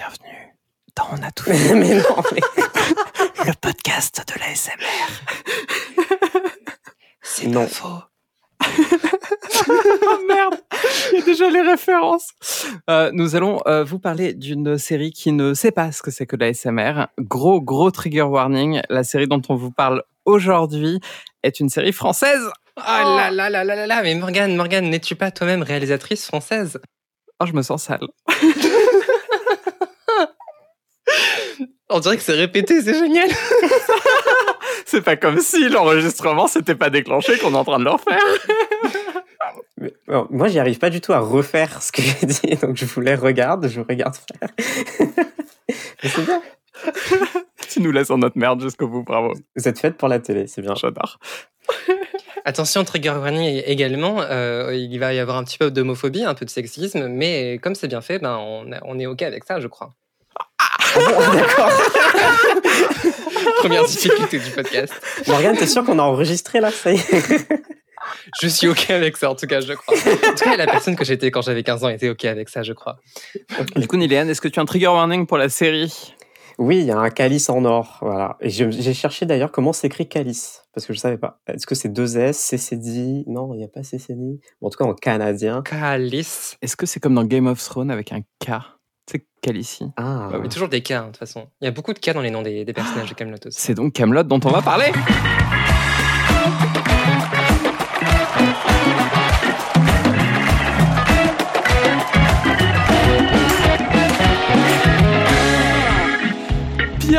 Bienvenue 0.00 0.56
dans 0.96 1.04
On 1.12 1.22
a 1.22 1.30
tout 1.30 1.50
vu. 1.50 1.74
mais 1.78 1.94
non, 1.96 2.22
mais 2.32 2.40
le 3.46 3.52
podcast 3.60 4.24
de 4.26 4.40
l'ASMR. 4.40 4.80
C'est 7.20 7.48
Non. 7.48 7.66
pas 7.66 7.68
faux. 7.68 8.02
oh 9.68 10.18
merde, 10.26 10.54
il 11.12 11.18
y 11.18 11.22
a 11.22 11.24
déjà 11.26 11.50
les 11.50 11.60
références. 11.60 12.30
Euh, 12.88 13.10
nous 13.12 13.36
allons 13.36 13.60
euh, 13.66 13.84
vous 13.84 13.98
parler 13.98 14.32
d'une 14.32 14.78
série 14.78 15.12
qui 15.12 15.32
ne 15.32 15.52
sait 15.52 15.70
pas 15.70 15.92
ce 15.92 16.00
que 16.00 16.10
c'est 16.10 16.24
que 16.24 16.36
l'ASMR. 16.36 17.08
Gros, 17.18 17.60
gros 17.60 17.90
trigger 17.90 18.22
warning. 18.22 18.80
La 18.88 19.04
série 19.04 19.28
dont 19.28 19.42
on 19.50 19.54
vous 19.54 19.70
parle 19.70 20.02
aujourd'hui 20.24 20.98
est 21.42 21.60
une 21.60 21.68
série 21.68 21.92
française. 21.92 22.48
Oh 22.78 22.80
là 22.86 23.30
là 23.30 23.50
là 23.50 23.64
là 23.64 23.76
là 23.76 23.86
là, 23.86 24.02
mais 24.02 24.14
Morgane, 24.14 24.56
Morgane, 24.56 24.88
n'es-tu 24.88 25.14
pas 25.14 25.30
toi-même 25.30 25.62
réalisatrice 25.62 26.24
française? 26.24 26.80
Oh, 27.38 27.44
je 27.44 27.52
me 27.52 27.60
sens 27.60 27.82
sale. 27.82 28.08
On 31.88 31.98
dirait 31.98 32.16
que 32.16 32.22
c'est 32.22 32.34
répété, 32.34 32.80
c'est 32.82 32.94
génial. 32.94 33.28
C'est 34.86 35.02
pas 35.02 35.16
comme 35.16 35.38
si 35.38 35.68
l'enregistrement 35.68 36.48
s'était 36.48 36.74
pas 36.74 36.90
déclenché 36.90 37.38
qu'on 37.38 37.52
est 37.52 37.56
en 37.56 37.64
train 37.64 37.78
de 37.78 37.84
le 37.84 37.90
refaire. 37.90 38.18
mais- 39.76 39.92
bon, 40.08 40.26
moi, 40.30 40.48
j'y 40.48 40.58
arrive 40.58 40.78
pas 40.78 40.90
du 40.90 41.00
tout 41.00 41.12
à 41.12 41.20
refaire 41.20 41.80
ce 41.80 41.92
que 41.92 42.02
j'ai 42.02 42.26
dit, 42.26 42.56
donc 42.56 42.76
je 42.76 42.84
vous 42.86 43.00
les 43.00 43.14
regarde, 43.14 43.68
je 43.68 43.80
vous 43.80 43.86
regarde 43.88 44.16
faire. 44.16 44.48
Mais 45.68 46.08
c'est 46.08 46.24
bien. 46.24 46.42
Tu 47.68 47.80
nous 47.80 47.92
laisses 47.92 48.10
en 48.10 48.18
notre 48.18 48.36
merde 48.36 48.60
jusqu'au 48.60 48.88
bout, 48.88 49.04
bravo. 49.04 49.32
Vous 49.54 49.68
êtes 49.68 49.78
faite 49.78 49.96
pour 49.96 50.08
la 50.08 50.18
télé, 50.18 50.48
c'est 50.48 50.62
bien. 50.62 50.74
J'adore. 50.74 51.20
Attention, 52.44 52.82
trigger 52.82 53.10
warning 53.10 53.62
également, 53.64 54.22
euh, 54.22 54.74
il 54.74 54.98
va 54.98 55.14
y 55.14 55.20
avoir 55.20 55.36
un 55.36 55.44
petit 55.44 55.58
peu 55.58 55.70
d'homophobie, 55.70 56.24
un 56.24 56.34
peu 56.34 56.44
de 56.46 56.50
sexisme, 56.50 57.06
mais 57.06 57.58
comme 57.58 57.76
c'est 57.76 57.86
bien 57.86 58.00
fait, 58.00 58.18
ben 58.18 58.38
on 58.38 58.98
est 58.98 59.06
OK 59.06 59.22
avec 59.22 59.44
ça, 59.44 59.60
je 59.60 59.68
crois. 59.68 59.94
Bon, 60.94 61.00
D'accord. 61.34 61.70
Première 63.58 63.84
difficulté 63.84 64.38
du 64.38 64.50
podcast. 64.50 64.92
Morgane, 65.26 65.56
t'es 65.56 65.66
sûr 65.66 65.84
qu'on 65.84 65.98
a 65.98 66.02
enregistré 66.02 66.60
là 66.60 66.70
Ça 66.70 66.92
y 66.92 66.96
est? 66.96 67.48
Je 68.42 68.48
suis 68.48 68.68
OK 68.68 68.90
avec 68.90 69.16
ça, 69.16 69.30
en 69.30 69.34
tout 69.34 69.46
cas, 69.46 69.60
je 69.60 69.72
crois. 69.74 69.94
En 69.96 70.34
tout 70.34 70.44
cas, 70.44 70.56
la 70.56 70.66
personne 70.66 70.96
que 70.96 71.04
j'étais 71.04 71.30
quand 71.30 71.42
j'avais 71.42 71.62
15 71.62 71.84
ans 71.84 71.88
était 71.88 72.08
OK 72.08 72.24
avec 72.24 72.48
ça, 72.48 72.62
je 72.62 72.72
crois. 72.72 72.96
Du 73.76 73.86
coup, 73.86 73.96
Niléane, 73.96 74.28
est-ce 74.28 74.40
que 74.40 74.48
tu 74.48 74.58
as 74.58 74.62
un 74.62 74.66
trigger 74.66 74.88
warning 74.88 75.26
pour 75.26 75.36
la 75.38 75.48
série? 75.48 76.14
Oui, 76.58 76.78
il 76.80 76.86
y 76.86 76.90
a 76.90 76.98
un 76.98 77.08
calice 77.10 77.48
en 77.48 77.64
or, 77.64 77.98
voilà. 78.02 78.36
J'ai 78.42 78.94
cherché 78.94 79.24
d'ailleurs 79.26 79.50
comment 79.50 79.72
s'écrit 79.72 80.08
calice, 80.08 80.62
parce 80.74 80.86
que 80.86 80.92
je 80.92 80.98
savais 80.98 81.16
pas. 81.16 81.40
Est-ce 81.46 81.66
que 81.66 81.74
c'est 81.74 81.88
deux 81.88 82.18
S, 82.18 82.38
CCD 82.38 83.24
Non, 83.26 83.54
il 83.54 83.58
n'y 83.58 83.64
a 83.64 83.68
pas 83.68 83.82
CCD. 83.82 84.40
Bon, 84.60 84.66
en 84.66 84.70
tout 84.70 84.76
cas, 84.76 84.84
en 84.84 84.94
canadien. 84.94 85.62
Calice. 85.62 86.56
Est-ce 86.60 86.76
que 86.76 86.84
c'est 86.86 87.00
comme 87.00 87.14
dans 87.14 87.24
Game 87.24 87.46
of 87.46 87.62
Thrones 87.62 87.90
avec 87.90 88.12
un 88.12 88.20
K? 88.44 88.50
C'est 89.10 89.26
Calici. 89.42 89.86
Ah, 89.96 90.28
Bah 90.30 90.38
oui, 90.40 90.48
toujours 90.48 90.68
des 90.68 90.82
cas, 90.82 91.00
hein, 91.00 91.02
de 91.02 91.06
toute 91.08 91.16
façon. 91.16 91.48
Il 91.60 91.64
y 91.64 91.68
a 91.68 91.72
beaucoup 91.72 91.92
de 91.92 91.98
cas 91.98 92.12
dans 92.12 92.20
les 92.20 92.30
noms 92.30 92.42
des, 92.42 92.64
des 92.64 92.72
personnages 92.72 93.08
de 93.08 93.14
Camelot 93.14 93.38
aussi. 93.44 93.60
C'est 93.60 93.74
donc 93.74 93.92
Camelot 93.92 94.22
dont 94.22 94.38
on 94.44 94.50
va 94.50 94.62
parler. 94.62 94.92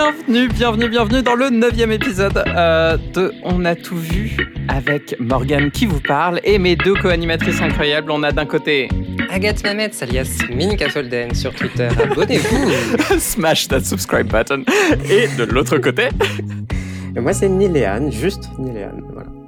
Bienvenue, 0.01 0.47
bienvenue, 0.47 0.89
bienvenue 0.89 1.21
dans 1.21 1.35
le 1.35 1.51
neuvième 1.51 1.91
épisode 1.91 2.43
euh, 2.47 2.97
de 3.13 3.31
On 3.43 3.65
a 3.65 3.75
tout 3.75 3.97
vu 3.97 4.35
avec 4.67 5.15
Morgane 5.19 5.69
qui 5.69 5.85
vous 5.85 5.99
parle 5.99 6.39
et 6.43 6.57
mes 6.57 6.75
deux 6.75 6.95
co-animatrices 6.95 7.61
incroyables. 7.61 8.09
On 8.09 8.23
a 8.23 8.31
d'un 8.31 8.47
côté 8.47 8.89
Agathe 9.29 9.63
Mamet, 9.63 9.91
alias 10.01 10.39
Minka 10.49 10.89
Folden 10.89 11.35
sur 11.35 11.53
Twitter. 11.53 11.89
Abonnez-vous. 12.01 12.71
Smash 13.19 13.67
that 13.67 13.81
subscribe 13.81 14.27
button 14.27 14.63
et 15.07 15.27
de 15.37 15.43
l'autre 15.43 15.77
côté 15.77 16.07
Et 17.15 17.19
moi, 17.19 17.33
c'est 17.33 17.49
Niléane, 17.49 18.11
juste 18.11 18.49
Niléane, 18.57 19.03
voilà. 19.13 19.40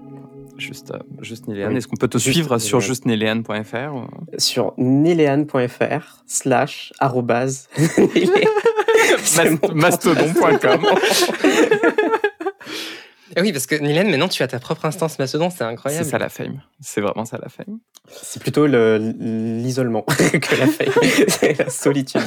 Juste, 0.57 0.91
euh, 0.91 0.99
juste 1.21 1.47
Niléane. 1.47 1.71
Oui. 1.71 1.77
Est-ce 1.77 1.87
qu'on 1.87 1.95
peut 1.95 2.07
te 2.07 2.17
Juste 2.17 2.33
suivre 2.33 2.57
sur 2.59 2.79
justeniléane.fr 2.79 3.93
ou- 3.95 4.07
Sur 4.37 4.73
niléane.fr 4.77 6.23
slash 6.27 6.93
arrobase. 6.99 7.67
C'est 9.23 9.73
Mastodon.com. 9.73 10.85
Ah 13.35 13.41
oui, 13.41 13.51
parce 13.51 13.65
que 13.65 13.73
Nilène, 13.73 14.11
maintenant 14.11 14.27
tu 14.27 14.43
as 14.43 14.47
ta 14.47 14.59
propre 14.59 14.85
instance 14.85 15.17
Mastodon, 15.17 15.49
c'est 15.49 15.57
C'est 15.57 15.63
incroyable. 15.63 16.05
ça 16.05 16.19
la 16.19 16.29
fame. 16.29 16.61
C'est 16.79 17.01
vraiment 17.01 17.25
ça 17.25 17.39
la 17.41 17.49
fame. 17.49 17.79
C'est 18.07 18.39
plutôt 18.39 18.67
le- 18.67 18.97
l'isolement 19.19 20.03
que 20.03 20.55
la 20.55 20.67
fame. 20.67 20.93
C'est 21.29 21.57
la 21.57 21.67
solitude. 21.71 22.21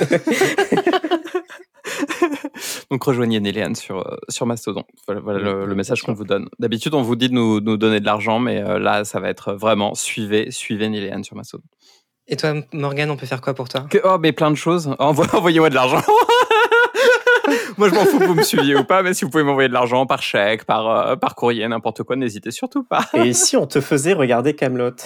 Donc 2.91 3.03
rejoignez 3.05 3.41
Niléane 3.41 3.75
sur, 3.75 3.99
euh, 4.07 4.17
sur 4.29 4.47
Mastodon. 4.47 4.85
Voilà, 5.07 5.21
voilà 5.21 5.39
le, 5.41 5.67
le 5.67 5.75
message 5.75 6.03
qu'on 6.03 6.13
vous 6.15 6.25
donne. 6.25 6.49
D'habitude, 6.59 6.95
on 6.95 7.03
vous 7.03 7.17
dit 7.17 7.29
de 7.29 7.35
nous, 7.35 7.61
nous 7.61 7.77
donner 7.77 7.99
de 8.01 8.05
l'argent, 8.07 8.39
mais 8.39 8.63
euh, 8.63 8.79
là, 8.79 9.05
ça 9.05 9.19
va 9.21 9.29
être 9.29 9.53
vraiment 9.55 9.95
suivez, 9.95 10.51
suivez 10.51 10.89
Niléane 10.89 11.25
sur 11.25 11.35
Mastodon. 11.37 11.65
Et 12.29 12.37
toi, 12.37 12.55
Morgane, 12.73 13.11
on 13.11 13.17
peut 13.17 13.27
faire 13.27 13.41
quoi 13.41 13.55
pour 13.55 13.69
toi? 13.69 13.83
Que- 13.91 13.99
oh, 14.05 14.19
mais 14.21 14.33
plein 14.33 14.51
de 14.51 14.57
choses. 14.57 14.89
Envo- 14.99 15.33
Envoyez-moi 15.35 15.71
de 15.71 15.75
l'argent. 15.75 16.01
Moi, 17.79 17.89
je 17.91 17.95
m'en 17.95 18.05
fous 18.07 18.19
que 18.19 18.25
vous 18.25 18.35
me 18.35 18.43
suiviez 18.43 18.75
ou 18.75 18.83
pas, 18.85 19.03
mais 19.03 19.13
si 19.15 19.25
vous 19.25 19.31
pouvez 19.31 19.45
m'envoyer 19.45 19.69
de 19.69 19.73
l'argent 19.75 20.07
par 20.07 20.21
chèque, 20.23 20.65
par, 20.65 20.89
euh, 20.89 21.15
par 21.17 21.35
courrier, 21.37 21.69
n'importe 21.69 22.03
quoi, 22.05 22.17
n'hésitez 22.17 22.51
surtout 22.51 22.83
pas. 22.85 23.05
Et 23.15 23.33
si 23.35 23.57
on 23.57 23.67
te 23.67 23.81
faisait 23.81 24.15
regarder 24.15 24.55
Camelot? 24.57 24.91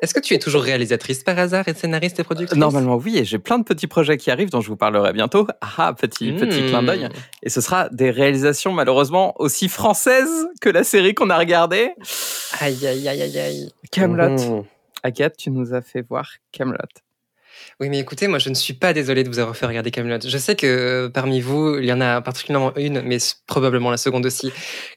Est-ce 0.00 0.14
que 0.14 0.20
tu 0.20 0.34
es 0.34 0.38
toujours 0.38 0.62
réalisatrice 0.62 1.24
par 1.24 1.38
hasard 1.38 1.66
et 1.68 1.74
scénariste 1.74 2.20
et 2.20 2.24
productrice? 2.24 2.58
Normalement, 2.58 2.96
oui, 2.96 3.18
et 3.18 3.24
j'ai 3.24 3.38
plein 3.38 3.58
de 3.58 3.64
petits 3.64 3.86
projets 3.88 4.16
qui 4.16 4.30
arrivent 4.30 4.50
dont 4.50 4.60
je 4.60 4.68
vous 4.68 4.76
parlerai 4.76 5.12
bientôt. 5.12 5.46
Ah, 5.60 5.92
petit, 5.92 6.32
petit 6.32 6.62
Mmh. 6.62 6.66
clin 6.68 6.82
d'œil. 6.82 7.08
Et 7.42 7.48
ce 7.50 7.60
sera 7.60 7.88
des 7.90 8.10
réalisations 8.10 8.72
malheureusement 8.72 9.34
aussi 9.40 9.68
françaises 9.68 10.46
que 10.60 10.68
la 10.68 10.84
série 10.84 11.14
qu'on 11.14 11.30
a 11.30 11.38
regardée. 11.38 11.90
Aïe, 12.60 12.86
aïe, 12.86 13.08
aïe, 13.08 13.22
aïe, 13.22 13.38
aïe. 13.38 13.72
Camelot. 13.90 14.30
Mhm. 14.30 14.64
Agathe, 15.02 15.36
tu 15.36 15.50
nous 15.50 15.74
as 15.74 15.80
fait 15.82 16.02
voir 16.02 16.28
Camelot. 16.52 16.76
Oui, 17.80 17.90
mais 17.90 18.00
écoutez, 18.00 18.26
moi, 18.26 18.40
je 18.40 18.48
ne 18.48 18.54
suis 18.54 18.74
pas 18.74 18.92
désolée 18.92 19.22
de 19.22 19.28
vous 19.28 19.38
avoir 19.38 19.56
fait 19.56 19.64
regarder 19.64 19.92
Camelot. 19.92 20.18
Je 20.26 20.36
sais 20.36 20.56
que 20.56 20.66
euh, 20.66 21.08
parmi 21.08 21.40
vous, 21.40 21.78
il 21.78 21.84
y 21.84 21.92
en 21.92 22.00
a 22.00 22.20
particulièrement 22.20 22.74
une, 22.76 23.02
mais 23.02 23.18
probablement 23.46 23.92
la 23.92 23.96
seconde 23.96 24.26
aussi, 24.26 24.50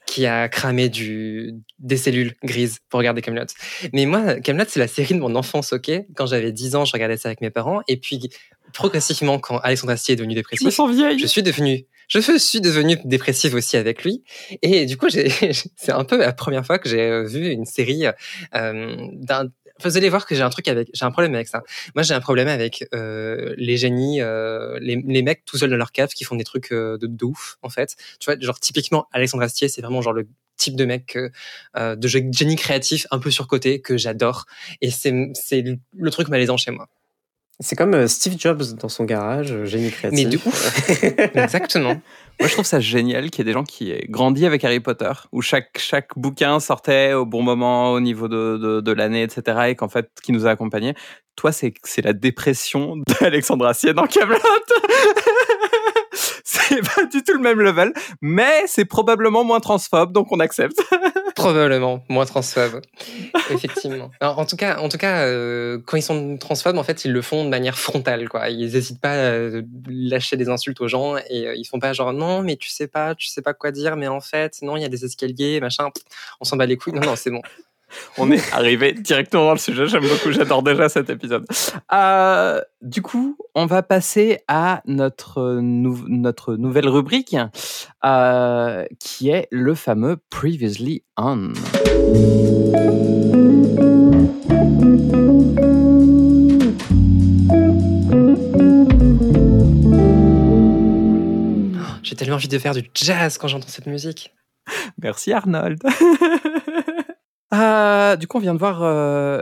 qui 0.08 0.26
a 0.26 0.50
cramé 0.50 0.90
du, 0.90 1.54
des 1.78 1.98
cellules 1.98 2.34
grises 2.44 2.80
pour 2.90 2.98
regarder 2.98 3.22
Camelot. 3.22 3.46
Mais 3.94 4.08
moi, 4.08 4.40
Camelot, 4.40 4.66
c'est 4.68 4.80
la 4.80 4.88
série 4.88 5.14
de 5.14 5.20
mon 5.20 5.36
enfance, 5.36 5.74
ok? 5.74 5.92
Quand 6.16 6.26
j'avais 6.26 6.52
10 6.52 6.76
ans, 6.76 6.84
je 6.84 6.94
regardais 6.94 7.18
ça 7.18 7.30
avec 7.30 7.42
mes 7.42 7.52
parents. 7.52 7.82
Et 7.88 7.98
puis, 7.98 8.32
progressivement, 8.74 9.38
quand 9.38 9.60
Alexandre 9.60 9.94
Astier 9.94 10.14
est 10.14 10.16
devenu 10.16 10.34
Je 10.34 10.38
me 10.38 10.42
dépressif, 10.42 10.70
sens 10.70 10.92
vieille. 10.92 11.20
je 11.20 11.28
suis 11.28 11.44
devenue 11.44 11.86
je 12.08 12.38
suis 12.38 12.60
devenue 12.60 12.98
dépressive 13.06 13.56
aussi 13.56 13.78
avec 13.78 14.04
lui 14.04 14.22
et 14.62 14.86
du 14.86 14.98
coup 14.98 15.08
c'est 15.10 15.92
un 15.92 16.04
peu 16.04 16.18
la 16.18 16.34
première 16.34 16.66
fois 16.66 16.78
que 16.78 16.90
j'ai 16.90 17.00
euh, 17.00 17.24
vu 17.24 17.48
une 17.48 17.66
série 17.66 18.06
euh, 18.54 19.08
d'un 19.14 19.50
vous 19.90 19.98
allez 19.98 20.10
voir 20.10 20.26
que 20.26 20.36
j'ai 20.36 20.42
un 20.42 20.50
truc 20.50 20.68
avec 20.68 20.90
j'ai 20.94 21.06
un 21.06 21.12
problème 21.12 21.36
avec 21.36 21.48
ça. 21.48 21.64
Moi 21.96 22.04
j'ai 22.04 22.14
un 22.14 22.20
problème 22.20 22.48
avec 22.48 22.88
euh, 22.94 23.54
les 23.58 23.78
génies 23.78 24.22
euh, 24.22 24.78
les, 24.82 25.02
les 25.06 25.22
mecs 25.22 25.46
tout 25.46 25.58
seuls 25.58 25.70
dans 25.70 25.78
leur 25.78 25.92
cave 25.92 26.10
qui 26.10 26.24
font 26.24 26.36
des 26.36 26.44
trucs 26.44 26.72
euh, 26.72 26.98
de, 26.98 27.08
de 27.08 27.26
ouf 27.26 27.58
en 27.62 27.70
fait. 27.70 27.96
Tu 28.20 28.26
vois 28.26 28.40
genre 28.40 28.60
typiquement 28.60 29.08
Alexandre 29.12 29.44
Astier 29.44 29.68
c'est 29.68 29.82
vraiment 29.82 30.02
genre 30.02 30.14
le 30.14 30.28
type 30.58 30.76
de 30.76 30.86
mec 30.86 31.18
de 31.76 32.08
génie 32.08 32.56
créatif 32.56 33.08
un 33.10 33.18
peu 33.18 33.32
surcoté 33.32 33.82
que 33.82 33.98
j'adore. 33.98 34.46
Et 34.82 34.92
c'est 34.92 35.12
le, 35.12 36.12
truc 36.12 36.28
malaisant 36.28 36.56
chez 36.56 36.70
moi. 36.70 36.88
C'est 37.60 37.76
comme 37.76 38.08
Steve 38.08 38.36
Jobs 38.38 38.76
dans 38.76 38.90
son 38.90 39.06
garage, 39.06 39.64
génie 39.64 39.90
créatif. 39.90 40.20
Mais 40.20 40.26
de 40.26 40.38
ouf. 40.38 40.90
exactement 41.36 42.00
Moi, 42.42 42.48
je 42.48 42.54
trouve 42.54 42.66
ça 42.66 42.80
génial 42.80 43.30
qu'il 43.30 43.46
y 43.46 43.48
ait 43.48 43.52
des 43.52 43.54
gens 43.54 43.64
qui 43.64 43.92
aient 43.92 44.08
grandi 44.10 44.48
avec 44.48 44.64
Harry 44.64 44.80
Potter, 44.80 45.12
où 45.32 45.44
chaque, 45.44 45.78
chaque 45.78 46.08
bouquin 46.16 46.60
sortait 46.60 47.14
au 47.14 47.24
bon 47.24 47.44
moment, 47.44 47.92
au 47.92 48.00
niveau 48.00 48.28
de, 48.28 48.58
de, 48.58 48.82
de 48.82 48.92
l'année, 48.92 49.22
etc., 49.22 49.60
et 49.68 49.76
qu'en 49.76 49.90
fait, 49.90 50.10
qui 50.24 50.32
nous 50.32 50.48
a 50.48 50.50
accompagnés. 50.50 50.96
Toi, 51.36 51.52
c'est 51.52 52.02
la 52.04 52.14
dépression 52.14 52.96
d'Alexandre 53.22 53.68
Assier 53.68 53.94
dans 53.94 54.08
Camelot. 54.08 54.40
c'est 56.44 56.82
pas 56.82 57.06
du 57.06 57.24
tout 57.24 57.34
le 57.34 57.42
même 57.42 57.62
level, 57.62 57.94
mais 58.22 58.64
c'est 58.66 58.86
probablement 58.86 59.44
moins 59.44 59.60
transphobe, 59.60 60.12
donc 60.12 60.32
on 60.32 60.40
accepte. 60.40 60.82
Probablement 61.36 62.04
moins 62.10 62.26
transphobe, 62.26 62.82
effectivement. 63.50 64.12
En 64.22 64.46
tout 64.46 64.56
cas, 64.56 64.80
en 64.80 64.90
tout 64.90 64.98
cas, 64.98 65.26
euh, 65.26 65.80
quand 65.86 65.98
ils 65.98 66.02
sont 66.02 66.38
transphobes, 66.38 66.78
en 66.78 66.84
fait, 66.84 67.06
ils 67.06 67.12
le 67.12 67.22
font 67.22 67.44
de 67.44 67.50
manière 67.50 67.78
frontale, 67.78 68.30
quoi. 68.30 68.50
Ils 68.50 68.72
n'hésitent 68.72 69.02
pas 69.02 69.30
à 69.30 69.50
lâcher 69.88 70.38
des 70.38 70.50
insultes 70.50 70.82
aux 70.82 70.88
gens 70.88 71.18
et 71.30 71.48
euh, 71.48 71.56
ils 71.56 71.66
font 71.66 71.80
pas 71.80 71.94
genre 71.94 72.14
non, 72.14 72.42
mais 72.42 72.56
tu 72.56 72.70
sais 72.70 72.88
pas, 72.88 73.16
tu 73.16 73.28
sais 73.28 73.42
pas 73.42 73.54
quoi 73.54 73.72
dire, 73.72 73.96
mais 73.98 74.08
en 74.08 74.22
fait, 74.22 74.62
non, 74.62 74.78
il 74.78 74.82
y 74.82 74.86
a 74.86 74.90
des 74.90 75.06
escaliers, 75.06 75.60
machin. 75.60 75.90
On 76.40 76.46
s'en 76.46 76.58
bat 76.58 76.66
les 76.66 76.78
couilles. 76.78 76.94
Non, 76.94 77.02
non, 77.02 77.16
c'est 77.16 77.32
bon 77.32 77.42
on 78.18 78.32
est 78.32 78.54
arrivé 78.54 78.94
directement 78.94 79.46
dans 79.46 79.54
le 79.54 79.58
sujet. 79.58 79.88
J'aime 79.88 80.08
beaucoup, 80.08 80.32
j'adore 80.32 80.64
déjà 80.64 80.90
cet 80.90 81.10
épisode. 81.10 81.46
Euh, 81.94 82.62
du 82.82 83.02
coup, 83.02 83.38
on 83.56 83.66
va 83.66 83.84
passer 83.84 84.40
à 84.48 84.82
notre, 84.86 85.60
nouvelle 85.62 86.88
rubrique 86.88 87.36
euh, 88.04 88.86
qui 89.00 89.30
est 89.30 89.48
le 89.52 89.76
fameux 89.76 90.18
Previously 90.30 91.04
On. 91.18 91.54
J'ai 102.04 102.16
tellement 102.16 102.36
envie 102.36 102.48
de 102.48 102.58
faire 102.58 102.74
du 102.74 102.84
jazz 102.94 103.38
quand 103.38 103.48
j'entends 103.48 103.68
cette 103.68 103.86
musique. 103.86 104.34
Merci 105.02 105.34
Arnold. 105.34 105.82
Euh, 107.54 108.16
du 108.16 108.28
coup, 108.28 108.38
on 108.38 108.42
vient 108.42 108.54
de 108.54 108.60
voir 108.60 108.82
euh, 108.84 109.42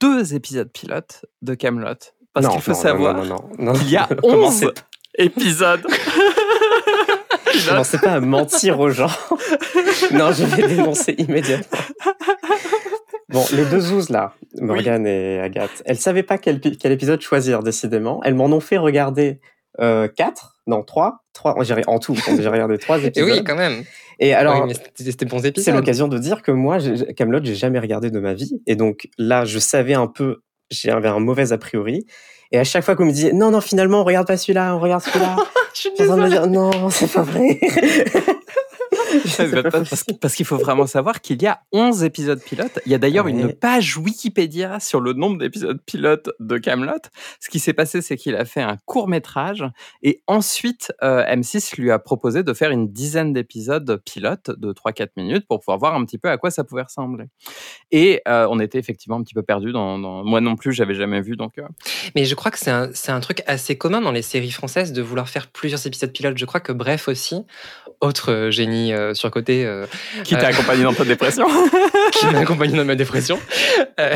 deux 0.00 0.34
épisodes 0.34 0.70
pilotes 0.72 1.24
de 1.42 1.54
Camelot. 1.54 1.94
Parce 2.34 2.48
qu'il 2.48 2.60
faut 2.62 2.70
non, 2.72 2.76
savoir 2.78 3.14
non, 3.14 3.24
non, 3.24 3.34
non, 3.58 3.64
non. 3.66 3.72
qu'il 3.74 3.90
y 3.90 3.96
a 3.96 4.06
Commencez 4.22 4.66
11 4.66 4.72
épisodes. 5.18 5.86
Commencez 7.68 7.98
pas 7.98 8.12
à 8.12 8.20
mentir 8.20 8.80
aux 8.80 8.90
gens. 8.90 9.10
non, 10.12 10.32
je 10.32 10.44
vais 10.44 10.66
dénoncer 10.68 11.14
immédiatement. 11.18 11.78
Bon, 13.28 13.44
les 13.52 13.64
deux 13.66 13.80
zouzes 13.80 14.08
là, 14.10 14.34
Morgane 14.60 15.06
et 15.06 15.40
Agathe, 15.40 15.82
elles 15.84 15.98
savaient 15.98 16.22
pas 16.22 16.38
quel, 16.38 16.60
pi- 16.60 16.76
quel 16.78 16.92
épisode 16.92 17.20
choisir 17.20 17.62
décidément. 17.62 18.20
Elles 18.24 18.34
m'en 18.34 18.46
ont 18.46 18.60
fait 18.60 18.78
regarder 18.78 19.40
euh, 19.80 20.08
quatre, 20.08 20.56
non 20.66 20.82
trois, 20.82 21.24
trois. 21.32 21.54
En 21.86 21.98
tout, 21.98 22.14
j'ai 22.14 22.48
regardé 22.48 22.78
trois 22.78 22.98
Et 22.98 23.06
épisodes. 23.06 23.28
oui, 23.30 23.44
quand 23.44 23.56
même. 23.56 23.84
Et 24.22 24.34
alors, 24.34 24.66
oui, 24.66 24.74
c'était 24.96 25.24
bons 25.24 25.40
c'est 25.40 25.48
épisodes. 25.48 25.74
l'occasion 25.74 26.06
de 26.06 26.16
dire 26.16 26.42
que 26.42 26.52
moi, 26.52 26.78
Camelot, 27.16 27.40
j'ai 27.42 27.56
jamais 27.56 27.80
regardé 27.80 28.08
de 28.08 28.20
ma 28.20 28.34
vie, 28.34 28.62
et 28.68 28.76
donc 28.76 29.08
là, 29.18 29.44
je 29.44 29.58
savais 29.58 29.94
un 29.94 30.06
peu, 30.06 30.42
j'avais 30.70 31.08
un 31.08 31.18
mauvais 31.18 31.52
a 31.52 31.58
priori. 31.58 32.06
Et 32.52 32.58
à 32.58 32.62
chaque 32.62 32.84
fois 32.84 32.94
qu'on 32.94 33.06
me 33.06 33.10
disait 33.10 33.32
non, 33.32 33.50
non, 33.50 33.60
finalement, 33.60 34.02
on 34.02 34.04
regarde 34.04 34.28
pas 34.28 34.36
celui-là, 34.36 34.76
on 34.76 34.78
regarde 34.78 35.02
celui-là, 35.02 35.36
Je 35.74 35.80
suis 35.80 35.90
en 36.02 36.04
train 36.04 36.16
de 36.18 36.22
me 36.22 36.28
dire 36.28 36.46
non, 36.46 36.88
c'est 36.90 37.10
pas 37.10 37.22
vrai. 37.22 37.58
Parce 40.20 40.34
qu'il 40.34 40.46
faut 40.46 40.56
vraiment 40.58 40.86
savoir 40.86 41.20
qu'il 41.20 41.42
y 41.42 41.46
a 41.46 41.60
11 41.72 42.04
épisodes 42.04 42.40
pilotes. 42.42 42.78
Il 42.86 42.92
y 42.92 42.94
a 42.94 42.98
d'ailleurs 42.98 43.26
une 43.28 43.52
page 43.52 43.96
Wikipédia 43.96 44.80
sur 44.80 45.00
le 45.00 45.12
nombre 45.12 45.38
d'épisodes 45.38 45.80
pilotes 45.84 46.30
de 46.40 46.58
Camelot. 46.58 46.92
Ce 47.40 47.48
qui 47.48 47.58
s'est 47.58 47.72
passé, 47.72 48.02
c'est 48.02 48.16
qu'il 48.16 48.34
a 48.36 48.44
fait 48.44 48.62
un 48.62 48.76
court 48.86 49.08
métrage 49.08 49.64
et 50.02 50.22
ensuite 50.26 50.92
euh, 51.02 51.24
M6 51.24 51.76
lui 51.80 51.90
a 51.90 51.98
proposé 51.98 52.42
de 52.42 52.52
faire 52.52 52.70
une 52.70 52.92
dizaine 52.92 53.32
d'épisodes 53.32 54.00
pilotes 54.04 54.50
de 54.50 54.72
3-4 54.72 55.08
minutes 55.16 55.46
pour 55.46 55.60
pouvoir 55.60 55.78
voir 55.78 55.94
un 55.94 56.04
petit 56.04 56.18
peu 56.18 56.28
à 56.30 56.36
quoi 56.38 56.50
ça 56.50 56.64
pouvait 56.64 56.82
ressembler. 56.82 57.26
Et 57.90 58.22
euh, 58.28 58.46
on 58.50 58.60
était 58.60 58.78
effectivement 58.78 59.16
un 59.16 59.22
petit 59.22 59.34
peu 59.34 59.42
perdu 59.42 59.72
dans, 59.72 59.98
dans- 59.98 60.24
moi 60.24 60.40
non 60.40 60.56
plus, 60.56 60.72
j'avais 60.72 60.94
jamais 60.94 61.20
vu 61.20 61.36
donc. 61.36 61.58
euh, 61.58 61.62
Mais 62.14 62.24
je 62.24 62.34
crois 62.34 62.50
que 62.50 62.58
c'est 62.58 62.70
un, 62.70 62.90
c'est 62.94 63.12
un 63.12 63.20
truc 63.20 63.42
assez 63.46 63.76
commun 63.76 64.00
dans 64.00 64.12
les 64.12 64.22
séries 64.22 64.50
françaises 64.50 64.92
de 64.92 65.02
vouloir 65.02 65.28
faire 65.28 65.48
plusieurs 65.48 65.86
épisodes 65.86 66.12
pilotes. 66.12 66.38
Je 66.38 66.44
crois 66.44 66.60
que 66.60 66.72
Bref 66.72 67.08
aussi, 67.08 67.44
autre 68.02 68.30
euh, 68.32 68.50
génie 68.50 68.92
euh, 68.92 69.14
sur 69.14 69.30
côté 69.30 69.64
euh, 69.64 69.86
qui 70.24 70.34
t'a 70.34 70.46
Euh. 70.46 70.50
accompagné 70.50 70.82
dans 70.82 70.92
ta 70.92 71.04
dépression. 71.04 71.46
qui 72.12 72.26
m'a 72.26 72.40
accompagné 72.40 72.76
dans 72.76 72.84
ma 72.84 72.94
dépression. 72.96 73.38
Euh, 73.98 74.14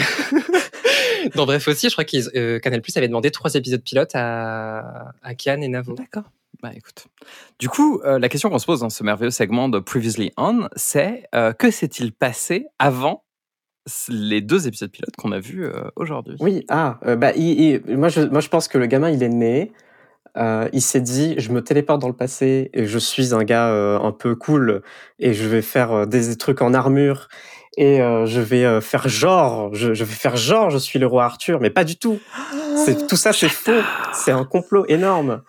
dans 1.35 1.47
Bref 1.47 1.67
aussi, 1.69 1.89
je 1.89 1.95
crois 1.95 2.05
que 2.05 2.17
euh, 2.37 2.59
Canal 2.59 2.83
Plus 2.83 2.97
avait 2.97 3.09
demandé 3.09 3.31
trois 3.31 3.55
épisodes 3.55 3.83
pilotes 3.83 4.15
à, 4.15 5.13
à 5.23 5.35
Kian 5.35 5.61
et 5.63 5.69
Navo. 5.69 5.95
D'accord. 5.95 6.25
Bah 6.63 6.71
écoute. 6.75 7.07
Du 7.59 7.69
coup, 7.69 8.01
euh, 8.05 8.19
la 8.19 8.29
question 8.29 8.49
qu'on 8.49 8.59
se 8.59 8.67
pose 8.67 8.81
dans 8.81 8.91
ce 8.91 9.03
merveilleux 9.05 9.31
segment 9.31 9.69
de 9.69 9.79
Previously 9.79 10.33
On, 10.37 10.69
c'est 10.75 11.25
euh, 11.35 11.53
que 11.53 11.71
s'est-il 11.71 12.13
passé 12.13 12.67
avant 12.79 13.25
les 14.09 14.41
deux 14.41 14.67
épisodes 14.67 14.91
pilotes 14.91 15.15
qu'on 15.17 15.33
a 15.33 15.39
vus 15.39 15.65
euh, 15.65 15.85
aujourd'hui? 15.97 16.37
Oui, 16.41 16.65
ah, 16.69 16.99
euh, 17.07 17.15
bah, 17.15 17.33
il- 17.37 17.61
il- 17.87 17.97
moi, 17.97 18.09
je, 18.09 18.23
moi, 18.23 18.41
je 18.41 18.49
pense 18.49 18.69
que 18.69 18.79
le 18.79 18.87
gamin, 18.87 19.11
il 19.11 19.23
est 19.23 19.29
né. 19.29 19.71
Euh, 20.37 20.69
il 20.73 20.83
s'est 20.83 21.01
dit, 21.01 21.35
je 21.39 21.51
me 21.53 21.63
téléporte 21.63 22.01
dans 22.01 22.09
le 22.09 22.15
passé 22.17 22.71
et 22.75 22.87
je 22.87 22.99
suis 22.99 23.35
un 23.35 23.45
gars 23.45 23.69
euh, 23.71 23.99
un 24.01 24.13
peu 24.13 24.35
cool 24.35 24.83
et 25.19 25.33
je 25.35 25.47
vais 25.49 25.63
faire 25.63 25.93
euh, 25.93 26.07
des 26.07 26.37
trucs 26.37 26.63
en 26.63 26.75
armure 26.75 27.29
et 27.77 28.01
euh, 28.01 28.27
je 28.27 28.41
vais 28.41 28.65
euh, 28.65 28.81
faire 28.81 29.09
genre, 29.09 29.75
je, 29.75 29.93
je 29.95 30.05
vais 30.05 30.15
faire 30.15 30.37
genre, 30.37 30.71
je 30.71 30.79
suis 30.79 30.99
le 30.99 31.07
roi 31.07 31.25
Arthur, 31.25 31.61
mais 31.61 31.71
pas 31.71 31.85
du 31.85 31.97
tout. 31.97 32.19
C'est 32.85 33.07
tout 33.07 33.17
ça, 33.17 33.33
c'est 33.33 33.49
faux. 33.49 33.73
C'est 34.15 34.33
un 34.33 34.45
complot 34.45 34.85
énorme. 34.89 35.43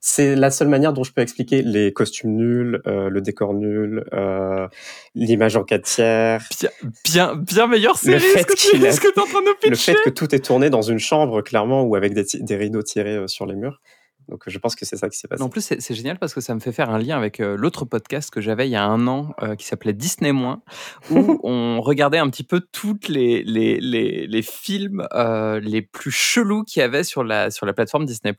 C'est 0.00 0.36
la 0.36 0.50
seule 0.52 0.68
manière 0.68 0.92
dont 0.92 1.02
je 1.02 1.12
peux 1.12 1.22
expliquer 1.22 1.60
les 1.62 1.92
costumes 1.92 2.30
nuls, 2.36 2.80
euh, 2.86 3.08
le 3.10 3.20
décor 3.20 3.52
nul, 3.52 4.04
euh, 4.14 4.68
l'image 5.16 5.56
en 5.56 5.64
4 5.64 5.82
tiers, 5.84 6.40
Bien, 6.60 6.70
bien, 7.04 7.34
bien 7.36 7.66
meilleure 7.66 7.98
Le 8.04 8.18
série 8.18 8.32
fait 8.32 8.42
ce 8.42 8.46
que 8.46 8.76
tu 8.78 8.86
a- 8.86 8.92
ce 8.92 9.00
que 9.00 9.12
t'es 9.12 9.20
en 9.20 9.24
train 9.26 9.40
de 9.40 9.46
nous 9.46 9.52
le 9.64 9.70
pitcher. 9.70 9.92
fait 9.94 9.98
que 10.04 10.10
tout 10.10 10.32
est 10.36 10.38
tourné 10.38 10.70
dans 10.70 10.82
une 10.82 11.00
chambre, 11.00 11.42
clairement, 11.42 11.82
ou 11.82 11.96
avec 11.96 12.14
des, 12.14 12.24
des 12.38 12.56
rideaux 12.56 12.82
tirés 12.82 13.24
sur 13.26 13.44
les 13.44 13.56
murs. 13.56 13.80
Donc, 14.28 14.42
je 14.46 14.58
pense 14.58 14.74
que 14.76 14.84
c'est 14.84 14.96
ça 14.96 15.08
qui 15.08 15.16
s'est 15.18 15.28
passé. 15.28 15.42
En 15.42 15.48
plus, 15.48 15.60
c'est 15.62 15.94
génial 15.94 16.18
parce 16.18 16.34
que 16.34 16.40
ça 16.40 16.54
me 16.54 16.60
fait 16.60 16.72
faire 16.72 16.90
un 16.90 16.98
lien 16.98 17.16
avec 17.16 17.40
euh, 17.40 17.56
l'autre 17.56 17.84
podcast 17.84 18.30
que 18.30 18.40
j'avais 18.40 18.68
il 18.68 18.72
y 18.72 18.76
a 18.76 18.84
un 18.84 19.06
an 19.06 19.34
euh, 19.42 19.54
qui 19.56 19.64
s'appelait 19.66 19.92
Disney 19.94 20.32
Moins, 20.32 20.62
où 21.10 21.40
on 21.42 21.80
regardait 21.80 22.18
un 22.18 22.28
petit 22.28 22.44
peu 22.44 22.60
toutes 22.72 23.08
les, 23.08 23.42
les, 23.42 23.80
les, 23.80 24.26
les 24.26 24.42
films 24.42 25.06
euh, 25.14 25.60
les 25.60 25.82
plus 25.82 26.10
chelous 26.10 26.64
qu'il 26.64 26.80
y 26.80 26.82
avait 26.82 27.04
sur 27.04 27.24
la, 27.24 27.50
sur 27.50 27.64
la 27.66 27.72
plateforme 27.72 28.04
Disney+. 28.04 28.34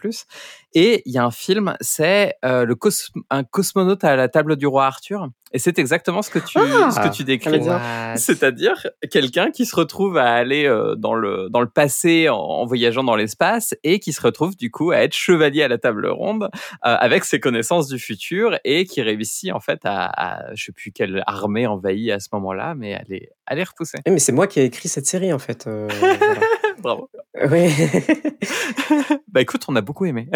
Et 0.73 1.01
il 1.05 1.11
y 1.13 1.17
a 1.17 1.25
un 1.25 1.31
film, 1.31 1.75
c'est 1.81 2.35
euh, 2.45 2.65
le 2.65 2.75
cos- 2.75 3.09
un 3.29 3.43
cosmonaute 3.43 4.03
à 4.03 4.15
la 4.15 4.27
table 4.29 4.55
du 4.55 4.67
roi 4.67 4.85
Arthur. 4.85 5.27
Et 5.51 5.59
c'est 5.59 5.79
exactement 5.79 6.21
ce 6.21 6.29
que 6.29 6.39
tu, 6.39 6.57
Ah, 6.59 6.91
ce 6.91 6.99
que 6.99 7.13
tu 7.13 7.23
décris. 7.23 7.59
C'est-à-dire 8.15 8.87
quelqu'un 9.11 9.51
qui 9.51 9.65
se 9.65 9.75
retrouve 9.75 10.17
à 10.17 10.31
aller 10.33 10.65
euh, 10.65 10.95
dans 10.95 11.13
le 11.13 11.49
dans 11.49 11.61
le 11.61 11.69
passé 11.69 12.29
en, 12.29 12.35
en 12.37 12.65
voyageant 12.65 13.03
dans 13.03 13.15
l'espace 13.15 13.73
et 13.83 13.99
qui 13.99 14.13
se 14.13 14.21
retrouve 14.21 14.55
du 14.55 14.69
coup 14.71 14.91
à 14.91 14.97
être 14.97 15.15
chevalier 15.15 15.63
à 15.63 15.67
la 15.67 15.77
table 15.77 16.07
ronde 16.07 16.43
euh, 16.43 16.47
avec 16.81 17.23
ses 17.25 17.39
connaissances 17.39 17.87
du 17.87 17.97
futur 17.99 18.57
et 18.63 18.85
qui 18.85 19.01
réussit 19.01 19.51
en 19.51 19.59
fait 19.59 19.79
à, 19.85 20.05
à 20.05 20.55
je 20.55 20.65
sais 20.65 20.71
plus 20.71 20.91
quelle 20.91 21.23
armée 21.27 21.65
envahit 21.67 22.11
à 22.11 22.19
ce 22.19 22.29
moment-là 22.33 22.75
mais 22.75 22.93
à 22.95 23.01
les 23.07 23.29
à 23.47 23.55
les 23.55 23.63
repousser. 23.63 23.97
Eh, 24.05 24.11
mais 24.11 24.19
c'est 24.19 24.31
moi 24.31 24.45
qui 24.45 24.59
ai 24.59 24.65
écrit 24.65 24.89
cette 24.89 25.07
série, 25.07 25.33
en 25.33 25.39
fait. 25.39 25.65
euh, 25.65 25.87
voilà. 25.99 26.39
Bravo. 26.81 27.09
Oui. 27.49 27.69
Bah 29.31 29.41
écoute, 29.41 29.63
on 29.67 29.75
a 29.75 29.81
beaucoup 29.81 30.05
aimé. 30.05 30.27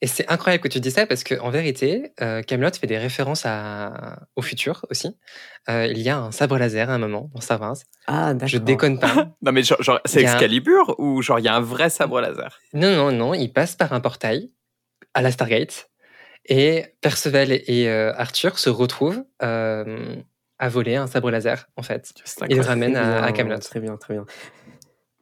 Et 0.00 0.06
c'est 0.08 0.28
incroyable 0.28 0.62
que 0.62 0.68
tu 0.68 0.80
dis 0.80 0.90
ça 0.90 1.06
parce 1.06 1.22
que 1.22 1.38
en 1.40 1.50
vérité, 1.50 2.12
euh, 2.20 2.42
Camelot 2.42 2.70
fait 2.72 2.86
des 2.88 2.98
références 2.98 3.42
à, 3.46 4.20
au 4.34 4.42
futur 4.42 4.84
aussi. 4.90 5.16
Euh, 5.68 5.86
il 5.86 5.98
y 5.98 6.08
a 6.08 6.18
un 6.18 6.32
sabre 6.32 6.58
laser 6.58 6.90
à 6.90 6.94
un 6.94 6.98
moment 6.98 7.30
dans 7.32 7.40
Star 7.40 7.60
Wars. 7.60 7.76
ah, 8.08 8.34
d'accord. 8.34 8.48
Je 8.48 8.58
déconne 8.58 8.98
pas. 8.98 9.28
non 9.42 9.52
mais 9.52 9.62
genre, 9.62 9.80
genre, 9.80 10.00
c'est 10.04 10.24
a 10.26 10.30
un- 10.30 10.32
Excalibur 10.32 10.96
ou 10.98 11.22
genre 11.22 11.38
il 11.38 11.44
y 11.44 11.48
a 11.48 11.54
un 11.54 11.60
vrai 11.60 11.88
sabre 11.88 12.20
laser? 12.20 12.58
Non, 12.74 12.96
non, 12.96 13.12
non, 13.12 13.34
il 13.34 13.52
passe 13.52 13.76
par 13.76 13.92
un 13.92 14.00
portail 14.00 14.50
à 15.14 15.22
la 15.22 15.30
Stargate 15.30 15.90
et 16.46 16.86
Perceval 17.00 17.52
et 17.52 17.88
euh, 17.88 18.12
Arthur 18.16 18.58
se 18.58 18.70
retrouvent 18.70 19.22
euh, 19.42 20.16
à 20.58 20.68
voler 20.68 20.96
un 20.96 21.06
sabre 21.06 21.30
laser 21.30 21.68
en 21.76 21.82
fait. 21.82 22.12
Il 22.48 22.56
le 22.56 22.62
ramène 22.62 22.96
à, 22.96 23.20
bien, 23.22 23.32
Camelot. 23.32 23.58
Très 23.58 23.80
bien, 23.80 23.96
très 23.96 24.14
bien. 24.14 24.26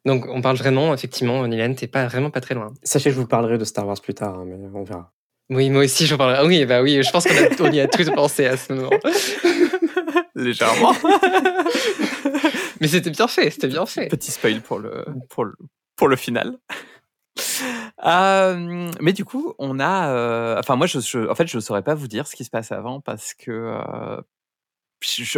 Donc 0.05 0.27
on 0.29 0.41
parle 0.41 0.56
vraiment, 0.56 0.95
effectivement, 0.95 1.47
Nilène, 1.47 1.75
t'es 1.75 1.87
pas 1.87 2.06
vraiment 2.06 2.31
pas 2.31 2.41
très 2.41 2.55
loin. 2.55 2.73
Sachez 2.83 3.11
que 3.11 3.15
je 3.17 3.21
vous 3.21 3.27
parlerai 3.27 3.59
de 3.59 3.65
Star 3.65 3.87
Wars 3.87 4.00
plus 4.00 4.15
tard, 4.15 4.39
hein, 4.39 4.45
mais 4.47 4.56
on 4.75 4.85
verra. 4.85 5.12
Oui, 5.50 5.71
moi 5.71 5.85
aussi, 5.85 6.07
je 6.07 6.14
parlerai. 6.14 6.38
Ah 6.40 6.45
oui, 6.47 6.64
bah 6.67 6.83
oui, 6.83 7.02
je 7.02 7.11
pense 7.11 7.25
qu'on 7.26 7.35
a- 7.35 7.69
on 7.69 7.73
y 7.73 7.81
a 7.81 7.88
tous 7.88 8.11
pensé 8.11 8.47
à 8.47 8.57
ce 8.57 8.73
moment. 8.73 8.90
Légèrement. 10.35 10.93
Mais 12.81 12.87
c'était 12.88 13.11
bien 13.11 13.26
fait, 13.28 13.50
c'était 13.50 13.67
bien 13.69 13.87
fait. 13.87 14.07
Petit 14.09 14.31
spoil 14.31 14.61
pour 14.61 14.78
le, 14.78 15.05
pour 15.31 15.45
le, 15.45 15.55
pour 15.97 16.09
le 16.09 16.17
final. 16.17 16.57
Euh, 18.07 18.90
mais 19.00 19.12
du 19.12 19.25
coup, 19.25 19.55
on 19.59 19.81
a. 19.81 20.09
euh, 20.11 20.57
enfin, 20.59 20.76
moi, 20.76 20.87
je, 20.87 21.00
je- 21.00 21.28
en 21.28 21.35
fait, 21.35 21.47
je 21.49 21.57
ne 21.57 21.61
saurais 21.61 21.83
pas 21.83 21.95
vous 21.95 22.07
dire 22.07 22.26
ce 22.28 22.37
qui 22.37 22.45
se 22.45 22.50
passe 22.50 22.71
avant 22.71 23.00
parce 23.00 23.35
que. 23.35 23.50
euh, 23.50 24.21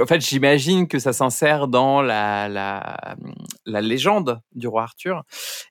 en 0.01 0.07
fait, 0.07 0.21
j'imagine 0.21 0.89
que 0.89 0.99
ça 0.99 1.13
s'insère 1.13 1.69
dans 1.69 2.01
la, 2.03 2.49
la, 2.49 3.17
la 3.67 3.81
légende 3.81 4.41
du 4.55 4.69
roi 4.69 4.83
Arthur. 4.83 5.23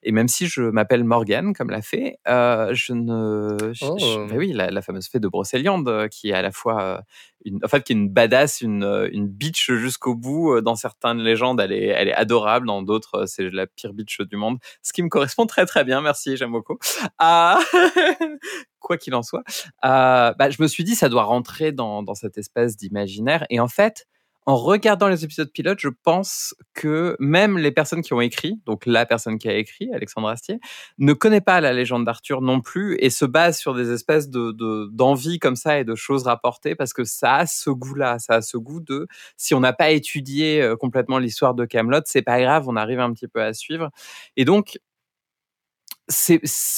Et 0.02 0.12
même 0.12 0.28
si 0.28 0.46
je 0.46 0.62
m'appelle 0.62 1.04
Morgane, 1.04 1.52
comme 1.54 1.70
l'a 1.70 1.82
fait, 1.82 2.18
euh, 2.28 2.70
je 2.72 2.92
ne. 2.92 3.56
je- 3.72 3.84
Oh. 3.84 3.96
je- 3.98 4.28
bah 4.28 4.34
oui, 4.36 4.52
la, 4.52 4.70
la 4.70 4.82
fameuse 4.82 5.08
fée 5.08 5.18
de 5.20 5.28
Brocéliande, 5.28 5.88
euh, 5.88 6.08
qui 6.08 6.30
est 6.30 6.34
à 6.34 6.42
la 6.42 6.52
fois. 6.52 7.02
Une, 7.44 7.60
en 7.64 7.68
fait, 7.68 7.82
qui 7.82 7.92
est 7.92 7.96
une 7.96 8.08
badass, 8.08 8.60
une, 8.60 8.84
euh, 8.84 9.08
une 9.12 9.28
bitch 9.28 9.70
jusqu'au 9.72 10.14
bout. 10.14 10.54
Euh, 10.54 10.62
Dans 10.62 10.74
certaines 10.74 11.18
légendes, 11.18 11.60
elle 11.60 11.72
est, 11.72 11.86
elle 11.86 12.08
est 12.08 12.14
adorable. 12.14 12.66
Dans 12.66 12.82
d'autres, 12.82 13.20
euh, 13.20 13.26
c'est 13.26 13.50
la 13.50 13.66
pire 13.66 13.92
bitch 13.92 14.20
du 14.20 14.36
monde. 14.36 14.58
Ce 14.82 14.92
qui 14.92 15.02
me 15.02 15.08
correspond 15.08 15.46
très 15.46 15.66
très 15.66 15.84
bien. 15.84 16.00
Merci, 16.00 16.36
j'aime 16.36 16.52
beaucoup. 16.52 16.78
Ah, 17.18 17.58
quoi 18.80 18.96
qu'il 18.96 19.14
en 19.14 19.22
soit, 19.22 19.44
euh, 19.84 20.32
bah, 20.34 20.50
je 20.50 20.60
me 20.60 20.66
suis 20.66 20.84
dit 20.84 20.94
ça 20.94 21.08
doit 21.08 21.24
rentrer 21.24 21.70
dans, 21.72 22.02
dans 22.02 22.14
cette 22.14 22.38
espèce 22.38 22.76
d'imaginaire. 22.76 23.46
Et 23.50 23.60
en 23.60 23.68
fait, 23.68 24.06
en 24.46 24.56
regardant 24.56 25.08
les 25.08 25.24
épisodes 25.24 25.50
pilotes, 25.52 25.78
je 25.80 25.88
pense 26.02 26.54
que 26.74 27.16
même 27.20 27.58
les 27.58 27.70
personnes 27.70 28.02
qui 28.02 28.12
ont 28.14 28.20
écrit, 28.20 28.60
donc 28.66 28.86
la 28.86 29.06
personne 29.06 29.38
qui 29.38 29.48
a 29.48 29.54
écrit, 29.56 29.90
Alexandre 29.94 30.28
Astier, 30.28 30.58
ne 30.98 31.12
connaît 31.12 31.40
pas 31.42 31.60
la 31.60 31.72
légende 31.72 32.04
d'Arthur 32.06 32.40
non 32.40 32.60
plus 32.60 32.96
et 33.00 33.10
se 33.10 33.24
base 33.24 33.58
sur 33.58 33.74
des 33.74 33.90
espèces 33.92 34.28
de 34.30 34.52
de- 34.52 34.88
d'envie 34.92 35.38
comme 35.38 35.56
ça 35.56 35.78
et 35.78 35.84
de 35.84 35.94
choses 35.94 36.24
rapportées 36.24 36.74
parce 36.74 36.92
que 36.92 37.04
ça 37.04 37.36
a 37.36 37.46
ce 37.46 37.70
goût-là, 37.70 38.18
ça 38.18 38.36
a 38.36 38.40
ce 38.42 38.56
goût 38.56 38.80
de 38.80 39.06
si 39.36 39.54
on 39.54 39.60
n'a 39.60 39.72
pas 39.72 39.90
étudié 39.90 40.62
euh, 40.62 40.76
complètement 40.76 41.18
l'histoire 41.18 41.54
de 41.54 41.64
Camelot, 41.66 42.00
c'est 42.06 42.22
pas 42.22 42.40
grave, 42.40 42.68
on 42.68 42.76
arrive 42.76 43.00
un 43.00 43.12
petit 43.12 43.28
peu 43.28 43.42
à 43.42 43.52
suivre. 43.52 43.90
Et 44.36 44.44
donc 44.44 44.78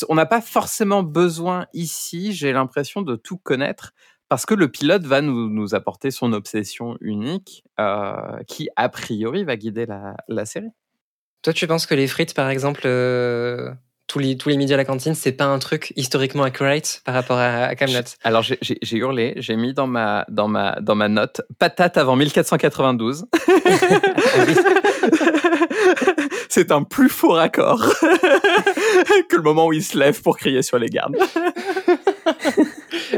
on 0.08 0.14
n'a 0.14 0.26
pas 0.26 0.40
forcément 0.40 1.02
besoin 1.02 1.66
ici, 1.72 2.32
j'ai 2.32 2.52
l'impression 2.52 3.02
de 3.02 3.16
tout 3.16 3.38
connaître 3.38 3.92
parce 4.32 4.46
que 4.46 4.54
le 4.54 4.68
pilote 4.68 5.04
va 5.04 5.20
nous, 5.20 5.50
nous 5.50 5.74
apporter 5.74 6.10
son 6.10 6.32
obsession 6.32 6.96
unique 7.02 7.64
euh, 7.78 8.38
qui 8.48 8.70
a 8.76 8.88
priori 8.88 9.44
va 9.44 9.56
guider 9.56 9.84
la, 9.84 10.16
la 10.26 10.46
série. 10.46 10.70
Toi, 11.42 11.52
tu 11.52 11.66
penses 11.66 11.84
que 11.84 11.94
les 11.94 12.06
frites, 12.06 12.32
par 12.32 12.48
exemple, 12.48 12.80
euh, 12.86 13.70
tous 14.06 14.18
les 14.20 14.38
tous 14.38 14.48
les 14.48 14.56
midis 14.56 14.72
à 14.72 14.78
la 14.78 14.86
cantine, 14.86 15.14
c'est 15.14 15.32
pas 15.32 15.44
un 15.44 15.58
truc 15.58 15.92
historiquement 15.96 16.44
accurate 16.44 17.02
par 17.04 17.12
rapport 17.12 17.36
à, 17.36 17.64
à 17.64 17.74
Camelot? 17.74 18.00
Alors 18.24 18.42
j'ai- 18.42 18.58
hurlé, 18.96 19.34
j'ai 19.36 19.56
mis 19.56 19.74
dans 19.74 19.86
ma 19.86 20.24
dans 20.30 20.48
ma 20.48 20.80
dans 20.80 20.94
ma 20.94 21.08
note 21.08 21.42
patate 21.58 21.98
avant 21.98 22.16
1492. 22.16 23.26
C'est 26.48 26.72
un 26.72 26.84
plus 26.84 27.10
faux 27.10 27.32
raccord 27.32 27.82
que 29.28 29.36
le 29.36 29.42
moment 29.42 29.66
où 29.66 29.74
il 29.74 29.84
se 29.84 29.98
lève 29.98 30.22
pour 30.22 30.38
crier 30.38 30.62
sur 30.62 30.78
les 30.78 30.88
gardes. 30.88 31.16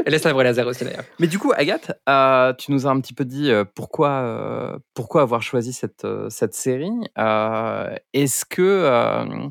Laisse 0.05 0.23
la 0.23 0.33
vraie 0.33 0.43
laser 0.43 0.67
aussi 0.67 0.83
d'ailleurs. 0.83 1.03
Mais 1.19 1.27
du 1.27 1.39
coup, 1.39 1.51
Agathe, 1.55 1.91
euh, 2.07 2.53
tu 2.53 2.71
nous 2.71 2.85
as 2.85 2.91
un 2.91 2.99
petit 2.99 3.13
peu 3.13 3.25
dit 3.25 3.51
euh, 3.51 3.65
pourquoi, 3.65 4.09
euh, 4.09 4.77
pourquoi 4.93 5.23
avoir 5.23 5.41
choisi 5.41 5.73
cette, 5.73 6.05
cette 6.29 6.53
série. 6.53 6.91
Euh, 7.17 7.95
est-ce 8.13 8.45
que 8.45 8.61
euh, 8.61 9.47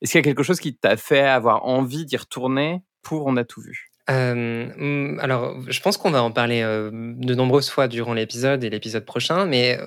est-ce 0.00 0.12
qu'il 0.12 0.18
y 0.18 0.22
a 0.22 0.24
quelque 0.24 0.42
chose 0.42 0.60
qui 0.60 0.76
t'a 0.76 0.96
fait 0.96 1.22
avoir 1.22 1.64
envie 1.64 2.04
d'y 2.04 2.16
retourner 2.16 2.82
pour 3.02 3.26
On 3.26 3.36
a 3.36 3.44
tout 3.44 3.60
vu? 3.60 3.90
Euh, 4.10 4.70
hum, 4.78 5.18
alors, 5.20 5.56
je 5.66 5.80
pense 5.80 5.96
qu'on 5.96 6.10
va 6.10 6.22
en 6.22 6.30
parler 6.30 6.62
euh, 6.62 6.90
de 6.92 7.34
nombreuses 7.34 7.68
fois 7.68 7.88
durant 7.88 8.14
l'épisode 8.14 8.64
et 8.64 8.70
l'épisode 8.70 9.04
prochain, 9.04 9.44
mais 9.44 9.78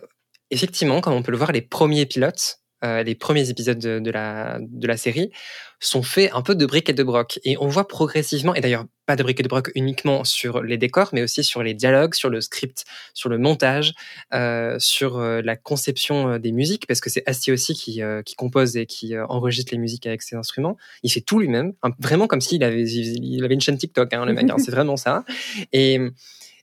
effectivement, 0.51 1.01
comme 1.01 1.13
on 1.13 1.23
peut 1.23 1.31
le 1.31 1.37
voir, 1.37 1.51
les 1.51 1.61
premiers 1.61 2.05
pilotes, 2.05 2.60
euh, 2.83 3.03
les 3.03 3.15
premiers 3.15 3.49
épisodes 3.49 3.77
de, 3.77 4.11
la, 4.11 4.59
de 4.59 4.87
la 4.87 4.97
série, 4.97 5.31
sont 5.79 6.03
faits 6.03 6.31
un 6.33 6.41
peu 6.41 6.53
de 6.53 6.65
briques 6.65 6.89
et 6.89 6.93
de 6.93 7.03
broc. 7.03 7.39
Et 7.43 7.57
on 7.59 7.67
voit 7.67 7.87
progressivement, 7.87 8.53
et 8.53 8.61
d'ailleurs 8.61 8.85
pas 9.07 9.15
de 9.15 9.23
briques 9.23 9.39
et 9.39 9.43
de 9.43 9.47
broc 9.47 9.71
uniquement 9.73 10.23
sur 10.23 10.61
les 10.61 10.77
décors, 10.77 11.09
mais 11.11 11.23
aussi 11.23 11.43
sur 11.43 11.63
les 11.63 11.73
dialogues, 11.73 12.13
sur 12.13 12.29
le 12.29 12.39
script, 12.39 12.85
sur 13.13 13.29
le 13.29 13.39
montage, 13.39 13.93
euh, 14.33 14.77
sur 14.77 15.17
euh, 15.17 15.41
la 15.43 15.55
conception 15.55 16.37
des 16.37 16.51
musiques, 16.51 16.85
parce 16.85 17.01
que 17.01 17.09
c'est 17.09 17.23
Astier 17.27 17.51
aussi 17.51 17.73
qui, 17.73 18.01
qui 18.25 18.35
compose 18.35 18.77
et 18.77 18.85
qui 18.85 19.17
enregistre 19.17 19.73
les 19.73 19.79
musiques 19.79 20.05
avec 20.05 20.21
ses 20.21 20.35
instruments. 20.35 20.77
Il 21.03 21.11
fait 21.11 21.21
tout 21.21 21.39
lui-même, 21.39 21.73
vraiment 21.99 22.27
comme 22.27 22.41
s'il 22.41 22.63
avait, 22.63 22.83
il 22.83 23.43
avait 23.43 23.55
une 23.55 23.61
chaîne 23.61 23.77
TikTok, 23.77 24.13
hein, 24.13 24.25
le 24.25 24.33
mec, 24.33 24.49
hein, 24.49 24.57
c'est 24.57 24.71
vraiment 24.71 24.97
ça. 24.97 25.25
Et, 25.73 25.99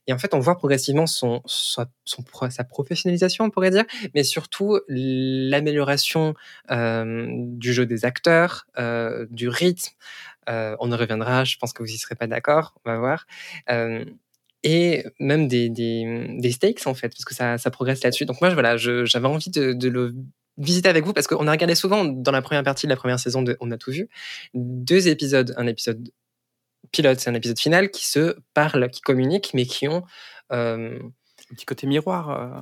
et 0.09 0.13
en 0.13 0.17
fait, 0.17 0.33
on 0.33 0.39
voit 0.39 0.57
progressivement 0.57 1.05
son, 1.05 1.43
sa 1.45 2.63
professionnalisation, 2.67 3.45
on 3.45 3.51
pourrait 3.51 3.69
dire, 3.69 3.85
mais 4.15 4.23
surtout 4.23 4.79
l'amélioration 4.87 6.33
euh, 6.71 7.27
du 7.29 7.73
jeu 7.73 7.85
des 7.85 8.05
acteurs, 8.05 8.65
euh, 8.79 9.27
du 9.29 9.49
rythme. 9.49 9.93
Euh, 10.49 10.75
on 10.79 10.91
y 10.91 10.95
reviendra, 10.95 11.43
je 11.43 11.57
pense 11.57 11.73
que 11.73 11.83
vous 11.83 11.89
y 11.89 11.97
serez 11.99 12.15
pas 12.15 12.25
d'accord, 12.25 12.73
on 12.83 12.89
va 12.89 12.97
voir. 12.97 13.27
Et 14.63 15.05
même 15.19 15.47
des, 15.47 15.69
des, 15.69 16.25
des 16.39 16.51
stakes, 16.51 16.87
en 16.87 16.95
fait, 16.95 17.09
parce 17.09 17.23
que 17.23 17.35
ça, 17.35 17.59
ça 17.59 17.69
progresse 17.69 18.03
là-dessus. 18.03 18.25
Donc 18.25 18.41
moi, 18.41 18.49
voilà, 18.49 18.77
j'avais 18.77 19.27
envie 19.27 19.51
de, 19.51 19.73
de 19.73 19.89
le 19.89 20.15
visiter 20.57 20.89
avec 20.89 21.05
vous, 21.05 21.13
parce 21.13 21.27
qu'on 21.27 21.47
a 21.47 21.51
regardé 21.51 21.75
souvent 21.75 22.03
dans 22.03 22.31
la 22.31 22.41
première 22.41 22.63
partie 22.63 22.87
de 22.87 22.89
la 22.89 22.97
première 22.97 23.19
saison 23.19 23.43
de 23.43 23.57
On 23.59 23.69
a 23.69 23.77
tout 23.77 23.91
vu, 23.91 24.09
deux 24.55 25.07
épisodes, 25.07 25.53
un 25.55 25.67
épisode 25.67 26.09
pilote 26.91 27.19
et 27.25 27.29
un 27.29 27.33
épisode 27.33 27.59
final 27.59 27.91
qui 27.91 28.07
se 28.07 28.35
parlent, 28.53 28.89
qui 28.89 29.01
communiquent, 29.01 29.51
mais 29.53 29.65
qui 29.65 29.87
ont 29.87 30.03
euh, 30.51 30.97
Un 31.51 31.55
petit 31.55 31.65
côté 31.65 31.87
miroir. 31.87 32.29
euh. 32.29 32.61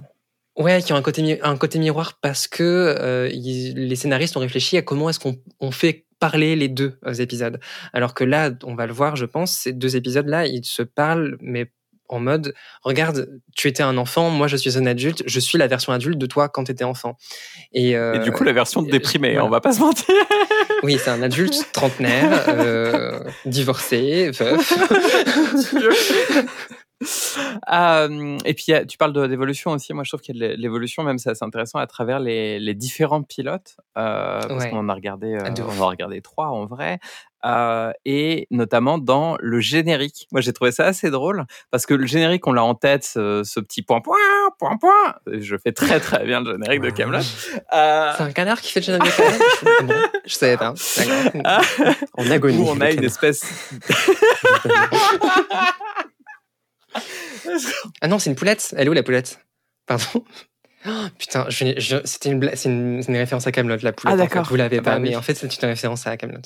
Ouais, 0.63 0.81
qui 0.81 0.91
ont 0.91 0.95
un 0.95 1.01
côté, 1.03 1.21
mi- 1.21 1.39
un 1.43 1.55
côté 1.57 1.77
miroir 1.79 2.17
parce 2.21 2.47
que 2.47 2.63
euh, 2.63 3.29
ils- 3.31 3.75
les 3.87 3.95
scénaristes 3.95 4.35
ont 4.37 4.41
réfléchi 4.41 4.75
à 4.77 4.81
comment 4.81 5.09
est-ce 5.09 5.19
qu'on 5.19 5.37
on 5.59 5.71
fait 5.71 6.05
parler 6.19 6.55
les 6.55 6.67
deux 6.67 6.97
euh, 7.05 7.13
épisodes. 7.13 7.59
Alors 7.93 8.15
que 8.15 8.23
là, 8.23 8.49
on 8.63 8.73
va 8.73 8.87
le 8.87 8.93
voir, 8.93 9.15
je 9.15 9.25
pense, 9.25 9.51
ces 9.51 9.71
deux 9.73 9.95
épisodes-là, 9.95 10.47
ils 10.47 10.65
se 10.65 10.81
parlent, 10.81 11.37
mais 11.41 11.71
en 12.09 12.19
mode, 12.19 12.53
regarde, 12.83 13.29
tu 13.55 13.67
étais 13.67 13.83
un 13.83 13.97
enfant, 13.97 14.29
moi 14.29 14.47
je 14.47 14.55
suis 14.57 14.77
un 14.77 14.85
adulte, 14.85 15.21
je 15.27 15.39
suis 15.41 15.57
la 15.59 15.67
version 15.67 15.91
adulte 15.93 16.17
de 16.17 16.25
toi 16.25 16.47
quand 16.49 16.63
tu 16.63 16.71
étais 16.71 16.85
enfant. 16.85 17.17
Et, 17.73 17.95
euh, 17.97 18.13
Et 18.15 18.19
du 18.19 18.31
coup, 18.31 18.43
la 18.45 18.53
version 18.53 18.81
euh, 18.81 18.89
déprimée, 18.89 19.33
voilà. 19.33 19.45
on 19.45 19.49
va 19.49 19.59
pas 19.61 19.73
se 19.73 19.79
mentir. 19.81 20.15
Oui, 20.83 20.99
c'est 21.03 21.09
un 21.09 21.21
adulte 21.21 21.71
trentenaire, 21.73 22.45
euh, 22.47 23.19
divorcé, 23.45 24.31
veuf. 24.31 24.73
Euh, 27.71 28.37
et 28.45 28.53
puis, 28.53 28.73
tu 28.87 28.97
parles 28.97 29.13
d'évolution 29.29 29.71
aussi. 29.71 29.93
Moi, 29.93 30.03
je 30.03 30.09
trouve 30.09 30.21
qu'il 30.21 30.35
y 30.35 30.39
l'é- 30.39 30.57
l'évolution, 30.57 31.03
même 31.03 31.17
c'est 31.19 31.29
assez 31.29 31.45
intéressant 31.45 31.79
à 31.79 31.87
travers 31.87 32.19
les, 32.19 32.59
les 32.59 32.73
différents 32.73 33.23
pilotes. 33.23 33.77
euh, 33.97 34.41
parce 34.41 34.63
Ouais. 34.65 34.69
qu'on 34.69 34.79
en 34.79 34.89
a 34.89 34.93
regardé, 34.93 35.33
euh, 35.33 35.39
Ah, 35.43 35.53
on 35.79 35.81
a 35.81 35.85
regardé 35.85 36.21
trois 36.21 36.47
en 36.47 36.65
vrai. 36.65 36.99
et 38.05 38.47
notamment 38.51 38.97
dans 38.97 39.37
le 39.39 39.59
générique. 39.59 40.27
Moi, 40.31 40.41
j'ai 40.41 40.53
trouvé 40.53 40.71
ça 40.71 40.85
assez 40.85 41.09
drôle 41.09 41.45
parce 41.71 41.85
que 41.85 41.93
le 41.93 42.05
générique, 42.05 42.45
on 42.47 42.51
l'a 42.51 42.63
en 42.63 42.75
tête, 42.75 43.03
ce, 43.05 43.43
ce 43.45 43.59
petit 43.59 43.81
point, 43.83 44.01
point, 44.01 44.15
point, 44.59 44.77
point. 44.77 45.15
Je 45.27 45.55
fais 45.57 45.71
très, 45.71 45.99
très 45.99 46.25
bien 46.25 46.41
le 46.41 46.53
générique 46.53 46.81
de 46.81 46.89
Camelot. 46.89 47.21
C'est 47.21 47.61
un 47.71 48.31
canard 48.33 48.59
qui 48.61 48.71
fait 48.73 48.81
le 48.81 48.85
générique 48.85 49.13
de 49.17 49.77
Camelot 49.79 50.07
Je- 50.25 50.33
savais 50.33 50.57
pas. 50.57 50.73
Ah, 51.45 51.61
En 52.17 52.29
agonie. 52.29 52.57
où 52.57 52.67
on 52.69 52.81
a 52.81 52.89
une 52.91 52.95
canard. 52.97 53.05
espèce. 53.05 53.45
Ah 58.01 58.07
non, 58.07 58.19
c'est 58.19 58.29
une 58.29 58.35
poulette. 58.35 58.73
Elle 58.77 58.87
est 58.87 58.89
où 58.89 58.93
la 58.93 59.03
poulette? 59.03 59.39
Pardon? 59.85 60.23
Oh, 60.85 60.89
putain, 61.17 61.45
je, 61.49 61.73
je- 61.77 61.97
c'était 62.05 62.29
une, 62.29 62.49
c'est 62.53 62.69
une, 62.69 63.01
référence 63.07 63.47
à 63.47 63.51
Camelot, 63.51 63.77
la 63.81 63.91
poulette. 63.93 64.05
Ah, 64.05 64.09
en 64.13 64.17
fait. 64.17 64.23
d'accord. 64.35 64.45
Vous 64.49 64.55
l'avez 64.55 64.77
Ah, 64.77 64.81
pas, 64.83 64.91
bah 64.95 65.01
oui. 65.01 65.09
mais 65.09 65.15
en 65.15 65.21
fait, 65.21 65.33
c'est 65.33 65.61
une 65.61 65.67
référence 65.69 66.05
à 66.05 66.15
Camelot. 66.17 66.39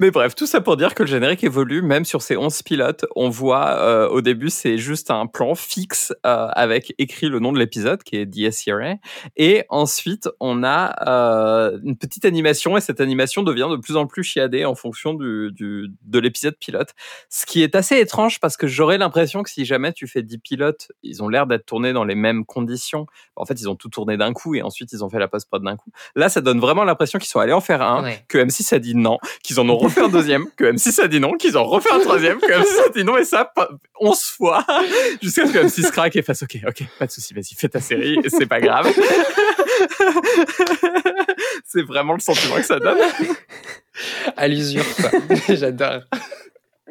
Mais 0.00 0.10
bref, 0.10 0.34
tout 0.34 0.46
ça 0.46 0.60
pour 0.60 0.76
dire 0.76 0.94
que 0.94 1.02
le 1.04 1.08
générique 1.08 1.42
évolue, 1.42 1.80
même 1.82 2.04
sur 2.04 2.22
ces 2.22 2.36
11 2.36 2.62
pilotes. 2.62 3.04
On 3.16 3.28
voit 3.30 3.70
euh, 3.80 4.08
au 4.08 4.20
début, 4.20 4.50
c'est 4.50 4.78
juste 4.78 5.10
un 5.10 5.26
plan 5.26 5.54
fixe 5.54 6.12
euh, 6.26 6.48
avec 6.52 6.94
écrit 6.98 7.28
le 7.28 7.38
nom 7.40 7.50
de 7.52 7.58
l'épisode 7.58 8.02
qui 8.02 8.16
est 8.16 8.26
Dies 8.26 8.48
Irae. 8.66 8.96
Et 9.36 9.64
ensuite, 9.70 10.28
on 10.40 10.62
a 10.64 11.08
euh, 11.08 11.78
une 11.84 11.96
petite 11.96 12.24
animation 12.24 12.76
et 12.76 12.80
cette 12.80 13.00
animation 13.00 13.42
devient 13.42 13.68
de 13.70 13.76
plus 13.76 13.96
en 13.96 14.06
plus 14.06 14.22
chiadée 14.22 14.64
en 14.64 14.74
fonction 14.74 15.14
du, 15.14 15.50
du, 15.52 15.88
de 16.02 16.18
l'épisode 16.18 16.56
pilote. 16.58 16.90
Ce 17.28 17.46
qui 17.46 17.62
est 17.62 17.74
assez 17.74 17.98
étrange 17.98 18.38
parce 18.40 18.56
que 18.56 18.66
j'aurais 18.66 18.98
l'impression 18.98 19.42
que 19.42 19.50
si 19.50 19.64
jamais 19.64 19.92
tu 19.92 20.06
fais 20.06 20.22
10 20.22 20.38
pilotes, 20.38 20.92
ils 21.02 21.22
ont 21.22 21.28
l'air 21.28 21.46
d'être 21.46 21.64
tournés 21.66 21.92
dans 21.92 22.04
les 22.04 22.14
mêmes 22.16 22.44
conditions. 22.44 23.06
En 23.34 23.44
fait, 23.46 23.60
ils 23.60 23.68
ont 23.68 23.74
tout 23.78 23.88
tourné 23.88 24.16
d'un 24.16 24.32
coup 24.32 24.54
et 24.54 24.62
ensuite 24.62 24.92
ils 24.92 25.02
ont 25.04 25.08
fait 25.08 25.18
la 25.18 25.28
post-prod 25.28 25.62
d'un 25.62 25.76
coup. 25.76 25.90
Là, 26.16 26.28
ça 26.28 26.40
donne 26.40 26.60
vraiment 26.60 26.84
l'impression 26.84 27.18
qu'ils 27.18 27.28
sont 27.28 27.40
allés 27.40 27.52
en 27.52 27.60
faire 27.60 27.80
un, 27.82 28.02
Ouais. 28.02 28.24
que 28.28 28.38
M6 28.38 28.74
a 28.74 28.78
dit 28.78 28.94
non, 28.94 29.18
qu'ils 29.42 29.58
en 29.60 29.68
ont 29.68 29.76
refait 29.78 30.02
un 30.02 30.08
deuxième, 30.08 30.46
que 30.56 30.64
M6 30.64 31.00
a 31.00 31.08
dit 31.08 31.20
non, 31.20 31.32
qu'ils 31.34 31.56
en 31.56 31.62
ont 31.62 31.68
refait 31.68 31.92
un 31.92 32.00
troisième, 32.00 32.38
que 32.38 32.46
M6 32.52 32.86
a 32.86 32.88
dit 32.90 33.04
non, 33.04 33.16
et 33.16 33.24
ça, 33.24 33.44
pas- 33.44 33.68
11 34.00 34.20
fois, 34.22 34.64
jusqu'à 35.22 35.46
ce 35.46 35.52
que 35.52 35.58
M6 35.58 35.90
craque 35.90 36.16
et 36.16 36.22
fasse 36.22 36.42
ok, 36.42 36.58
ok, 36.66 36.82
pas 36.98 37.06
de 37.06 37.10
souci, 37.10 37.32
vas-y, 37.34 37.54
fais 37.56 37.68
ta 37.68 37.80
série, 37.80 38.18
c'est 38.28 38.46
pas 38.46 38.60
grave. 38.60 38.86
c'est 41.64 41.82
vraiment 41.82 42.14
le 42.14 42.20
sentiment 42.20 42.56
que 42.56 42.62
ça 42.62 42.78
donne. 42.78 42.98
À 44.36 44.48
l'usure, 44.48 44.84
quoi. 44.96 45.10
J'adore. 45.48 46.02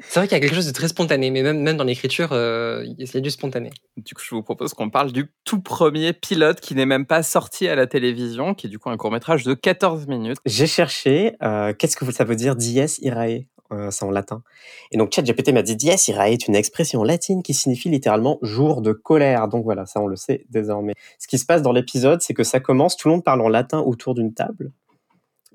C'est 0.01 0.19
vrai 0.19 0.27
qu'il 0.27 0.37
y 0.37 0.39
a 0.39 0.41
quelque 0.41 0.55
chose 0.55 0.67
de 0.67 0.71
très 0.71 0.87
spontané, 0.87 1.31
mais 1.31 1.41
même, 1.41 1.61
même 1.61 1.77
dans 1.77 1.83
l'écriture, 1.83 2.29
euh, 2.31 2.85
il 2.85 3.11
y 3.11 3.17
a 3.17 3.19
du 3.19 3.31
spontané. 3.31 3.71
Du 3.97 4.13
coup, 4.13 4.21
je 4.23 4.35
vous 4.35 4.43
propose 4.43 4.73
qu'on 4.73 4.89
parle 4.89 5.11
du 5.11 5.31
tout 5.43 5.59
premier 5.59 6.13
pilote 6.13 6.59
qui 6.59 6.75
n'est 6.75 6.85
même 6.85 7.05
pas 7.05 7.23
sorti 7.23 7.67
à 7.67 7.75
la 7.75 7.87
télévision, 7.87 8.53
qui 8.53 8.67
est 8.67 8.69
du 8.69 8.79
coup 8.79 8.89
un 8.89 8.97
court-métrage 8.97 9.43
de 9.43 9.53
14 9.53 10.07
minutes. 10.07 10.37
J'ai 10.45 10.67
cherché 10.67 11.35
euh, 11.41 11.73
qu'est-ce 11.73 11.97
que 11.97 12.11
ça 12.11 12.23
veut 12.23 12.35
dire 12.35 12.55
dies 12.55 12.79
irae, 13.01 13.45
euh, 13.71 13.89
c'est 13.91 14.05
en 14.05 14.11
latin. 14.11 14.43
Et 14.91 14.97
donc 14.97 15.13
ChatGPT 15.13 15.51
m'a 15.51 15.63
dit 15.63 15.75
dies 15.75 15.91
irae 16.07 16.31
est 16.31 16.47
une 16.47 16.55
expression 16.55 17.03
latine 17.03 17.41
qui 17.41 17.53
signifie 17.53 17.89
littéralement 17.89 18.37
jour 18.41 18.81
de 18.81 18.91
colère. 18.93 19.47
Donc 19.47 19.63
voilà, 19.63 19.85
ça 19.85 19.99
on 19.99 20.07
le 20.07 20.15
sait 20.15 20.45
désormais. 20.49 20.93
Ce 21.19 21.27
qui 21.27 21.37
se 21.39 21.45
passe 21.45 21.61
dans 21.61 21.73
l'épisode, 21.73 22.21
c'est 22.21 22.33
que 22.33 22.43
ça 22.43 22.59
commence, 22.59 22.97
tout 22.97 23.07
le 23.07 23.15
monde 23.15 23.23
parle 23.23 23.41
en 23.41 23.49
latin 23.49 23.79
autour 23.79 24.13
d'une 24.13 24.33
table, 24.33 24.71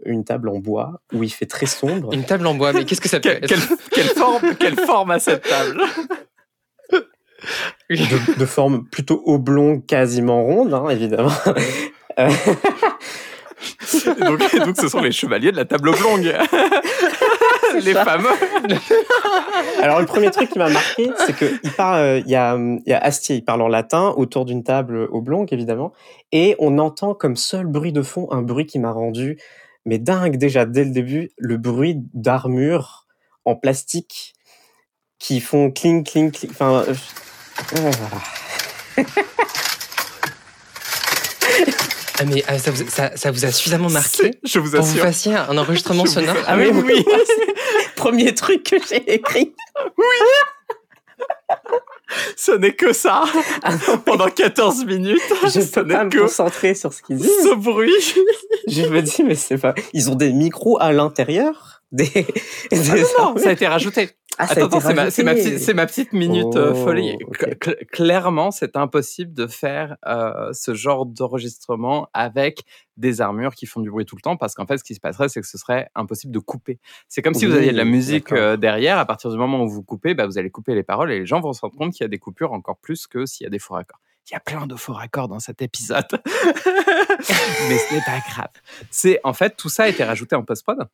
une 0.04 0.24
table 0.24 0.48
en 0.48 0.58
bois 0.58 1.00
où 1.12 1.22
il 1.22 1.30
fait 1.30 1.46
très 1.46 1.66
sombre. 1.66 2.12
Une 2.12 2.24
table 2.24 2.46
en 2.46 2.54
bois, 2.54 2.72
mais 2.72 2.84
qu'est-ce 2.84 3.00
que 3.00 3.08
ça 3.08 3.20
peut 3.20 3.28
Quelle, 3.30 3.44
être 3.44 3.48
quelle- 3.48 3.78
quelle 3.90 4.06
forme, 4.16 4.54
quelle 4.58 4.76
forme 4.76 5.10
a 5.10 5.18
cette 5.18 5.42
table? 5.42 5.80
De, 7.90 8.38
de 8.38 8.46
forme 8.46 8.84
plutôt 8.88 9.20
oblongue, 9.26 9.84
quasiment 9.84 10.44
ronde, 10.44 10.72
hein, 10.74 10.88
évidemment. 10.90 11.32
Euh, 12.18 12.28
Et 14.18 14.24
donc, 14.24 14.56
donc, 14.66 14.76
ce 14.76 14.88
sont 14.88 15.00
les 15.00 15.12
chevaliers 15.12 15.50
de 15.52 15.56
la 15.56 15.64
table 15.64 15.88
oblongue. 15.88 16.32
les 17.82 17.92
ça. 17.94 18.04
fameux. 18.04 18.28
Alors 19.80 20.00
le 20.00 20.06
premier 20.06 20.30
truc 20.30 20.50
qui 20.50 20.58
m'a 20.58 20.68
marqué, 20.68 21.10
c'est 21.26 21.34
que 21.34 21.46
il 21.62 21.70
parle, 21.70 21.98
euh, 22.00 22.18
il 22.18 22.28
y 22.30 22.34
a, 22.34 22.54
hum, 22.54 22.80
il 22.84 22.90
y 22.90 22.92
a 22.92 22.98
Astier, 22.98 23.36
il 23.36 23.44
parle 23.44 23.62
en 23.62 23.68
latin 23.68 24.12
autour 24.16 24.44
d'une 24.44 24.62
table 24.62 25.08
oblongue 25.10 25.48
évidemment, 25.52 25.92
et 26.32 26.54
on 26.58 26.78
entend 26.78 27.14
comme 27.14 27.36
seul 27.36 27.66
bruit 27.66 27.92
de 27.92 28.02
fond 28.02 28.28
un 28.30 28.42
bruit 28.42 28.66
qui 28.66 28.78
m'a 28.78 28.90
rendu 28.92 29.38
mais 29.84 29.98
dingue 29.98 30.36
déjà 30.36 30.64
dès 30.64 30.84
le 30.84 30.90
début, 30.90 31.30
le 31.38 31.56
bruit 31.56 31.96
d'armure 32.14 33.06
en 33.44 33.56
plastique 33.56 34.34
qui 35.18 35.40
font 35.40 35.70
cling 35.70 36.04
cling 36.04 36.32
cling. 36.32 36.50
Enfin, 36.50 36.84
euh, 36.88 36.94
ah. 37.76 39.04
Ah, 42.18 42.24
mais 42.24 42.44
ah, 42.46 42.58
ça, 42.58 42.70
vous, 42.70 42.88
ça, 42.88 43.16
ça 43.16 43.30
vous 43.30 43.44
a 43.44 43.50
suffisamment 43.50 43.90
marqué 43.90 44.38
Je 44.44 44.58
vous 44.60 44.70
pour 44.70 44.82
vous 44.82 44.90
assure. 44.92 45.02
fassiez 45.02 45.34
un 45.34 45.58
enregistrement 45.58 46.06
sonore? 46.06 46.36
Ah 46.46 46.56
oui, 46.56 46.70
oui. 46.72 47.04
premier 47.96 48.34
truc 48.34 48.62
que 48.64 48.76
j'ai 48.88 49.14
écrit. 49.14 49.54
Ce 52.36 52.52
n'est 52.52 52.74
que 52.74 52.92
ça. 52.92 53.24
Pendant 54.04 54.28
14 54.28 54.84
minutes. 54.84 55.20
Je 55.44 55.60
ce 55.60 55.80
peux 55.80 55.86
pas 55.86 56.04
me 56.04 56.10
concentrer 56.10 56.74
sur 56.74 56.92
ce 56.92 57.02
qu'ils 57.02 57.16
disent. 57.16 57.30
ce 57.42 57.54
bruit. 57.54 57.92
Je 58.68 58.82
me 58.82 59.02
dis 59.02 59.22
mais 59.24 59.34
c'est 59.34 59.58
pas. 59.58 59.74
Ils 59.92 60.10
ont 60.10 60.14
des 60.14 60.32
micros 60.32 60.78
à 60.80 60.92
l'intérieur? 60.92 61.82
Des, 61.92 62.26
Ah 62.70 62.76
non, 62.76 63.32
non, 63.34 63.36
ça 63.36 63.50
a 63.50 63.52
été 63.52 63.66
rajouté. 63.66 64.10
Ah, 64.38 64.46
Attends, 64.48 64.80
c'est 64.80 64.94
ma, 65.24 65.34
petite, 65.34 65.58
c'est 65.58 65.74
ma 65.74 65.86
petite 65.86 66.12
minute 66.14 66.56
euh, 66.56 66.72
Oh, 66.74 66.84
folie. 66.84 67.16
Cl- 67.60 67.86
clairement, 67.86 68.50
c'est 68.50 68.76
impossible 68.76 69.34
de 69.34 69.46
faire 69.46 69.96
euh, 70.06 70.50
ce 70.52 70.74
genre 70.74 71.04
d'enregistrement 71.06 72.08
avec 72.14 72.62
des 72.96 73.20
armures 73.20 73.54
qui 73.54 73.66
font 73.66 73.80
du 73.80 73.90
bruit 73.90 74.06
tout 74.06 74.16
le 74.16 74.22
temps 74.22 74.36
parce 74.38 74.54
qu'en 74.54 74.66
fait, 74.66 74.78
ce 74.78 74.84
qui 74.84 74.94
se 74.94 75.00
passerait, 75.00 75.28
c'est 75.28 75.40
que 75.40 75.46
ce 75.46 75.58
serait 75.58 75.88
impossible 75.94 76.32
de 76.32 76.38
couper. 76.38 76.80
C'est 77.08 77.20
comme 77.20 77.34
si 77.34 77.44
vous 77.46 77.52
aviez 77.54 77.72
de 77.72 77.76
la 77.76 77.84
musique 77.84 78.32
euh, 78.32 78.56
derrière. 78.56 78.98
À 78.98 79.04
partir 79.04 79.30
du 79.30 79.36
moment 79.36 79.62
où 79.62 79.68
vous 79.68 79.82
coupez, 79.82 80.14
bah, 80.14 80.26
vous 80.26 80.38
allez 80.38 80.50
couper 80.50 80.74
les 80.74 80.82
paroles 80.82 81.12
et 81.12 81.20
les 81.20 81.26
gens 81.26 81.40
vont 81.40 81.52
se 81.52 81.60
rendre 81.60 81.76
compte 81.76 81.92
qu'il 81.92 82.02
y 82.04 82.06
a 82.06 82.08
des 82.08 82.18
coupures 82.18 82.52
encore 82.52 82.78
plus 82.78 83.06
que 83.06 83.26
s'il 83.26 83.44
y 83.44 83.46
a 83.46 83.50
des 83.50 83.58
faux 83.58 83.74
raccords. 83.74 84.00
Il 84.30 84.32
y 84.32 84.36
a 84.36 84.40
plein 84.40 84.66
de 84.66 84.76
faux 84.76 84.92
raccords 84.94 85.28
dans 85.28 85.40
cet 85.40 85.62
épisode, 85.62 86.06
mais 87.68 87.78
ce 87.78 87.94
n'est 87.94 88.00
pas 88.06 88.20
grave. 88.30 88.48
C'est 88.90 89.20
en 89.24 89.32
fait 89.32 89.56
tout 89.56 89.68
ça 89.68 89.84
a 89.84 89.88
été 89.88 90.04
rajouté 90.04 90.36
en 90.36 90.42
post-prod. 90.44 90.88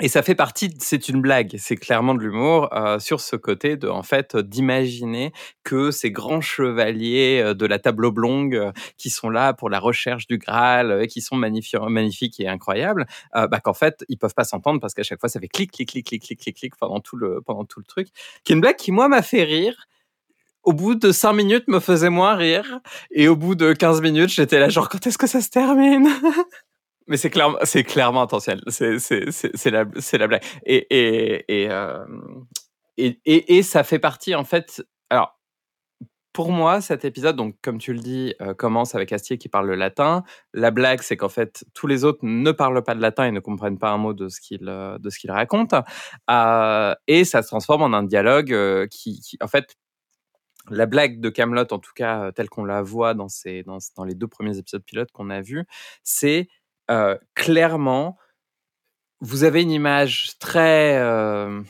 Et 0.00 0.06
ça 0.08 0.22
fait 0.22 0.36
partie, 0.36 0.72
c'est 0.78 1.08
une 1.08 1.20
blague, 1.20 1.56
c'est 1.58 1.74
clairement 1.74 2.14
de 2.14 2.20
l'humour 2.20 2.68
euh, 2.72 3.00
sur 3.00 3.20
ce 3.20 3.34
côté 3.34 3.76
de, 3.76 3.88
en 3.88 4.04
fait, 4.04 4.36
d'imaginer 4.36 5.32
que 5.64 5.90
ces 5.90 6.12
grands 6.12 6.40
chevaliers 6.40 7.40
euh, 7.44 7.54
de 7.54 7.66
la 7.66 7.80
table 7.80 8.04
oblongue 8.04 8.54
euh, 8.54 8.70
qui 8.96 9.10
sont 9.10 9.28
là 9.28 9.54
pour 9.54 9.70
la 9.70 9.80
recherche 9.80 10.28
du 10.28 10.38
Graal, 10.38 10.92
euh, 10.92 11.06
qui 11.06 11.20
sont 11.20 11.36
magnifi- 11.36 11.76
magnifiques 11.88 12.38
et 12.38 12.46
incroyables, 12.46 13.06
bah, 13.34 13.60
qu'en 13.60 13.74
fait, 13.74 14.04
ils 14.08 14.16
peuvent 14.18 14.34
pas 14.34 14.44
s'entendre 14.44 14.80
parce 14.80 14.94
qu'à 14.94 15.02
chaque 15.02 15.18
fois, 15.20 15.28
ça 15.28 15.40
fait 15.40 15.48
clic, 15.48 15.72
clic, 15.72 15.88
clic, 15.88 16.06
clic, 16.06 16.22
clic, 16.38 16.56
clic, 16.56 16.76
pendant 16.76 17.00
tout 17.00 17.16
le, 17.16 17.40
pendant 17.40 17.64
tout 17.64 17.80
le 17.80 17.84
truc. 17.84 18.08
Qui 18.44 18.52
est 18.52 18.54
une 18.54 18.60
blague 18.60 18.76
qui, 18.76 18.92
moi, 18.92 19.08
m'a 19.08 19.22
fait 19.22 19.42
rire. 19.42 19.86
Au 20.64 20.72
bout 20.74 20.94
de 20.96 21.12
5 21.12 21.32
minutes, 21.34 21.68
me 21.68 21.80
faisait 21.80 22.10
moins 22.10 22.36
rire. 22.36 22.80
Et 23.10 23.28
au 23.28 23.36
bout 23.36 23.54
de 23.54 23.72
15 23.72 24.02
minutes, 24.02 24.30
j'étais 24.30 24.60
là, 24.60 24.68
genre, 24.68 24.88
quand 24.88 25.06
est-ce 25.06 25.18
que 25.18 25.26
ça 25.26 25.40
se 25.40 25.50
termine? 25.50 26.08
Mais 27.08 27.16
c'est 27.16 27.30
clairement, 27.30 27.58
c'est 27.62 27.84
clairement 27.84 28.22
intentionnel. 28.22 28.62
C'est, 28.68 29.70
la, 29.70 29.84
c'est 29.98 30.18
la 30.18 30.26
blague. 30.28 30.44
Et, 30.64 30.86
et, 30.90 31.62
et, 31.62 31.70
euh, 31.70 32.04
et, 32.96 33.18
et, 33.24 33.56
et 33.56 33.62
ça 33.62 33.82
fait 33.82 33.98
partie, 33.98 34.34
en 34.34 34.44
fait. 34.44 34.82
Alors, 35.10 35.38
pour 36.34 36.52
moi, 36.52 36.80
cet 36.80 37.04
épisode, 37.04 37.34
donc, 37.34 37.56
comme 37.62 37.78
tu 37.78 37.92
le 37.94 37.98
dis, 37.98 38.34
euh, 38.40 38.54
commence 38.54 38.94
avec 38.94 39.12
Astier 39.12 39.38
qui 39.38 39.48
parle 39.48 39.66
le 39.66 39.74
latin. 39.74 40.22
La 40.52 40.70
blague, 40.70 41.00
c'est 41.00 41.16
qu'en 41.16 41.30
fait, 41.30 41.64
tous 41.74 41.86
les 41.86 42.04
autres 42.04 42.20
ne 42.22 42.52
parlent 42.52 42.84
pas 42.84 42.94
de 42.94 43.00
latin 43.00 43.24
et 43.24 43.32
ne 43.32 43.40
comprennent 43.40 43.78
pas 43.78 43.90
un 43.90 43.98
mot 43.98 44.12
de 44.12 44.28
ce 44.28 44.40
qu'il, 44.40 44.68
euh, 44.68 44.98
de 44.98 45.10
ce 45.10 45.18
qu'il 45.18 45.30
raconte. 45.30 45.72
Et 45.72 47.24
ça 47.24 47.42
se 47.42 47.48
transforme 47.48 47.82
en 47.82 47.96
un 47.96 48.04
dialogue 48.04 48.86
qui, 48.88 49.20
en 49.42 49.48
fait, 49.48 49.76
la 50.70 50.84
blague 50.84 51.20
de 51.20 51.30
Camelot, 51.30 51.72
en 51.72 51.78
tout 51.78 51.92
cas 51.94 52.30
telle 52.32 52.50
qu'on 52.50 52.66
la 52.66 52.82
voit 52.82 53.14
dans, 53.14 53.28
ces, 53.28 53.62
dans, 53.62 53.78
dans 53.96 54.04
les 54.04 54.14
deux 54.14 54.28
premiers 54.28 54.58
épisodes 54.58 54.84
pilotes 54.84 55.10
qu'on 55.12 55.30
a 55.30 55.40
vus, 55.40 55.64
c'est 56.02 56.48
euh, 56.90 57.16
clairement, 57.34 58.16
vous 59.20 59.44
avez 59.44 59.62
une 59.62 59.70
image 59.70 60.32
très 60.38 60.96
euh, 60.98 61.60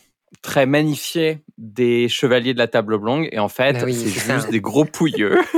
très 0.42 0.66
magnifiée 0.66 1.44
des 1.56 2.08
chevaliers 2.08 2.52
de 2.54 2.58
la 2.58 2.68
table 2.68 2.94
oblongue 2.94 3.28
et 3.32 3.38
en 3.38 3.48
fait 3.48 3.74
Bah 3.74 3.80
oui, 3.84 3.94
c'est 3.94 4.08
juste 4.10 4.26
ça. 4.26 4.50
des 4.50 4.60
gros 4.60 4.84
pouilleux. 4.84 5.38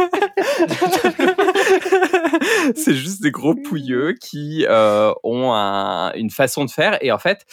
c'est 2.74 2.94
juste 2.94 3.22
des 3.22 3.30
gros 3.30 3.54
pouilleux 3.54 4.14
qui 4.14 4.66
euh, 4.68 5.12
ont 5.24 5.52
un- 5.52 6.12
une 6.14 6.30
façon 6.30 6.64
de 6.64 6.70
faire 6.70 6.98
et 7.02 7.12
en 7.12 7.18
fait 7.18 7.44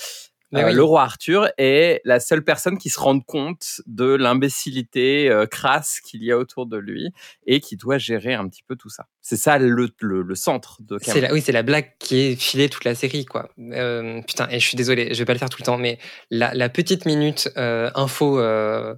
euh, 0.56 0.68
oui. 0.68 0.74
le 0.74 0.84
roi 0.84 1.02
Arthur 1.04 1.50
est 1.58 2.00
la 2.06 2.20
seule 2.20 2.44
personne 2.44 2.78
qui 2.78 2.90
se 2.90 3.00
rende 3.00 3.26
compte 3.26 3.82
de 3.86 4.14
l'imbécilité 4.14 5.30
euh, 5.30 5.46
crasse 5.46 6.00
qu'il 6.00 6.24
y 6.24 6.32
a 6.32 6.38
autour 6.38 6.66
de 6.68 6.78
lui 6.78 7.12
et 7.46 7.60
qui 7.60 7.76
doit 7.76 7.98
gérer 7.98 8.34
un 8.34 8.48
petit 8.48 8.64
peu 8.66 8.76
tout 8.76 8.90
ça. 8.90 9.08
C'est 9.22 9.36
ça 9.36 9.58
le, 9.58 9.90
le, 10.00 10.22
le 10.22 10.36
centre 10.36 10.82
de 10.82 10.98
Camelot. 10.98 11.28
la, 11.28 11.34
oui, 11.34 11.42
c'est 11.42 11.52
la 11.52 11.64
blague 11.64 11.92
qui 12.00 12.18
est 12.20 12.36
filée 12.42 12.70
toute 12.70 12.86
la 12.86 12.96
série, 12.96 13.26
quoi. 13.26 13.50
Euh, 13.60 14.22
putain, 14.22 14.48
et 14.50 14.60
je 14.60 14.66
suis 14.66 14.78
désolé, 14.78 15.14
je 15.14 15.20
vais 15.20 15.26
pas 15.26 15.34
le 15.34 15.40
faire 15.40 15.50
tout 15.50 15.60
le 15.60 15.66
temps, 15.66 15.78
mais 15.78 16.00
la, 16.32 16.54
la 16.54 16.70
petite 16.70 17.06
minute 17.06 17.50
euh, 17.58 17.92
info, 17.94 18.40
euh, 18.40 18.96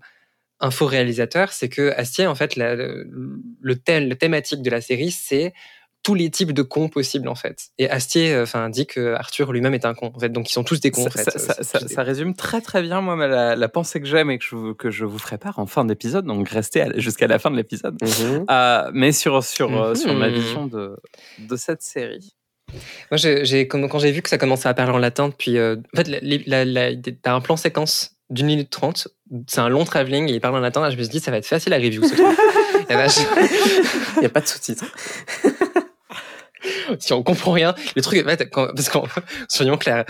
info 0.59 0.85
réalisateur, 0.85 1.51
c'est 1.51 1.69
que 1.69 1.91
Astier, 1.97 2.27
en 2.27 2.35
fait, 2.35 2.57
la- 2.57 2.75
le, 2.75 3.07
le 3.59 3.75
thème, 3.75 4.07
le 4.07 4.15
thématique 4.15 4.61
de 4.61 4.69
la 4.69 4.81
série, 4.81 5.09
c'est 5.11 5.53
tous 6.03 6.15
les 6.15 6.29
types 6.29 6.53
de 6.53 6.61
cons 6.61 6.87
possibles, 6.89 7.27
en 7.27 7.35
fait. 7.35 7.67
Et 7.77 7.89
Astier, 7.89 8.33
euh, 8.33 8.43
enfin, 8.43 8.69
dit 8.69 8.87
que 8.87 9.13
Arthur 9.15 9.51
lui-même 9.51 9.73
est 9.73 9.85
un 9.85 9.93
con, 9.93 10.11
en 10.15 10.19
fait. 10.19 10.29
Donc, 10.29 10.49
ils 10.49 10.53
sont 10.53 10.63
tous 10.63 10.79
des 10.79 10.91
cons, 10.91 11.03
Ça, 11.03 11.07
en 11.09 11.11
fait. 11.11 11.37
ça- 11.39 11.55
Euh, 11.59 11.63
ça- 11.63 11.79
des- 11.79 12.01
résume 12.01 12.33
très 12.35 12.61
très 12.61 12.81
bien 12.81 13.01
moi 13.01 13.15
la, 13.27 13.55
la 13.55 13.69
pensée 13.69 13.99
que 13.99 14.07
j'aime 14.07 14.31
et 14.31 14.37
que 14.39 14.45
je, 14.45 14.55
vous- 14.55 14.73
que 14.73 14.89
je 14.91 15.03
vous 15.05 15.19
ferai 15.19 15.37
part 15.37 15.59
en 15.59 15.65
fin 15.65 15.83
d'épisode, 15.85 16.25
donc 16.25 16.47
restez 16.49 16.85
jusqu'à 16.95 17.27
la 17.27 17.37
fin 17.37 17.51
de 17.51 17.57
l'épisode. 17.57 17.97
Mhm. 18.01 18.45
Euh, 18.49 18.89
mais 18.93 19.11
sur, 19.11 19.43
sur, 19.43 19.81
euh, 19.81 19.93
sur 19.95 20.13
ma 20.13 20.29
Mhm. 20.29 20.33
vision 20.35 20.65
de, 20.67 20.95
de 21.39 21.55
cette 21.55 21.81
série. 21.81 22.33
Moi, 23.11 23.17
j'ai, 23.17 23.67
quand, 23.67 23.99
j'ai 23.99 24.11
vu 24.11 24.21
que 24.21 24.29
ça 24.29 24.37
commençait 24.37 24.69
à 24.69 24.73
parler 24.75 24.91
en 24.93 24.99
latin, 24.99 25.31
puis 25.35 25.57
euh, 25.57 25.75
en 25.93 26.03
fait, 26.03 27.17
t'as 27.21 27.33
un 27.33 27.41
plan 27.41 27.57
séquence 27.57 28.11
d'une 28.29 28.45
minute 28.45 28.69
trente. 28.69 29.07
C'est 29.47 29.59
un 29.59 29.69
long 29.69 29.85
travelling 29.85 30.29
et 30.29 30.33
il 30.33 30.39
parle 30.39 30.55
en 30.55 30.59
latin. 30.59 30.81
Là, 30.81 30.91
je 30.91 30.95
me 30.97 31.01
suis 31.01 31.09
dit, 31.11 31.19
ça 31.19 31.31
va 31.31 31.37
être 31.37 31.47
facile 31.47 31.73
à 31.73 31.77
review 31.77 32.03
ce 32.07 32.13
truc. 32.13 32.25
Et 32.91 32.93
bah, 32.95 33.07
je- 33.07 33.19
Il 34.17 34.19
n'y 34.21 34.25
a 34.25 34.29
pas 34.29 34.41
de 34.41 34.47
sous-titres. 34.47 34.85
si 36.99 37.13
on 37.13 37.23
comprend 37.23 37.51
rien, 37.51 37.73
le 37.95 38.01
truc, 38.01 38.25
en 38.25 38.29
fait, 38.29 38.49
quand- 38.49 38.67
parce 38.75 38.89
qu'on, 38.89 39.03
soyons 39.49 39.77
clairs, 39.77 40.05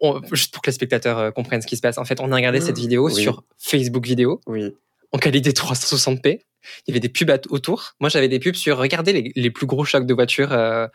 on- 0.00 0.20
juste 0.32 0.52
pour 0.52 0.62
que 0.62 0.70
les 0.70 0.74
spectateurs 0.74 1.18
euh, 1.18 1.30
comprennent 1.30 1.62
ce 1.62 1.66
qui 1.66 1.76
se 1.76 1.80
passe. 1.82 1.98
En 1.98 2.04
fait, 2.04 2.20
on 2.20 2.30
a 2.32 2.36
regardé 2.36 2.60
cette 2.60 2.78
vidéo 2.78 3.06
Oui. 3.10 3.22
sur 3.22 3.42
Facebook 3.58 4.04
vidéo 4.06 4.40
Oui. 4.46 4.74
En 5.14 5.18
qualité 5.18 5.52
360p. 5.52 6.40
Il 6.86 6.90
y 6.90 6.92
avait 6.92 7.00
des 7.00 7.08
pubs 7.10 7.30
à- 7.30 7.38
autour. 7.50 7.92
Moi, 8.00 8.08
j'avais 8.08 8.28
des 8.28 8.40
pubs 8.40 8.54
sur 8.54 8.78
regardez 8.78 9.12
les, 9.12 9.32
les 9.36 9.50
plus 9.50 9.66
gros 9.66 9.84
chocs 9.84 10.06
de 10.06 10.14
voiture 10.14 10.52
euh, 10.52 10.86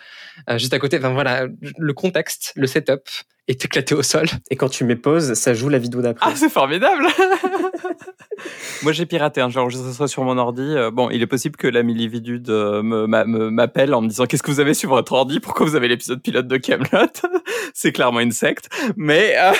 euh, 0.49 0.57
juste 0.57 0.73
à 0.73 0.79
côté. 0.79 0.97
Enfin 0.97 1.13
voilà, 1.13 1.47
le 1.77 1.93
contexte, 1.93 2.51
le 2.55 2.67
setup 2.67 3.07
est 3.47 3.63
éclaté 3.63 3.95
au 3.95 4.01
sol. 4.03 4.27
Et 4.49 4.55
quand 4.55 4.67
tu 4.69 4.83
mets 4.83 4.95
pause, 4.95 5.35
ça 5.35 5.53
joue 5.53 5.69
la 5.69 5.77
vidéo 5.77 6.01
d'après. 6.01 6.27
Ah, 6.29 6.35
c'est 6.35 6.49
formidable 6.49 7.05
Moi, 8.83 8.93
j'ai 8.93 9.05
piraté, 9.05 9.41
hein, 9.41 9.49
j'ai 9.49 9.59
enregistré 9.59 9.91
ça 9.93 10.07
sur 10.07 10.23
mon 10.23 10.37
ordi. 10.37 10.61
Euh, 10.63 10.91
bon, 10.91 11.09
il 11.11 11.21
est 11.21 11.27
possible 11.27 11.55
que 11.55 11.67
la 11.67 11.83
millividude 11.83 12.49
euh, 12.49 12.81
m'appelle 12.81 13.93
en 13.93 14.01
me 14.01 14.07
disant 14.07 14.25
qu'est-ce 14.25 14.43
que 14.43 14.51
vous 14.51 14.59
avez 14.59 14.73
sur 14.73 14.89
votre 14.89 15.11
ordi? 15.13 15.39
Pourquoi 15.39 15.65
vous 15.65 15.75
avez 15.75 15.87
l'épisode 15.87 16.21
pilote 16.21 16.47
de 16.47 16.57
Camelot? 16.57 17.07
C'est 17.73 17.91
clairement 17.91 18.21
une 18.21 18.31
secte. 18.31 18.69
Mais, 18.97 19.35
euh, 19.37 19.51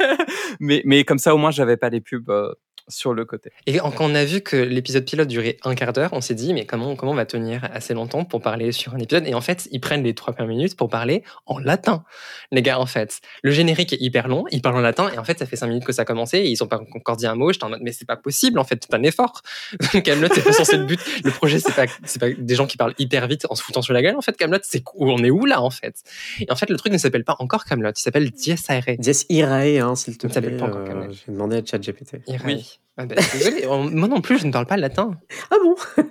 mais, 0.60 0.82
mais 0.84 1.04
comme 1.04 1.18
ça, 1.18 1.34
au 1.34 1.38
moins, 1.38 1.50
j'avais 1.50 1.76
pas 1.76 1.90
les 1.90 2.00
pubs 2.00 2.30
euh, 2.30 2.52
sur 2.88 3.14
le 3.14 3.24
côté. 3.24 3.50
Et 3.66 3.78
quand 3.78 4.00
on 4.00 4.14
a 4.14 4.24
vu 4.24 4.40
que 4.40 4.56
l'épisode 4.56 5.04
pilote 5.04 5.28
durait 5.28 5.56
un 5.64 5.74
quart 5.74 5.92
d'heure, 5.92 6.10
on 6.12 6.20
s'est 6.20 6.34
dit, 6.34 6.54
mais 6.54 6.66
comment, 6.66 6.96
comment 6.96 7.12
on 7.12 7.16
va 7.16 7.26
tenir 7.26 7.68
assez 7.72 7.94
longtemps 7.94 8.24
pour 8.24 8.40
parler 8.40 8.72
sur 8.72 8.94
un 8.94 8.98
épisode? 8.98 9.26
Et 9.26 9.34
en 9.34 9.40
fait, 9.40 9.68
ils 9.70 9.80
prennent 9.80 10.02
les 10.02 10.14
trois 10.14 10.34
premières 10.34 10.54
minutes 10.54 10.76
pour 10.76 10.88
parler 10.88 11.22
en 11.46 11.58
latin. 11.58 12.04
Les 12.52 12.62
gars, 12.62 12.78
en 12.78 12.86
fait, 12.86 13.20
le 13.42 13.50
générique 13.50 13.92
est 13.92 14.00
hyper 14.00 14.28
long, 14.28 14.44
ils 14.50 14.62
parlent 14.62 14.76
en 14.76 14.80
latin, 14.80 15.10
et 15.12 15.18
en 15.18 15.24
fait, 15.24 15.38
ça 15.38 15.46
fait 15.46 15.56
cinq 15.56 15.68
minutes 15.68 15.84
que 15.84 15.92
ça 15.92 16.02
a 16.02 16.04
commencé, 16.04 16.38
et 16.38 16.50
ils 16.50 16.62
ont 16.62 16.68
pas 16.68 16.80
encore 16.94 17.16
dit 17.16 17.26
un 17.26 17.34
mot. 17.34 17.52
J'étais 17.52 17.64
en 17.64 17.70
mode, 17.70 17.80
mais 17.82 17.92
c'est 17.92 18.06
pas 18.06 18.16
possible, 18.16 18.58
en 18.58 18.64
fait, 18.64 18.84
c'est 18.88 18.94
un 18.94 19.02
effort. 19.02 19.42
Camelot, 20.04 20.28
c'est 20.32 20.44
pas 20.44 20.52
censé 20.52 20.76
le 20.76 20.84
but. 20.84 21.00
Le 21.24 21.30
projet, 21.30 21.58
c'est 21.58 21.74
pas, 21.74 21.86
c'est 22.04 22.20
pas 22.20 22.30
des 22.30 22.54
gens 22.54 22.66
qui 22.66 22.76
parlent 22.76 22.94
hyper 22.98 23.26
vite 23.26 23.46
en 23.50 23.54
se 23.54 23.62
foutant 23.62 23.82
sur 23.82 23.94
la 23.94 24.02
gueule. 24.02 24.16
En 24.16 24.22
fait, 24.22 24.36
Camelot, 24.36 24.58
c'est 24.62 24.82
où 24.94 25.10
on 25.10 25.18
est 25.18 25.30
où 25.30 25.44
là, 25.44 25.60
en 25.60 25.70
fait? 25.70 26.02
Et 26.40 26.50
en 26.50 26.56
fait, 26.56 26.70
le 26.70 26.76
truc 26.76 26.92
ne 26.92 26.98
s'appelle 26.98 27.24
pas 27.24 27.36
encore 27.38 27.64
Camelot, 27.64 27.90
il 27.90 28.00
s'appelle 28.00 28.30
Dies 28.30 28.56
Irae. 28.68 28.96
Dies 28.98 29.26
Irae, 29.28 29.80
hein, 29.80 29.94
s'il 29.96 30.16
te 30.18 30.26
plaît. 30.26 30.34
s'appelle 30.34 30.56
pas 30.56 30.66
encore 30.66 30.82
euh, 30.82 30.86
Camelot. 30.86 31.12
J'ai 31.12 31.32
demandé 31.32 31.56
à 31.56 31.64
ChatGPT. 31.64 32.20
Irae. 32.26 32.46
Oui. 32.46 32.75
Ah 32.98 33.04
bah, 33.04 33.14
désolé, 33.34 33.66
on- 33.66 33.90
moi 33.90 34.08
non 34.08 34.22
plus, 34.22 34.38
je 34.38 34.46
ne 34.46 34.52
parle 34.52 34.64
pas 34.64 34.78
latin. 34.78 35.10
Ah 35.50 35.56
bon? 35.62 35.74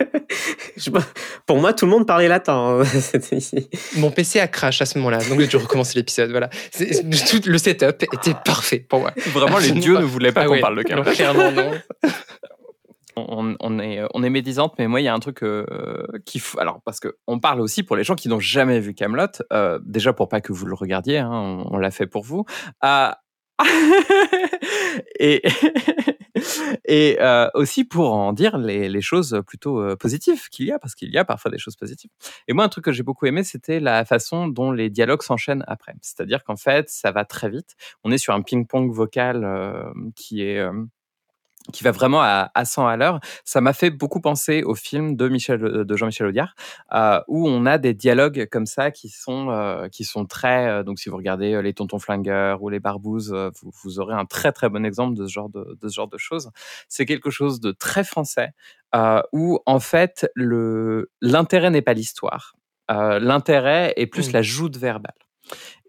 Je- 0.78 0.92
Pour 1.48 1.58
moi, 1.58 1.74
tout 1.74 1.86
le 1.86 1.92
monde 1.92 2.06
parlait 2.06 2.28
latin. 2.28 2.82
hein. 2.84 2.84
Mon 3.98 4.12
PC 4.12 4.40
a 4.40 4.48
crash 4.48 4.82
à 4.82 4.86
ce 4.86 4.98
moment-là, 5.00 5.18
donc 5.30 5.40
j'ai 5.40 5.48
dû 5.48 5.56
recommencer 5.58 5.98
l'épisode. 5.98 6.30
Voilà, 6.30 6.50
tout 6.74 7.42
le 7.46 7.58
setup 7.58 8.04
était 8.14 8.36
parfait 8.46 8.80
pour 8.88 9.00
moi. 9.00 9.12
Vraiment, 9.34 9.58
les 9.58 9.72
dieux 9.72 9.98
ne 9.98 10.04
voulaient 10.04 10.32
pas 10.32 10.42
Ah 10.42 10.46
qu'on 10.46 10.52
ouais, 10.52 10.60
parle 10.62 10.78
de 10.78 10.84
Camelot. 10.84 11.12
clairement 11.12 11.52
non. 11.52 11.72
on, 13.16 13.56
on 13.60 13.80
est 13.80 14.02
on 14.14 14.24
est 14.24 14.30
médisante 14.30 14.74
mais 14.78 14.88
moi 14.88 15.00
il 15.00 15.06
y 15.06 15.08
a 15.08 15.14
un 15.14 15.20
truc 15.20 15.42
euh, 15.44 15.66
qui 16.26 16.40
faut 16.40 16.60
alors 16.60 16.82
parce 16.84 17.00
que 17.00 17.16
on 17.28 17.40
parle 17.40 17.62
aussi 17.62 17.82
pour 17.82 17.96
les 17.96 18.04
gens 18.04 18.16
qui 18.16 18.28
n'ont 18.28 18.42
jamais 18.42 18.82
vu 18.82 18.94
Camelot 18.94 19.28
euh, 19.54 19.80
déjà 19.86 20.12
pour 20.12 20.28
pas 20.28 20.42
que 20.42 20.52
vous 20.52 20.66
le 20.66 20.76
regardiez 20.76 21.20
hein, 21.20 21.30
on, 21.32 21.66
on 21.72 21.78
l'a 21.78 21.92
fait 21.92 22.08
pour 22.08 22.24
vous 22.24 22.44
Euh, 22.84 23.10
et 25.20 25.42
et 26.86 27.18
euh, 27.22 27.50
aussi 27.54 27.86
pour 27.86 28.14
en 28.14 28.34
dire 28.34 28.58
les, 28.58 28.90
les 28.90 29.02
choses 29.02 29.42
plutôt 29.48 29.80
euh, 29.82 29.96
positives 29.96 30.50
qu'il 30.50 30.66
y 30.66 30.72
a 30.72 30.80
parce 30.80 30.96
qu'il 30.96 31.10
y 31.12 31.18
a 31.18 31.26
parfois 31.26 31.52
des 31.52 31.58
choses 31.58 31.76
positives. 31.76 32.12
Et 32.48 32.54
moi 32.54 32.66
un 32.66 32.70
truc 32.70 32.86
que 32.86 32.92
j'ai 32.92 33.04
beaucoup 33.04 33.26
aimé 33.26 33.44
c'était 33.44 33.80
la 33.80 34.06
façon 34.06 34.48
dont 34.48 34.72
les 34.72 34.90
dialogues 34.90 35.22
s'enchaînent 35.24 35.64
après. 35.68 35.94
C'est-à-dire 36.02 36.44
qu'en 36.44 36.58
fait 36.58 36.90
ça 36.90 37.12
va 37.12 37.26
très 37.26 37.50
vite. 37.50 37.76
On 38.04 38.12
est 38.12 38.18
sur 38.18 38.34
un 38.34 38.42
ping-pong 38.42 38.92
vocal 38.94 39.44
euh, 39.46 39.84
qui 40.16 40.44
est 40.44 40.60
euh, 40.60 40.74
qui 41.74 41.84
va 41.84 41.92
vraiment 41.92 42.22
à, 42.22 42.52
à 42.54 42.66
100 42.66 42.88
à 42.88 42.96
l'heure. 42.98 43.20
Ça 43.44 43.60
m'a 43.62 43.74
fait 43.74 43.90
beaucoup 43.90 44.22
penser 44.22 44.64
au 44.64 44.76
film 44.76 45.16
de 45.16 45.28
Michel, 45.30 45.60
de 45.60 45.96
Jean-Michel 45.98 46.28
Audiard, 46.28 46.54
euh, 46.94 47.20
où 47.28 47.48
on 47.48 47.66
a 47.66 47.78
des 47.78 47.94
dialogues 47.94 48.48
comme 48.52 48.66
ça 48.68 48.92
qui 48.92 49.10
sont 49.10 49.50
euh, 49.50 49.88
qui 49.90 50.04
sont 50.04 50.26
très. 50.26 50.68
euh, 50.70 50.84
donc, 50.84 51.00
si 51.00 51.10
vous 51.10 51.18
regardez 51.18 51.54
euh, 51.54 51.62
les 51.62 51.74
Tontons 51.74 52.00
Flingueurs 52.00 52.62
ou 52.62 52.70
les 52.70 52.80
Barbouzes, 52.80 53.34
euh, 53.34 53.50
vous, 53.62 53.72
vous 53.84 54.00
aurez 54.00 54.14
un 54.16 54.26
très 54.26 54.52
très 54.52 54.70
bon 54.70 54.86
exemple 54.86 55.16
de 55.18 55.26
ce 55.28 55.32
genre 55.34 55.50
de, 55.50 55.78
de 55.82 55.90
ce 55.90 55.96
genre 55.96 56.08
de 56.10 56.18
choses. 56.18 56.52
C'est 56.88 57.06
quelque 57.06 57.30
chose 57.32 57.60
de 57.60 57.72
très 57.72 58.04
français, 58.04 58.50
euh, 58.96 59.22
où 59.34 59.60
en 59.66 59.80
fait 59.80 60.28
le 60.36 61.12
l'intérêt 61.22 61.70
n'est 61.72 61.82
pas 61.82 61.94
l'histoire. 61.94 62.54
Euh, 62.92 63.20
l'intérêt 63.20 63.94
est 63.98 64.06
plus 64.08 64.30
Mm. 64.30 64.34
la 64.34 64.42
joute 64.44 64.78
verbale. 64.78 65.14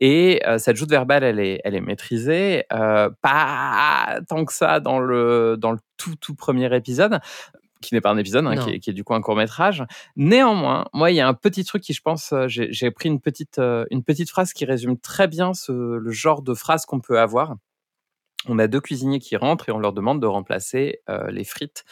Et 0.01 0.42
euh, 0.47 0.59
cette 0.59 0.77
joute 0.77 0.90
verbale, 0.90 1.25
elle 1.25 1.40
est, 1.40 1.61
elle 1.64 1.75
est 1.75 1.81
maîtrisée, 1.81 2.64
euh, 2.73 3.11
pas 3.23 4.21
tant 4.29 4.45
que 4.45 4.53
ça 4.53 4.81
dans 4.81 4.99
le, 4.99 5.57
dans 5.59 5.73
le 5.73 5.79
tout, 5.97 6.16
tout 6.16 6.35
premier 6.35 6.75
épisode, 6.75 7.21
qui 7.81 7.95
n'est 7.95 8.01
pas 8.01 8.11
un 8.11 8.19
épisode, 8.19 8.47
hein, 8.47 8.57
qui, 8.57 8.71
est, 8.71 8.79
qui, 8.79 8.90
est, 8.90 8.92
du 8.92 9.05
coup 9.05 9.14
un 9.14 9.21
court 9.21 9.37
métrage. 9.37 9.85
Néanmoins, 10.16 10.87
moi, 10.92 11.11
il 11.11 11.16
y 11.16 11.21
a 11.21 11.29
un 11.29 11.35
petit 11.35 11.64
truc 11.64 11.83
qui, 11.83 11.95
je 11.95 12.03
pense, 12.03 12.33
euh, 12.33 12.47
j'ai 12.49 12.90
pris 12.90 13.09
une 13.09 13.21
petite, 13.21 13.59
euh, 13.59 13.87
une 13.90 14.03
petite 14.03 14.31
phrase 14.31 14.53
qui 14.53 14.64
résume 14.64 14.99
très 14.99 15.29
bien 15.29 15.55
ce, 15.55 15.73
le 15.73 16.11
genre 16.11 16.42
de 16.42 16.55
phrase 16.55 16.85
qu'on 16.85 17.01
peut 17.01 17.19
avoir. 17.19 17.55
On 18.49 18.59
a 18.59 18.69
deux 18.69 18.81
cuisiniers 18.81 19.19
qui 19.19 19.37
rentrent 19.37 19.69
et 19.69 19.73
on 19.73 19.79
leur 19.79 19.92
demande 19.92 20.21
de 20.21 20.27
remplacer 20.27 21.01
les 21.29 21.42
frites 21.42 21.85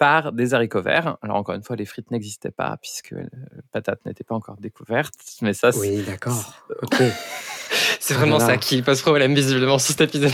par 0.00 0.32
des 0.32 0.54
haricots 0.54 0.80
verts. 0.80 1.18
Alors 1.20 1.36
encore 1.36 1.54
une 1.54 1.62
fois, 1.62 1.76
les 1.76 1.84
frites 1.84 2.10
n'existaient 2.10 2.50
pas 2.50 2.76
puisque 2.80 3.12
la 3.12 3.62
patate 3.70 4.00
n'était 4.06 4.24
pas 4.24 4.34
encore 4.34 4.56
découverte. 4.56 5.12
Mais 5.42 5.52
ça, 5.52 5.70
oui, 5.78 6.02
d'accord. 6.02 6.54
Ok. 6.82 6.96
C'est 8.00 8.14
vraiment 8.14 8.40
ça 8.40 8.56
qui 8.56 8.80
pose 8.80 9.02
problème 9.02 9.34
visiblement 9.34 9.78
sur 9.78 9.94
cet 9.94 10.00
épisode. 10.00 10.32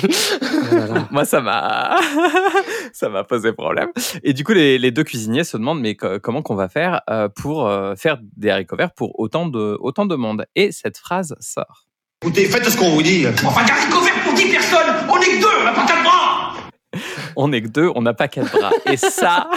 Moi, 1.11 1.24
ça 1.24 1.40
m'a, 1.40 1.98
ça 2.92 3.09
m'a 3.09 3.24
posé 3.24 3.52
problème. 3.52 3.88
Et 4.22 4.33
du 4.33 4.44
coup, 4.44 4.52
les, 4.52 4.79
les, 4.79 4.92
deux 4.92 5.02
cuisiniers 5.02 5.42
se 5.42 5.57
demandent 5.57 5.81
mais 5.81 5.96
comment 5.96 6.42
qu'on 6.42 6.55
va 6.55 6.68
faire 6.68 7.02
euh, 7.11 7.29
pour 7.29 7.66
euh, 7.66 7.96
faire 7.96 8.18
des 8.37 8.50
haricots 8.50 8.76
verts 8.76 8.92
pour 8.92 9.18
autant 9.18 9.46
de 9.48 9.76
autant 9.81 10.07
de 10.07 10.14
monde? 10.14 10.46
Et 10.55 10.70
cette 10.70 10.96
phrase 10.96 11.35
sort. 11.40 11.87
Écoutez, 12.22 12.46
faites 12.46 12.64
ce 12.64 12.76
qu'on 12.76 12.90
vous 12.90 13.02
dit. 13.02 13.26
Enfin, 13.26 13.64
des 13.64 13.72
haricots 13.72 14.00
verts 14.00 14.22
pour 14.24 14.33
10 14.33 14.44
personnes, 14.52 14.94
on 15.11 15.20
est 15.20 15.24
que 15.26 15.40
deux, 15.40 15.48
on 15.61 15.64
n'a 15.64 15.72
pas 15.72 15.87
quatre 15.87 16.05
bras 16.05 16.46
on 17.37 17.49
n'est 17.49 17.63
que 17.63 17.69
deux, 17.69 17.91
on 17.95 18.03
n'a 18.03 18.15
pas 18.15 18.29
quatre 18.29 18.51
bras. 18.53 18.71
Et 18.87 18.97
ça, 18.97 19.51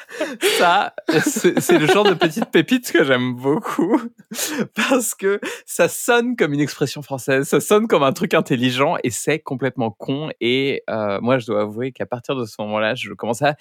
ça, 0.58 0.94
c'est 1.08 1.78
le 1.78 1.86
genre 1.86 2.04
de 2.04 2.14
petite 2.14 2.50
pépite 2.50 2.90
que 2.92 3.04
j'aime 3.04 3.34
beaucoup 3.34 4.00
parce 4.74 5.14
que 5.14 5.40
ça 5.66 5.88
sonne 5.88 6.36
comme 6.36 6.52
une 6.52 6.60
expression 6.60 7.02
française, 7.02 7.48
ça 7.48 7.60
sonne 7.60 7.88
comme 7.88 8.02
un 8.02 8.12
truc 8.12 8.34
intelligent 8.34 8.96
et 9.02 9.10
c'est 9.10 9.38
complètement 9.38 9.90
con. 9.90 10.30
Et 10.40 10.82
euh, 10.90 11.20
moi, 11.20 11.38
je 11.38 11.46
dois 11.46 11.62
avouer 11.62 11.92
qu'à 11.92 12.06
partir 12.06 12.36
de 12.36 12.44
ce 12.44 12.54
moment-là, 12.60 12.94
je 12.94 13.12
commence 13.12 13.42
à 13.42 13.56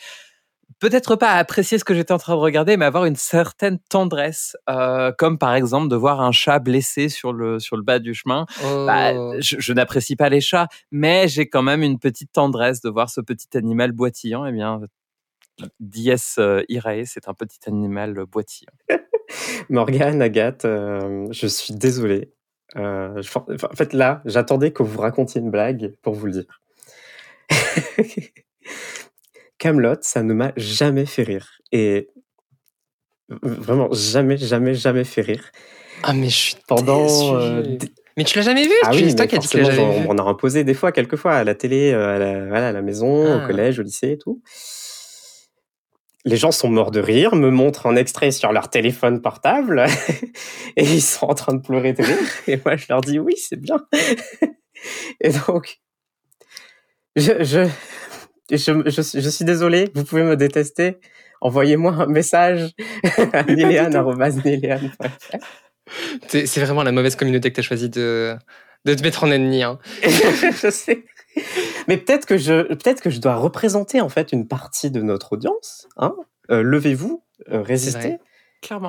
peut-être 0.79 1.15
pas 1.15 1.31
apprécier 1.31 1.77
ce 1.77 1.83
que 1.83 1.93
j'étais 1.93 2.11
en 2.11 2.17
train 2.17 2.33
de 2.35 2.39
regarder, 2.39 2.77
mais 2.77 2.85
avoir 2.85 3.05
une 3.05 3.15
certaine 3.15 3.79
tendresse, 3.89 4.55
euh, 4.69 5.11
comme 5.17 5.37
par 5.37 5.55
exemple 5.55 5.89
de 5.89 5.95
voir 5.95 6.21
un 6.21 6.31
chat 6.31 6.59
blessé 6.59 7.09
sur 7.09 7.33
le 7.33 7.59
sur 7.59 7.77
le 7.77 7.83
bas 7.83 7.99
du 7.99 8.13
chemin. 8.13 8.45
Bah, 8.61 9.13
oh. 9.13 9.35
je, 9.39 9.57
je 9.59 9.73
n'apprécie 9.73 10.15
pas 10.15 10.29
les 10.29 10.41
chats, 10.41 10.67
mais 10.91 11.27
j'ai 11.27 11.47
quand 11.47 11.63
même 11.63 11.83
une 11.83 11.99
petite 11.99 12.31
tendresse 12.31 12.81
de 12.81 12.89
voir 12.89 13.09
ce 13.09 13.21
petit 13.21 13.57
animal 13.57 13.91
boitillant. 13.91 14.45
Eh 14.45 14.51
bien, 14.51 14.81
Dies 15.79 16.35
euh, 16.39 16.63
irae, 16.67 17.05
c'est 17.05 17.27
un 17.27 17.33
petit 17.33 17.59
animal 17.67 18.25
boitillant. 18.25 18.71
Morgane, 19.69 20.21
Agathe, 20.21 20.65
euh, 20.65 21.27
je 21.31 21.47
suis 21.47 21.73
désolé. 21.73 22.33
Euh, 22.75 23.21
je, 23.21 23.31
en 23.37 23.75
fait, 23.75 23.93
là, 23.93 24.21
j'attendais 24.25 24.71
que 24.71 24.83
vous 24.83 24.99
racontiez 24.99 25.41
une 25.41 25.51
blague 25.51 25.93
pour 26.01 26.15
vous 26.15 26.25
le 26.25 26.31
dire. 26.31 26.61
Camelot, 29.63 29.95
ça 30.01 30.23
ne 30.23 30.33
m'a 30.33 30.51
jamais 30.57 31.05
fait 31.05 31.23
rire. 31.23 31.47
Et 31.71 32.09
vraiment, 33.29 33.87
jamais, 33.93 34.35
jamais, 34.35 34.73
jamais 34.73 35.05
fait 35.05 35.21
rire. 35.21 35.51
Ah, 36.03 36.11
mais 36.11 36.27
je 36.27 36.35
suis 36.35 36.55
pendant. 36.67 37.37
Euh, 37.37 37.63
mais 38.17 38.25
tu 38.25 38.37
l'as 38.37 38.43
jamais 38.43 38.65
vu? 38.65 38.73
Ah 38.83 38.89
oui, 38.91 39.05
mais 39.17 39.27
qui 39.27 39.37
dit 39.37 39.79
on, 39.79 40.09
on 40.09 40.17
a 40.17 40.23
imposé 40.23 40.65
des 40.65 40.73
fois, 40.73 40.91
quelques 40.91 41.15
fois, 41.15 41.35
à 41.35 41.45
la 41.45 41.55
télé, 41.55 41.93
euh, 41.93 42.13
à 42.13 42.19
la, 42.19 42.45
voilà, 42.45 42.67
à 42.67 42.71
la 42.73 42.81
maison, 42.81 43.25
au 43.25 43.39
ah. 43.41 43.47
collège, 43.47 43.79
au 43.79 43.83
lycée 43.83 44.11
et 44.11 44.17
tout. 44.17 44.41
Les 46.25 46.35
gens 46.35 46.51
sont 46.51 46.67
morts 46.67 46.91
de 46.91 46.99
rire, 46.99 47.33
me 47.33 47.49
montrent 47.49 47.85
un 47.85 47.95
extrait 47.95 48.31
sur 48.31 48.51
leur 48.51 48.69
téléphone 48.69 49.21
portable 49.21 49.85
et 50.75 50.83
ils 50.83 51.01
sont 51.01 51.27
en 51.27 51.35
train 51.35 51.53
de 51.53 51.61
pleurer 51.61 51.93
de 51.93 52.03
rire. 52.03 52.17
Et 52.47 52.59
moi, 52.65 52.75
je 52.75 52.87
leur 52.89 52.99
dis 52.99 53.17
oui, 53.17 53.35
c'est 53.37 53.61
bien. 53.61 53.77
et 55.21 55.29
donc, 55.47 55.79
je, 57.15 57.43
je, 57.43 57.67
je, 58.57 58.71
je, 58.85 59.19
je, 59.19 59.29
suis 59.29 59.45
désolé, 59.45 59.89
vous 59.93 60.03
pouvez 60.03 60.23
me 60.23 60.35
détester. 60.35 60.97
Envoyez-moi 61.41 61.93
un 61.93 62.05
message 62.05 62.71
à 63.33 63.43
C'est 66.27 66.61
vraiment 66.61 66.83
la 66.83 66.91
mauvaise 66.91 67.15
communauté 67.15 67.49
que 67.49 67.55
tu 67.55 67.59
as 67.59 67.63
choisi 67.63 67.89
de, 67.89 68.35
de 68.85 68.93
te 68.93 69.03
mettre 69.03 69.23
en 69.23 69.31
ennemi. 69.31 69.63
Hein. 69.63 69.79
je 70.03 70.69
sais. 70.71 71.05
Mais 71.87 71.97
peut-être 71.97 72.25
que, 72.25 72.37
je, 72.37 72.73
peut 72.73 72.93
que 73.01 73.09
je 73.09 73.19
dois 73.19 73.35
représenter 73.35 74.01
en 74.01 74.09
fait 74.09 74.31
une 74.31 74.47
partie 74.47 74.91
de 74.91 75.01
notre 75.01 75.33
audience. 75.33 75.87
Hein 75.97 76.15
euh, 76.51 76.61
Levez-vous, 76.61 77.23
euh, 77.51 77.61
résistez. 77.61 78.17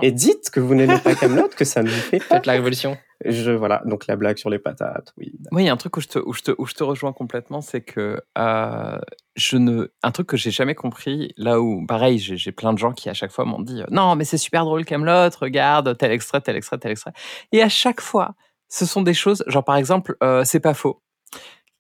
Et 0.03 0.13
dites 0.13 0.51
que 0.51 0.61
vous 0.61 0.75
n'aimez 0.75 0.99
pas 0.99 1.15
Camelot, 1.15 1.49
que 1.49 1.65
ça 1.65 1.83
ne 1.83 1.89
vous 1.89 1.97
fait 1.97 2.21
pas. 2.21 2.41
la 2.45 2.53
révolution. 2.53 2.97
Je, 3.25 3.53
voilà, 3.53 3.83
donc 3.87 4.07
la 4.07 4.17
blague 4.17 4.39
sur 4.39 4.51
les 4.51 4.59
patates, 4.59 5.13
oui. 5.17 5.33
Oui, 5.53 5.63
il 5.63 5.67
y 5.67 5.69
a 5.69 5.73
un 5.73 5.77
truc 5.77 5.97
où 5.97 6.01
je 6.01 6.09
te, 6.09 6.19
où 6.19 6.33
je 6.33 6.43
te, 6.43 6.53
où 6.59 6.67
je 6.67 6.75
te 6.75 6.83
rejoins 6.83 7.13
complètement, 7.13 7.61
c'est 7.61 7.81
que 7.81 8.21
euh, 8.39 8.99
je 9.37 9.57
ne, 9.57 9.89
un 10.03 10.11
truc 10.11 10.27
que 10.27 10.37
j'ai 10.37 10.51
jamais 10.51 10.75
compris, 10.75 11.33
là 11.37 11.61
où, 11.61 11.87
pareil, 11.87 12.19
j'ai 12.19 12.53
plein 12.53 12.73
de 12.73 12.79
gens 12.79 12.93
qui 12.93 13.09
à 13.09 13.15
chaque 13.15 13.31
fois 13.31 13.45
m'ont 13.45 13.61
dit, 13.61 13.83
non, 13.91 14.17
mais 14.17 14.25
c'est 14.25 14.39
super 14.39 14.65
drôle 14.65 14.85
Camelot, 14.85 15.31
regarde 15.41 15.97
tel 15.97 16.13
extrait, 16.13 16.41
tel 16.41 16.57
extrait, 16.57 16.79
tel 16.79 16.93
extrait. 16.93 17.13
Et 17.53 17.63
à 17.63 17.69
chaque 17.69 18.01
fois, 18.01 18.35
ce 18.69 18.87
sont 18.87 19.03
des 19.03 19.15
choses, 19.15 19.45
genre 19.47 19.65
par 19.65 19.77
exemple, 19.77 20.17
euh, 20.23 20.45
c'est 20.45 20.61
pas 20.61 20.75
faux 20.75 21.01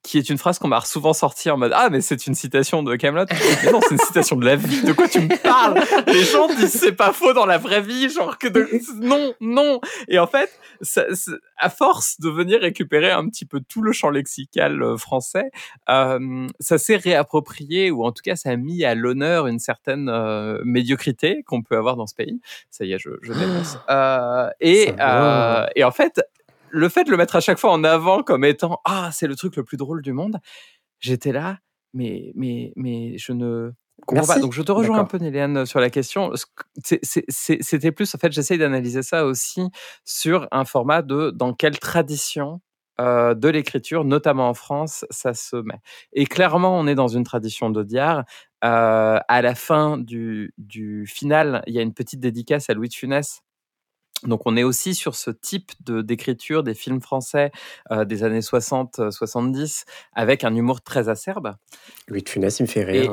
qui 0.04 0.18
est 0.18 0.28
une 0.28 0.38
phrase 0.38 0.58
qu'on 0.58 0.68
m'a 0.68 0.82
souvent 0.82 1.14
sortie 1.14 1.50
en 1.50 1.56
mode 1.56 1.72
ah 1.74 1.88
mais 1.90 2.00
c'est 2.02 2.26
une 2.26 2.34
citation 2.34 2.82
de 2.82 2.94
Camelot. 2.94 3.24
Mais 3.64 3.72
non 3.72 3.80
c'est 3.80 3.92
une 3.94 3.98
citation 3.98 4.36
de 4.36 4.44
la 4.44 4.54
vie. 4.54 4.82
De 4.82 4.92
quoi 4.92 5.08
tu 5.08 5.18
me 5.18 5.42
parles? 5.42 5.80
Les 6.06 6.22
gens 6.22 6.46
disent 6.46 6.78
c'est 6.78 6.92
pas 6.92 7.12
faux 7.12 7.32
dans 7.32 7.46
la 7.46 7.58
vraie 7.58 7.80
vie 7.80 8.10
genre 8.10 8.38
que 8.38 8.46
de... 8.46 8.68
non 9.00 9.32
non. 9.40 9.80
Et 10.08 10.18
en 10.18 10.26
fait 10.26 10.50
ça, 10.82 11.04
à 11.56 11.70
force 11.70 12.20
de 12.20 12.28
venir 12.28 12.60
récupérer 12.60 13.10
un 13.10 13.26
petit 13.28 13.46
peu 13.46 13.60
tout 13.66 13.82
le 13.82 13.92
champ 13.92 14.10
lexical 14.10 14.82
euh, 14.82 14.96
français 14.98 15.50
euh, 15.88 16.46
ça 16.60 16.76
s'est 16.76 16.96
réapproprié 16.96 17.90
ou 17.90 18.04
en 18.04 18.12
tout 18.12 18.22
cas 18.22 18.36
ça 18.36 18.50
a 18.50 18.56
mis 18.56 18.84
à 18.84 18.94
l'honneur 18.94 19.46
une 19.46 19.58
certaine 19.58 20.10
euh, 20.10 20.60
médiocrité 20.64 21.42
qu'on 21.46 21.62
peut 21.62 21.76
avoir 21.76 21.96
dans 21.96 22.06
ce 22.06 22.14
pays. 22.14 22.40
Ça 22.70 22.84
y 22.84 22.92
est 22.92 22.98
je, 22.98 23.08
je 23.22 23.32
dénonce 23.32 23.78
euh, 23.88 24.50
et 24.60 24.92
euh, 25.00 25.66
et 25.74 25.82
en 25.82 25.92
fait 25.92 26.20
le 26.74 26.88
fait 26.88 27.04
de 27.04 27.10
le 27.10 27.16
mettre 27.16 27.37
à 27.37 27.40
chaque 27.40 27.58
fois 27.58 27.72
en 27.72 27.84
avant 27.84 28.22
comme 28.22 28.44
étant 28.44 28.80
ah 28.84 29.10
c'est 29.12 29.26
le 29.26 29.37
truc 29.37 29.56
le 29.56 29.64
plus 29.64 29.76
drôle 29.76 30.02
du 30.02 30.12
monde, 30.12 30.38
j'étais 30.98 31.32
là, 31.32 31.58
mais 31.92 32.32
mais 32.34 32.72
mais 32.76 33.16
je 33.16 33.32
ne 33.32 33.70
comprends 34.06 34.26
pas. 34.26 34.40
Donc 34.40 34.52
je 34.52 34.62
te 34.62 34.72
rejoins 34.72 34.98
un 34.98 35.04
peu 35.04 35.18
Néliane 35.18 35.66
sur 35.66 35.80
la 35.80 35.90
question. 35.90 36.32
C'était 36.82 37.92
plus 37.92 38.14
en 38.14 38.18
fait 38.18 38.32
j'essaye 38.32 38.58
d'analyser 38.58 39.02
ça 39.02 39.24
aussi 39.24 39.62
sur 40.04 40.48
un 40.50 40.64
format 40.64 41.02
de 41.02 41.30
dans 41.30 41.54
quelle 41.54 41.78
tradition 41.78 42.60
euh, 43.00 43.34
de 43.34 43.48
l'écriture, 43.48 44.04
notamment 44.04 44.48
en 44.48 44.54
France, 44.54 45.04
ça 45.10 45.34
se 45.34 45.56
met? 45.56 45.80
Et 46.12 46.26
clairement, 46.26 46.78
on 46.78 46.87
est 46.87 46.94
dans 46.94 47.08
une 47.08 47.24
tradition 47.24 47.70
d'Audiard. 47.70 48.24
Euh, 48.64 49.18
à 49.28 49.42
la 49.42 49.54
fin 49.56 49.98
du, 49.98 50.54
du 50.58 51.04
final, 51.06 51.62
il 51.66 51.74
y 51.74 51.80
a 51.80 51.82
une 51.82 51.92
petite 51.92 52.20
dédicace 52.20 52.70
à 52.70 52.74
Louis 52.74 52.88
de 52.88 52.94
Funès 52.94 53.42
donc 54.22 54.42
on 54.46 54.57
est 54.57 54.62
aussi 54.62 54.94
sur 54.94 55.14
ce 55.14 55.31
type 55.31 55.72
de 55.85 56.00
d'écriture 56.00 56.62
des 56.62 56.74
films 56.74 57.00
français 57.00 57.50
euh, 57.90 58.05
des 58.05 58.24
années 58.24 58.40
60-70 58.40 59.85
avec 60.12 60.44
un 60.44 60.55
humour 60.55 60.81
très 60.83 61.09
acerbe. 61.09 61.57
Louis 62.09 62.22
de 62.22 62.29
Funès, 62.29 62.59
il 62.59 62.62
me 62.62 62.68
fait 62.68 62.85
rire. 62.85 63.12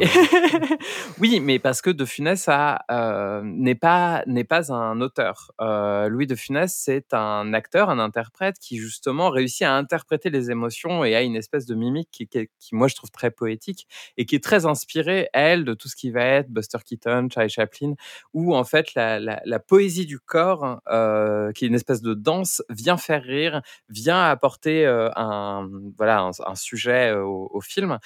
oui, 1.19 1.39
mais 1.39 1.59
parce 1.59 1.81
que 1.81 1.89
de 1.89 2.05
Funès 2.05 2.47
euh, 2.49 3.41
n'est 3.43 3.75
pas 3.75 4.23
n'est 4.25 4.43
pas 4.43 4.71
un 4.71 5.01
auteur. 5.01 5.51
Euh, 5.59 6.07
Louis 6.07 6.27
de 6.27 6.35
Funès, 6.35 6.73
c'est 6.73 7.13
un 7.13 7.53
acteur, 7.53 7.89
un 7.89 7.99
interprète 7.99 8.57
qui 8.59 8.77
justement 8.77 9.29
réussit 9.29 9.63
à 9.63 9.73
interpréter 9.73 10.29
les 10.29 10.51
émotions 10.51 11.03
et 11.03 11.15
a 11.15 11.21
une 11.21 11.35
espèce 11.35 11.65
de 11.65 11.75
mimique 11.75 12.09
qui, 12.11 12.27
qui, 12.27 12.47
moi 12.71 12.87
je 12.87 12.95
trouve 12.95 13.11
très 13.11 13.31
poétique 13.31 13.87
et 14.17 14.25
qui 14.25 14.35
est 14.35 14.43
très 14.43 14.65
inspirée 14.65 15.29
elle 15.33 15.65
de 15.65 15.73
tout 15.73 15.89
ce 15.89 15.95
qui 15.95 16.11
va 16.11 16.23
être 16.23 16.49
Buster 16.49 16.79
Keaton, 16.85 17.27
Charlie 17.33 17.49
Chaplin, 17.49 17.93
où 18.33 18.55
en 18.55 18.63
fait 18.63 18.93
la, 18.95 19.19
la, 19.19 19.41
la 19.45 19.59
poésie 19.59 20.05
du 20.05 20.19
corps 20.19 20.81
euh, 20.91 21.51
qui 21.53 21.65
est 21.65 21.67
une 21.67 21.75
espèce 21.75 22.01
de 22.01 22.13
danse, 22.13 22.61
vient 22.69 22.97
faire 22.97 23.23
rire, 23.23 23.61
vient 23.89 24.23
apporter 24.23 24.85
euh, 24.85 25.09
un, 25.15 25.69
voilà, 25.97 26.29
un, 26.45 26.55
sujet 26.55 27.11
euh, 27.11 27.23
au, 27.23 27.61
film. 27.61 27.97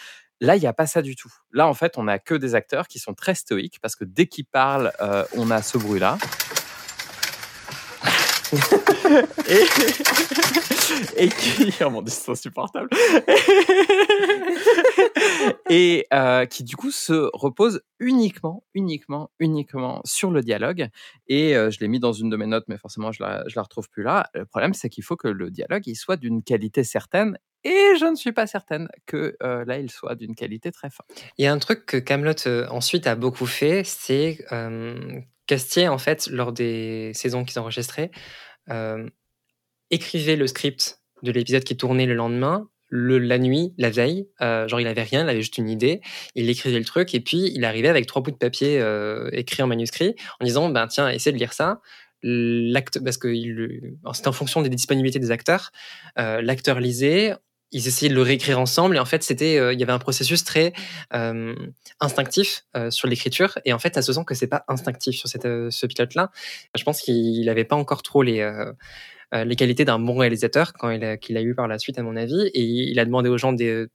Là, 0.41 0.55
il 0.55 0.59
n'y 0.59 0.67
a 0.67 0.73
pas 0.73 0.85
ça 0.85 1.01
du 1.01 1.15
tout. 1.15 1.33
Là, 1.51 1.67
en 1.67 1.73
fait, 1.73 1.97
on 1.97 2.03
n'a 2.03 2.19
que 2.19 2.35
des 2.35 2.55
acteurs 2.55 2.87
qui 2.87 2.99
sont 2.99 3.13
très 3.13 3.35
stoïques 3.35 3.79
parce 3.81 3.95
que 3.95 4.03
dès 4.03 4.27
qu'ils 4.27 4.45
parlent, 4.45 4.91
on 5.35 5.49
a 5.49 5.61
ce 5.61 5.77
bruit-là. 5.77 6.17
et, 11.17 11.29
qui, 11.29 11.73
oh 11.83 11.89
mon 11.89 12.01
dieu, 12.01 12.11
c'est 12.11 12.31
insupportable, 12.31 12.89
et 15.69 16.05
euh, 16.13 16.45
qui 16.45 16.63
du 16.63 16.75
coup 16.75 16.91
se 16.91 17.29
repose 17.33 17.81
uniquement, 17.99 18.63
uniquement, 18.73 19.31
uniquement 19.39 20.01
sur 20.05 20.31
le 20.31 20.41
dialogue. 20.41 20.89
Et 21.27 21.55
euh, 21.55 21.71
je 21.71 21.79
l'ai 21.79 21.87
mis 21.87 21.99
dans 21.99 22.13
une 22.13 22.29
de 22.29 22.37
mes 22.37 22.45
notes, 22.45 22.65
mais 22.67 22.77
forcément 22.77 23.11
je 23.11 23.23
la, 23.23 23.43
je 23.47 23.55
la 23.55 23.63
retrouve 23.63 23.89
plus 23.89 24.03
là. 24.03 24.29
Le 24.33 24.45
problème, 24.45 24.73
c'est 24.73 24.89
qu'il 24.89 25.03
faut 25.03 25.15
que 25.15 25.27
le 25.27 25.49
dialogue 25.49 25.83
il 25.87 25.95
soit 25.95 26.17
d'une 26.17 26.43
qualité 26.43 26.83
certaine. 26.83 27.37
Et 27.63 27.95
je 27.99 28.05
ne 28.05 28.15
suis 28.15 28.31
pas 28.31 28.45
certaine 28.45 28.89
que 29.07 29.35
euh, 29.41 29.65
là, 29.65 29.79
il 29.79 29.89
soit 29.89 30.13
d'une 30.13 30.35
qualité 30.35 30.71
très 30.71 30.91
forte. 30.91 31.09
Il 31.39 31.45
y 31.45 31.47
a 31.47 31.51
un 31.51 31.57
truc 31.57 31.87
que 31.87 31.97
Camelot 31.97 32.47
ensuite 32.69 33.07
a 33.07 33.15
beaucoup 33.15 33.47
fait, 33.47 33.83
c'est 33.83 34.45
Castier, 35.47 35.87
en 35.87 35.97
fait, 35.97 36.27
lors 36.27 36.51
des 36.51 37.11
saisons 37.13 37.43
qu'ils 37.45 37.59
enregistraient, 37.59 38.11
euh, 38.69 39.07
écrivait 39.91 40.35
le 40.35 40.47
script 40.47 41.01
de 41.21 41.31
l'épisode 41.31 41.63
qui 41.63 41.77
tournait 41.77 42.05
le 42.05 42.15
lendemain, 42.15 42.67
le, 42.89 43.19
la 43.19 43.37
nuit, 43.37 43.73
la 43.77 43.89
veille. 43.89 44.27
Euh, 44.41 44.67
genre, 44.67 44.79
il 44.79 44.87
avait 44.87 45.03
rien, 45.03 45.23
il 45.23 45.29
avait 45.29 45.41
juste 45.41 45.57
une 45.57 45.69
idée. 45.69 46.01
Il 46.33 46.49
écrivait 46.49 46.79
le 46.79 46.85
truc 46.85 47.13
et 47.13 47.19
puis 47.19 47.51
il 47.53 47.63
arrivait 47.65 47.89
avec 47.89 48.07
trois 48.07 48.21
bouts 48.21 48.31
de 48.31 48.37
papier 48.37 48.79
euh, 48.79 49.29
écrits 49.31 49.63
en 49.63 49.67
manuscrit 49.67 50.15
en 50.39 50.45
disant 50.45 50.69
ben 50.69 50.87
tiens, 50.87 51.09
essaie 51.09 51.31
de 51.31 51.37
lire 51.37 51.53
ça. 51.53 51.81
L'acte, 52.23 53.03
parce 53.03 53.17
que 53.17 53.31
c'était 54.13 54.27
en 54.27 54.31
fonction 54.31 54.63
des 54.63 54.69
disponibilités 54.69 55.19
des 55.19 55.29
acteurs. 55.29 55.71
L'acteur 56.15 56.79
lisait, 56.79 57.35
ils 57.75 57.89
essayaient 57.89 58.09
de 58.09 58.15
le 58.15 58.21
réécrire 58.21 58.57
ensemble 58.57 58.95
et 58.95 58.99
en 58.99 59.05
fait 59.05 59.21
c'était 59.21 59.57
euh, 59.57 59.73
il 59.73 59.79
y 59.79 59.83
avait 59.83 59.91
un 59.91 59.99
processus 59.99 60.45
très 60.45 60.71
euh, 61.13 61.53
instinctif 61.99 62.63
euh, 62.77 62.89
sur 62.89 63.07
l'écriture. 63.09 63.59
Et 63.65 63.73
en 63.73 63.79
fait 63.79 63.93
ça 63.93 64.01
se 64.01 64.13
sent 64.13 64.23
que 64.25 64.33
c'est 64.33 64.47
pas 64.47 64.63
instinctif 64.69 65.17
sur 65.17 65.27
ce 65.27 65.85
pilote 65.85 66.15
là 66.15 66.31
je 66.73 66.83
pense 66.85 67.01
qu'il 67.01 67.45
n'avait 67.45 67.65
pas 67.65 67.75
encore 67.75 68.01
trop 68.01 68.23
les 68.23 68.41
les 69.33 69.55
qualités 69.57 69.83
d'un 69.83 69.99
bon 69.99 70.15
réalisateur 70.15 70.71
quand 70.71 70.89
il 70.89 71.19
qu'il 71.19 71.35
a 71.35 71.41
eu 71.41 71.53
par 71.53 71.67
la 71.67 71.77
suite 71.77 71.99
à 71.99 72.03
mon 72.03 72.15
avis. 72.15 72.47
Et 72.53 72.61
il 72.61 72.97
a 72.99 73.05
demandé 73.05 73.27
aux 73.27 73.37
gens 73.37 73.51
de 73.51 73.89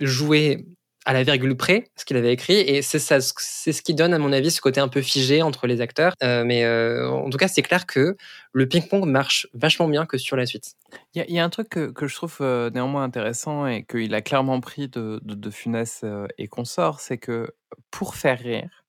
jouer 0.00 0.66
à 1.04 1.12
la 1.12 1.22
virgule 1.22 1.56
près 1.56 1.90
ce 1.96 2.04
qu'il 2.04 2.16
avait 2.16 2.32
écrit 2.32 2.54
et 2.54 2.80
c'est 2.82 2.98
ça 2.98 3.18
c'est 3.20 3.72
ce 3.72 3.82
qui 3.82 3.94
donne 3.94 4.14
à 4.14 4.18
mon 4.18 4.32
avis 4.32 4.50
ce 4.50 4.60
côté 4.60 4.80
un 4.80 4.88
peu 4.88 5.02
figé 5.02 5.42
entre 5.42 5.66
les 5.66 5.80
acteurs. 5.80 6.14
Euh, 6.22 6.44
mais 6.44 6.64
euh, 6.64 7.08
en 7.08 7.28
tout 7.30 7.38
cas 7.38 7.48
c'est 7.48 7.62
clair 7.62 7.86
que 7.86 8.16
le 8.52 8.68
ping 8.68 8.86
pong 8.88 9.04
marche 9.04 9.46
vachement 9.52 9.88
bien 9.88 10.06
que 10.06 10.18
sur 10.18 10.36
la 10.36 10.46
suite. 10.46 10.74
Il 11.14 11.24
y, 11.28 11.38
a 11.38 11.44
un 11.44 11.50
truc 11.50 11.68
que, 11.68 12.06
je 12.06 12.14
trouve 12.14 12.38
euh, 12.40 12.70
néanmoins 12.70 13.02
intéressant 13.02 13.66
et 13.66 13.84
qu'il 13.84 14.14
a 14.14 14.22
clairement 14.22 14.60
pris 14.60 14.88
de, 14.88 15.20
de, 15.24 15.50
Funès 15.50 16.04
et 16.38 16.48
consort 16.48 17.00
c'est 17.00 17.18
que 17.18 17.52
pour 17.90 18.14
faire 18.14 18.38
rire 18.38 18.84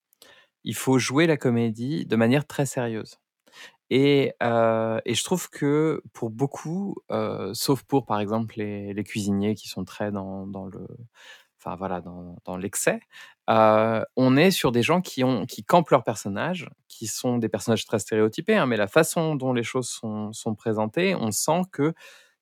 il 0.63 0.75
faut 0.75 0.99
jouer 0.99 1.27
la 1.27 1.37
comédie 1.37 2.05
de 2.05 2.15
manière 2.15 2.45
très 2.45 2.65
sérieuse. 2.65 3.19
Et, 3.91 4.33
et, 4.41 5.13
je 5.13 5.23
trouve 5.23 5.49
que 5.49 6.01
pour 6.13 6.31
beaucoup, 6.31 6.95
sauf 7.53 7.83
pour 7.83 8.05
par 8.05 8.19
exemple 8.19 8.55
les, 8.57 8.93
les, 8.93 9.03
cuisiniers 9.03 9.53
qui 9.53 9.67
sont 9.67 9.85
très 9.85 10.11
dans, 10.11 10.47
dans 10.47 10.65
le 10.65 10.87
enfin 11.65 11.75
voilà, 11.75 12.01
dans, 12.01 12.57
l'excès, 12.57 12.99
euh, 13.49 14.03
on 14.15 14.37
est 14.37 14.51
sur 14.51 14.71
des 14.71 14.83
gens 14.83 15.01
qui, 15.01 15.23
ont, 15.23 15.45
qui 15.45 15.63
campent 15.63 15.89
leurs 15.89 16.03
personnages, 16.03 16.69
qui 16.87 17.07
sont 17.07 17.37
des 17.37 17.49
personnages 17.49 17.85
très 17.85 17.99
stéréotypés, 17.99 18.55
hein, 18.55 18.67
mais 18.67 18.77
la 18.77 18.87
façon 18.87 19.35
dont 19.35 19.51
les 19.51 19.63
choses 19.63 19.89
sont, 19.89 20.55
présentées, 20.55 21.15
on 21.15 21.31
sent 21.31 21.61
que 21.71 21.93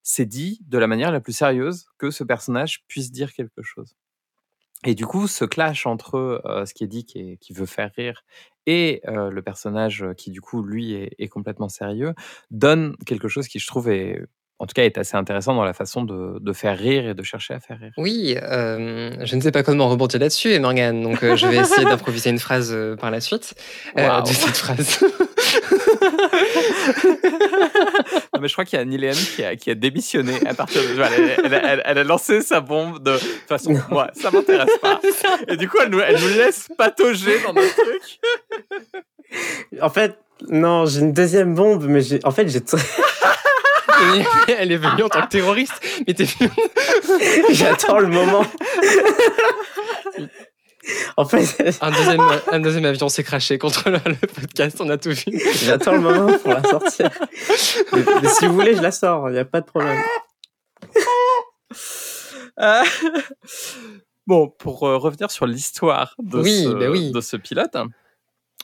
c'est 0.01 0.25
dit 0.25 0.59
de 0.67 0.77
la 0.77 0.87
manière 0.87 1.11
la 1.11 1.21
plus 1.21 1.33
sérieuse 1.33 1.85
que 1.97 2.11
ce 2.11 2.23
personnage 2.23 2.83
puisse 2.87 3.11
dire 3.11 3.33
quelque 3.33 3.61
chose. 3.61 3.95
Et 4.85 4.95
du 4.95 5.05
coup, 5.05 5.27
ce 5.27 5.45
clash 5.45 5.85
entre 5.85 6.41
euh, 6.45 6.65
ce 6.65 6.73
qui 6.73 6.83
est 6.83 6.87
dit 6.87 7.05
qui, 7.05 7.37
qui 7.37 7.53
veut 7.53 7.65
faire 7.65 7.91
rire 7.95 8.25
et 8.65 9.01
euh, 9.07 9.29
le 9.29 9.41
personnage 9.41 10.05
qui, 10.17 10.29
du 10.31 10.41
coup, 10.41 10.61
lui, 10.61 10.93
est, 10.93 11.15
est, 11.19 11.29
complètement 11.29 11.69
sérieux, 11.69 12.13
donne 12.51 12.97
quelque 13.05 13.29
chose 13.29 13.47
qui, 13.47 13.59
je 13.59 13.67
trouve, 13.67 13.89
est 13.89 14.21
en 14.59 14.65
tout 14.65 14.73
cas, 14.73 14.83
est 14.83 14.97
assez 14.97 15.17
intéressant 15.17 15.55
dans 15.55 15.63
la 15.63 15.73
façon 15.73 16.03
de, 16.03 16.37
de 16.39 16.53
faire 16.53 16.77
rire 16.77 17.07
et 17.07 17.13
de 17.13 17.23
chercher 17.23 17.55
à 17.55 17.59
faire 17.59 17.79
rire. 17.79 17.91
Oui, 17.97 18.37
euh, 18.41 19.13
je 19.25 19.35
ne 19.35 19.41
sais 19.41 19.51
pas 19.51 19.63
comment 19.63 19.89
rebondir 19.89 20.19
là-dessus, 20.19 20.57
Morgane, 20.59 21.01
donc 21.01 21.23
euh, 21.23 21.35
je 21.35 21.47
vais 21.47 21.57
essayer 21.57 21.85
d'improviser 21.85 22.29
une 22.29 22.39
phrase 22.39 22.71
euh, 22.71 22.95
par 22.95 23.11
la 23.11 23.19
suite 23.19 23.55
wow. 23.97 24.21
de 24.21 24.27
cette 24.27 24.55
phrase. 24.55 25.03
non, 28.33 28.39
mais 28.39 28.47
je 28.47 28.53
crois 28.53 28.63
qu'il 28.63 28.77
y 28.77 28.81
a 28.81 28.85
Niléane 28.85 29.15
qui 29.15 29.43
a, 29.43 29.55
qui 29.55 29.71
a 29.71 29.75
démissionné 29.75 30.33
à 30.47 30.53
partir 30.53 30.81
de. 30.81 30.87
Elle, 31.01 31.35
elle, 31.43 31.53
elle, 31.53 31.81
elle 31.83 31.97
a 31.97 32.03
lancé 32.03 32.41
sa 32.41 32.61
bombe 32.61 33.03
de, 33.03 33.11
de 33.11 33.17
façon. 33.47 33.75
Moi, 33.89 34.09
ça 34.13 34.31
m'intéresse 34.31 34.77
pas. 34.81 35.01
Et 35.47 35.57
du 35.57 35.67
coup, 35.67 35.77
elle 35.81 35.89
nous, 35.89 35.99
elle 35.99 36.19
nous 36.21 36.27
laisse 36.37 36.69
patauger 36.77 37.41
dans 37.43 37.53
notre 37.53 37.75
truc. 37.75 38.19
En 39.81 39.89
fait, 39.89 40.17
non, 40.47 40.85
j'ai 40.85 41.01
une 41.01 41.13
deuxième 41.13 41.55
bombe, 41.55 41.85
mais 41.87 42.01
j'ai. 42.01 42.19
En 42.23 42.31
fait, 42.31 42.47
j'ai. 42.47 42.61
Elle 44.57 44.71
est 44.71 44.77
venue 44.77 45.03
en 45.03 45.09
tant 45.09 45.21
que 45.21 45.29
terroriste. 45.29 45.79
Mais 46.07 46.13
t'es 46.13 46.25
J'attends 47.51 47.99
le 47.99 48.07
moment. 48.07 48.45
En 51.15 51.25
fait, 51.25 51.77
un 51.81 51.91
deuxième, 51.91 52.21
un 52.51 52.59
deuxième 52.59 52.85
avion 52.85 53.07
s'est 53.07 53.23
craché 53.23 53.57
contre 53.57 53.89
le, 53.89 53.99
le, 54.05 54.27
podcast, 54.27 54.81
on 54.81 54.89
a 54.89 54.97
tout 54.97 55.11
vu. 55.11 55.39
J'attends 55.63 55.93
le 55.93 56.01
moment 56.01 56.37
pour 56.37 56.51
la 56.51 56.61
sortir. 56.63 57.09
Mais, 57.93 58.03
mais 58.21 58.27
si 58.27 58.47
vous 58.47 58.53
voulez, 58.53 58.75
je 58.75 58.81
la 58.81 58.91
sors, 58.91 59.29
il 59.29 59.33
n'y 59.33 59.39
a 59.39 59.45
pas 59.45 59.61
de 59.61 59.65
problème. 59.65 60.03
Euh, 62.59 62.83
bon, 64.27 64.49
pour 64.49 64.83
euh, 64.87 64.97
revenir 64.97 65.31
sur 65.31 65.45
l'histoire 65.45 66.15
de, 66.19 66.39
oui, 66.39 66.63
ce, 66.63 66.69
bah 66.69 66.89
oui. 66.89 67.11
de 67.11 67.21
ce 67.21 67.37
pilote. 67.37 67.75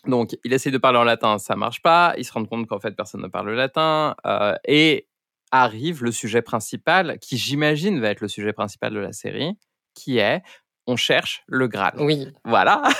Donc, 0.05 0.37
il 0.43 0.53
essaie 0.53 0.71
de 0.71 0.77
parler 0.77 0.99
en 0.99 1.03
latin, 1.03 1.37
ça 1.39 1.55
marche 1.55 1.81
pas. 1.81 2.13
Il 2.17 2.23
se 2.23 2.31
rend 2.31 2.45
compte 2.45 2.67
qu'en 2.67 2.79
fait, 2.79 2.91
personne 2.91 3.21
ne 3.21 3.27
parle 3.27 3.47
le 3.47 3.55
latin. 3.55 4.15
Euh, 4.25 4.55
et 4.65 5.08
arrive 5.51 6.03
le 6.03 6.11
sujet 6.11 6.41
principal, 6.41 7.17
qui 7.19 7.37
j'imagine 7.37 7.99
va 7.99 8.09
être 8.09 8.21
le 8.21 8.27
sujet 8.27 8.53
principal 8.53 8.93
de 8.93 8.99
la 8.99 9.11
série, 9.11 9.53
qui 9.93 10.17
est 10.17 10.41
on 10.87 10.95
cherche 10.95 11.43
le 11.47 11.67
Graal. 11.67 11.93
Oui. 11.99 12.29
Voilà. 12.45 12.81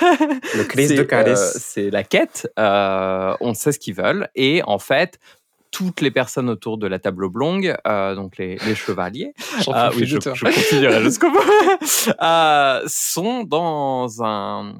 Le 0.54 0.62
calice 0.62 0.90
de. 0.90 1.08
Euh, 1.12 1.34
c'est 1.34 1.90
la 1.90 2.04
quête. 2.04 2.48
Euh, 2.56 3.34
on 3.40 3.52
sait 3.52 3.72
ce 3.72 3.80
qu'ils 3.80 3.94
veulent. 3.94 4.28
Et 4.36 4.62
en 4.64 4.78
fait, 4.78 5.18
toutes 5.70 6.00
les 6.00 6.10
personnes 6.10 6.48
autour 6.48 6.78
de 6.78 6.86
la 6.86 6.98
table 6.98 7.24
oblongue, 7.24 7.76
euh, 7.86 8.14
donc 8.14 8.36
les, 8.38 8.56
les 8.66 8.74
chevaliers, 8.74 9.34
euh, 9.68 9.90
oui, 9.96 10.06
je, 10.06 10.18
je 10.20 10.44
continuerai 10.44 11.02
jusqu'au 11.02 11.30
bout, 11.30 11.38
euh, 12.22 12.82
sont 12.86 13.44
dans 13.44 14.22
un 14.22 14.74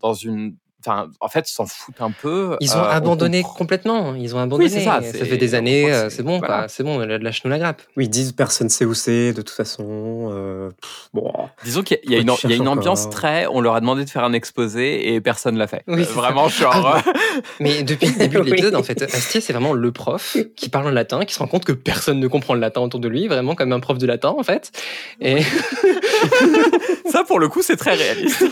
dans 0.00 0.14
une 0.14 0.56
Enfin, 0.84 1.08
en 1.20 1.28
fait, 1.28 1.46
s'en 1.46 1.66
foutent 1.66 2.00
un 2.00 2.10
peu. 2.10 2.56
Ils 2.60 2.72
ont 2.76 2.80
euh, 2.80 2.90
abandonné 2.90 3.42
complètement. 3.42 4.14
Ils 4.14 4.34
ont 4.34 4.38
abandonné. 4.38 4.64
Oui, 4.74 4.82
ça, 4.84 5.00
ça, 5.02 5.24
fait 5.24 5.36
des 5.36 5.54
années. 5.54 5.92
euh, 5.92 6.10
C'est 6.10 6.22
bon, 6.22 6.38
voilà. 6.38 6.66
c'est 6.68 6.82
bon. 6.82 6.98
Lâche-nous 6.98 7.50
la 7.50 7.58
grappe. 7.58 7.82
Oui, 7.96 8.04
ils 8.06 8.10
disent 8.10 8.32
personne 8.32 8.68
sait 8.68 8.84
où 8.84 8.94
c'est. 8.94 9.32
De 9.32 9.42
toute 9.42 9.50
façon, 9.50 9.84
euh, 10.32 10.70
pff, 10.70 11.08
bon. 11.14 11.32
Disons 11.64 11.82
qu'il 11.82 11.98
y, 12.04 12.10
y, 12.10 12.14
y, 12.14 12.52
a 12.52 12.56
une 12.56 12.68
ambiance 12.68 13.02
encore. 13.02 13.10
très. 13.14 13.46
On 13.46 13.60
leur 13.60 13.74
a 13.74 13.80
demandé 13.80 14.04
de 14.04 14.10
faire 14.10 14.24
un 14.24 14.32
exposé 14.32 15.12
et 15.14 15.20
personne 15.20 15.56
l'a 15.56 15.66
fait. 15.66 15.82
Oui, 15.86 16.02
euh, 16.02 16.04
vraiment, 16.04 16.48
genre. 16.48 16.74
Ah, 16.96 17.02
mais 17.60 17.82
depuis 17.82 18.08
le 18.08 18.18
début 18.18 18.36
de 18.38 18.42
l'épisode, 18.50 18.74
en 18.74 18.82
fait, 18.82 19.00
Astier, 19.02 19.40
c'est 19.40 19.52
vraiment 19.52 19.72
le 19.72 19.92
prof 19.92 20.36
qui 20.56 20.68
parle 20.68 20.86
en 20.86 20.90
latin, 20.90 21.24
qui 21.24 21.34
se 21.34 21.38
rend 21.38 21.46
compte 21.46 21.64
que 21.64 21.72
personne 21.72 22.18
ne 22.18 22.26
comprend 22.28 22.54
le 22.54 22.60
latin 22.60 22.80
autour 22.80 23.00
de 23.00 23.08
lui, 23.08 23.28
vraiment 23.28 23.54
comme 23.54 23.72
un 23.72 23.80
prof 23.80 23.98
de 23.98 24.06
latin, 24.06 24.34
en 24.36 24.42
fait. 24.42 24.72
Et 25.20 25.42
ça, 27.10 27.24
pour 27.24 27.38
le 27.38 27.48
coup, 27.48 27.62
c'est 27.62 27.76
très 27.76 27.94
réaliste. 27.94 28.44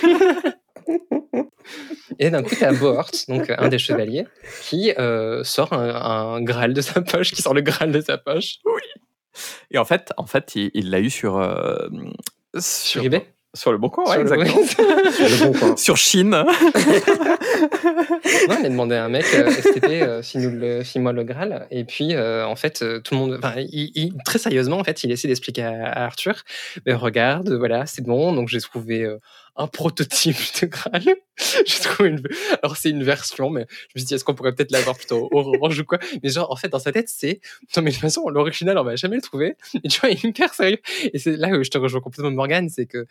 Et 2.19 2.31
d'un 2.31 2.43
coup, 2.43 2.55
tu 2.55 2.65
as 2.65 2.73
Bohort, 2.73 3.11
donc 3.29 3.51
un 3.57 3.69
des 3.69 3.79
chevaliers, 3.79 4.27
qui 4.63 4.93
euh, 4.99 5.45
sort 5.45 5.73
un, 5.73 6.37
un, 6.37 6.43
Graal 6.43 6.75
de 6.75 6.81
sa 6.81 7.01
poche, 7.01 7.33
qui 7.33 7.43
sort 7.43 7.55
le 7.55 7.61
Graal 7.61 7.93
de 7.93 8.01
sa 8.01 8.19
poche. 8.19 8.57
Oui. 8.65 8.83
Et 9.71 9.79
en 9.79 9.85
fait, 9.85 10.13
en 10.17 10.27
fait, 10.27 10.53
il 10.55 10.91
l'a 10.91 11.01
eu 11.01 11.11
sur, 11.11 11.39
euh, 11.39 11.89
sur, 12.55 12.63
sur 12.63 13.05
eBay. 13.05 13.27
Sur 13.53 13.73
le 13.73 13.79
bon 13.79 13.89
coin, 13.89 14.05
ouais, 14.05 14.21
exactement. 14.21 14.61
Le... 14.61 15.11
sur 15.11 15.29
le 15.29 15.45
bon 15.45 15.59
coin. 15.59 15.77
sur 15.77 15.97
Chine. 15.97 16.31
non, 16.31 16.47
il 18.61 18.67
a 18.67 18.69
demandé 18.69 18.95
à 18.95 19.05
un 19.05 19.09
mec, 19.09 19.25
euh, 19.35 19.51
STP, 19.51 19.87
euh, 19.91 20.23
file-moi 20.85 21.13
le, 21.13 21.25
Graal? 21.25 21.67
Et 21.73 21.83
puis, 21.85 22.15
euh, 22.15 22.47
en 22.47 22.55
fait, 22.55 22.83
euh, 22.83 23.01
tout 23.01 23.15
le 23.15 23.21
monde, 23.21 23.41
enfin, 23.43 23.55
il, 23.57 23.91
il, 23.97 24.15
très 24.25 24.39
sérieusement, 24.39 24.79
en 24.79 24.85
fait, 24.85 25.03
il 25.03 25.11
essaie 25.11 25.27
d'expliquer 25.27 25.65
à, 25.65 25.85
à, 25.85 26.05
Arthur, 26.05 26.45
mais 26.87 26.95
regarde, 26.95 27.53
voilà, 27.53 27.87
c'est 27.87 28.05
bon. 28.05 28.33
Donc, 28.33 28.49
j'ai 28.49 28.61
trouvé 28.61 29.03
euh, 29.03 29.19
un 29.57 29.67
prototype 29.67 30.37
de 30.61 30.67
Graal. 30.67 31.03
j'ai 31.67 31.81
trouvé 31.81 32.11
une, 32.11 32.23
alors 32.63 32.77
c'est 32.77 32.91
une 32.91 33.03
version, 33.03 33.51
mais 33.51 33.67
je 33.71 33.93
me 33.95 34.01
suis 34.01 34.07
dit, 34.07 34.15
est-ce 34.15 34.25
qu'on 34.25 34.35
pourrait 34.35 34.55
peut-être 34.55 34.71
l'avoir 34.71 34.97
plutôt 34.97 35.29
orange 35.33 35.81
ou 35.81 35.85
quoi? 35.85 35.99
Mais 36.23 36.29
genre, 36.29 36.51
en 36.51 36.57
fait, 36.57 36.69
dans 36.69 36.79
sa 36.79 36.93
tête, 36.93 37.09
c'est, 37.09 37.41
non, 37.77 37.83
mais 37.83 37.91
de 37.91 37.95
toute 37.95 38.03
façon, 38.03 38.29
l'original, 38.29 38.79
on 38.79 38.85
va 38.85 38.97
jamais 38.97 39.17
le 39.17 39.23
trouver. 39.23 39.57
Et 39.85 39.89
tu 39.89 40.01
vois, 40.01 40.11
il 40.11 40.15
est 40.15 40.25
hyper 40.25 40.55
sérieux. 40.55 40.79
Et 41.13 41.19
c'est 41.19 41.37
là 41.37 41.49
où 41.51 41.65
je 41.65 41.71
te 41.71 41.79
rejoins 41.79 42.01
complètement 42.01 42.31
Morgane, 42.31 42.69
c'est 42.69 42.87
que 42.87 43.07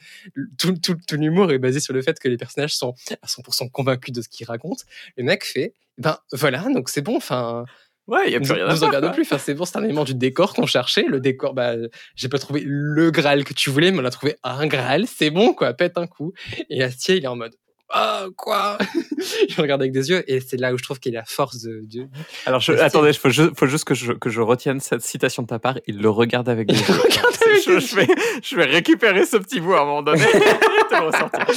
tout, 0.58 0.74
tout, 0.78 0.98
tout 1.08 1.16
l'humour 1.16 1.52
est 1.52 1.60
basé 1.60 1.80
sur 1.80 1.94
le 1.94 2.02
fait 2.02 2.20
que 2.20 2.28
les 2.28 2.38
personnages 2.38 2.76
sont 2.76 2.94
à 3.22 3.28
100% 3.28 3.70
convaincus 3.72 4.14
de 4.14 4.22
ce 4.22 4.30
qu'ils 4.30 4.48
racontent. 4.48 4.84
Le 5.18 5.24
mec 5.24 5.46
fait, 5.46 5.74
ben 5.98 6.18
voilà, 6.32 6.66
donc 6.74 6.90
c'est 6.90 7.02
bon, 7.02 7.18
enfin. 7.18 7.66
Ouais, 8.10 8.24
il 8.28 8.34
y 8.34 8.36
a 8.36 8.40
plus 8.40 8.52
rien 8.54 8.68
à 8.68 8.76
faire. 8.76 8.88
regarde 8.88 9.14
plus. 9.14 9.24
Enfin, 9.24 9.38
c'est 9.38 9.54
bon, 9.54 9.66
c'est 9.66 9.78
un 9.78 9.84
élément 9.84 10.04
du 10.04 10.16
décor 10.16 10.54
qu'on 10.54 10.66
cherchait. 10.66 11.06
Le 11.08 11.20
décor, 11.20 11.54
bah, 11.54 11.76
j'ai 12.16 12.30
pas 12.30 12.40
trouvé 12.40 12.64
le 12.66 13.12
Graal 13.12 13.44
que 13.44 13.54
tu 13.54 13.70
voulais, 13.70 13.92
mais 13.92 14.00
on 14.02 14.06
a 14.06 14.10
trouvé 14.10 14.36
un 14.44 14.68
Graal. 14.68 15.06
C'est 15.08 15.30
bon, 15.30 15.54
quoi. 15.54 15.74
Pète 15.74 15.98
un 15.98 16.08
coup. 16.08 16.34
Et 16.70 16.84
Astier, 16.84 17.18
il 17.18 17.24
est 17.24 17.28
en 17.28 17.36
mode, 17.36 17.54
ah, 17.92 18.26
oh, 18.28 18.32
quoi? 18.38 18.78
Je 19.50 19.60
regarde 19.60 19.82
avec 19.82 19.92
des 19.92 20.12
yeux 20.12 20.24
et 20.32 20.40
c'est 20.42 20.58
là 20.58 20.74
où 20.74 20.78
je 20.78 20.84
trouve 20.84 21.00
qu'il 21.00 21.12
y 21.12 21.18
a 21.18 21.22
la 21.22 21.26
force 21.26 21.64
de. 21.64 21.82
de 21.86 22.08
Alors, 22.46 22.62
je, 22.62 22.72
attendez, 22.74 23.10
il 23.10 23.18
faut, 23.18 23.30
faut, 23.32 23.66
juste 23.66 23.84
que 23.84 23.96
je, 23.96 24.14
que 24.14 24.30
je 24.30 24.42
retienne 24.42 24.80
cette 24.80 25.02
citation 25.02 25.42
de 25.42 25.48
ta 25.48 25.58
part. 25.58 25.80
Il 25.88 26.00
le 26.00 26.10
regarde 26.10 26.50
avec 26.50 26.68
des 26.70 26.76
yeux. 26.76 26.86
regarde 26.86 27.36
avec 27.46 27.64
je, 27.66 27.80
je, 27.80 27.96
vais, 27.96 28.08
je 28.44 28.56
vais 28.56 28.66
récupérer 28.66 29.26
ce 29.26 29.38
petit 29.38 29.60
bout 29.60 29.74
à 29.74 29.82
un 29.82 29.86
moment 29.86 30.04
donné 30.04 30.22
et 30.24 30.28
te 30.30 30.96
le 30.96 31.08
ressortir. 31.08 31.48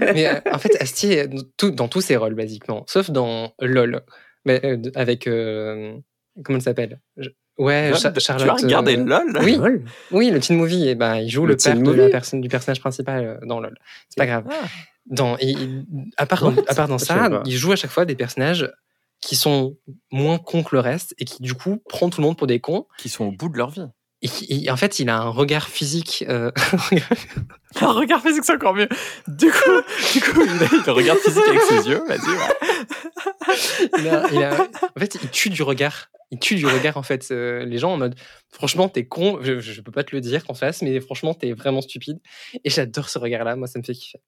Mais 0.00 0.28
euh, 0.28 0.40
en 0.52 0.58
fait, 0.58 0.76
Astier, 0.78 1.26
tout, 1.56 1.70
dans 1.70 1.88
tous 1.88 2.02
ses 2.02 2.16
rôles, 2.16 2.34
basiquement, 2.34 2.84
sauf 2.86 3.10
dans 3.10 3.54
LOL, 3.60 4.02
mais, 4.44 4.60
euh, 4.64 4.78
avec. 4.94 5.26
Euh, 5.26 5.96
comment 6.44 6.58
elle 6.58 6.62
s'appelle? 6.62 7.00
Ouais, 7.58 7.92
Charlotte. 8.18 8.58
Tu 8.58 8.64
as 8.64 8.66
regardé 8.66 8.96
euh, 8.96 9.04
LOL? 9.04 9.38
Oui, 9.42 9.58
oui, 10.10 10.30
le 10.30 10.40
teen 10.40 10.56
movie. 10.56 10.88
Et 10.88 10.94
ben, 10.94 11.16
il 11.16 11.28
joue 11.28 11.44
le, 11.44 11.52
le 11.52 11.56
père 11.56 11.76
de 11.76 11.92
la 11.92 12.08
personne, 12.08 12.40
du 12.40 12.48
personnage 12.48 12.80
principal 12.80 13.40
dans 13.44 13.60
LOL. 13.60 13.76
C'est 14.08 14.18
pas 14.18 14.26
grave. 14.26 14.44
Ah. 14.50 14.66
Dans, 15.06 15.36
il, 15.38 15.84
à 16.16 16.26
part, 16.26 16.42
dans, 16.42 16.62
à 16.68 16.74
part 16.74 16.88
dans 16.88 16.98
ça, 16.98 17.42
il 17.44 17.56
joue 17.56 17.72
à 17.72 17.76
chaque 17.76 17.90
fois 17.90 18.04
des 18.04 18.14
personnages 18.14 18.70
qui 19.20 19.36
sont 19.36 19.76
moins 20.10 20.38
cons 20.38 20.62
que 20.62 20.74
le 20.74 20.80
reste 20.80 21.14
et 21.18 21.24
qui 21.24 21.42
du 21.42 21.54
coup 21.54 21.82
prend 21.88 22.08
tout 22.08 22.20
le 22.20 22.26
monde 22.26 22.38
pour 22.38 22.46
des 22.46 22.60
cons. 22.60 22.86
Qui 22.96 23.08
sont 23.08 23.26
au 23.26 23.32
bout 23.32 23.48
de 23.48 23.58
leur 23.58 23.70
vie. 23.70 23.86
En 24.68 24.76
fait, 24.76 24.98
il 24.98 25.08
a 25.08 25.16
un 25.18 25.28
regard 25.30 25.68
physique. 25.68 26.24
euh, 26.28 26.50
Un 27.80 27.92
regard 27.92 28.20
physique, 28.20 28.44
c'est 28.44 28.52
encore 28.54 28.74
mieux. 28.74 28.88
Du 29.28 29.50
coup, 29.50 29.70
du 30.12 30.20
coup 30.20 30.42
il, 30.44 30.62
a- 30.64 30.86
le 30.86 30.92
regarde 30.92 31.18
physique 31.20 31.42
avec 31.48 31.62
ses 31.62 31.88
yeux. 31.88 32.02
Vas-y, 32.06 32.28
ouais. 32.28 33.56
il 33.98 34.08
a- 34.08 34.28
il 34.32 34.42
a- 34.42 34.60
en 34.62 35.00
fait, 35.00 35.18
il 35.22 35.30
tue 35.30 35.48
du 35.50 35.62
regard. 35.62 36.10
Il 36.32 36.38
tue 36.38 36.54
du 36.56 36.66
regard, 36.66 36.96
en 36.96 37.02
fait, 37.02 37.28
euh, 37.30 37.64
les 37.64 37.78
gens 37.78 37.92
en 37.92 37.96
mode, 37.96 38.14
franchement, 38.50 38.88
t'es 38.88 39.04
con, 39.06 39.38
je, 39.42 39.58
je, 39.58 39.80
peux 39.80 39.90
pas 39.90 40.04
te 40.04 40.14
le 40.14 40.20
dire 40.20 40.44
en 40.48 40.54
face, 40.54 40.82
mais 40.82 41.00
franchement, 41.00 41.34
t'es 41.34 41.52
vraiment 41.52 41.80
stupide. 41.80 42.18
Et 42.64 42.70
j'adore 42.70 43.08
ce 43.08 43.18
regard-là, 43.18 43.56
moi, 43.56 43.66
ça 43.68 43.78
me 43.78 43.84
fait 43.84 43.94
kiffer. 43.94 44.20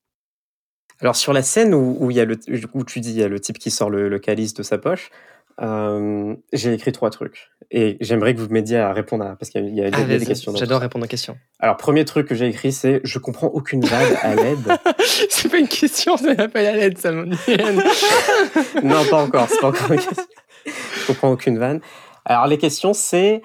Alors 1.01 1.17
sur 1.17 1.33
la 1.33 1.43
scène 1.43 1.75
où, 1.75 1.97
où 2.01 2.11
il 2.13 2.17
y 2.17 2.21
a 2.21 2.25
le, 2.25 2.39
où 2.75 2.85
tu 2.85 3.01
dis 3.01 3.11
il 3.11 3.19
y 3.19 3.23
a 3.25 3.29
le 3.29 3.41
type 3.41 3.59
qui 3.59 3.71
sort 3.73 3.91
le, 3.91 4.09
le 4.09 4.19
calice 4.21 4.55
de 4.55 4.63
sa 4.63 4.79
poche, 4.79 5.11
euh, 5.61 6.35
j'ai 6.53 6.73
écrit 6.75 6.93
trois 6.93 7.11
trucs 7.11 7.51
et 7.71 7.97
j'aimerais 8.01 8.35
que 8.35 8.41
vous 8.41 8.49
m'aidiez 8.49 8.79
à 8.79 8.93
répondre 8.93 9.25
à 9.25 9.37
parce 9.37 9.51
qu'il 9.51 9.63
y 9.75 9.81
a, 9.83 9.89
il 9.89 9.93
y 9.93 9.95
a- 9.95 9.99
Ah, 9.99 10.05
des 10.05 10.25
questions. 10.25 10.55
J'adore 10.57 10.81
répondre 10.81 11.05
aux 11.05 11.09
questions. 11.09 11.37
Alors 11.61 11.77
premier 11.77 12.05
truc 12.05 12.27
que 12.29 12.35
j'ai 12.35 12.47
écrit 12.47 12.73
c'est 12.73 13.01
je 13.05 13.19
comprends 13.19 13.49
aucune 13.49 13.85
vanne 13.85 14.17
à 14.23 14.35
l'aide. 14.35 14.79
c'est 15.31 15.49
pas 15.49 15.59
une 15.59 15.69
question, 15.69 16.17
ça 16.17 16.35
m'appelle 16.35 16.67
à 16.67 16.73
l'aide, 16.73 16.99
ça 16.99 17.13
non 18.83 19.05
pas 19.11 19.23
encore, 19.23 19.49
c'est 19.49 19.61
pas 19.61 19.69
encore 19.69 19.93
une 19.93 19.99
question. 20.01 20.25
Je 20.65 21.07
comprends 21.07 21.31
aucune 21.31 21.59
vanne. 21.59 21.81
Alors 22.25 22.47
les 22.47 22.59
questions 22.59 22.93
c'est 22.93 23.43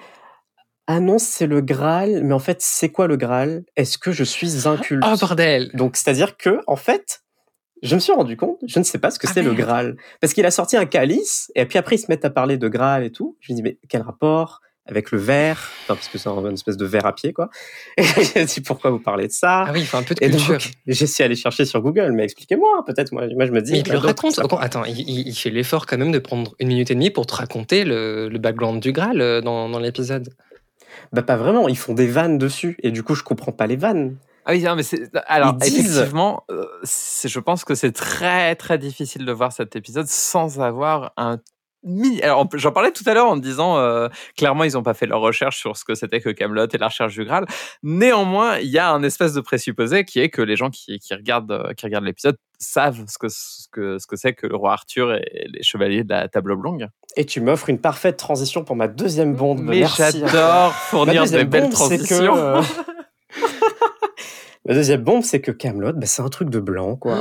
ah 0.86 1.00
non 1.00 1.18
c'est 1.18 1.46
le 1.46 1.60
Graal 1.60 2.22
mais 2.24 2.32
en 2.34 2.38
fait 2.38 2.62
c'est 2.62 2.90
quoi 2.90 3.06
le 3.06 3.16
Graal? 3.16 3.64
Est-ce 3.76 3.98
que 3.98 4.12
je 4.12 4.24
suis 4.24 4.66
inculte? 4.66 5.04
Oh, 5.06 5.14
bordel 5.20 5.70
Donc, 5.74 5.96
c'est-à-dire 5.96 6.36
que, 6.36 6.60
en 6.66 6.76
fait, 6.76 7.20
je 7.82 7.94
me 7.94 8.00
suis 8.00 8.12
rendu 8.12 8.36
compte, 8.36 8.58
je 8.66 8.78
ne 8.78 8.84
sais 8.84 8.98
pas 8.98 9.10
ce 9.10 9.18
que 9.18 9.26
Ah, 9.28 9.32
c'est 9.32 9.42
le. 9.42 9.52
Graal. 9.54 9.96
Parce 10.20 10.32
qu'il 10.34 10.44
a 10.46 10.50
sorti 10.50 10.76
un 10.76 10.86
calice, 10.86 11.50
et 11.54 11.64
puis 11.66 11.78
après, 11.78 11.96
ils 11.96 12.00
se 12.00 12.06
mettent 12.08 12.24
à 12.24 12.30
parler 12.30 12.56
de 12.58 12.68
Graal 12.68 13.04
et 13.04 13.10
tout. 13.10 13.36
Je 13.40 13.52
me 13.52 13.56
dis, 13.56 13.62
mais 13.62 13.78
quel 13.88 14.02
rapport 14.02 14.60
avec 14.86 15.10
le 15.10 15.18
verre? 15.18 15.70
Enfin, 15.84 15.94
parce 15.96 16.08
que 16.08 16.16
c'est 16.16 16.28
une 16.30 16.54
espèce 16.54 16.78
de 16.78 16.86
verre 16.86 17.04
à 17.04 17.14
pied, 17.14 17.32
quoi. 17.34 17.50
Et 17.98 18.02
j'ai 18.34 18.44
dit, 18.46 18.60
pourquoi 18.62 18.90
vous 18.90 18.98
parlez 19.00 19.26
de 19.26 19.32
ça? 19.32 19.64
Ah 19.66 19.70
oui, 19.72 19.80
il 19.80 19.86
faut 19.86 19.98
un 19.98 20.02
peu 20.02 20.14
de 20.14 20.24
Et 20.24 20.30
culture. 20.30 20.54
donc, 20.54 20.70
j'ai 20.86 21.04
essayé 21.04 21.24
d'aller 21.28 21.36
chercher 21.36 21.64
sur 21.66 21.82
Google, 21.82 22.12
mais 22.12 22.24
expliquez-moi, 22.24 22.84
peut-être. 22.86 23.12
Moi, 23.12 23.26
moi, 23.36 23.44
je 23.46 23.52
me 23.52 23.60
dis. 23.60 23.72
Mais 23.72 23.78
il 23.80 23.82
te 23.84 23.92
le 23.92 23.98
raconte. 23.98 24.38
Attends, 24.60 24.84
il, 24.84 24.98
il- 25.28 25.34
fait 25.34 25.50
l'effort 25.50 25.84
quand 25.86 25.98
même 25.98 26.10
de 26.12 26.18
prendre 26.18 26.54
une 26.58 26.68
minute 26.68 26.90
et 26.90 26.94
demie 26.94 27.10
pour 27.10 27.26
te 27.26 27.34
raconter 27.34 27.84
le, 27.84 28.28
le 28.30 28.38
background 28.38 28.80
du 28.82 28.92
Graal 28.92 29.20
euh, 29.20 29.40
dans, 29.42 29.68
dans 29.68 29.78
l'épisode. 29.78 30.30
Bah, 31.12 31.22
pas 31.22 31.36
vraiment. 31.36 31.68
Ils 31.68 31.76
font 31.76 31.92
des 31.94 32.06
vannes 32.06 32.38
dessus, 32.38 32.76
et 32.82 32.90
du 32.90 33.02
coup, 33.02 33.14
je 33.14 33.22
comprends 33.22 33.52
pas 33.52 33.66
les 33.66 33.76
vannes. 33.76 34.16
Ah 34.50 34.52
oui, 34.54 34.62
non, 34.62 34.76
mais 34.76 34.82
c'est. 34.82 35.10
Alors, 35.26 35.56
Ils 35.60 35.66
effectivement, 35.68 36.44
euh, 36.50 36.64
c'est- 36.82 37.28
je 37.28 37.38
pense 37.38 37.64
que 37.66 37.74
c'est 37.74 37.92
très, 37.92 38.56
très 38.56 38.78
difficile 38.78 39.26
de 39.26 39.32
voir 39.32 39.52
cet 39.52 39.76
épisode 39.76 40.06
sans 40.06 40.58
avoir 40.60 41.12
un. 41.18 41.38
Alors, 42.22 42.48
j'en 42.54 42.72
parlais 42.72 42.90
tout 42.90 43.04
à 43.06 43.12
l'heure 43.14 43.28
en 43.28 43.36
me 43.36 43.40
disant, 43.42 43.76
euh, 43.78 44.08
clairement, 44.38 44.64
ils 44.64 44.72
n'ont 44.72 44.82
pas 44.82 44.94
fait 44.94 45.04
leur 45.06 45.20
recherche 45.20 45.58
sur 45.58 45.76
ce 45.76 45.84
que 45.84 45.94
c'était 45.94 46.20
que 46.20 46.30
Camelot 46.30 46.66
et 46.66 46.78
la 46.78 46.88
recherche 46.88 47.12
du 47.14 47.24
Graal. 47.26 47.44
Néanmoins, 47.82 48.56
il 48.58 48.68
y 48.68 48.78
a 48.78 48.90
un 48.90 49.02
espèce 49.02 49.34
de 49.34 49.40
présupposé 49.42 50.04
qui 50.04 50.18
est 50.18 50.28
que 50.30 50.42
les 50.42 50.56
gens 50.56 50.70
qui, 50.70 50.98
qui 50.98 51.14
regardent, 51.14 51.52
euh, 51.52 51.74
qui 51.74 51.84
regardent 51.86 52.06
l'épisode 52.06 52.36
savent 52.58 53.04
ce 53.06 53.16
que 53.18 53.28
ce 53.28 53.68
que 53.70 53.98
ce 53.98 54.06
que 54.06 54.16
c'est 54.16 54.32
que 54.32 54.46
le 54.46 54.56
roi 54.56 54.72
Arthur 54.72 55.12
et 55.14 55.46
les 55.52 55.62
chevaliers 55.62 56.02
de 56.04 56.08
la 56.10 56.26
table 56.28 56.52
oblongue. 56.52 56.88
Et 57.16 57.24
tu 57.26 57.40
m'offres 57.40 57.68
une 57.68 57.80
parfaite 57.80 58.16
transition 58.16 58.64
pour 58.64 58.74
ma 58.76 58.88
deuxième 58.88 59.34
bombe. 59.34 59.60
Mais 59.60 59.80
Merci. 59.80 60.02
j'adore 60.20 60.72
fournir 60.90 61.24
des 61.26 61.44
belles 61.44 61.70
transitions. 61.70 62.62
euh, 64.68 64.72
Ma 64.72 64.74
deuxième 64.74 65.02
bombe, 65.02 65.22
c'est 65.22 65.40
que 65.40 65.50
Camelot, 65.50 65.92
bah, 65.94 66.06
c'est 66.06 66.22
un 66.22 66.28
truc 66.28 66.50
de 66.50 66.60
blanc, 66.60 66.96
quoi. 66.96 67.16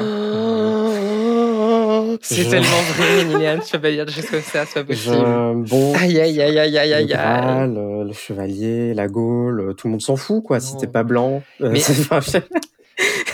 C'est 2.22 2.36
Je- 2.44 2.50
tellement 2.50 2.82
vrai, 2.96 3.24
Liliane, 3.26 3.60
tu 3.66 3.72
peux 3.74 3.80
pas 3.82 3.92
dire 3.92 4.06
des 4.06 4.12
choses 4.12 4.30
comme 4.30 4.42
ça, 4.42 4.66
c'est 4.66 4.74
pas 4.82 4.84
possible. 4.86 5.16
Je- 5.16 5.70
bon, 5.70 5.94
Aïe, 5.96 6.20
aïe, 6.20 6.42
aïe, 6.42 6.58
aïe, 6.60 6.78
aïe, 6.78 6.78
le 6.78 6.78
aïe, 6.78 6.94
aïe. 6.94 7.08
Graal, 7.08 7.78
euh, 7.78 8.04
le 8.04 8.14
chevalier, 8.14 8.94
la 8.94 9.08
Gaule, 9.08 9.60
euh, 9.62 9.74
tout 9.74 9.88
le 9.88 9.92
monde 9.92 10.02
s'en 10.02 10.16
fout, 10.16 10.44
quoi. 10.44 10.60
Si 10.60 10.76
t'es 10.78 10.88
pas 10.88 11.04
blanc, 11.04 11.42
Euh, 11.62 11.70
Mais- 11.72 11.80
c'est- 11.80 12.00
enfin, 12.12 12.20
je- 12.22 12.38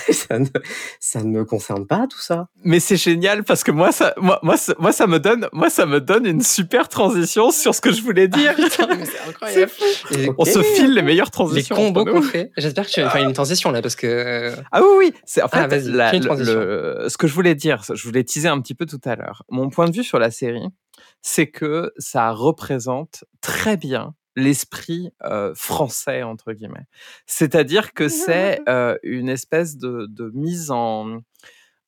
ça, 0.12 0.40
ne, 0.40 0.46
ça 1.00 1.24
ne 1.24 1.30
me 1.30 1.46
concerne 1.46 1.86
pas 1.88 2.08
tout 2.10 2.20
ça. 2.20 2.48
Mais 2.64 2.80
c'est 2.80 2.98
génial 2.98 3.44
parce 3.44 3.64
que 3.64 3.72
moi 3.72 3.92
ça, 3.92 4.14
moi, 4.18 4.40
moi, 4.44 4.58
ça- 4.58 4.76
moi, 4.80 4.92
ça 4.92 5.08
me 5.08 5.20
donne, 5.20 5.48
moi, 5.54 5.70
ça 5.70 5.86
me 5.86 6.00
donne 6.02 6.26
une 6.26 6.42
super 6.42 6.90
transition 6.90 7.52
sur 7.52 7.74
ce 7.76 7.82
que 7.82 7.92
je 7.92 8.02
voulais 8.02 8.28
dire. 8.28 8.56
Putain, 8.56 8.88
mais 8.88 9.06
c'est 9.06 9.30
incroyable. 9.30 9.72
On 10.38 10.46
se 10.46 10.62
file 10.62 10.94
les 10.94 11.02
meilleures 11.02 11.28
Les 11.28 11.32
transitions. 11.32 11.76
combos 11.76 12.02
entre 12.02 12.12
qu'on 12.12 12.18
nous. 12.20 12.24
fait. 12.24 12.52
J'espère 12.58 12.86
que 12.86 12.92
tu 12.92 13.02
vas 13.02 13.10
faire 13.10 13.24
une 13.24 13.34
transition 13.34 13.72
là 13.72 13.82
parce 13.82 13.96
que. 13.96 14.08
euh, 14.08 14.56
Ah 14.72 14.82
oui, 14.82 14.88
oui. 14.98 15.14
C'est 15.26 15.42
en 15.42 15.48
fait 15.48 15.58
Ah, 15.60 15.68
vas-y, 15.68 15.92
la- 15.92 16.10
fais 16.10 16.18
une 16.18 16.24
le- 16.24 16.28
transition. 16.28 16.54
le- 16.60 17.06
ce 17.10 17.18
que 17.18 17.28
je 17.28 17.34
voulais 17.34 17.56
dire. 17.56 17.84
Je 17.94 18.04
voulais 18.04 18.24
teaser 18.24 18.48
un 18.50 18.60
petit 18.62 18.76
peu 18.76 18.86
tout 18.86 19.02
à 19.06 19.16
l'heure. 19.16 19.44
Mon 19.50 19.70
point 19.70 19.88
de 19.90 19.96
vue 19.96 20.04
sur 20.04 20.20
la 20.20 20.32
série, 20.32 20.68
c'est 21.22 21.48
que 21.48 21.92
ça 21.98 22.32
représente 22.32 23.24
très 23.42 23.78
bien 23.78 24.14
l'esprit 24.36 25.12
euh, 25.24 25.54
français 25.56 26.24
entre 26.24 26.54
guillemets. 26.54 26.86
C'est-à-dire 27.26 27.94
que 27.94 28.08
c'est 28.10 28.62
euh, 28.68 28.98
une 29.04 29.30
espèce 29.30 29.78
de, 29.78 30.08
de 30.10 30.32
mise 30.34 30.72
en 30.72 31.20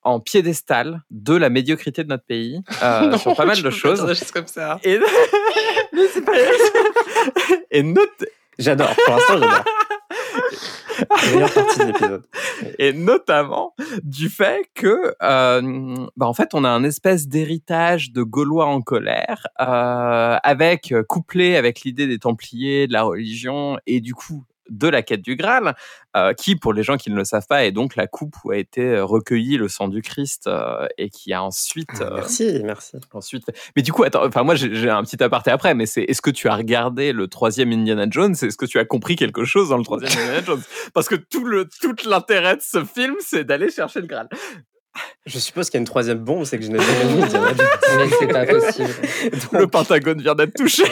en 0.02 0.20
piédestal 0.20 1.02
de 1.10 1.34
la 1.34 1.50
médiocrité 1.50 2.04
de 2.04 2.08
notre 2.08 2.24
pays 2.24 2.60
euh, 2.82 3.08
non, 3.08 3.18
sur 3.18 3.34
pas 3.34 3.44
mal 3.44 3.56
de 3.56 3.62
pas 3.62 3.70
choses. 3.70 4.30
comme 4.32 4.46
ça. 4.46 4.78
Et, 4.84 5.00
et, 7.70 7.82
note- 7.82 8.24
J'adore, 8.58 8.94
pour 8.94 9.14
l'instant, 9.14 9.34
j'adore. 9.34 9.64
Et 12.78 12.92
notamment 12.92 13.74
du 14.02 14.28
fait 14.28 14.68
que, 14.74 15.14
euh, 15.22 16.06
bah 16.16 16.26
en 16.26 16.34
fait, 16.34 16.50
on 16.54 16.64
a 16.64 16.68
un 16.68 16.84
espèce 16.84 17.28
d'héritage 17.28 18.12
de 18.12 18.22
Gaulois 18.22 18.66
en 18.66 18.80
colère, 18.80 19.46
euh, 19.60 20.36
avec 20.42 20.94
couplé 21.08 21.56
avec 21.56 21.82
l'idée 21.82 22.06
des 22.06 22.18
Templiers, 22.18 22.86
de 22.86 22.92
la 22.92 23.02
religion 23.02 23.78
et 23.86 24.00
du 24.00 24.14
coup 24.14 24.44
de 24.68 24.88
la 24.88 25.02
quête 25.02 25.22
du 25.22 25.36
Graal, 25.36 25.74
euh, 26.16 26.32
qui, 26.32 26.56
pour 26.56 26.72
les 26.72 26.82
gens 26.82 26.96
qui 26.96 27.10
ne 27.10 27.16
le 27.16 27.24
savent 27.24 27.46
pas, 27.46 27.64
est 27.64 27.72
donc 27.72 27.96
la 27.96 28.06
coupe 28.06 28.34
où 28.44 28.50
a 28.50 28.56
été 28.56 28.98
recueilli 29.00 29.56
le 29.56 29.68
sang 29.68 29.88
du 29.88 30.02
Christ 30.02 30.46
euh, 30.46 30.86
et 30.98 31.10
qui 31.10 31.32
a 31.32 31.42
ensuite 31.42 31.88
Ah, 32.00 32.04
euh, 32.04 32.14
merci, 32.16 32.60
merci. 32.64 32.96
Ensuite, 33.12 33.44
mais 33.74 33.82
du 33.82 33.92
coup, 33.92 34.04
attends, 34.04 34.24
enfin 34.24 34.42
moi 34.42 34.54
j'ai 34.54 34.90
un 34.90 35.02
petit 35.02 35.22
aparté 35.22 35.50
après, 35.50 35.74
mais 35.74 35.86
c'est 35.86 36.02
est-ce 36.02 36.22
que 36.22 36.30
tu 36.30 36.48
as 36.48 36.54
regardé 36.54 37.12
le 37.12 37.28
troisième 37.28 37.72
Indiana 37.72 38.06
Jones? 38.08 38.32
Est-ce 38.32 38.56
que 38.56 38.66
tu 38.66 38.78
as 38.78 38.84
compris 38.84 39.16
quelque 39.16 39.44
chose 39.44 39.68
dans 39.68 39.78
le 39.78 39.84
troisième 39.84 40.12
Indiana 40.18 40.42
Jones? 40.44 40.62
Parce 40.94 41.08
que 41.08 41.14
tout 41.14 41.44
le 41.44 41.68
tout 41.80 41.94
l'intérêt 42.06 42.56
de 42.56 42.62
ce 42.62 42.84
film, 42.84 43.16
c'est 43.20 43.44
d'aller 43.44 43.70
chercher 43.70 44.00
le 44.00 44.06
Graal. 44.06 44.28
Je 45.26 45.38
suppose 45.38 45.68
qu'il 45.68 45.78
y 45.78 45.78
a 45.78 45.80
une 45.80 45.86
troisième 45.86 46.18
bombe, 46.18 46.44
c'est 46.44 46.58
que 46.58 46.64
je 46.64 46.70
n'ai 46.70 46.78
jamais 46.78 47.14
vu 47.14 47.22
Indiana 47.22 47.48
Jones. 47.48 47.66
Mais 47.98 48.08
c'est 48.18 48.26
pas 48.28 48.46
possible. 48.46 48.88
Le 49.58 49.66
Pentagone 49.66 50.20
vient 50.20 50.34
d'être 50.34 50.54
touché. 50.54 50.84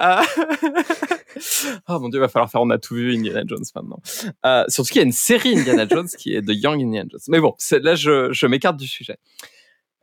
Ah. 0.00 0.22
oh 1.88 1.98
mon 2.00 2.08
dieu, 2.08 2.20
va 2.20 2.28
falloir 2.28 2.50
faire 2.50 2.60
on 2.62 2.70
a 2.70 2.78
tout 2.78 2.94
vu 2.94 3.14
Indiana 3.14 3.42
Jones 3.46 3.64
maintenant. 3.74 4.00
Euh, 4.46 4.64
surtout 4.68 4.88
qu'il 4.90 4.96
y 5.00 5.04
a 5.04 5.06
une 5.06 5.12
série 5.12 5.58
Indiana 5.58 5.86
Jones 5.90 6.08
qui 6.08 6.34
est 6.34 6.42
The 6.42 6.50
Young 6.52 6.80
Indiana 6.82 7.08
Jones. 7.10 7.20
Mais 7.28 7.40
bon, 7.40 7.54
là 7.82 7.94
je, 7.94 8.32
je 8.32 8.46
m'écarte 8.46 8.76
du 8.76 8.86
sujet. 8.86 9.18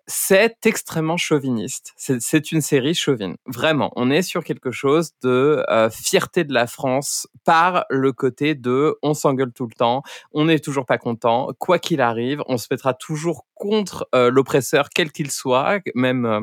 C'est 0.07 0.67
extrêmement 0.67 1.17
chauviniste. 1.17 1.93
C'est- 1.97 2.21
C'est 2.21 2.51
une 2.51 2.61
série 2.61 2.93
chauvine. 2.93 3.37
Vraiment, 3.47 3.91
on 3.95 4.11
est 4.11 4.21
sur 4.21 4.43
quelque 4.43 4.69
chose 4.69 5.11
de 5.23 5.63
euh, 5.67 5.89
fierté 5.89 6.43
de 6.43 6.53
la 6.53 6.67
France 6.67 7.27
par 7.43 7.85
le 7.89 8.11
côté 8.11 8.53
de 8.53 8.95
on 9.01 9.15
s'engueule 9.15 9.51
tout 9.51 9.65
le 9.65 9.73
temps, 9.73 10.03
on 10.31 10.45
n'est 10.45 10.59
toujours 10.59 10.85
pas 10.85 10.99
content, 10.99 11.49
quoi 11.57 11.79
qu'il 11.79 12.01
arrive, 12.01 12.43
on 12.47 12.59
se 12.59 12.67
mettra 12.69 12.93
toujours 12.93 13.47
contre 13.55 14.07
euh, 14.13 14.29
l'oppresseur 14.29 14.89
quel 14.93 15.11
qu'il 15.11 15.31
soit, 15.31 15.79
même 15.95 16.25
euh, 16.27 16.41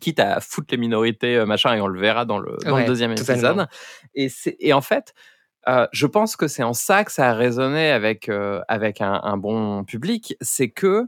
quitte 0.00 0.18
à 0.18 0.40
foutre 0.40 0.68
les 0.72 0.78
minorités 0.78 1.36
euh, 1.36 1.46
machin 1.46 1.74
et 1.74 1.80
on 1.80 1.86
le 1.86 2.00
verra 2.00 2.24
dans 2.24 2.38
le, 2.38 2.56
dans 2.64 2.74
Ouais, 2.74 2.80
le 2.82 2.86
deuxième 2.86 3.12
épisode. 3.12 3.68
Et, 4.14 4.28
et 4.58 4.72
en 4.72 4.80
fait, 4.80 5.14
euh, 5.68 5.86
je 5.92 6.06
pense 6.06 6.36
que 6.36 6.48
c'est 6.48 6.62
en 6.62 6.72
ça 6.72 7.04
que 7.04 7.12
ça 7.12 7.30
a 7.30 7.34
résonné 7.34 7.90
avec, 7.90 8.28
euh, 8.28 8.60
avec 8.66 9.00
un, 9.00 9.20
un 9.22 9.36
bon 9.36 9.84
public, 9.84 10.34
c'est 10.40 10.70
que 10.70 11.06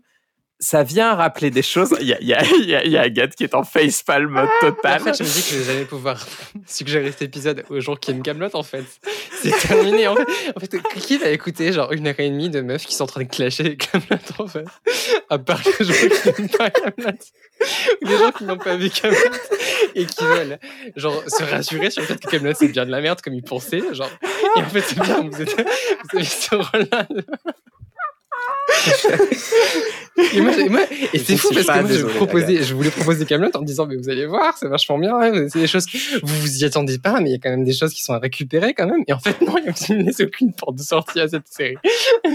ça 0.63 0.85
vient 0.85 1.17
rappeler 1.17 1.51
des 1.51 1.61
choses. 1.61 1.93
Il 2.01 2.07
y 2.07 2.15
a, 2.15 2.21
il 2.21 2.29
y, 2.29 2.35
a, 2.35 2.43
il 2.61 2.69
y, 2.69 2.75
a, 2.75 2.85
il 2.85 2.93
y 2.93 2.97
a 2.97 3.03
Agathe 3.03 3.35
qui 3.35 3.43
est 3.43 3.55
en 3.55 3.65
facepalm 3.65 4.37
En 4.37 4.47
total. 4.61 5.01
fait, 5.01 5.19
je 5.19 5.25
me 5.25 5.29
dis 5.29 5.43
que 5.43 5.49
je 5.49 5.59
vais 5.59 5.65
jamais 5.65 5.85
pouvoir 5.85 6.25
suggérer 6.67 7.11
cet 7.11 7.23
épisode 7.23 7.65
aux 7.69 7.81
gens 7.81 7.97
qui 7.97 8.13
aiment 8.13 8.23
Camelot. 8.23 8.55
En 8.55 8.63
fait, 8.63 8.85
c'est 9.43 9.51
terminé. 9.59 10.07
En 10.07 10.15
fait, 10.15 10.29
en 10.57 10.61
fait, 10.61 10.79
qui 11.01 11.19
va 11.19 11.31
écouter 11.31 11.73
genre 11.73 11.93
une 11.93 12.07
heure 12.07 12.15
et 12.19 12.31
demie 12.31 12.49
de 12.49 12.61
meufs 12.61 12.87
qui 12.87 12.95
sont 12.95 13.05
en 13.05 13.09
train 13.09 13.25
de 13.25 13.29
clasher 13.29 13.77
Camelot 13.77 14.23
en 14.39 14.47
fait, 14.47 14.65
à 15.29 15.39
part 15.39 15.61
les 15.81 15.85
gens 15.85 15.93
qui 15.93 16.29
n'aiment 16.29 16.49
pas 16.51 16.71
Camelot 16.71 17.19
ou 18.03 18.07
les 18.07 18.19
gens 18.19 18.31
qui 18.31 18.45
n'ont 18.45 18.59
pas 18.59 18.77
vu 18.77 18.89
Camelot 18.89 19.19
et 19.97 20.07
qui 20.07 20.25
veulent 20.25 20.59
genre 20.95 21.25
se 21.27 21.43
rassurer 21.43 21.91
sur 21.91 22.03
le 22.03 22.07
fait 22.07 22.21
que 22.25 22.31
Camelot 22.31 22.55
c'est 22.55 22.69
bien 22.69 22.87
de 22.87 22.91
la 22.93 23.01
merde 23.01 23.21
comme 23.21 23.35
ils 23.35 23.43
pensaient. 23.43 23.83
Genre, 23.93 24.11
et 24.57 24.61
en 24.61 24.69
fait, 24.69 24.83
c'est 24.83 25.01
bien. 25.01 25.23
Vous, 25.29 25.43
êtes, 25.43 25.57
vous 25.57 26.19
avez 26.19 26.25
ce 26.25 26.55
rôle-là. 26.55 27.09
Et 30.35 30.41
moi, 30.41 30.53
et 30.59 30.69
moi- 30.69 30.81
et 31.13 31.19
Je 31.19 31.25
c'est 31.25 31.37
fou 31.37 31.51
parce 31.53 31.67
que 31.67 31.73
moi, 31.73 31.83
je, 31.83 31.87
désolé, 31.89 32.15
proposais, 32.15 32.63
je 32.63 32.75
voulais 32.75 32.91
proposer 32.91 33.25
Camelot 33.27 33.51
en 33.55 33.63
disant 33.63 33.87
mais 33.87 33.97
vous 33.97 34.09
allez 34.11 34.27
voir 34.27 34.57
c'est 34.59 34.69
vachement 34.69 34.99
bien 34.99 35.15
hein, 35.17 35.47
c'est 35.53 35.59
des 35.61 35.67
choses 35.67 35.87
que 35.87 35.97
vous 36.25 36.41
vous 36.41 36.59
y 36.59 36.65
attendez 36.65 36.99
pas 36.99 37.21
mais 37.21 37.31
il 37.31 37.33
y 37.33 37.37
a 37.37 37.39
quand 37.39 37.51
même 37.51 37.65
des 37.65 37.73
choses 37.75 37.93
qui 37.93 38.03
sont 38.03 38.13
à 38.15 38.19
récupérer 38.19 38.75
quand 38.75 38.87
même. 38.87 39.03
Et 39.09 39.13
en 39.13 39.19
fait 39.21 39.41
non 39.41 39.55
il 39.89 39.97
me 39.99 40.03
laisse 40.05 40.21
aucune 40.21 40.53
porte 40.53 40.77
de 40.77 40.83
sortie 40.83 41.21
à 41.21 41.29
cette 41.29 41.49
série. 41.49 41.77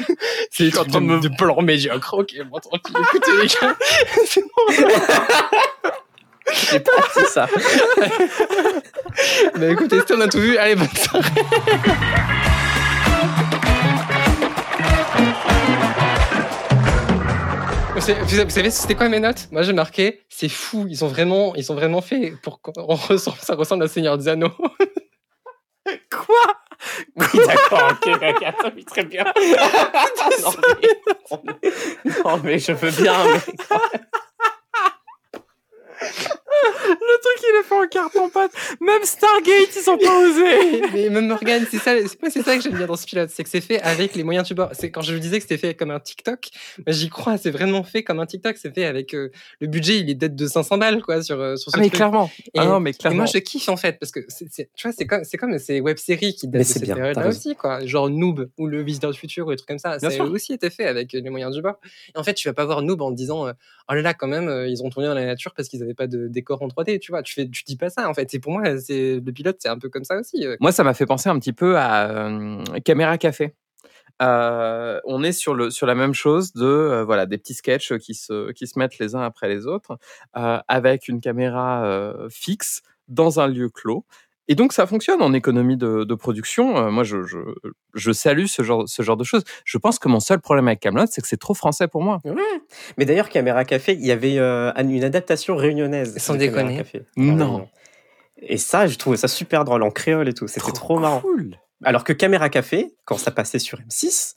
C'est 0.51 0.77
en 0.77 0.85
train 0.85 1.01
de 1.01 1.05
me- 1.05 1.19
de 1.19 1.29
blanc 1.37 1.61
médiocre 1.61 2.13
ok 2.17 2.33
bon 2.49 2.59
tranquille 2.59 2.95
écoutez 3.01 3.31
les 3.41 3.47
gars. 3.47 3.75
C'est 4.25 4.41
bon. 4.41 4.73
J'ai 6.71 6.79
pas 6.79 6.91
dit 7.17 7.25
ça. 7.29 7.47
bah 9.59 9.67
écoutez 9.69 9.97
si 10.05 10.13
on 10.13 10.21
a 10.21 10.27
tout 10.29 10.39
vu 10.39 10.57
allez 10.57 10.75
bonne 10.75 10.87
soirée 10.95 11.29
Vous 17.97 18.49
savez- 18.51 18.69
c'était 18.69 18.93
quoi 18.93 19.09
mes 19.09 19.19
notes? 19.19 19.47
Moi, 19.51 19.63
j'ai 19.63 19.73
marqué, 19.73 20.21
c'est 20.29 20.49
fou. 20.49 20.85
Ils 20.87 21.03
ont 21.03 21.07
vraiment, 21.07 21.55
ils 21.55 21.71
ont 21.71 21.75
vraiment 21.75 22.01
fait 22.01 22.31
pour 22.43 22.61
qu'on 22.61 22.71
ressemble, 22.95 23.37
ça 23.41 23.55
ressemble 23.55 23.83
à 23.83 23.87
Seigneur 23.87 24.19
des 24.19 24.27
Anneaux. 24.27 24.51
Quoi? 26.11 26.35
Oui, 27.15 27.39
d'accord, 27.47 27.91
ok, 27.93 28.07
ok, 28.21 28.43
attends, 28.43 28.71
oui, 28.75 28.85
très 28.85 29.03
bien. 29.03 29.23
non, 30.43 30.51
mais... 30.61 31.71
non, 32.23 32.39
mais 32.43 32.59
je 32.59 32.71
veux 32.73 32.91
bien. 32.91 33.15
mais- 33.25 33.41
Le 36.63 37.21
truc, 37.21 37.43
il 37.43 37.59
est 37.59 37.63
fait 37.63 37.75
en 37.75 37.87
carton 37.87 38.29
pâte. 38.29 38.51
Même 38.81 39.03
Stargate, 39.03 39.75
ils 39.75 39.81
sont 39.81 39.97
pas 39.97 40.19
osés. 40.19 40.81
mais 40.93 41.09
même 41.09 41.27
Morgan, 41.27 41.65
c'est 41.69 41.77
ça, 41.77 41.93
c'est 42.07 42.19
pas 42.19 42.29
c'est 42.29 42.43
ça 42.43 42.55
que 42.57 42.61
j'aime 42.63 42.75
bien 42.75 42.85
dans 42.87 42.95
ce 42.95 43.05
pilote, 43.05 43.29
c'est 43.31 43.43
que 43.43 43.49
c'est 43.49 43.61
fait 43.61 43.81
avec 43.81 44.15
les 44.15 44.23
moyens 44.23 44.47
du 44.47 44.53
bord. 44.53 44.69
C'est 44.73 44.91
quand 44.91 45.01
je 45.01 45.13
vous 45.13 45.19
disais 45.19 45.37
que 45.37 45.43
c'était 45.43 45.57
fait 45.57 45.73
comme 45.73 45.91
un 45.91 45.99
TikTok, 45.99 46.49
moi 46.85 46.85
j'y 46.93 47.09
crois, 47.09 47.37
c'est 47.37 47.51
vraiment 47.51 47.83
fait 47.83 48.03
comme 48.03 48.19
un 48.19 48.25
TikTok. 48.25 48.57
C'est 48.57 48.73
fait 48.73 48.85
avec 48.85 49.13
euh, 49.13 49.31
le 49.59 49.67
budget, 49.67 49.99
il 49.99 50.09
est 50.09 50.15
d'être 50.15 50.35
de 50.35 50.47
500 50.47 50.77
balles 50.77 51.01
quoi 51.01 51.21
sur 51.21 51.39
euh, 51.39 51.55
sur 51.55 51.71
ce 51.71 51.77
Ah, 51.77 51.79
mais 51.79 51.87
truc. 51.87 51.95
clairement. 51.97 52.29
Et, 52.53 52.59
ah 52.59 52.65
non, 52.65 52.79
mais 52.79 52.91
et 52.91 52.93
clairement. 52.93 53.17
moi 53.17 53.25
je 53.25 53.37
kiffe 53.39 53.69
en 53.69 53.77
fait 53.77 53.99
parce 53.99 54.11
que 54.11 54.21
c'est, 54.27 54.47
c'est- 54.51 54.69
tu 54.75 54.87
vois 54.87 54.95
c'est 54.97 55.05
comme 55.05 55.23
c'est 55.23 55.37
comme 55.37 55.57
ces 55.59 55.79
web 55.81 55.97
séries 55.97 56.33
qui 56.35 56.47
datent 56.47 56.53
Mais 56.53 56.59
de 56.59 56.63
c'est 56.63 56.79
cette 56.79 56.93
période-là 56.93 57.27
aussi 57.27 57.55
quoi 57.55 57.85
genre 57.85 58.09
Noob 58.09 58.49
ou 58.57 58.67
le 58.67 58.81
Visiteur 58.83 59.11
du 59.11 59.19
futur 59.19 59.47
ou 59.47 59.51
des 59.51 59.57
trucs 59.57 59.67
comme 59.67 59.79
ça 59.79 59.97
Bien 59.97 60.09
ça 60.09 60.15
sûr. 60.15 60.25
a 60.25 60.27
aussi 60.27 60.53
été 60.53 60.69
fait 60.69 60.85
avec 60.85 61.11
les 61.13 61.29
moyens 61.29 61.53
du 61.55 61.61
bord 61.61 61.75
et 62.15 62.17
en 62.17 62.23
fait 62.23 62.33
tu 62.33 62.47
vas 62.47 62.53
pas 62.53 62.65
voir 62.65 62.81
Noob 62.81 63.01
en 63.01 63.11
te 63.11 63.15
disant 63.17 63.47
euh, 63.47 63.51
oh 63.89 63.93
là 63.93 64.01
là 64.01 64.13
quand 64.13 64.27
même 64.27 64.65
ils 64.67 64.81
ont 64.83 64.89
tourné 64.89 65.07
dans 65.07 65.13
la 65.13 65.25
nature 65.25 65.53
parce 65.55 65.67
qu'ils 65.67 65.83
avaient 65.83 65.93
pas 65.93 66.07
de 66.07 66.27
décor 66.27 66.46
en 66.53 66.67
3D 66.67 66.99
tu 66.99 67.11
vois 67.11 67.23
tu 67.23 67.33
fais 67.33 67.47
tu 67.49 67.63
dis 67.65 67.77
pas 67.77 67.89
ça 67.89 68.09
en 68.09 68.13
fait 68.13 68.29
c'est 68.29 68.39
pour 68.39 68.53
moi 68.53 68.77
c'est 68.79 69.19
le 69.19 69.31
pilote 69.31 69.57
c'est 69.59 69.69
un 69.69 69.77
peu 69.77 69.89
comme 69.89 70.03
ça 70.03 70.17
aussi 70.17 70.37
euh. 70.45 70.57
Moi, 70.59 70.71
ça 70.71 70.83
m'a 70.83 70.93
fait 70.93 71.05
penser 71.05 71.29
un 71.29 71.39
petit 71.39 71.53
peu 71.53 71.77
à 71.77 72.09
euh, 72.09 72.63
Caméra 72.83 73.17
Café. 73.17 73.55
Euh, 74.21 74.99
on 75.05 75.23
est 75.23 75.31
sur 75.31 75.53
le 75.53 75.69
sur 75.69 75.85
la 75.85 75.93
même 75.93 76.15
chose 76.15 76.53
de 76.53 76.65
euh, 76.65 77.03
voilà 77.05 77.27
des 77.27 77.37
petits 77.37 77.53
sketchs 77.53 77.95
qui 77.97 78.15
se 78.15 78.51
qui 78.53 78.65
se 78.65 78.79
mettent 78.79 78.97
les 78.97 79.13
uns 79.13 79.21
après 79.21 79.47
les 79.47 79.67
autres 79.67 79.99
avec 80.33 81.07
une 81.07 81.21
caméra 81.21 82.15
fixe 82.29 82.81
dans 83.07 83.39
un 83.39 83.47
lieu 83.47 83.69
clos 83.69 84.05
et 84.47 84.55
donc 84.55 84.73
ça 84.73 84.85
fonctionne 84.87 85.21
en 85.21 85.33
économie 85.33 85.77
de, 85.77 86.03
de 86.03 86.15
production. 86.15 86.77
Euh, 86.77 86.89
moi 86.91 87.03
je, 87.03 87.23
je 87.23 87.37
je 87.93 88.11
salue 88.11 88.45
ce 88.45 88.61
genre 88.63 88.83
ce 88.87 89.01
genre 89.01 89.17
de 89.17 89.23
choses. 89.23 89.43
Je 89.65 89.77
pense 89.77 89.99
que 89.99 90.07
mon 90.07 90.19
seul 90.19 90.39
problème 90.39 90.67
avec 90.67 90.79
Camelot 90.79 91.05
c'est 91.09 91.21
que 91.21 91.27
c'est 91.27 91.37
trop 91.39 91.53
français 91.53 91.87
pour 91.87 92.01
moi. 92.03 92.21
Mais 92.97 93.05
d'ailleurs, 93.05 93.29
Caméra 93.29 93.65
Café, 93.65 93.93
il 93.93 94.05
y 94.05 94.11
avait 94.11 94.37
euh, 94.37 94.71
une 94.77 95.03
adaptation 95.03 95.55
réunionnaise. 95.55 96.17
Sans 96.17 96.35
déconner. 96.35 96.77
Café. 96.77 97.01
Non. 97.17 97.67
Et 98.39 98.57
ça, 98.57 98.85
je 98.87 98.97
trouvais 98.97 99.17
ça 99.17 99.27
super 99.27 99.65
drôle 99.65 99.81
en 99.83 99.89
créole 99.91 100.29
et 100.29 100.33
tout. 100.33 100.47
C'était 100.47 100.71
trop, 100.71 100.99
marrant. 100.99 101.21
cool. 101.21 101.57
Alors 101.83 102.03
que 102.03 102.13
Caméra 102.13 102.49
Café, 102.49 102.95
quand 103.05 103.17
ça 103.17 103.31
passait 103.31 103.59
sur 103.59 103.79
M6, 103.79 104.35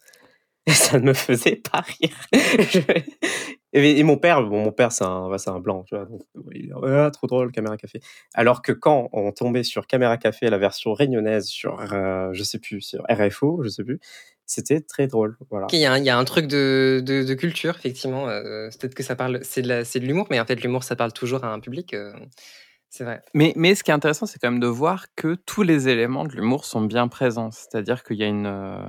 ça 0.68 0.98
ne 0.98 1.04
me 1.04 1.12
faisait 1.14 1.56
pas 1.56 1.80
rire. 1.80 2.16
Je- 2.32 2.80
et, 3.73 4.03
mon 4.03 4.16
père, 4.16 4.43
mon 4.43 4.73
père, 4.73 4.93
c'est 4.93 5.05
un, 5.05 5.37
c'est 5.39 5.51
un 5.51 5.61
blanc, 5.61 5.85
il 6.53 6.71
est 6.71 6.75
ouais, 6.75 7.11
trop 7.11 7.27
drôle, 7.27 7.53
Caméra 7.53 7.77
Café. 7.77 8.01
Alors 8.35 8.62
que 8.62 8.73
quand 8.73 9.09
on 9.12 9.31
tombait 9.33 9.62
sur 9.62 9.87
Caméra 9.87 10.16
Café, 10.16 10.51
la 10.51 10.59
version 10.59 10.93
réunionnaise 10.93 11.47
sur, 11.47 11.81
euh, 11.93 12.31
je 12.33 12.43
sais 12.43 12.59
plus, 12.59 12.81
sur 12.81 13.05
RFO, 13.09 13.62
je 13.62 13.68
sais 13.68 13.85
plus, 13.85 14.01
c'était 14.45 14.81
très 14.81 15.07
drôle. 15.07 15.37
Voilà. 15.51 15.68
Il 15.73 15.79
y, 15.79 15.87
a 15.87 16.18
un- 16.18 16.25
truc 16.25 16.49
de, 16.49 17.35
culture, 17.35 17.77
effectivement. 17.77 18.29
euh, 18.29 18.68
peut-être 18.81 18.95
que 18.95 19.05
ça 19.05 19.14
parle, 19.14 19.41
c'est 19.43 19.62
de 19.62 20.07
l'humour, 20.07 20.27
mais 20.31 20.41
en 20.41 20.47
fait, 20.47 20.57
l'humour, 20.57 20.83
ça 20.83 20.97
parle 20.97 21.12
toujours 21.12 21.45
à 21.45 21.53
un 21.53 21.61
public. 21.61 21.95
euh, 21.95 22.12
c'est 22.93 23.05
vrai. 23.05 23.22
Mais, 23.34 23.53
mais 23.57 23.74
ce 23.76 23.84
qui 23.84 23.93
est 23.93 23.95
intéressant, 23.95 24.26
c'est 24.26 24.38
quand 24.41 24.51
même 24.51 24.61
de 24.61 24.66
voir 24.66 25.07
que 25.14 25.36
tous 25.47 25.62
les 25.62 25.88
éléments 25.88 26.24
de 26.24 26.32
l'humour 26.32 26.64
sont 26.64 26.80
bien 26.82 27.07
présents. 27.07 27.51
C'est-à-dire 27.53 28.03
qu'il 28.03 28.16
y 28.16 28.24
a 28.24 28.26
une. 28.26 28.47
euh, 28.47 28.80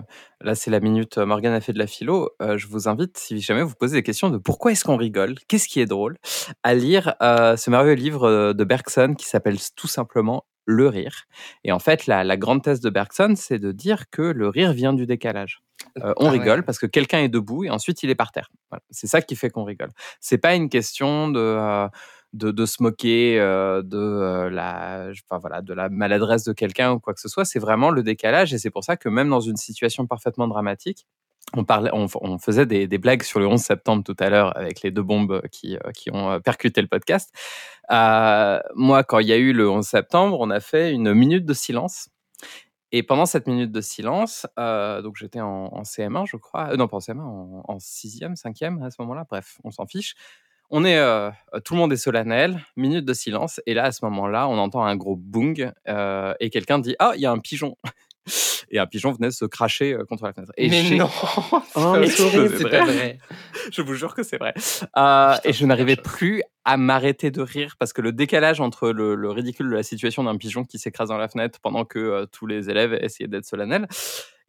là, 0.41 0.55
c'est 0.55 0.71
la 0.71 0.79
minute 0.79 1.19
euh, 1.19 1.25
Morgane 1.27 1.53
a 1.53 1.61
fait 1.61 1.71
de 1.73 1.77
la 1.79 1.85
philo. 1.87 2.31
Euh, 2.41 2.57
je 2.57 2.65
vous 2.67 2.87
invite, 2.87 3.17
si 3.17 3.39
jamais 3.41 3.61
vous 3.61 3.75
posez 3.75 3.97
des 3.97 4.03
questions 4.03 4.29
de 4.29 4.39
pourquoi 4.39 4.71
est-ce 4.71 4.83
qu'on 4.83 4.97
rigole, 4.97 5.35
qu'est-ce 5.47 5.67
qui 5.67 5.79
est 5.79 5.85
drôle, 5.85 6.17
à 6.63 6.73
lire 6.73 7.13
euh, 7.21 7.55
ce 7.57 7.69
merveilleux 7.69 7.95
livre 7.95 8.53
de 8.53 8.63
Bergson 8.63 9.13
qui 9.15 9.27
s'appelle 9.27 9.57
tout 9.75 9.87
simplement 9.87 10.45
Le 10.65 10.87
rire. 10.87 11.25
Et 11.63 11.71
en 11.71 11.79
fait, 11.79 12.07
la, 12.07 12.23
la 12.23 12.37
grande 12.37 12.63
thèse 12.63 12.79
de 12.81 12.89
Bergson, 12.89 13.33
c'est 13.35 13.59
de 13.59 13.71
dire 13.71 14.09
que 14.09 14.23
le 14.23 14.47
rire 14.49 14.73
vient 14.73 14.93
du 14.93 15.05
décalage. 15.05 15.61
Euh, 16.03 16.13
on 16.17 16.27
Ah 16.27 16.31
ouais. 16.31 16.39
rigole 16.39 16.63
parce 16.63 16.79
que 16.79 16.85
quelqu'un 16.87 17.19
est 17.19 17.29
debout 17.29 17.65
et 17.65 17.69
ensuite 17.69 18.01
il 18.03 18.09
est 18.09 18.15
par 18.15 18.31
terre. 18.31 18.49
Voilà. 18.71 18.81
C'est 18.89 19.07
ça 19.07 19.21
qui 19.21 19.35
fait 19.35 19.49
qu'on 19.51 19.63
rigole. 19.63 19.89
C'est 20.19 20.37
pas 20.39 20.55
une 20.55 20.69
question 20.69 21.27
de. 21.29 21.87
De, 22.33 22.65
se 22.65 22.81
moquer 22.81 23.39
euh, 23.39 23.81
de 23.81 23.97
euh, 23.97 24.49
la 24.49 25.09
enfin, 25.29 25.39
voilà 25.39 25.61
de 25.61 25.73
la 25.73 25.89
maladresse 25.89 26.43
de 26.43 26.53
quelqu'un 26.53 26.93
ou 26.93 26.99
quoi 26.99 27.13
que 27.13 27.19
ce 27.19 27.27
soit 27.27 27.45
c'est 27.45 27.59
vraiment 27.59 27.89
le 27.89 28.03
décalage. 28.03 28.53
Et 28.53 28.57
c'est 28.57 28.69
pour 28.69 28.83
ça 28.83 28.97
que 28.97 29.09
même 29.09 29.29
dans 29.29 29.41
une 29.41 29.57
situation 29.57 30.07
parfaitement 30.07 30.47
dramatique 30.47 31.05
on 31.53 31.65
parlait 31.65 31.89
on, 31.93 32.37
faisait 32.37 32.65
des, 32.65 32.97
blagues 32.97 33.23
sur 33.23 33.39
le 33.39 33.47
11 33.47 33.59
septembre 33.59 34.03
tout 34.05 34.15
à 34.19 34.29
l'heure 34.29 34.55
avec 34.55 34.81
les 34.83 34.91
deux 34.91 35.01
bombes 35.01 35.41
qui, 35.51 35.75
euh, 35.75 35.91
qui 35.93 36.09
ont 36.11 36.39
percuté 36.39 36.81
le 36.81 36.87
podcast. 36.87 37.33
Moi 37.89 39.03
quand 39.03 39.19
il 39.19 39.27
y 39.27 39.33
a 39.33 39.37
eu 39.37 39.51
le 39.51 39.69
11 39.69 39.85
septembre 39.85 40.37
on 40.39 40.49
a 40.49 40.59
fait 40.59 40.91
une 40.91 41.13
minute 41.13 41.45
de 41.45 41.53
silence. 41.53 42.09
Et 42.93 43.03
pendant 43.03 43.25
cette 43.25 43.47
minute 43.47 43.71
de 43.71 43.79
silence, 43.79 44.45
donc 44.57 45.15
j'étais 45.15 45.39
en, 45.39 45.69
en 45.71 45.83
CM1, 45.83 46.25
je 46.27 46.35
crois, 46.35 46.75
non 46.75 46.89
pas 46.89 46.97
en 46.97 46.99
CM1, 46.99 47.21
en, 47.21 47.63
en 47.65 47.77
6e, 47.77 48.35
5e 48.35 48.83
à 48.83 48.91
ce 48.91 49.01
moment-là, 49.01 49.25
bref, 49.29 49.59
on 49.63 49.71
s'en 49.71 49.85
fiche. 49.85 50.15
On 50.73 50.85
est, 50.85 50.97
euh, 50.97 51.29
tout 51.65 51.73
le 51.73 51.79
monde 51.79 51.91
est 51.91 51.97
solennel, 51.97 52.61
minute 52.77 53.03
de 53.03 53.13
silence, 53.13 53.59
et 53.65 53.73
là 53.73 53.83
à 53.83 53.91
ce 53.91 54.05
moment-là, 54.05 54.47
on 54.47 54.57
entend 54.57 54.85
un 54.85 54.95
gros 54.95 55.17
boung 55.17 55.69
euh, 55.89 56.33
et 56.39 56.49
quelqu'un 56.49 56.79
dit 56.79 56.95
ah 56.97 57.11
il 57.15 57.21
y 57.21 57.25
a 57.25 57.31
un 57.31 57.39
pigeon 57.39 57.75
et 58.71 58.79
un 58.79 58.87
pigeon 58.87 59.11
venait 59.11 59.31
se 59.31 59.43
cracher 59.43 59.93
euh, 59.93 60.05
contre 60.05 60.23
la 60.23 60.31
fenêtre. 60.31 60.53
Et 60.55 60.69
mais 60.69 60.91
non, 60.91 61.09
Oh, 61.75 61.97
mais 61.99 62.07
c'est 62.07 62.23
vrai. 62.23 63.17
je 63.71 63.81
vous 63.81 63.95
jure 63.95 64.15
que 64.15 64.23
c'est 64.23 64.37
vrai. 64.37 64.53
Euh, 64.55 65.35
Putain, 65.35 65.39
et 65.43 65.51
je 65.51 65.65
n'arrivais 65.65 65.97
plus 65.97 66.41
à 66.63 66.77
m'arrêter 66.77 67.31
de 67.31 67.41
rire 67.41 67.75
parce 67.77 67.91
que 67.91 68.01
le 68.01 68.13
décalage 68.13 68.61
entre 68.61 68.91
le, 68.91 69.15
le 69.15 69.29
ridicule 69.29 69.69
de 69.69 69.75
la 69.75 69.83
situation 69.83 70.23
d'un 70.23 70.37
pigeon 70.37 70.63
qui 70.63 70.79
s'écrase 70.79 71.09
dans 71.09 71.17
la 71.17 71.27
fenêtre 71.27 71.59
pendant 71.61 71.83
que 71.83 72.25
tous 72.31 72.47
les 72.47 72.69
élèves 72.69 72.93
essayaient 72.93 73.27
d'être 73.27 73.45
solennels. 73.45 73.87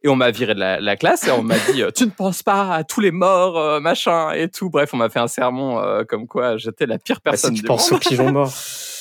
Et 0.05 0.09
on 0.09 0.15
m'a 0.17 0.31
viré 0.31 0.53
de 0.53 0.59
la, 0.59 0.81
la 0.81 0.97
classe 0.97 1.25
et 1.27 1.31
on 1.31 1.43
m'a 1.43 1.55
dit 1.71 1.81
euh, 1.81 1.89
tu 1.95 2.03
ne 2.05 2.09
penses 2.11 2.43
pas 2.43 2.75
à 2.75 2.83
tous 2.83 2.99
les 2.99 3.11
morts 3.11 3.57
euh, 3.57 3.79
machin 3.79 4.31
et 4.33 4.49
tout. 4.49 4.69
Bref, 4.69 4.93
on 4.93 4.97
m'a 4.97 5.09
fait 5.09 5.19
un 5.19 5.27
sermon 5.29 5.79
euh, 5.79 6.03
comme 6.03 6.27
quoi 6.27 6.57
j'étais 6.57 6.85
la 6.85 6.99
pire 6.99 7.17
Bah, 7.23 7.31
personne 7.31 7.51
si 7.51 7.55
tu 7.57 7.61
du 7.61 7.67
penses 7.67 7.89
monde. 7.89 8.01
aux 8.05 8.09
pigeons 8.09 8.31
morts. 8.33 8.53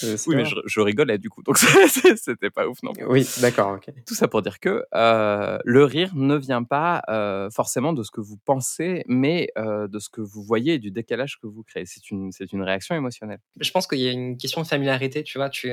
euh, 0.05 0.17
Oui, 0.29 0.37
mais 0.37 0.45
je, 0.45 0.55
je 0.65 0.81
rigolais 0.81 1.19
du 1.19 1.29
coup, 1.29 1.43
donc 1.43 1.59
c'était 2.17 2.51
pas 2.51 2.69
ouf 2.69 2.79
non. 2.85 2.93
Oui, 3.09 3.29
d'accord, 3.41 3.73
ok. 3.73 3.93
Tout 4.07 4.15
ça 4.15 4.29
pour 4.29 4.43
dire 4.43 4.61
que 4.61 4.85
euh, 4.95 5.59
le 5.65 5.85
rire 5.85 6.11
ne 6.15 6.37
vient 6.37 6.63
pas 6.63 7.03
euh, 7.09 7.51
forcément 7.51 7.93
de 7.93 8.05
ce 8.05 8.11
que 8.13 8.21
vous 8.21 8.37
pensez, 8.45 9.05
mais 9.09 9.49
euh, 9.59 9.89
de 9.89 9.99
ce 9.99 10.09
que 10.09 10.21
vous 10.21 10.43
voyez 10.45 10.75
et 10.75 10.79
du 10.79 10.93
décalage 10.93 11.39
que 11.41 11.49
vous 11.49 11.65
créez. 11.65 11.85
C'est 11.85 12.11
une, 12.13 12.31
c'est 12.31 12.53
une 12.53 12.63
réaction 12.63 12.95
émotionnelle. 12.95 13.39
Je 13.61 13.71
pense 13.73 13.89
qu'il 13.89 13.99
y 13.99 14.09
a 14.09 14.13
une 14.13 14.37
question 14.37 14.63
de 14.63 14.67
familiarité, 14.69 15.25
tu 15.25 15.39
vois. 15.39 15.51
Tu 15.51 15.73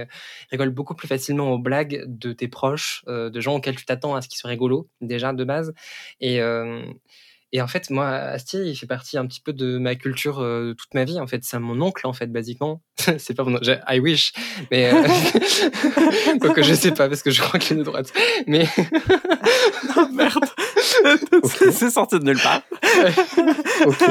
rigoles 0.50 0.72
beaucoup 0.72 0.96
plus 0.96 1.08
facilement 1.08 1.52
aux 1.52 1.60
blagues 1.60 2.04
de 2.08 2.34
tes 2.34 2.48
proches, 2.48 3.04
euh, 3.08 3.30
de 3.30 3.40
gens 3.42 3.56
auxquels 3.56 3.76
tu 3.76 3.86
t'attends 3.86 4.16
à 4.16 4.22
ce 4.22 4.28
qu'ils 4.28 4.40
soient 4.40 4.50
rigolos, 4.50 4.90
déjà 5.20 5.34
de 5.34 5.44
base. 5.44 5.74
Et, 6.22 6.42
euh, 6.42 6.82
et 7.52 7.62
en 7.62 7.68
fait, 7.68 7.90
moi, 7.90 8.08
Asti, 8.10 8.58
il 8.58 8.76
fait 8.76 8.86
partie 8.86 9.18
un 9.18 9.26
petit 9.26 9.42
peu 9.42 9.54
de 9.54 9.78
ma 9.80 9.96
culture 9.96 10.40
euh, 10.40 10.76
toute 10.78 10.94
ma 10.94 11.04
vie. 11.04 11.20
En 11.20 11.26
fait, 11.28 11.44
c'est 11.44 11.58
mon 11.60 11.82
oncle, 11.82 12.06
en 12.06 12.14
fait, 12.14 12.28
basiquement. 12.32 12.82
c'est 13.18 13.34
pas 13.36 13.44
mon 13.44 13.56
oncle, 13.56 13.64
j'ai- 13.66 13.80
I 13.88 14.00
wish. 14.00 14.34
Mais, 14.72 14.94
euh... 14.94 15.02
quoique 16.42 16.62
je 16.62 16.74
sais 16.76 16.92
pas, 16.92 17.10
parce 17.10 17.24
que 17.24 17.32
je 17.32 17.42
crois 17.42 17.60
qu'il 17.60 17.76
est 17.78 17.80
de 17.80 17.84
droite. 17.86 18.14
Mais, 18.48 18.68
Merde 20.14 20.46
C'est 21.72 21.90
sorti 21.90 22.20
de 22.20 22.24
nulle 22.26 22.40
part. 22.40 22.62
Ok. 23.86 24.04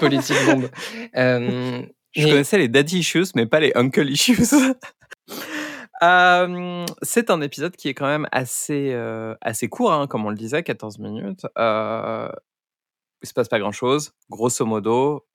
politique 0.00 0.36
bombe. 0.46 0.68
Euh, 1.16 1.82
Je 2.12 2.24
mais- 2.24 2.30
connaissais 2.30 2.58
les 2.58 2.68
daddy 2.68 2.98
issues, 2.98 3.26
mais 3.36 3.46
pas 3.46 3.60
les 3.60 3.72
uncle 3.74 4.08
issues. 4.10 4.36
C'est 6.00 7.30
un 7.30 7.40
épisode 7.40 7.76
qui 7.76 7.88
est 7.88 7.94
quand 7.94 8.06
même 8.06 8.26
assez, 8.32 8.94
assez 9.40 9.68
court, 9.68 9.92
hein, 9.92 10.06
comme 10.06 10.24
on 10.26 10.30
le 10.30 10.36
disait, 10.36 10.62
14 10.62 10.98
minutes. 10.98 11.46
Euh, 11.58 12.30
il 13.22 13.28
se 13.28 13.34
passe 13.34 13.48
pas 13.48 13.58
grand-chose. 13.58 14.12
Grosso 14.30 14.64
modo, 14.66 15.26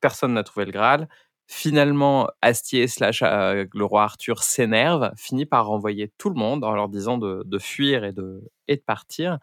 personne 0.00 0.34
n'a 0.34 0.44
trouvé 0.44 0.66
le 0.66 0.72
Graal. 0.72 1.08
Finalement, 1.48 2.28
Astier 2.40 2.86
slash 2.88 3.22
euh, 3.22 3.66
le 3.74 3.84
roi 3.84 4.04
Arthur 4.04 4.42
s'énerve, 4.42 5.10
finit 5.16 5.44
par 5.44 5.66
renvoyer 5.66 6.10
tout 6.16 6.30
le 6.30 6.36
monde 6.36 6.64
en 6.64 6.72
leur 6.74 6.88
disant 6.88 7.18
de, 7.18 7.42
de 7.44 7.58
fuir 7.58 8.04
et 8.04 8.12
de, 8.12 8.50
et 8.68 8.76
de 8.76 8.80
partir. 8.82 9.38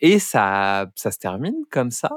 Et 0.00 0.18
ça, 0.18 0.86
ça 0.94 1.10
se 1.10 1.18
termine 1.18 1.56
comme 1.70 1.90
ça 1.90 2.10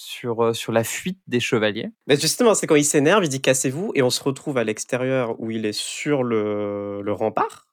sur, 0.00 0.42
euh, 0.44 0.52
sur 0.54 0.72
la 0.72 0.82
fuite 0.84 1.18
des 1.26 1.40
chevaliers. 1.40 1.90
Mais 2.06 2.16
justement, 2.16 2.54
c'est 2.54 2.66
quand 2.66 2.74
il 2.76 2.84
s'énerve, 2.84 3.24
il 3.24 3.28
dit 3.28 3.40
cassez-vous, 3.40 3.92
et 3.94 4.02
on 4.02 4.10
se 4.10 4.22
retrouve 4.22 4.56
à 4.56 4.64
l'extérieur 4.64 5.38
où 5.40 5.50
il 5.50 5.66
est 5.66 5.72
sur 5.78 6.22
le, 6.22 7.02
le 7.02 7.12
rempart. 7.12 7.66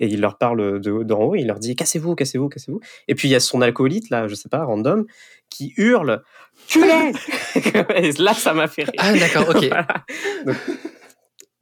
Et 0.00 0.06
il 0.06 0.20
leur 0.20 0.36
parle 0.36 0.80
de- 0.80 1.02
d'en 1.02 1.20
haut, 1.20 1.34
il 1.34 1.46
leur 1.46 1.58
dit 1.58 1.76
cassez-vous, 1.76 2.14
cassez-vous, 2.14 2.48
cassez-vous. 2.48 2.80
Et 3.08 3.14
puis 3.14 3.28
il 3.28 3.30
y 3.30 3.34
a 3.34 3.40
son 3.40 3.60
alcoolite, 3.62 4.10
là, 4.10 4.26
je 4.28 4.34
sais 4.34 4.48
pas, 4.48 4.64
random, 4.64 5.06
qui 5.48 5.72
hurle 5.76 6.22
culé 6.68 7.12
Et 7.94 8.12
là, 8.12 8.34
ça 8.34 8.52
m'a 8.52 8.68
fait 8.68 8.84
rire. 8.84 8.94
Ah, 8.98 9.12
d'accord, 9.14 9.48
ok. 9.48 9.64
Voilà. 9.68 9.86
Donc, 10.46 10.56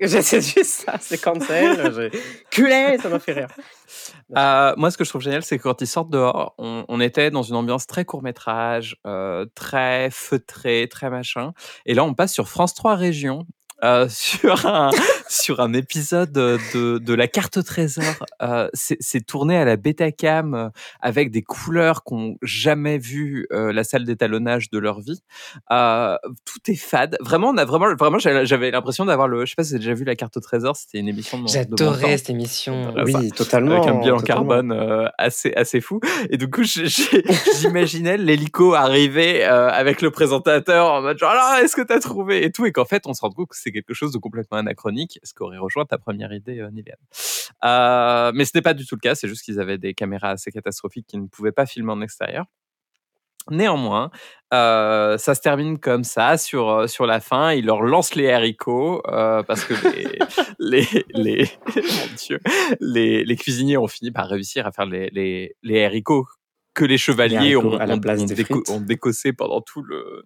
j'ai- 0.09 0.23
c'est 0.23 0.41
juste 0.41 0.85
ça, 0.87 0.97
c'est 1.01 1.21
cancel. 1.21 2.11
Culé, 2.51 2.99
ça 3.01 3.09
m'a 3.09 3.19
fait 3.19 3.33
rire. 3.33 3.49
Euh, 4.37 4.75
moi, 4.77 4.91
ce 4.91 4.97
que 4.99 5.05
je 5.05 5.11
trouve 5.11 5.23
génial, 5.23 5.43
c'est 5.43 5.59
que 5.59 5.63
quand 5.65 5.81
ils 5.81 5.87
sortent 5.87 6.11
dehors, 6.11 6.55
on, 6.59 6.85
on 6.89 7.01
était 7.01 7.31
dans 7.31 7.43
une 7.43 7.57
ambiance 7.57 7.87
très 7.87 8.05
court 8.05 8.23
métrage, 8.23 8.97
euh, 9.07 9.47
très 9.55 10.09
feutré, 10.11 10.89
très 10.91 11.11
machin. 11.11 11.53
Et 11.87 11.95
là, 11.95 12.05
on 12.05 12.15
passe 12.15 12.33
sur 12.33 12.49
France 12.49 12.75
3 12.75 12.95
Région. 12.97 13.47
Euh, 13.85 14.07
sur 14.11 14.67
un 14.67 14.91
sur 15.29 15.61
un 15.61 15.73
épisode 15.73 16.33
de, 16.33 16.99
de 16.99 17.15
la 17.15 17.29
carte 17.29 17.57
au 17.59 17.63
trésor 17.63 18.05
euh, 18.43 18.69
c'est 18.75 18.97
c'est 19.01 19.25
tourné 19.25 19.57
à 19.57 19.65
la 19.65 19.77
Betacam 19.77 20.55
euh, 20.55 20.69
avec 21.01 21.31
des 21.31 21.43
couleurs 21.43 22.03
qu'ont 22.05 22.37
jamais 22.43 22.99
vu 22.99 23.47
euh, 23.53 23.73
la 23.73 23.85
salle 23.85 24.05
d'étalonnage 24.05 24.71
de 24.71 24.79
leur 24.79 25.01
vie 25.01 25.23
euh, 25.71 26.17
tout 26.45 26.71
est 26.71 26.75
fade 26.77 27.17
vraiment 27.21 27.49
on 27.51 27.57
a 27.57 27.65
vraiment 27.65 27.95
vraiment 27.95 28.19
j'avais 28.19 28.71
l'impression 28.71 29.05
d'avoir 29.05 29.29
le 29.29 29.45
je 29.45 29.51
sais 29.51 29.55
pas 29.57 29.63
si 29.65 29.71
vous 29.71 29.75
avez 29.77 29.85
déjà 29.85 29.95
vu 29.95 30.05
la 30.05 30.17
carte 30.17 30.37
au 30.37 30.41
trésor 30.41 30.77
c'était 30.77 30.99
une 30.99 31.09
émission 31.09 31.41
de. 31.41 31.49
J'adorais 31.49 32.19
cette 32.19 32.31
émission. 32.31 32.93
Oui, 33.05 33.31
totalement. 33.33 33.77
avec 33.83 33.89
un 33.89 33.99
bilan 34.01 34.17
totalement. 34.19 34.23
carbone 34.49 34.73
euh, 34.73 35.07
assez 35.19 35.53
assez 35.55 35.81
fou 35.81 36.01
et 36.29 36.37
du 36.37 36.51
coup 36.51 36.63
j'ai- 36.65 36.87
j'ai- 36.87 37.25
j'imaginais 37.59 38.17
l'hélico 38.17 38.75
arriver 38.75 39.45
euh, 39.45 39.69
avec 39.71 40.03
le 40.03 40.11
présentateur 40.11 40.93
en 40.93 41.03
mode 41.03 41.19
genre 41.19 41.31
alors 41.31 41.63
est-ce 41.65 41.77
que 41.77 41.83
t'as 41.83 42.01
trouvé? 42.01 42.45
Et 42.45 42.51
tout 42.53 42.67
et 42.67 42.73
qu'en 42.73 42.85
fait 42.85 43.03
on 43.07 43.15
se 43.15 43.21
rend 43.21 43.31
compte 43.31 43.49
que 43.49 43.57
c'est 43.57 43.70
quelque 43.73 43.95
chose 43.95 44.13
de 44.13 44.19
complètement 44.19 44.59
anachronique 44.59 45.19
ce 45.23 45.35
qui 45.35 45.43
aurait 45.43 45.59
rejoint 45.59 45.85
ta 45.85 45.99
première 45.99 46.33
idée 46.33 46.61
euh, 46.61 46.71
Niliane 46.71 46.97
euh, 47.65 48.33
mais 48.35 48.45
ce 48.45 48.53
n'est 48.55 48.63
pas 48.63 48.75
du 48.75 48.87
tout 48.87 48.97
le 48.97 49.01
cas 49.01 49.15
c'est 49.15 49.29
juste 49.29 49.43
qu'ils 49.43 49.61
avaient 49.61 49.79
des 49.79 49.95
caméras 49.95 50.31
assez 50.31 50.51
catastrophiques 50.51 51.07
qui 51.07 51.19
ne 51.19 51.27
pouvaient 51.27 51.53
pas 51.53 51.67
filmer 51.67 51.93
en 51.93 52.01
extérieur 52.01 52.47
Néanmoins, 53.49 54.11
euh, 54.53 55.17
ça 55.17 55.35
se 55.35 55.41
termine 55.41 55.79
comme 55.79 56.05
ça 56.05 56.37
sur 56.37 56.69
euh, 56.69 56.87
sur 56.87 57.07
la 57.07 57.21
fin. 57.21 57.53
Il 57.53 57.67
leur 57.67 57.81
lance 57.83 58.15
les 58.15 58.31
haricots 58.31 59.03
euh, 59.09 59.43
parce 59.43 59.65
que 59.65 59.75
les 59.89 60.19
les 60.59 61.05
les 61.15 61.51
mon 61.77 62.15
Dieu, 62.17 62.39
les, 62.81 63.25
les 63.25 63.37
cuisiniers 63.37 63.79
ont 63.79 63.89
fini 63.89 64.11
par 64.11 64.29
réussir 64.29 64.67
à 64.67 64.73
faire 64.73 64.85
les 64.85 65.09
les, 65.11 65.57
les 65.63 65.85
haricots 65.85 66.27
que 66.75 66.85
les 66.85 66.99
chevaliers 66.99 67.57
ont, 67.57 67.77
à 67.77 67.87
la 67.87 67.95
ont- 67.95 68.01
place 68.01 68.21
ont 68.21 68.25
des 68.27 68.35
déco- 68.35 68.55
frites. 68.65 68.71
ont 68.71 68.81
décossé 68.81 69.33
pendant 69.33 69.61
tout 69.61 69.83
le 69.83 70.23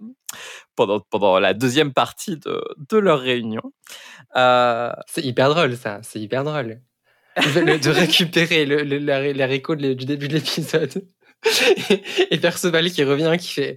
pendant 0.76 1.00
pendant 1.00 1.38
la 1.38 1.54
deuxième 1.54 1.92
partie 1.92 2.36
de 2.36 2.62
de 2.90 2.98
leur 2.98 3.20
réunion. 3.20 3.62
Euh, 4.36 4.90
C'est 5.06 5.22
hyper 5.24 5.48
drôle, 5.48 5.76
ça. 5.76 6.00
C'est 6.02 6.20
hyper 6.20 6.44
drôle. 6.44 6.80
Le- 7.36 7.60
le- 7.64 7.78
de 7.78 7.90
récupérer 7.90 8.64
le, 8.66 8.82
le, 8.84 8.98
la- 8.98 9.32
du 9.94 10.04
début 10.04 10.28
de 10.28 10.34
l'épisode. 10.34 11.06
Et, 11.90 12.34
et 12.34 12.38
Perceval 12.38 12.90
qui 12.90 13.04
revient, 13.04 13.36
qui 13.38 13.48
fait 13.52 13.76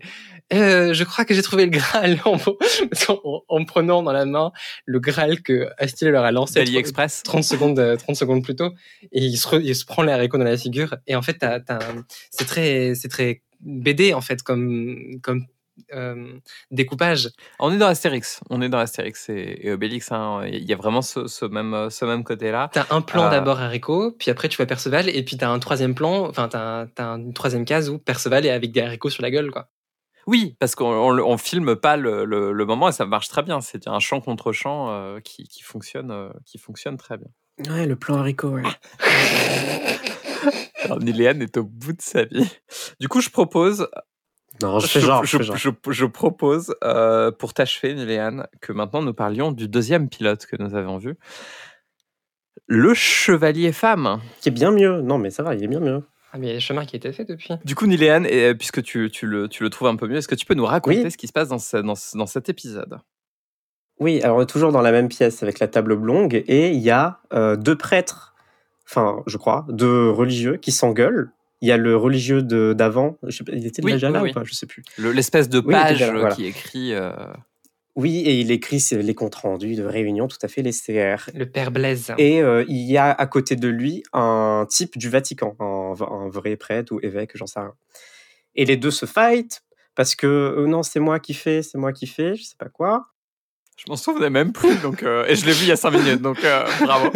Euh, 0.53 0.93
Je 0.93 1.03
crois 1.03 1.25
que 1.25 1.33
j'ai 1.33 1.41
trouvé 1.41 1.65
le 1.65 1.71
Graal 1.71 2.19
en, 2.25 2.37
en, 2.37 3.43
en 3.47 3.65
prenant 3.65 4.01
dans 4.03 4.11
la 4.13 4.25
main 4.25 4.51
le 4.85 4.99
Graal 4.99 5.41
que 5.41 5.67
Astier 5.77 6.09
leur 6.09 6.23
a 6.23 6.31
lancé 6.31 6.55
d'AliExpress. 6.55 7.23
30 7.23 7.43
secondes, 7.43 7.79
euh, 7.79 7.95
30 7.97 8.15
secondes 8.15 8.43
plus 8.43 8.55
tôt. 8.55 8.71
Et 9.11 9.23
il 9.25 9.37
se, 9.37 9.47
re- 9.47 9.61
il 9.61 9.75
se 9.75 9.85
prend 9.85 10.03
les 10.03 10.11
haricots 10.13 10.37
dans 10.37 10.43
la 10.45 10.57
figure. 10.57 10.95
Et 11.07 11.15
en 11.15 11.21
fait, 11.21 11.33
t'as- 11.39 11.59
t'as 11.59 11.75
un- 11.75 12.05
c'est 12.31 12.45
très, 12.45 12.93
c'est 12.95 13.09
très 13.09 13.41
BD, 13.59 14.13
en 14.13 14.21
fait, 14.21 14.41
comme, 14.43 15.19
comme 15.21 15.45
euh, 15.93 16.33
découpage. 16.71 17.29
On 17.59 17.71
est 17.71 17.77
dans 17.77 17.87
Astérix. 17.87 18.39
On 18.49 18.61
est 18.61 18.69
dans 18.69 18.79
Astérix 18.79 19.29
et, 19.29 19.59
et 19.67 19.71
Obélix. 19.71 20.11
hein. 20.11 20.41
Il 20.51 20.63
y 20.63 20.73
a 20.73 20.75
vraiment 20.75 21.01
ce, 21.03 21.27
ce 21.27 21.45
même 21.45 21.89
ce 21.91 22.03
même 22.05 22.23
côté 22.23 22.51
là. 22.51 22.69
T'as 22.73 22.87
un 22.89 23.01
plan 23.01 23.25
Ah. 23.25 23.29
d'abord 23.29 23.59
haricots, 23.59 24.11
puis 24.17 24.31
après 24.31 24.49
tu 24.49 24.57
vois 24.57 24.65
Perceval, 24.65 25.07
et 25.07 25.23
puis 25.23 25.37
t'as 25.37 25.49
un 25.49 25.59
troisième 25.59 25.93
plan, 25.93 26.27
enfin 26.27 26.47
t'as 26.47 26.87
t'as 26.87 27.17
une 27.17 27.31
troisième 27.33 27.63
case 27.63 27.89
où 27.89 27.99
Perceval 27.99 28.45
est 28.47 28.49
avec 28.49 28.71
des 28.71 28.81
haricots 28.81 29.11
sur 29.11 29.21
la 29.21 29.29
gueule, 29.29 29.51
quoi. 29.51 29.69
Oui, 30.27 30.55
parce 30.59 30.75
qu'on 30.75 30.85
on 31.19 31.37
filme 31.37 31.75
pas 31.77 31.95
le, 31.97 32.25
le, 32.25 32.51
le 32.51 32.65
moment 32.65 32.89
et 32.89 32.91
ça 32.91 33.05
marche 33.05 33.29
très 33.29 33.43
bien. 33.43 33.61
C'est 33.61 33.87
un 33.87 33.99
chant 33.99 34.19
contre 34.21 34.51
chant 34.51 34.89
euh, 34.91 35.19
qui, 35.21 35.47
qui 35.47 35.63
fonctionne 35.63 36.11
euh, 36.11 36.29
qui 36.45 36.57
fonctionne 36.57 36.97
très 36.97 37.17
bien. 37.17 37.27
Ouais, 37.73 37.85
le 37.87 37.95
plan 37.95 38.17
haricot, 38.17 38.49
ouais. 38.49 38.63
Alors, 40.83 40.99
Niléane 40.99 41.41
est 41.41 41.57
au 41.57 41.63
bout 41.63 41.93
de 41.93 42.01
sa 42.01 42.23
vie. 42.25 42.47
Du 42.99 43.07
coup, 43.07 43.19
je 43.21 43.29
propose, 43.29 43.87
Non, 44.61 44.79
je 44.79 44.87
fais 44.87 44.99
genre, 44.99 45.23
je, 45.25 45.31
je, 45.31 45.37
fais 45.37 45.43
genre. 45.43 45.55
je- 45.57 45.91
je 45.91 46.05
propose 46.05 46.75
euh, 46.83 47.31
pour 47.31 47.53
t'achever, 47.53 47.93
Niléane, 47.95 48.47
que 48.61 48.73
maintenant 48.73 49.01
nous 49.01 49.13
parlions 49.13 49.51
du 49.51 49.67
deuxième 49.67 50.07
pilote 50.09 50.45
que 50.45 50.55
nous 50.61 50.75
avons 50.75 50.97
vu, 50.97 51.15
le 52.67 52.93
chevalier 52.93 53.71
femme. 53.71 54.19
Qui 54.41 54.49
est 54.49 54.51
bien 54.51 54.71
mieux. 54.71 55.01
Non, 55.01 55.17
mais 55.17 55.29
ça 55.29 55.41
va, 55.43 55.55
il 55.55 55.63
est 55.63 55.67
bien 55.67 55.79
mieux. 55.79 56.03
Ah, 56.33 56.37
mais 56.37 56.47
il 56.47 56.49
y 56.49 56.51
a 56.51 56.55
des 56.55 56.59
chemins 56.59 56.85
qui 56.85 56.95
étaient 56.95 57.13
faits 57.13 57.27
depuis. 57.29 57.53
Du 57.63 57.73
coup, 57.75 57.85
Niléane, 57.87 58.25
et, 58.25 58.49
euh, 58.49 58.53
puisque 58.53 58.81
tu, 58.83 59.09
tu 59.11 59.25
le, 59.25 59.47
tu 59.47 59.63
le 59.63 59.69
trouves 59.69 59.87
un 59.87 59.95
peu 59.95 60.07
mieux, 60.07 60.17
est-ce 60.17 60.27
que 60.27 60.35
tu 60.35 60.45
peux 60.45 60.53
nous 60.55 60.65
raconter 60.65 61.03
Oui. 61.03 61.11
ce 61.11 61.17
qui 61.17 61.27
se 61.27 61.33
passe 61.33 61.47
dans, 61.49 61.59
ce- 61.59 61.77
dans, 61.77 61.95
ce- 61.95 62.17
dans 62.17 62.25
cet 62.27 62.49
épisode? 62.49 62.99
Oui, 63.99 64.21
alors 64.21 64.37
on 64.37 64.41
est 64.41 64.45
toujours 64.45 64.71
dans 64.71 64.81
la 64.81 64.91
même 64.91 65.07
pièce 65.07 65.41
avec 65.41 65.59
la 65.59 65.67
table 65.67 65.91
oblongue 65.93 66.43
et 66.47 66.69
il 66.71 66.79
y 66.79 66.91
a 66.91 67.19
euh, 67.33 67.55
deux 67.55 67.75
prêtres, 67.75 68.35
enfin, 68.87 69.23
je 69.25 69.37
crois, 69.37 69.65
deux 69.69 70.09
religieux 70.09 70.57
qui 70.57 70.71
s'engueulent. 70.71 71.31
Il 71.61 71.67
y 71.67 71.71
a 71.71 71.77
le 71.77 71.95
religieux 71.97 72.43
de- 72.43 72.73
d'avant, 72.77 73.17
il 73.51 73.65
était 73.65 73.83
Oui, 73.83 73.93
déjà 73.93 74.11
là 74.11 74.19
oui, 74.19 74.25
ou 74.25 74.27
oui. 74.27 74.33
pas, 74.33 74.43
je 74.43 74.53
sais 74.53 74.67
plus. 74.67 74.83
Le- 74.99 75.11
L'espèce 75.11 75.49
de 75.49 75.59
page 75.59 76.01
là, 76.01 76.11
voilà. 76.11 76.35
qui 76.35 76.45
écrit. 76.45 76.93
euh, 76.93 77.11
Oui, 77.97 78.19
et 78.19 78.39
il 78.39 78.51
écrit 78.51 78.81
les 78.91 79.15
comptes 79.15 79.35
rendus 79.35 79.75
de 79.75 79.83
réunion, 79.83 80.27
tout 80.27 80.37
à 80.43 80.47
fait, 80.47 80.61
les 80.61 80.71
CR. 80.71 81.31
Le 81.33 81.45
père 81.45 81.71
Blaise. 81.71 82.13
Et 82.19 82.43
euh, 82.43 82.63
il 82.67 82.83
y 82.83 82.95
a 82.95 83.11
à 83.11 83.25
côté 83.25 83.55
de 83.55 83.67
lui 83.67 84.03
un 84.13 84.67
type 84.69 84.99
du 84.99 85.09
Vatican, 85.09 85.55
un, 85.59 85.95
un 85.99 86.29
vrai 86.29 86.57
prêtre 86.57 86.93
ou 86.93 86.99
évêque, 87.01 87.31
j'en 87.33 87.47
sais 87.47 87.59
rien. 87.59 87.73
Et 88.53 88.65
les 88.65 88.77
deux 88.77 88.91
se 88.91 89.07
fight 89.07 89.63
parce 89.95 90.13
que 90.13 90.27
euh, 90.27 90.67
non, 90.67 90.83
c'est 90.83 90.99
moi 90.99 91.19
qui 91.19 91.33
fais, 91.33 91.63
c'est 91.63 91.79
moi 91.79 91.91
qui 91.91 92.05
fais, 92.05 92.35
je 92.35 92.43
sais 92.43 92.55
pas 92.57 92.69
quoi. 92.69 93.07
Je 93.77 93.85
m'en 93.89 93.95
souvenais 93.95 94.29
même 94.29 94.53
plus, 94.53 94.75
donc, 94.81 95.01
euh, 95.01 95.25
et 95.27 95.35
je 95.35 95.45
l'ai 95.47 95.51
vu 95.51 95.63
il 95.63 95.69
y 95.69 95.71
a 95.71 95.75
5 95.75 95.89
minutes, 95.89 96.21
donc 96.21 96.43
euh, 96.43 96.65
bravo. 96.81 97.11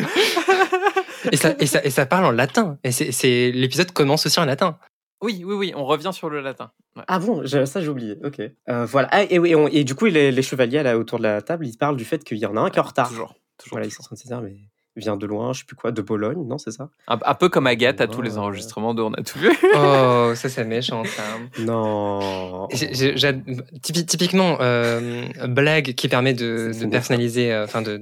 Et 1.32 1.38
ça, 1.38 1.54
et, 1.60 1.68
ça, 1.68 1.84
et 1.84 1.92
ça 1.92 2.08
parle 2.08 2.26
en 2.26 2.32
latin. 2.32 2.80
Et 2.84 2.92
c'est, 2.92 3.12
c'est, 3.12 3.52
l'épisode 3.52 3.92
commence 3.92 4.26
aussi 4.26 4.40
en 4.40 4.46
latin. 4.46 4.80
Oui, 5.22 5.44
oui, 5.46 5.54
oui, 5.56 5.74
on 5.76 5.86
revient 5.86 6.12
sur 6.14 6.30
le 6.30 6.42
latin. 6.42 6.72
Ouais. 6.96 7.04
Ah 7.08 7.20
bon, 7.20 7.42
je- 7.46 7.66
ça 7.66 7.80
j'ai 7.82 7.88
oublié. 7.90 8.18
Ok. 8.24 8.40
Euh, 8.70 8.86
voilà. 8.86 9.08
Ah, 9.12 9.24
et, 9.24 9.40
oui, 9.40 9.54
on- 9.56 9.68
et 9.68 9.84
du 9.84 9.96
coup, 9.96 10.06
les, 10.06 10.32
les 10.32 10.42
chevaliers 10.42 10.84
là 10.84 10.98
autour 10.98 11.18
de 11.20 11.24
la 11.24 11.42
table, 11.42 11.66
ils 11.68 11.78
parlent 11.78 11.98
du 11.98 12.06
fait 12.06 12.24
qu'il 12.24 12.38
y 12.38 12.46
en 12.46 12.58
a 12.58 12.62
un 12.62 12.70
qui 12.70 12.78
est 12.78 12.82
en 12.82 12.86
retard. 12.86 13.08
Toujours, 13.10 13.36
toujours. 13.58 13.72
Voilà, 13.76 13.86
ils 13.88 13.92
sont 13.92 14.02
en 14.02 14.06
train 14.06 14.16
de 14.16 14.20
se 14.20 14.28
dire, 14.28 14.42
mais 14.42 14.56
il 14.98 15.00
vient 15.02 15.16
de 15.16 15.26
loin, 15.26 15.54
je 15.54 15.60
sais 15.60 15.66
plus 15.66 15.78
quoi, 15.78 15.92
de 15.94 16.02
Bologne, 16.02 16.46
non, 16.46 16.58
c'est 16.58 16.72
ça? 16.72 16.90
Un, 17.08 17.18
un 17.24 17.34
peu 17.36 17.48
comme 17.48 17.66
Agathe 17.66 18.02
à 18.02 18.08
tous 18.08 18.18
Ouais. 18.20 18.26
les 18.26 18.38
enregistrements 18.38 18.94
de 18.94 19.02
On 19.02 19.14
a 19.14 19.22
tout 19.24 19.40
vu. 19.40 19.50
Oh, 19.76 20.32
ça 20.36 20.50
c'est 20.50 20.66
méchant, 20.66 21.04
ça. 21.06 21.24
Non. 21.60 22.68
Typi- 22.70 24.06
typiquement, 24.06 24.58
euh, 24.60 25.28
blague 25.48 25.94
qui 25.94 26.08
permet 26.10 26.34
de, 26.34 26.72
personnaliser, 26.90 27.54
euh, 27.54 27.64
enfin 27.64 27.82
de 27.82 28.02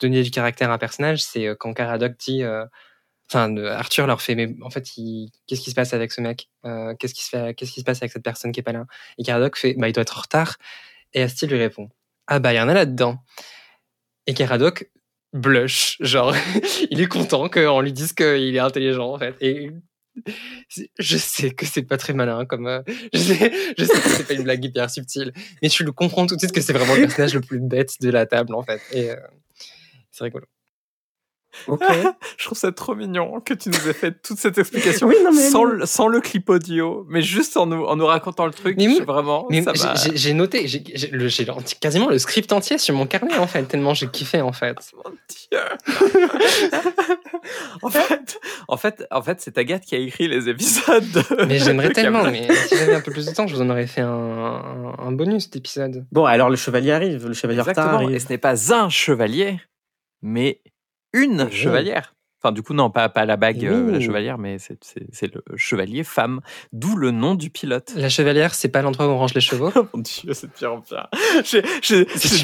donner 0.00 0.22
du 0.22 0.30
caractère 0.30 0.70
à 0.70 0.74
un 0.74 0.78
personnage, 0.78 1.22
c'est 1.22 1.56
quand 1.58 1.72
Caradoc 1.72 2.12
dit, 2.18 2.42
euh, 2.42 2.66
enfin 3.30 3.56
Arthur 3.56 4.06
leur 4.06 4.22
fait, 4.22 4.34
mais 4.34 4.54
en 4.62 4.70
fait, 4.70 4.82
qu'est-ce 4.82 5.60
qui 5.60 5.70
se 5.70 5.74
passe 5.74 5.94
avec 5.94 6.12
ce 6.12 6.20
mec 6.20 6.48
Euh, 6.64 6.94
Qu'est-ce 6.98 7.14
qui 7.14 7.24
se 7.24 7.84
passe 7.84 8.02
avec 8.02 8.12
cette 8.12 8.22
personne 8.22 8.52
qui 8.52 8.60
est 8.60 8.62
pas 8.62 8.72
là? 8.72 8.86
Et 9.18 9.22
Caradoc 9.22 9.56
fait, 9.56 9.74
bah 9.74 9.88
il 9.88 9.92
doit 9.92 10.02
être 10.02 10.16
en 10.18 10.22
retard. 10.22 10.56
Et 11.12 11.22
Asti 11.22 11.46
lui 11.46 11.58
répond, 11.58 11.88
ah 12.26 12.38
bah 12.38 12.52
il 12.52 12.56
y 12.56 12.60
en 12.60 12.68
a 12.68 12.74
là-dedans. 12.74 13.18
Et 14.26 14.34
Caradoc 14.34 14.90
blush, 15.32 15.96
genre 16.00 16.34
il 16.90 17.00
est 17.00 17.06
content 17.08 17.48
qu'on 17.48 17.80
lui 17.80 17.92
dise 17.92 18.12
qu'il 18.12 18.54
est 18.56 18.60
intelligent 18.60 19.12
en 19.12 19.18
fait. 19.18 19.36
Et 19.40 19.70
je 20.98 21.16
sais 21.16 21.50
que 21.50 21.66
c'est 21.66 21.82
pas 21.82 21.96
très 21.96 22.12
malin 22.12 22.44
comme 22.44 22.68
euh, 22.68 22.82
je 23.12 23.18
sais, 23.18 23.52
je 23.76 23.84
sais 23.84 24.00
que 24.00 24.08
c'est 24.08 24.26
pas 24.28 24.34
une 24.34 24.44
blague 24.44 24.64
hyper 24.64 24.88
subtile 24.88 25.32
mais 25.60 25.68
tu 25.68 25.82
le 25.82 25.90
comprends 25.90 26.24
tout 26.24 26.36
de 26.36 26.40
suite 26.40 26.52
que 26.52 26.60
c'est 26.60 26.72
vraiment 26.72 26.94
le 26.94 27.00
personnage 27.00 27.34
le 27.34 27.40
plus 27.40 27.58
bête 27.58 28.00
de 28.00 28.10
la 28.10 28.24
table 28.24 28.54
en 28.54 28.62
fait 28.62 28.80
et 28.92 29.10
euh, 29.10 29.16
c'est 30.12 30.22
rigolo 30.22 30.46
Je 32.36 32.44
trouve 32.44 32.58
ça 32.58 32.72
trop 32.72 32.94
mignon 32.94 33.40
que 33.40 33.54
tu 33.54 33.68
nous 33.68 33.88
aies 33.88 33.92
fait 33.94 34.12
toute 34.22 34.38
cette 34.38 34.58
explication 34.58 35.06
Oui, 35.06 35.16
non, 35.24 35.30
mais- 35.32 35.40
sans, 35.50 35.64
le, 35.64 35.86
sans 35.86 36.08
le 36.08 36.20
clip 36.20 36.48
audio, 36.50 37.06
mais 37.08 37.22
juste 37.22 37.56
en 37.56 37.66
nous, 37.66 37.84
en 37.84 37.96
nous 37.96 38.06
racontant 38.06 38.46
le 38.46 38.52
truc. 38.52 38.76
Mais 38.76 38.84
je- 38.84 38.88
oui, 38.90 39.00
vraiment, 39.04 39.46
Mais 39.50 39.62
ça 39.62 39.72
j'ai- 39.74 39.82
m'a- 39.84 39.94
j'ai 39.94 40.16
j'ai 40.16 40.32
noté, 40.34 40.66
j'ai 40.68 40.82
quasiment 41.80 42.08
le 42.08 42.18
script 42.18 42.52
entier 42.52 42.78
sur 42.78 42.94
mon 42.94 43.06
carnet 43.06 43.36
en 43.38 43.46
fait, 43.46 43.62
tellement 43.64 43.94
j'ai 43.94 44.08
kiffé 44.08 44.40
en 44.40 44.52
fait. 44.52 44.76
Mon 44.94 45.10
Dieu. 45.28 45.60
en 47.82 47.88
fait, 47.90 48.40
en 48.68 48.76
fait, 48.76 49.06
en 49.10 49.22
fait, 49.22 49.40
c'est 49.40 49.56
Agathe 49.58 49.84
qui 49.84 49.94
a 49.94 49.98
écrit 49.98 50.28
les 50.28 50.48
épisodes. 50.48 51.04
de- 51.10 51.44
Mais 51.48 51.58
j'aimerais 51.58 51.90
tellement, 51.90 52.24
mais 52.24 52.48
si 52.68 52.76
j'avais 52.76 52.94
un 52.94 53.00
peu 53.00 53.12
plus 53.12 53.26
de 53.26 53.32
temps, 53.32 53.46
je 53.46 53.54
vous 53.54 53.62
en 53.62 53.70
aurais 53.70 53.86
fait 53.86 54.00
un, 54.00 54.08
un- 54.08 54.94
un 54.98 55.12
bonus 55.12 55.50
d'épisode. 55.50 56.06
Bon, 56.12 56.24
alors 56.24 56.50
le 56.50 56.56
chevalier 56.56 56.92
arrive, 56.92 57.26
le 57.26 57.34
chevalier 57.34 57.60
Exactement. 57.60 58.00
Et 58.00 58.04
arrive. 58.04 58.18
ce 58.18 58.28
n'est 58.28 58.38
pas 58.38 58.74
un 58.74 58.88
chevalier, 58.88 59.60
mais 60.22 60.60
une 61.14 61.44
Mhm. 61.44 61.50
chevalière. 61.50 62.14
Enfin, 62.42 62.52
du 62.52 62.60
coup, 62.62 62.74
non, 62.74 62.90
pas, 62.90 63.08
pas 63.08 63.24
la 63.24 63.38
bague, 63.38 63.64
euh, 63.64 63.90
la 63.90 64.00
chevalière, 64.00 64.36
mais 64.36 64.58
c'est- 64.58 64.76
le 65.34 65.42
chevalier 65.56 66.04
femme, 66.04 66.42
d'où 66.74 66.94
le 66.94 67.10
nom 67.10 67.34
du 67.36 67.48
pilote. 67.48 67.94
La 67.96 68.10
chevalière, 68.10 68.54
c'est 68.54 68.68
pas 68.68 68.82
l'endroit 68.82 69.06
où 69.06 69.10
on 69.12 69.16
range 69.18 69.32
les 69.32 69.40
chevaux? 69.40 69.70
Oh 69.74 69.86
mon 69.94 70.00
dieu, 70.02 70.34
c'est 70.34 70.48
de 70.48 70.52
pire 70.52 70.74
en 70.74 70.82
pire. 70.82 71.08
C'est 71.42 71.60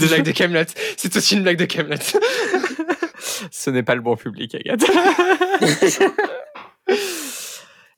une 0.00 0.06
blague 0.08 0.22
de 0.24 0.30
Camelot. 0.32 0.64
C'est 0.96 1.14
aussi 1.14 1.36
une 1.36 1.42
blague 1.42 1.58
de 1.58 1.66
Camelot. 1.66 1.96
Ce 3.50 3.68
n'est 3.68 3.82
pas 3.82 3.94
le 3.94 4.00
bon 4.00 4.16
public, 4.16 4.54
Agathe. 4.54 4.84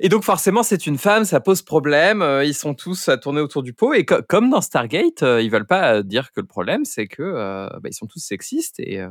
Et 0.01 0.09
donc 0.09 0.25
forcément, 0.25 0.65
c'est 0.65 0.87
une 0.89 0.99
femme, 0.99 1.25
ça 1.25 1.39
pose 1.39 1.63
problème. 1.63 2.23
euh, 2.23 2.45
Ils 2.45 2.55
sont 2.55 2.75
tous 2.75 3.09
à 3.09 3.17
tourner 3.17 3.41
autour 3.41 3.63
du 3.63 3.73
pot. 3.73 3.95
Et 3.95 4.05
co- 4.05 4.23
comme 4.29 4.51
dans 4.51 4.61
Stargate, 4.61 5.23
euh, 5.23 5.41
ils 5.41 5.51
veulent 5.51 5.67
pas 5.67 5.95
euh, 5.99 6.03
dire 6.03 6.33
que 6.33 6.41
le 6.41 6.47
problème, 6.47 6.85
c'est 6.85 7.07
que 7.07 7.23
euh, 7.23 7.69
bah, 7.81 7.89
ils 7.89 7.95
sont 7.95 8.07
tous 8.07 8.19
sexistes 8.19 8.81
et, 8.81 9.01
euh, 9.01 9.09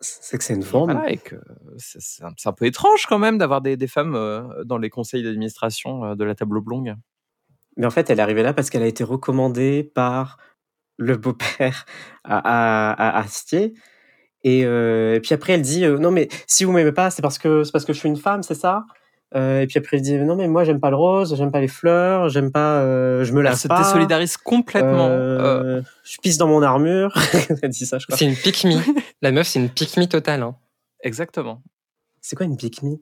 C'est 0.00 0.36
que 0.36 0.44
c'est 0.44 0.54
une 0.54 0.62
forme. 0.62 0.92
voilà, 0.92 1.10
et 1.10 1.16
que 1.16 1.36
c'est 1.78 2.22
un, 2.22 2.52
peu 2.52 2.66
étrange 2.66 3.06
quand 3.06 3.18
même 3.18 3.38
d'avoir 3.38 3.62
des, 3.62 3.76
des 3.76 3.86
femmes 3.86 4.14
euh, 4.14 4.64
dans 4.64 4.78
les 4.78 4.90
conseils 4.90 5.22
d'administration 5.22 6.04
euh, 6.04 6.14
de 6.14 6.24
la 6.24 6.34
table 6.34 6.58
oblongue. 6.58 6.94
Mais 7.76 7.86
en 7.86 7.90
fait, 7.90 8.10
elle 8.10 8.18
est 8.18 8.22
arrivée 8.22 8.42
là 8.42 8.52
parce 8.52 8.70
qu'elle 8.70 8.82
a 8.82 8.86
été 8.86 9.04
recommandée 9.04 9.84
par 9.84 10.38
le 10.98 11.16
beau-père 11.16 11.86
à, 12.24 12.38
à, 12.38 13.18
à 13.18 13.20
Astier. 13.20 13.74
Et, 14.44 14.64
euh, 14.64 15.16
et 15.16 15.20
puis 15.20 15.34
après, 15.34 15.54
elle 15.54 15.62
dit 15.62 15.84
euh, 15.84 15.98
non 15.98 16.10
mais 16.10 16.28
si 16.46 16.64
vous 16.64 16.72
m'aimez 16.72 16.92
pas, 16.92 17.10
c'est 17.10 17.22
parce 17.22 17.38
que 17.38 17.68
parce 17.72 17.84
que 17.84 17.92
je 17.92 17.98
suis 17.98 18.08
une 18.08 18.16
femme, 18.16 18.42
c'est 18.42 18.54
ça? 18.54 18.86
Euh, 19.34 19.60
et 19.62 19.66
puis 19.66 19.78
après, 19.78 19.96
elle 19.96 20.02
dit 20.04 20.14
non 20.16 20.36
mais 20.36 20.46
moi 20.46 20.62
j'aime 20.64 20.78
pas 20.80 20.88
le 20.90 20.96
rose, 20.96 21.34
j'aime 21.36 21.50
pas 21.50 21.60
les 21.60 21.66
fleurs, 21.68 22.28
j'aime 22.28 22.52
pas, 22.52 22.80
euh, 22.80 23.24
je 23.24 23.32
me 23.32 23.38
Elle 23.38 23.44
lave 23.46 23.56
se 23.58 23.66
pas. 23.68 23.82
désolidarise 23.82 24.36
complètement. 24.36 25.08
euh, 25.08 25.78
Euh, 25.78 25.82
Je 26.04 26.18
pisse 26.22 26.38
dans 26.38 26.46
mon 26.46 26.62
armure. 26.62 27.12
elle 27.62 27.70
dit 27.70 27.86
ça, 27.86 27.98
je 27.98 28.06
crois. 28.06 28.16
C'est 28.16 28.24
une 28.24 28.36
pick 28.36 28.64
me. 28.64 28.78
La 29.22 29.32
meuf, 29.32 29.48
c'est 29.48 29.58
une 29.58 29.68
pick 29.68 29.96
me 29.96 30.04
totale. 30.06 30.42
hein. 30.42 30.54
exactement. 31.02 31.62
C'est 32.20 32.36
quoi 32.36 32.46
une 32.46 32.56
pick 32.56 32.82
me? 32.82 32.96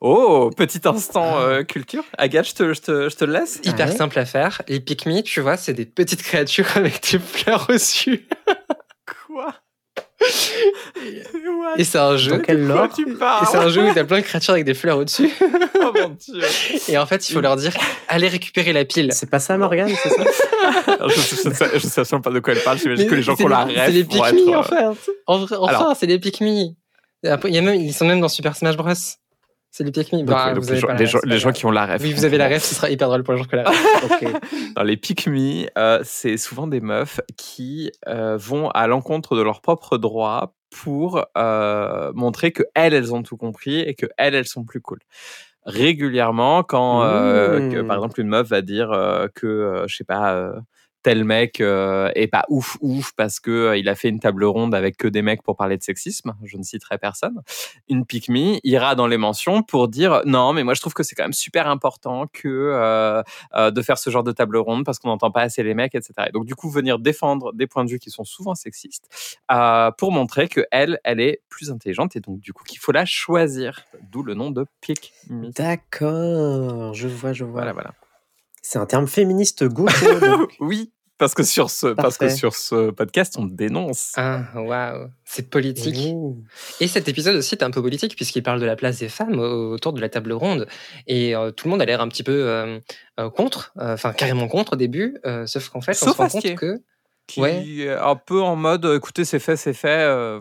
Oh, 0.00 0.50
petit 0.54 0.80
instant 0.86 1.38
euh, 1.38 1.62
culture. 1.62 2.04
Agathe, 2.18 2.48
je 2.48 2.54
te, 2.54 2.74
je 2.74 2.80
te, 2.82 3.08
je 3.08 3.16
te 3.16 3.24
le 3.24 3.32
laisse. 3.32 3.60
Hyper 3.64 3.86
Ah 3.86 3.90
ouais 3.90 3.96
simple 3.96 4.18
à 4.18 4.24
faire. 4.26 4.60
Les 4.68 4.80
pick 4.80 5.06
me, 5.06 5.20
tu 5.22 5.40
vois, 5.40 5.56
c'est 5.56 5.72
des 5.72 5.86
petites 5.86 6.22
créatures 6.22 6.66
avec 6.76 7.00
des 7.10 7.18
fleurs 7.20 7.66
dessus. 7.68 8.26
Quoi? 9.26 9.54
Et 11.76 11.84
c'est 11.84 11.98
un 11.98 12.16
jeu. 12.16 12.32
Dans 12.32 12.38
quel 12.40 12.66
Quoi 12.66 12.74
lore 12.76 12.88
tu 12.94 13.02
Et 13.02 13.46
c'est 13.50 13.56
un 13.56 13.68
jeu 13.68 13.82
où 13.88 13.92
t'as 13.94 14.04
plein 14.04 14.18
de 14.18 14.24
créatures 14.24 14.54
avec 14.54 14.64
des 14.64 14.74
fleurs 14.74 14.98
au-dessus. 14.98 15.30
Oh 15.86 15.92
mon 15.94 16.08
dieu. 16.10 16.40
Et 16.88 16.96
en 16.96 17.04
fait, 17.04 17.28
il 17.28 17.34
faut 17.34 17.42
leur 17.42 17.56
dire 17.56 17.74
allez 18.08 18.28
récupérer 18.28 18.72
la 18.72 18.86
pile. 18.86 19.10
C'est 19.12 19.28
pas 19.28 19.38
ça, 19.38 19.58
Morgane, 19.58 19.90
c'est 20.02 20.08
ça? 20.08 20.22
Alors, 20.94 21.08
je, 21.10 21.20
je, 21.20 21.36
sais- 21.36 22.00
absolument 22.00 22.22
pas 22.22 22.30
de 22.30 22.40
quoi 22.40 22.54
elle 22.54 22.62
parle. 22.62 22.78
J'imagine 22.78 23.06
que 23.06 23.14
les 23.14 23.20
gens 23.22 23.34
ont 23.38 23.48
la 23.48 23.66
les- 23.66 23.74
ref 23.74 23.84
C'est 23.84 23.92
les 23.92 24.04
me, 24.04 24.08
être, 24.08 24.48
en 24.48 24.60
euh, 24.60 24.62
fait. 24.62 25.12
Vrai, 25.26 25.56
enfin, 25.58 25.66
Alors- 25.68 25.96
c'est 25.98 26.06
me. 26.06 26.70
Et 27.22 27.28
après, 27.28 27.50
il 27.50 27.54
y 27.54 27.58
a 27.58 27.60
même, 27.62 27.74
ils 27.74 27.92
sont 27.92 28.06
même 28.06 28.20
dans 28.20 28.28
Super 28.28 28.56
Smash 28.56 28.76
Bros. 28.78 28.92
C'est 29.76 29.82
les 29.82 29.90
Bah, 30.22 30.54
donc 30.54 30.62
gens, 30.62 30.94
les 30.94 31.06
gens, 31.06 31.18
les 31.24 31.38
gens 31.40 31.50
qui 31.50 31.66
ont 31.66 31.72
la 31.72 31.84
ref. 31.84 32.00
Oui, 32.00 32.12
vous 32.12 32.24
avez 32.24 32.38
la 32.38 32.46
ref, 32.46 32.62
ce 32.62 32.76
sera 32.76 32.90
hyper 32.90 33.08
drôle 33.08 33.24
pour 33.24 33.34
les 33.34 33.40
gens 33.40 33.44
qui 33.44 33.56
ont 33.56 33.58
la 33.58 33.70
ref. 33.70 34.72
Dans 34.76 34.84
les 34.84 34.96
pick 34.96 35.26
me, 35.26 35.66
euh, 35.76 35.98
c'est 36.04 36.36
souvent 36.36 36.68
des 36.68 36.80
meufs 36.80 37.20
qui 37.36 37.90
euh, 38.06 38.36
vont 38.36 38.68
à 38.68 38.86
l'encontre 38.86 39.34
de 39.36 39.42
leurs 39.42 39.60
propres 39.62 39.98
droits 39.98 40.54
pour 40.70 41.26
euh, 41.36 42.12
montrer 42.14 42.52
que 42.52 42.62
elles, 42.76 42.94
elles 42.94 43.12
ont 43.12 43.24
tout 43.24 43.36
compris 43.36 43.80
et 43.80 43.96
que 43.96 44.06
elles, 44.16 44.36
elles 44.36 44.46
sont 44.46 44.62
plus 44.62 44.80
cool. 44.80 45.00
Régulièrement, 45.66 46.62
quand 46.62 47.02
euh, 47.02 47.58
Mmh. 47.58 47.72
que, 47.72 47.80
par 47.80 47.96
exemple 47.96 48.20
une 48.20 48.28
meuf 48.28 48.46
va 48.46 48.62
dire 48.62 48.90
que 49.34 49.82
je 49.88 49.96
sais 49.96 50.04
pas 50.04 50.52
tel 51.04 51.22
mec 51.24 51.60
euh, 51.60 52.10
est 52.14 52.28
pas 52.28 52.44
ouf 52.48 52.78
ouf 52.80 53.12
parce 53.14 53.38
que 53.38 53.50
euh, 53.50 53.76
il 53.76 53.88
a 53.90 53.94
fait 53.94 54.08
une 54.08 54.20
table 54.20 54.42
ronde 54.44 54.74
avec 54.74 54.96
que 54.96 55.06
des 55.06 55.20
mecs 55.20 55.42
pour 55.42 55.54
parler 55.54 55.76
de 55.76 55.82
sexisme, 55.82 56.34
je 56.42 56.56
ne 56.56 56.62
citerai 56.62 56.96
personne. 56.96 57.42
Une 57.88 58.06
pick 58.06 58.28
me 58.30 58.58
ira 58.64 58.94
dans 58.94 59.06
les 59.06 59.18
mentions 59.18 59.62
pour 59.62 59.88
dire 59.88 60.22
non 60.24 60.54
mais 60.54 60.64
moi 60.64 60.72
je 60.72 60.80
trouve 60.80 60.94
que 60.94 61.02
c'est 61.02 61.14
quand 61.14 61.24
même 61.24 61.34
super 61.34 61.68
important 61.68 62.26
que 62.32 62.48
euh, 62.48 63.22
euh, 63.54 63.70
de 63.70 63.82
faire 63.82 63.98
ce 63.98 64.08
genre 64.08 64.24
de 64.24 64.32
table 64.32 64.56
ronde 64.56 64.84
parce 64.84 64.98
qu'on 64.98 65.08
n'entend 65.08 65.30
pas 65.30 65.42
assez 65.42 65.62
les 65.62 65.74
mecs, 65.74 65.94
etc. 65.94 66.14
Et 66.28 66.32
donc 66.32 66.46
du 66.46 66.54
coup 66.54 66.70
venir 66.70 66.98
défendre 66.98 67.52
des 67.52 67.66
points 67.66 67.84
de 67.84 67.90
vue 67.90 67.98
qui 67.98 68.10
sont 68.10 68.24
souvent 68.24 68.54
sexistes 68.54 69.08
pour 69.98 70.10
montrer 70.10 70.48
que 70.48 70.66
elle, 70.70 70.98
elle 71.04 71.20
est 71.20 71.42
plus 71.50 71.70
intelligente 71.70 72.16
et 72.16 72.20
donc 72.20 72.40
du 72.40 72.54
coup 72.54 72.64
qu'il 72.64 72.78
faut 72.78 72.92
la 72.92 73.04
choisir. 73.04 73.84
D'où 74.10 74.22
le 74.22 74.32
nom 74.32 74.50
de 74.50 74.64
pick 74.80 75.12
me. 75.28 75.50
D'accord, 75.50 76.94
je 76.94 77.08
vois, 77.08 77.34
je 77.34 77.44
vois. 77.44 77.60
Voilà, 77.60 77.74
voilà. 77.74 77.92
C'est 78.66 78.78
un 78.78 78.86
terme 78.86 79.06
féministe 79.06 79.64
gaucho. 79.64 80.18
donc. 80.20 80.50
Oui, 80.60 80.90
parce 81.18 81.34
que 81.34 81.42
sur 81.42 81.68
ce, 81.70 81.88
parce 81.88 82.16
que 82.18 82.28
sur 82.30 82.54
ce 82.54 82.90
podcast, 82.90 83.36
on 83.38 83.44
dénonce. 83.44 84.12
Ah, 84.16 84.44
waouh. 84.54 85.08
C'est 85.24 85.50
politique. 85.50 86.14
Et 86.80 86.88
cet 86.88 87.06
épisode 87.08 87.36
aussi 87.36 87.54
est 87.54 87.62
un 87.62 87.70
peu 87.70 87.82
politique 87.82 88.16
puisqu'il 88.16 88.42
parle 88.42 88.60
de 88.60 88.66
la 88.66 88.74
place 88.74 88.98
des 89.00 89.08
femmes 89.10 89.38
au- 89.38 89.72
autour 89.74 89.92
de 89.92 90.00
la 90.00 90.08
table 90.08 90.32
ronde. 90.32 90.66
Et 91.06 91.36
euh, 91.36 91.50
tout 91.50 91.68
le 91.68 91.72
monde 91.72 91.82
a 91.82 91.84
l'air 91.84 92.00
un 92.00 92.08
petit 92.08 92.22
peu 92.22 92.32
euh, 92.32 92.78
euh, 93.20 93.28
contre, 93.30 93.72
euh, 93.78 93.92
enfin 93.94 94.12
carrément 94.14 94.48
contre 94.48 94.72
au 94.72 94.76
début, 94.76 95.18
euh, 95.26 95.46
sauf 95.46 95.68
qu'en 95.68 95.80
fait, 95.82 95.92
on 95.92 96.06
Sauf 96.06 96.16
se 96.16 96.22
rend 96.22 96.28
compte 96.28 96.54
que 96.56 96.82
Qui 97.26 97.40
Ouais. 97.42 97.64
est 97.68 97.90
un 97.90 98.16
peu 98.16 98.40
en 98.40 98.56
mode, 98.56 98.84
écoutez, 98.96 99.24
c'est 99.26 99.38
fait, 99.40 99.56
c'est 99.56 99.74
fait. 99.74 99.88
euh, 100.08 100.40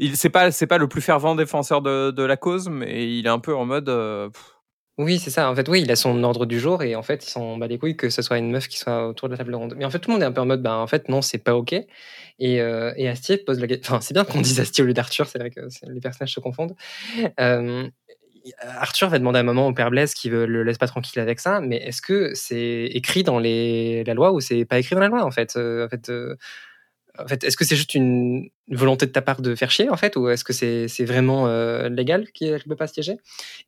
il 0.00 0.16
c'est 0.16 0.28
pas 0.30 0.50
c'est 0.50 0.66
pas 0.66 0.78
le 0.78 0.88
plus 0.88 1.02
fervent 1.02 1.34
défenseur 1.36 1.80
de, 1.82 2.10
de 2.10 2.22
la 2.24 2.36
cause, 2.36 2.68
mais 2.68 3.16
il 3.16 3.26
est 3.26 3.30
un 3.30 3.38
peu 3.38 3.54
en 3.54 3.64
mode. 3.64 3.88
euh, 3.88 4.28
pff, 4.28 4.53
Oui, 4.96 5.18
c'est 5.18 5.30
ça. 5.30 5.50
En 5.50 5.56
fait, 5.56 5.68
oui, 5.68 5.82
il 5.82 5.90
a 5.90 5.96
son 5.96 6.22
ordre 6.22 6.46
du 6.46 6.60
jour 6.60 6.82
et 6.84 6.94
en 6.94 7.02
fait, 7.02 7.26
il 7.26 7.28
s'en 7.30 7.56
bat 7.56 7.66
les 7.66 7.78
couilles 7.78 7.96
que 7.96 8.10
ce 8.10 8.22
soit 8.22 8.38
une 8.38 8.50
meuf 8.52 8.68
qui 8.68 8.78
soit 8.78 9.08
autour 9.08 9.28
de 9.28 9.32
la 9.34 9.38
table 9.38 9.54
ronde. 9.56 9.74
Mais 9.76 9.84
en 9.84 9.90
fait, 9.90 9.98
tout 9.98 10.08
le 10.10 10.14
monde 10.14 10.22
est 10.22 10.26
un 10.26 10.30
peu 10.32 10.40
en 10.40 10.46
mode, 10.46 10.62
ben, 10.62 10.74
en 10.76 10.86
fait, 10.86 11.08
non, 11.08 11.20
c'est 11.20 11.38
pas 11.38 11.56
OK. 11.56 11.72
Et, 11.72 12.60
euh, 12.60 12.92
et 12.96 13.08
Astier 13.08 13.38
pose 13.38 13.58
la 13.60 13.66
question. 13.66 13.94
Enfin, 13.94 14.00
c'est 14.00 14.14
bien 14.14 14.24
qu'on 14.24 14.40
dise 14.40 14.60
Astier 14.60 14.84
au 14.84 14.86
lieu 14.86 14.94
d'Arthur, 14.94 15.26
c'est 15.26 15.38
vrai 15.40 15.50
que 15.50 15.60
les 15.88 16.00
personnages 16.00 16.32
se 16.34 16.38
confondent. 16.40 16.74
Euh, 17.40 17.88
Arthur 18.62 19.08
va 19.10 19.18
demander 19.18 19.38
à 19.38 19.40
un 19.40 19.44
moment 19.44 19.68
au 19.68 19.74
père 19.74 19.90
Blaise 19.90 20.14
qui 20.14 20.28
le 20.30 20.64
laisse 20.64 20.78
pas 20.78 20.86
tranquille 20.88 21.20
avec 21.20 21.40
ça, 21.40 21.60
mais 21.60 21.76
est-ce 21.78 22.02
que 22.02 22.32
c'est 22.34 22.86
écrit 22.92 23.22
dans 23.24 23.38
les, 23.38 24.04
la 24.04 24.14
loi 24.14 24.32
ou 24.32 24.40
c'est 24.40 24.64
pas 24.66 24.78
écrit 24.78 24.94
dans 24.96 25.00
la 25.02 25.08
loi, 25.08 25.24
en 25.24 25.30
fait 25.30 25.54
Euh, 25.56 25.86
En 25.86 25.88
fait, 25.88 26.10
euh, 26.10 26.36
en 27.18 27.26
fait 27.28 27.44
est-ce 27.44 27.56
que 27.56 27.64
c'est 27.64 27.76
juste 27.76 27.94
une 27.94 28.48
volonté 28.68 29.06
de 29.06 29.12
ta 29.12 29.22
part 29.22 29.40
de 29.40 29.54
faire 29.54 29.70
chier, 29.70 29.88
en 29.90 29.96
fait, 29.96 30.16
ou 30.16 30.28
est-ce 30.28 30.44
que 30.44 30.52
c'est 30.52 30.88
c'est 30.88 31.04
vraiment 31.04 31.46
euh, 31.46 31.88
légal 31.88 32.30
qu'elle 32.32 32.54
ne 32.54 32.58
peut 32.70 32.76
pas 32.76 32.86
siéger? 32.88 33.16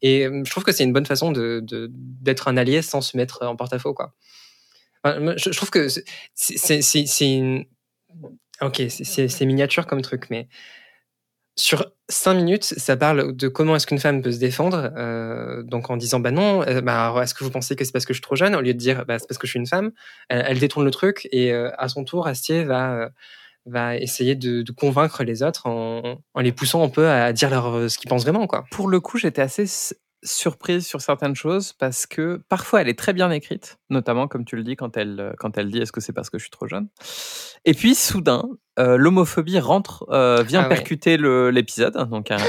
Et 0.03 0.26
euh, 0.26 0.42
je 0.44 0.51
trouve 0.51 0.64
que 0.64 0.72
c'est 0.72 0.84
une 0.84 0.92
bonne 0.92 1.07
façon 1.07 1.32
d'être 1.32 2.49
un 2.49 2.57
allié 2.57 2.82
sans 2.82 3.01
se 3.01 3.16
mettre 3.16 3.44
en 3.44 3.57
porte-à-faux, 3.57 3.94
quoi. 3.94 4.14
Je, 5.05 5.51
je 5.53 5.57
trouve 5.57 5.70
que 5.70 5.88
c'est- 5.88 6.03
une... 7.20 7.64
Ok, 8.61 8.82
c'est 8.88 9.44
miniature 9.44 9.86
comme 9.86 10.03
truc, 10.03 10.24
mais 10.30 10.49
sur 11.57 11.86
cinq 12.09 12.34
minutes, 12.34 12.64
ça 12.64 12.96
parle 12.96 13.34
de 13.34 13.48
comment 13.48 13.74
est-ce 13.76 13.86
qu'une 13.86 13.98
femme 13.98 14.22
peut 14.22 14.30
se 14.30 14.38
défendre, 14.38 14.92
euh, 14.96 15.62
donc 15.62 15.90
en 15.90 15.96
disant 15.96 16.20
bah 16.20 16.30
non, 16.30 16.62
euh, 16.62 16.82
bah, 16.82 17.14
est-ce 17.22 17.34
que 17.34 17.44
vous 17.44 17.50
pensez 17.50 17.76
que 17.76 17.84
c'est 17.84 17.92
parce 17.92 18.04
que 18.04 18.12
je 18.12 18.18
suis 18.18 18.22
trop 18.22 18.36
jeune, 18.36 18.54
au 18.54 18.61
lieu 18.61 18.74
de 18.74 18.78
dire 18.78 19.04
bah, 19.07 19.18
c'est 19.18 19.26
parce 19.26 19.38
que 19.38 19.46
je 19.46 19.52
suis 19.52 19.59
une 19.59 19.66
femme, 19.66 19.90
elle, 20.28 20.59
détourne 20.59 20.84
le 20.84 20.90
truc 20.90 21.28
et 21.32 21.52
euh, 21.52 21.70
à 21.78 21.88
son 21.88 22.04
tour, 22.04 22.26
Astier 22.26 22.64
va 22.64 22.94
euh, 22.94 23.09
va 23.66 23.96
essayer 23.96 24.34
de, 24.34 24.62
de 24.62 24.72
convaincre 24.72 25.24
les 25.24 25.42
autres 25.42 25.66
en, 25.66 26.20
en 26.34 26.40
les 26.40 26.52
poussant 26.52 26.84
un 26.84 26.88
peu 26.88 27.09
à 27.09 27.32
dire 27.32 27.50
leur, 27.50 27.74
euh, 27.74 27.88
ce 27.88 27.98
qu'ils 27.98 28.09
pensent 28.09 28.22
vraiment, 28.22 28.46
quoi. 28.46 28.64
Pour 28.70 28.88
le 28.88 29.00
coup, 29.00 29.18
j'étais 29.18 29.42
assez 29.42 29.66
surprise 30.27 30.87
sur 30.87 31.01
certaines 31.01 31.35
choses 31.37 31.72
parce 31.72 32.07
que 32.07 32.41
parfois 32.49 32.83
elle 32.83 32.89
est 32.89 32.99
très 32.99 33.12
bien 33.12 33.31
écrite, 33.31 33.79
notamment 33.91 34.29
comme 34.29 34.45
tu 34.45 34.57
le 34.57 34.62
dis 34.62 34.77
quand 34.77 34.97
elle, 34.97 35.18
euh, 35.20 35.33
quand 35.39 35.57
elle 35.57 35.70
dit 35.70 35.79
est-ce 35.79 35.93
que 35.93 36.01
c'est 36.01 36.12
parce 36.12 36.29
que 36.31 36.39
je 36.39 36.45
suis 36.45 36.51
trop 36.51 36.66
jeune? 36.66 36.89
Et 37.64 37.72
puis 37.74 37.95
soudain, 37.95 38.45
euh, 38.79 38.97
l'homophobie 38.97 39.59
rentre, 39.59 40.05
euh, 40.11 40.43
vient 40.43 40.61
Ah 40.61 40.68
ouais. 40.68 40.74
percuter 40.74 41.16
l'épisode. 41.16 41.95
Donc 42.11 42.31
un- 42.31 42.37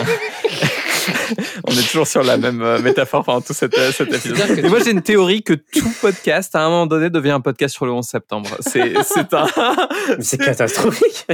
on 1.65 1.71
est 1.71 1.87
toujours 1.89 2.05
sur 2.05 2.21
la 2.21 2.35
même 2.37 2.61
euh, 2.61 2.79
métaphore 2.81 3.23
pendant 3.23 3.39
tout 3.39 3.53
cet, 3.53 3.73
cet 3.93 4.13
épisode. 4.13 4.59
Et 4.59 4.67
moi 4.67 4.79
j'ai 4.83 4.91
une 4.91 5.01
théorie 5.01 5.41
que 5.41 5.53
tout 5.53 5.89
podcast 6.01 6.53
à 6.53 6.65
un 6.65 6.69
moment 6.69 6.85
donné 6.85 7.09
devient 7.09 7.31
un 7.31 7.39
podcast 7.39 7.73
sur 7.75 7.85
le 7.85 7.93
11 7.93 8.05
septembre. 8.05 8.49
C'est 8.59 9.33
un 9.33 9.47
c'est 10.19 10.37
catastrophique. 10.37 11.25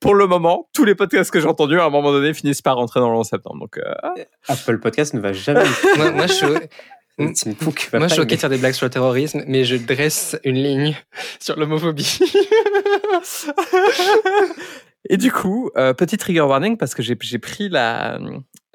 Pour 0.00 0.14
le 0.14 0.26
moment, 0.26 0.68
tous 0.74 0.84
les 0.84 0.94
podcasts 0.94 1.30
que 1.30 1.40
j'ai 1.40 1.46
entendus 1.46 1.80
à 1.80 1.84
un 1.84 1.90
moment 1.90 2.12
donné 2.12 2.34
finissent 2.34 2.62
par 2.62 2.76
rentrer 2.76 3.00
dans 3.00 3.10
le 3.10 3.16
11 3.16 3.26
septembre. 3.26 3.60
Donc 3.60 3.78
euh, 3.78 3.92
Apple 4.48 4.78
Podcast 4.78 5.14
ne 5.14 5.20
va 5.20 5.32
jamais. 5.32 5.64
moi, 5.96 6.10
moi, 6.10 6.26
je 6.26 6.32
suis, 6.32 6.46
Moi, 6.46 7.32
je 8.08 8.12
suis 8.12 8.20
ok 8.20 8.28
de 8.28 8.36
faire 8.36 8.50
des 8.50 8.58
blagues 8.58 8.74
sur 8.74 8.86
le 8.86 8.90
terrorisme, 8.90 9.42
mais 9.46 9.64
je 9.64 9.76
dresse 9.76 10.38
une 10.44 10.56
ligne 10.56 10.96
sur 11.40 11.56
l'homophobie. 11.58 12.20
Et 15.08 15.16
du 15.16 15.32
coup, 15.32 15.70
euh, 15.76 15.94
petit 15.94 16.18
trigger 16.18 16.42
warning 16.42 16.76
parce 16.76 16.94
que 16.94 17.02
j'ai 17.02 17.16
j'ai 17.20 17.38
pris 17.38 17.70
la 17.70 18.18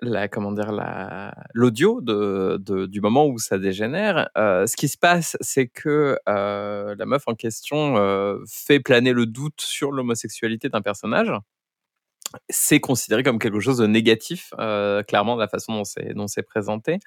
la 0.01 0.27
comment 0.27 0.51
dire 0.51 0.71
la 0.71 1.33
l'audio 1.53 2.01
de, 2.01 2.57
de 2.59 2.85
du 2.85 3.01
moment 3.01 3.27
où 3.27 3.37
ça 3.37 3.57
dégénère. 3.57 4.29
Euh, 4.37 4.67
ce 4.67 4.75
qui 4.75 4.87
se 4.87 4.97
passe, 4.97 5.37
c'est 5.41 5.67
que 5.67 6.17
euh, 6.27 6.95
la 6.97 7.05
meuf 7.05 7.23
en 7.27 7.35
question 7.35 7.97
euh, 7.97 8.39
fait 8.47 8.79
planer 8.79 9.13
le 9.13 9.25
doute 9.25 9.61
sur 9.61 9.91
l'homosexualité 9.91 10.69
d'un 10.69 10.81
personnage 10.81 11.31
c'est 12.49 12.79
considéré 12.79 13.23
comme 13.23 13.39
quelque 13.39 13.59
chose 13.59 13.77
de 13.77 13.88
négatif, 13.88 14.53
euh, 14.59 15.03
clairement, 15.03 15.36
de 15.36 15.41
la 15.41 15.47
façon 15.47 15.73
dont 15.73 15.83
c'est, 15.83 16.13
dont 16.13 16.27
c'est 16.27 16.43
présenté. 16.43 16.99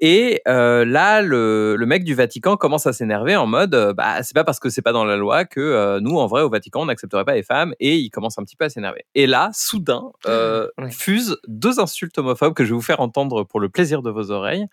Et 0.00 0.40
euh, 0.48 0.84
là, 0.84 1.22
le, 1.22 1.76
le, 1.76 1.86
mec 1.86 2.04
du 2.04 2.14
Vatican 2.14 2.56
commence 2.56 2.86
à 2.86 2.92
s'énerver 2.92 3.36
en 3.36 3.46
mode, 3.46 3.74
euh, 3.74 3.92
bah, 3.92 4.22
c'est 4.22 4.34
pas 4.34 4.44
parce 4.44 4.60
que 4.60 4.70
c'est 4.70 4.82
pas 4.82 4.92
dans 4.92 5.04
la 5.04 5.16
loi 5.16 5.44
que 5.44 5.60
euh, 5.60 6.00
nous, 6.00 6.16
en 6.18 6.26
vrai, 6.26 6.42
au 6.42 6.50
Vatican, 6.50 6.82
on 6.82 6.86
n'accepterait 6.86 7.24
pas 7.24 7.34
les 7.34 7.42
femmes. 7.42 7.74
Et 7.80 7.96
il 7.96 8.10
commence 8.10 8.38
un 8.38 8.44
petit 8.44 8.56
peu 8.56 8.64
à 8.64 8.70
s'énerver. 8.70 9.04
Et 9.14 9.26
là, 9.26 9.50
soudain, 9.52 10.10
euh, 10.26 10.68
ouais. 10.78 10.90
fusent 10.90 11.36
deux 11.46 11.80
insultes 11.80 12.16
homophobes 12.18 12.54
que 12.54 12.64
je 12.64 12.70
vais 12.70 12.76
vous 12.76 12.82
faire 12.82 13.00
entendre 13.00 13.44
pour 13.44 13.60
le 13.60 13.68
plaisir 13.68 14.02
de 14.02 14.10
vos 14.10 14.30
oreilles. 14.30 14.66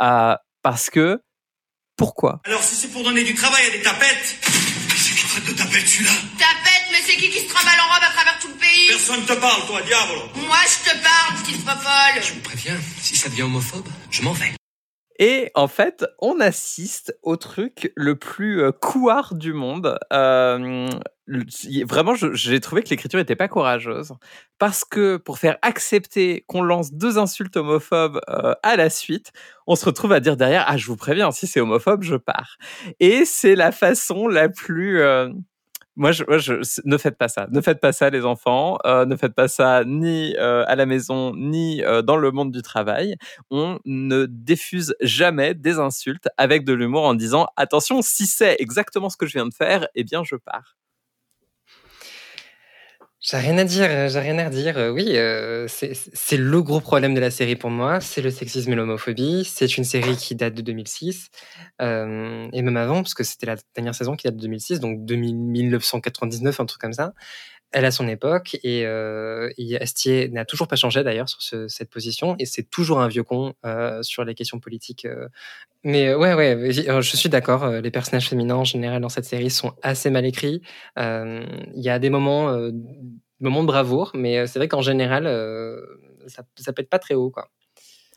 Euh, 0.00 0.34
parce 0.62 0.90
que, 0.90 1.20
pourquoi? 1.96 2.40
Alors, 2.44 2.62
si 2.62 2.74
c'est 2.74 2.88
pour 2.88 3.04
donner 3.04 3.22
du 3.22 3.34
travail 3.34 3.62
à 3.68 3.76
des 3.76 3.82
tapettes, 3.82 4.38
c'est 4.96 5.14
qui 5.14 5.26
traite 5.26 5.46
de 5.46 5.52
tapette 5.52 5.86
celui-là? 5.86 6.10
Tapette, 6.38 6.73
mais 6.94 7.00
c'est 7.02 7.16
qui 7.16 7.28
qui 7.28 7.40
se 7.40 7.48
trimballe 7.48 7.80
en 7.80 7.92
robe 7.92 8.04
à 8.08 8.12
travers 8.12 8.38
tout 8.38 8.46
le 8.46 8.54
pays 8.54 8.86
Personne 8.88 9.24
te 9.24 9.32
parle, 9.32 9.66
toi, 9.66 9.82
diable 9.82 10.12
Moi, 10.46 10.56
je 10.62 10.90
te 10.90 10.96
parle, 11.02 11.42
petite 11.42 11.56
fofolle 11.56 12.22
Je 12.22 12.34
vous 12.34 12.40
préviens, 12.40 12.76
si 13.00 13.16
ça 13.16 13.28
devient 13.28 13.42
homophobe, 13.42 13.88
je 14.10 14.22
m'en 14.22 14.32
vais. 14.32 14.52
Et 15.18 15.50
en 15.56 15.66
fait, 15.66 16.04
on 16.20 16.38
assiste 16.38 17.18
au 17.22 17.36
truc 17.36 17.92
le 17.96 18.16
plus 18.16 18.62
euh, 18.62 18.70
couard 18.70 19.34
du 19.34 19.52
monde. 19.52 19.98
Euh, 20.12 20.88
vraiment, 21.84 22.14
j'ai 22.14 22.60
trouvé 22.60 22.82
que 22.82 22.90
l'écriture 22.90 23.18
n'était 23.18 23.36
pas 23.36 23.48
courageuse. 23.48 24.12
Parce 24.58 24.84
que 24.84 25.16
pour 25.16 25.38
faire 25.38 25.56
accepter 25.62 26.44
qu'on 26.46 26.62
lance 26.62 26.92
deux 26.92 27.18
insultes 27.18 27.56
homophobes 27.56 28.20
euh, 28.28 28.54
à 28.62 28.76
la 28.76 28.90
suite, 28.90 29.32
on 29.66 29.74
se 29.74 29.84
retrouve 29.84 30.12
à 30.12 30.20
dire 30.20 30.36
derrière 30.36 30.64
Ah, 30.68 30.76
je 30.76 30.86
vous 30.86 30.96
préviens, 30.96 31.32
si 31.32 31.48
c'est 31.48 31.60
homophobe, 31.60 32.02
je 32.02 32.16
pars. 32.16 32.56
Et 33.00 33.24
c'est 33.24 33.56
la 33.56 33.72
façon 33.72 34.28
la 34.28 34.48
plus. 34.48 35.00
Euh, 35.00 35.28
moi, 35.96 36.12
je, 36.12 36.24
moi 36.24 36.38
je, 36.38 36.54
ne 36.84 36.96
faites 36.98 37.16
pas 37.16 37.28
ça. 37.28 37.46
Ne 37.50 37.60
faites 37.60 37.80
pas 37.80 37.92
ça, 37.92 38.10
les 38.10 38.24
enfants. 38.24 38.78
Euh, 38.84 39.06
ne 39.06 39.16
faites 39.16 39.34
pas 39.34 39.48
ça 39.48 39.84
ni 39.84 40.34
euh, 40.38 40.64
à 40.66 40.76
la 40.76 40.86
maison, 40.86 41.34
ni 41.34 41.82
euh, 41.82 42.02
dans 42.02 42.16
le 42.16 42.30
monde 42.30 42.52
du 42.52 42.62
travail. 42.62 43.16
On 43.50 43.78
ne 43.84 44.26
diffuse 44.26 44.94
jamais 45.00 45.54
des 45.54 45.78
insultes 45.78 46.28
avec 46.36 46.64
de 46.64 46.72
l'humour 46.72 47.04
en 47.04 47.14
disant 47.14 47.46
attention, 47.56 48.02
si 48.02 48.26
c'est 48.26 48.56
exactement 48.58 49.08
ce 49.08 49.16
que 49.16 49.26
je 49.26 49.34
viens 49.34 49.46
de 49.46 49.54
faire, 49.54 49.86
eh 49.94 50.04
bien, 50.04 50.24
je 50.24 50.36
pars. 50.36 50.76
J'ai 53.26 53.38
rien 53.38 53.56
à 53.56 53.64
dire, 53.64 54.10
j'ai 54.10 54.18
rien 54.18 54.36
à 54.36 54.50
dire. 54.50 54.76
Oui, 54.92 55.16
euh, 55.16 55.66
c'est 55.66 56.36
le 56.36 56.62
gros 56.62 56.80
problème 56.80 57.14
de 57.14 57.20
la 57.20 57.30
série 57.30 57.56
pour 57.56 57.70
moi, 57.70 57.98
c'est 58.02 58.20
le 58.20 58.30
sexisme 58.30 58.70
et 58.72 58.74
l'homophobie. 58.74 59.44
C'est 59.46 59.78
une 59.78 59.84
série 59.84 60.14
qui 60.18 60.34
date 60.34 60.52
de 60.52 60.60
2006, 60.60 61.30
euh, 61.80 62.46
et 62.52 62.60
même 62.60 62.76
avant, 62.76 62.96
parce 62.96 63.14
que 63.14 63.24
c'était 63.24 63.46
la 63.46 63.56
dernière 63.74 63.94
saison 63.94 64.14
qui 64.14 64.26
date 64.26 64.36
de 64.36 64.42
2006, 64.42 64.78
donc 64.78 65.06
2000, 65.06 65.36
1999, 65.36 66.60
un 66.60 66.66
truc 66.66 66.82
comme 66.82 66.92
ça. 66.92 67.14
Elle 67.72 67.84
a 67.84 67.90
son 67.90 68.06
époque, 68.06 68.56
et, 68.62 68.86
euh, 68.86 69.50
n'a 70.30 70.44
toujours 70.44 70.68
pas 70.68 70.76
changé 70.76 71.02
d'ailleurs 71.02 71.28
sur 71.28 71.42
ce, 71.42 71.66
cette 71.66 71.90
position, 71.90 72.36
et 72.38 72.46
c'est 72.46 72.70
toujours 72.70 73.00
un 73.00 73.08
vieux 73.08 73.24
con 73.24 73.54
euh, 73.64 74.02
sur 74.02 74.24
les 74.24 74.34
questions 74.34 74.60
politiques. 74.60 75.06
Euh. 75.06 75.28
Mais 75.82 76.14
ouais, 76.14 76.34
ouais, 76.34 76.70
je 76.70 77.16
suis 77.16 77.28
d'accord. 77.28 77.68
Les 77.68 77.90
personnages 77.90 78.28
féminins 78.28 78.56
en 78.56 78.64
général 78.64 79.02
dans 79.02 79.08
cette 79.08 79.26
série 79.26 79.50
sont 79.50 79.72
assez 79.82 80.08
mal 80.08 80.24
écrits. 80.24 80.62
Il 80.96 81.42
y 81.74 81.90
a 81.90 81.98
des 81.98 82.10
moments 82.10 82.70
moment 83.44 83.62
de 83.62 83.66
bravoure, 83.68 84.10
mais 84.14 84.46
c'est 84.46 84.58
vrai 84.58 84.68
qu'en 84.68 84.82
général, 84.82 85.26
euh, 85.26 85.80
ça, 86.26 86.42
ça 86.56 86.72
être 86.76 86.90
pas 86.90 86.98
très 86.98 87.14
haut, 87.14 87.30
quoi. 87.30 87.50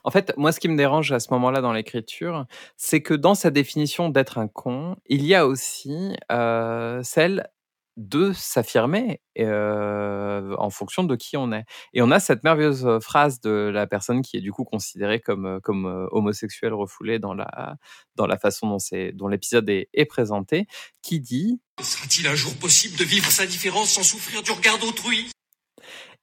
En 0.03 0.11
fait, 0.11 0.33
moi, 0.37 0.53
ce 0.53 0.59
qui 0.61 0.69
me 0.69 0.77
dérange 0.77 1.11
à 1.11 1.19
ce 1.19 1.33
moment-là 1.33 1.59
dans 1.59 1.73
l'écriture, 1.73 2.45
c'est 2.77 3.01
que 3.01 3.13
dans 3.13 3.35
sa 3.35 3.51
définition 3.51 4.09
d'être 4.09 4.37
un 4.37 4.47
con, 4.47 4.95
il 5.07 5.25
y 5.25 5.35
a 5.35 5.45
aussi 5.45 6.15
euh, 6.31 7.01
celle 7.03 7.49
de 7.97 8.31
s'affirmer 8.31 9.21
euh, 9.39 10.55
en 10.57 10.69
fonction 10.69 11.03
de 11.03 11.15
qui 11.15 11.35
on 11.35 11.51
est. 11.51 11.65
Et 11.93 12.01
on 12.01 12.11
a 12.11 12.19
cette 12.19 12.43
merveilleuse 12.43 12.99
phrase 13.01 13.41
de 13.41 13.69
la 13.73 13.87
personne 13.87 14.21
qui 14.21 14.37
est 14.37 14.41
du 14.41 14.51
coup 14.51 14.63
considérée 14.63 15.19
comme, 15.19 15.59
comme 15.61 16.07
homosexuelle 16.11 16.73
refoulée 16.73 17.19
dans 17.19 17.33
la, 17.33 17.75
dans 18.15 18.27
la 18.27 18.37
façon 18.37 18.67
dont, 18.67 18.77
dont 19.13 19.27
l'épisode 19.27 19.69
est, 19.69 19.89
est, 19.93 20.05
présenté, 20.05 20.67
qui 21.01 21.19
dit 21.19 21.59
Sera-t-il 21.81 22.27
un 22.27 22.35
jour 22.35 22.55
possible 22.55 22.97
de 22.97 23.03
vivre 23.03 23.29
sa 23.29 23.45
différence 23.45 23.89
sans 23.89 24.03
souffrir 24.03 24.43
du 24.43 24.51
regard 24.51 24.77
d'autrui? 24.77 25.29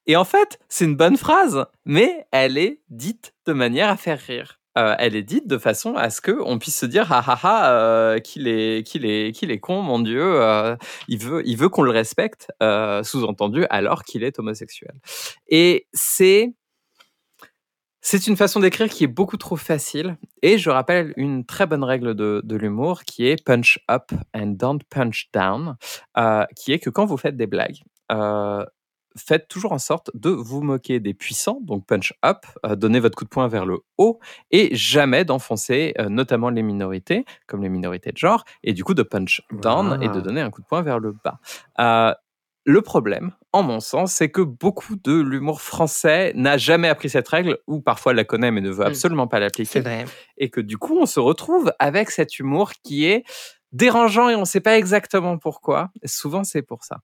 Et 0.07 0.17
en 0.17 0.25
fait, 0.25 0.59
c'est 0.69 0.85
une 0.85 0.97
bonne 0.97 1.17
phrase, 1.17 1.65
mais 1.85 2.27
elle 2.31 2.59
est 2.59 2.83
dite 2.89 3.35
de 3.47 3.53
manière 3.53 3.89
à 3.89 3.97
faire 3.97 4.21
rire 4.21 4.61
euh, 4.77 4.97
elle 4.99 5.15
est 5.15 5.23
dite 5.23 5.47
de 5.47 5.59
façon 5.59 5.95
à 5.95 6.11
ce 6.11 6.21
que 6.21 6.33
on 6.45 6.59
puisse 6.59 6.77
se 6.77 6.87
dire 6.87 7.07
ah 7.13 7.23
ah 7.27 7.39
ah 7.43 7.71
euh, 7.73 8.19
qu'il 8.19 8.49
est 8.49 8.85
qu'il 8.87 9.07
est 9.07 9.33
qu'il 9.33 9.51
est 9.51 9.61
con 9.61 9.83
mon 9.83 10.01
dieu 10.01 10.23
euh, 10.23 10.77
il 11.07 11.19
veut 11.19 11.43
il 11.47 11.57
veut 11.57 11.69
qu'on 11.69 11.83
le 11.83 11.91
respecte 11.91 12.49
sous-entendu 13.03 13.67
alors 13.71 14.05
qu'il 14.05 14.25
est 14.25 14.39
homosexuel. 14.39 14.95
Et 15.49 15.87
c'est 15.93 16.53
c'est 18.01 18.27
une 18.27 18.37
façon 18.37 18.61
d'écrire 18.61 18.89
qui 18.89 19.05
est 19.05 19.09
beaucoup 19.09 19.39
trop 19.39 19.57
facile. 19.57 20.19
Et 20.43 20.59
je 20.59 20.69
rappelle 20.69 21.15
une 21.17 21.47
très 21.47 21.67
bonne 21.67 21.85
règle 21.85 22.15
de, 22.15 22.43
de 22.45 22.57
l'humour 22.57 23.05
qui 23.05 23.27
est 23.27 23.43
punch 23.43 23.79
up 23.91 24.13
and 24.35 24.57
don't 24.59 24.81
punch 24.91 25.31
down 25.33 25.77
qui 26.57 26.73
est 26.73 26.79
que 26.79 26.91
quand 26.91 27.07
vous 27.07 27.17
faites 27.17 27.37
des 27.37 27.47
blagues 27.47 27.79
faites 29.17 29.49
toujours 29.49 29.73
en 29.73 29.79
sorte 29.79 30.11
de 30.15 30.31
vous 30.31 30.63
moquer 30.63 31.01
des 31.01 31.15
puissants, 31.15 31.59
donc 31.63 31.87
punch 31.87 32.13
up, 32.25 32.39
euh, 32.67 32.75
donnez 32.77 33.01
votre 33.01 33.17
coup 33.17 33.25
de 33.25 33.29
poing 33.31 33.49
vers 33.49 33.65
le 33.67 33.79
haut, 33.99 34.19
et 34.51 34.75
jamais 34.75 35.25
d'enfoncer 35.25 35.95
euh, 35.99 36.09
notamment 36.09 36.51
les 36.51 36.63
minorités, 36.63 37.25
comme 37.47 37.63
les 37.63 37.69
minorités 37.69 38.13
de 38.13 38.17
genre, 38.19 38.45
et 38.63 38.73
du 38.73 38.85
coup 38.85 38.95
de 38.95 39.03
punch 39.03 39.43
down 39.53 39.99
Ah. 40.01 40.05
et 40.05 40.09
de 40.09 40.21
donner 40.21 40.41
un 40.41 40.51
coup 40.51 40.61
de 40.63 40.67
poing 40.67 40.83
vers 40.83 40.99
le 40.99 41.13
bas. 41.13 41.39
Euh, 41.81 42.13
le 42.67 42.81
problème, 42.81 43.33
en 43.53 43.63
mon 43.63 43.79
sens, 43.79 44.13
c'est 44.15 44.31
que 44.31 44.41
beaucoup 44.41 44.97
de 44.97 45.13
l'humour 45.21 45.61
français 45.61 46.33
n'a 46.35 46.57
jamais 46.57 46.89
appris 46.89 47.11
cette 47.11 47.29
règle, 47.29 47.59
ou 47.67 47.81
parfois 47.83 48.15
la 48.15 48.25
connaît 48.25 48.51
mais 48.51 48.63
ne 48.63 48.71
veut 48.71 48.85
Mm. 48.85 48.89
absolument 48.89 49.27
pas 49.27 49.39
l'appliquer, 49.39 49.81
et 50.39 50.49
que 50.51 50.61
du 50.63 50.79
coup 50.79 50.97
on 50.99 51.07
se 51.07 51.21
retrouve 51.21 51.73
avec 51.79 52.11
cet 52.11 52.39
humour 52.39 52.73
qui 52.83 53.05
est 53.05 53.23
dérangeant 53.73 54.29
et 54.31 54.35
on 54.35 54.41
ne 54.41 54.45
sait 54.45 54.61
pas 54.61 54.79
exactement 54.79 55.37
pourquoi. 55.37 55.91
Souvent 56.05 56.43
c'est 56.43 56.63
pour 56.63 56.85
ça. 56.85 57.01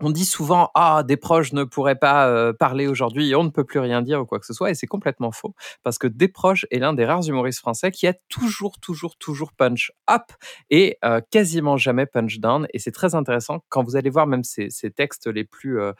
On 0.00 0.10
dit 0.10 0.24
souvent 0.24 0.70
ah 0.74 1.02
des 1.02 1.16
proches 1.16 1.52
ne 1.52 1.64
pourraient 1.64 1.96
pas 1.96 2.28
euh, 2.28 2.52
parler 2.52 2.86
aujourd'hui 2.86 3.30
et 3.30 3.34
on 3.34 3.42
ne 3.42 3.48
peut 3.48 3.64
plus 3.64 3.80
rien 3.80 4.00
dire 4.00 4.20
ou 4.20 4.26
quoi 4.26 4.38
que 4.38 4.46
ce 4.46 4.52
soit 4.52 4.70
et 4.70 4.74
c'est 4.74 4.86
complètement 4.86 5.32
faux 5.32 5.56
parce 5.82 5.98
que 5.98 6.06
Desproges 6.06 6.66
est 6.70 6.78
l'un 6.78 6.92
des 6.92 7.04
rares 7.04 7.26
humoristes 7.26 7.58
français 7.58 7.90
qui 7.90 8.06
a 8.06 8.14
toujours 8.28 8.78
toujours 8.78 9.16
toujours 9.16 9.52
punch 9.52 9.90
up 10.08 10.22
et 10.70 10.98
euh, 11.04 11.20
quasiment 11.32 11.76
jamais 11.76 12.06
punch 12.06 12.38
down 12.38 12.68
et 12.72 12.78
c'est 12.78 12.92
très 12.92 13.16
intéressant. 13.16 13.64
Quand 13.70 13.82
vous 13.82 13.96
allez 13.96 14.08
voir 14.08 14.28
même 14.28 14.44
ces, 14.44 14.68
textes 14.94 15.26
les 15.26 15.44
plus 15.44 15.80
euh, 15.80 15.92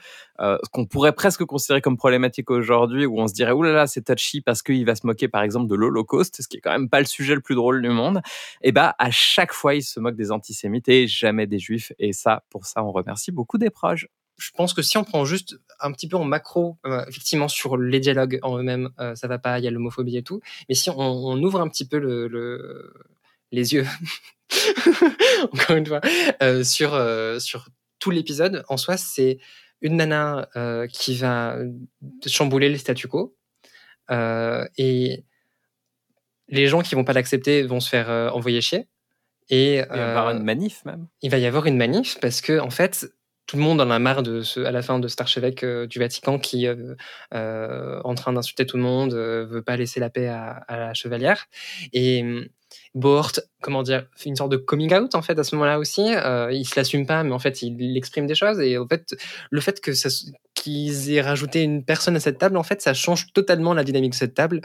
qu'on 0.72 0.86
pourrait 0.86 1.12
presque 1.12 1.44
considérer 1.44 1.80
comme 1.80 1.96
problématiques 1.96 2.52
aujourd'hui 2.52 3.04
où 3.04 3.18
on 3.18 3.26
se 3.26 3.34
dirait 3.34 3.50
oulala 3.50 3.88
c'est 3.88 4.02
touchy 4.02 4.40
parce 4.42 4.62
qu'il 4.62 4.86
va 4.86 4.94
se 4.94 5.06
moquer 5.08 5.26
par 5.26 5.42
exemple 5.42 5.68
de 5.68 5.74
l'Holocauste 5.74 6.40
ce 6.40 6.46
qui 6.46 6.58
est 6.58 6.60
quand 6.60 6.70
même 6.70 6.88
pas 6.88 7.00
le 7.00 7.06
sujet 7.06 7.34
le 7.34 7.40
plus 7.40 7.56
drôle 7.56 7.82
du 7.82 7.88
monde 7.88 8.20
et 8.62 8.70
bah 8.70 8.94
à 9.00 9.10
chaque 9.10 9.52
fois 9.52 9.74
il 9.74 9.82
se 9.82 9.98
moque 9.98 10.14
des 10.14 10.30
antisémites 10.30 10.88
et 10.88 11.08
jamais 11.08 11.48
des 11.48 11.58
juifs 11.58 11.92
et 11.98 12.12
ça 12.12 12.44
pour 12.48 12.64
ça 12.64 12.84
on 12.84 12.92
remercie 12.92 13.32
beaucoup 13.32 13.58
des 13.58 13.70
proches 13.70 13.87
Je 13.96 14.50
pense 14.56 14.72
que 14.72 14.82
si 14.82 14.96
on 14.96 15.04
prend 15.04 15.24
juste 15.24 15.58
un 15.80 15.90
petit 15.92 16.06
peu 16.08 16.16
en 16.16 16.24
macro, 16.24 16.76
euh, 16.86 17.04
effectivement 17.08 17.48
sur 17.48 17.76
les 17.76 17.98
dialogues 18.00 18.38
en 18.42 18.56
eux-mêmes, 18.58 18.90
euh, 19.00 19.14
ça 19.16 19.26
va 19.26 19.38
pas, 19.38 19.58
il 19.58 19.64
y 19.64 19.68
a 19.68 19.70
l'homophobie 19.72 20.16
et 20.16 20.22
tout. 20.22 20.40
Mais 20.68 20.74
si 20.76 20.90
on, 20.90 20.96
on 20.98 21.42
ouvre 21.42 21.60
un 21.60 21.68
petit 21.68 21.86
peu 21.88 21.98
le, 21.98 22.28
le- 22.28 22.92
les 23.50 23.72
yeux, 23.74 23.86
encore 25.52 25.76
une 25.76 25.86
fois, 25.86 26.00
euh, 26.42 26.62
sur 26.64 26.94
euh, 26.94 27.38
sur 27.38 27.68
tout 27.98 28.10
l'épisode, 28.10 28.64
en 28.68 28.76
soi, 28.76 28.96
c'est 28.96 29.38
une 29.80 29.96
nana 29.96 30.48
euh, 30.56 30.86
qui 30.86 31.16
va 31.16 31.56
chambouler 32.26 32.68
les 32.68 32.78
statu 32.78 33.08
quo 33.08 33.36
euh, 34.10 34.64
et 34.76 35.24
les 36.48 36.66
gens 36.66 36.80
qui 36.82 36.94
vont 36.94 37.04
pas 37.04 37.12
l'accepter 37.12 37.62
vont 37.62 37.80
se 37.80 37.88
faire 37.88 38.10
euh, 38.10 38.30
envoyer 38.30 38.60
chier. 38.60 38.88
Et 39.50 39.76
il 39.78 39.86
va 39.88 39.96
y 39.96 40.00
avoir 40.00 40.28
euh, 40.28 40.34
une 40.36 40.42
manif 40.44 40.84
même 40.84 41.06
il 41.22 41.30
va 41.30 41.38
y 41.38 41.46
avoir 41.46 41.64
une 41.66 41.78
manif 41.78 42.18
parce 42.20 42.42
que 42.42 42.58
en 42.60 42.68
fait 42.70 43.10
tout 43.48 43.56
le 43.56 43.62
monde 43.62 43.80
en 43.80 43.90
a 43.90 43.98
marre 43.98 44.22
de 44.22 44.42
ce, 44.42 44.60
à 44.60 44.70
la 44.70 44.82
fin 44.82 45.00
de 45.00 45.08
cet 45.08 45.20
archevêque 45.20 45.64
euh, 45.64 45.86
du 45.86 45.98
Vatican 45.98 46.38
qui 46.38 46.68
euh, 46.68 46.94
euh, 47.34 48.00
en 48.04 48.14
train 48.14 48.32
d'insulter 48.32 48.66
tout 48.66 48.76
le 48.76 48.82
monde 48.82 49.14
euh, 49.14 49.46
veut 49.46 49.62
pas 49.62 49.76
laisser 49.76 49.98
la 49.98 50.10
paix 50.10 50.28
à, 50.28 50.50
à 50.68 50.76
la 50.78 50.94
chevalière 50.94 51.46
et 51.92 52.22
hum, 52.22 52.46
Bohort, 52.94 53.32
comment 53.62 53.82
dire, 53.82 54.06
fait 54.16 54.28
une 54.28 54.36
sorte 54.36 54.52
de 54.52 54.56
coming 54.56 54.92
out 54.94 55.14
en 55.14 55.22
fait 55.22 55.38
à 55.38 55.44
ce 55.44 55.54
moment-là 55.54 55.78
aussi. 55.78 56.02
Euh, 56.02 56.50
il 56.52 56.66
se 56.66 56.74
l'assume 56.76 57.06
pas, 57.06 57.22
mais 57.22 57.32
en 57.32 57.38
fait 57.38 57.62
il 57.62 57.96
exprime 57.96 58.26
des 58.26 58.34
choses 58.34 58.60
et 58.60 58.76
en 58.76 58.86
fait 58.86 59.14
le 59.50 59.60
fait 59.60 59.80
que 59.80 59.92
qu'ils 60.54 61.12
aient 61.12 61.20
rajouté 61.20 61.62
une 61.62 61.84
personne 61.84 62.16
à 62.16 62.20
cette 62.20 62.38
table, 62.38 62.56
en 62.56 62.62
fait 62.62 62.82
ça 62.82 62.92
change 62.94 63.32
totalement 63.32 63.72
la 63.72 63.84
dynamique 63.84 64.12
de 64.12 64.16
cette 64.16 64.34
table. 64.34 64.60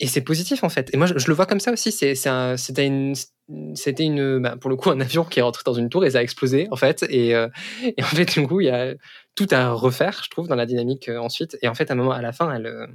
Euh, 0.00 0.04
et 0.04 0.06
c'est 0.06 0.20
positif 0.20 0.64
en 0.64 0.68
fait. 0.68 0.90
Et 0.94 0.96
moi, 0.96 1.06
je, 1.06 1.26
le 1.26 1.34
vois 1.34 1.46
comme 1.46 1.60
ça 1.60 1.72
aussi. 1.72 1.92
C'est, 1.92 2.26
un- 2.26 2.56
c'était 2.56 2.86
une, 2.86 3.14
une, 3.48 4.38
bah, 4.40 4.56
pour 4.60 4.70
le 4.70 4.76
coup, 4.76 4.90
un 4.90 5.00
avion 5.00 5.24
qui 5.24 5.40
est 5.40 5.42
rentré 5.42 5.62
dans 5.64 5.74
une 5.74 5.88
tour 5.88 6.04
et 6.04 6.10
ça 6.10 6.18
a 6.18 6.22
explosé 6.22 6.68
en 6.70 6.76
fait. 6.76 7.04
Et, 7.10 7.34
euh, 7.34 7.48
et 7.82 8.02
en 8.02 8.06
fait, 8.06 8.38
du 8.38 8.46
coup, 8.46 8.60
il 8.60 8.66
y 8.66 8.70
a 8.70 8.94
tout 9.34 9.48
à 9.50 9.70
refaire, 9.70 10.20
je 10.24 10.30
trouve, 10.30 10.48
dans 10.48 10.56
la 10.56 10.66
dynamique 10.66 11.08
euh, 11.08 11.18
ensuite. 11.18 11.56
Et 11.62 11.68
en 11.68 11.74
fait, 11.74 11.90
à 11.90 11.94
un 11.94 11.96
moment, 11.96 12.12
à 12.12 12.22
la 12.22 12.32
fin, 12.32 12.52
elle, 12.52 12.66
euh, 12.66 12.86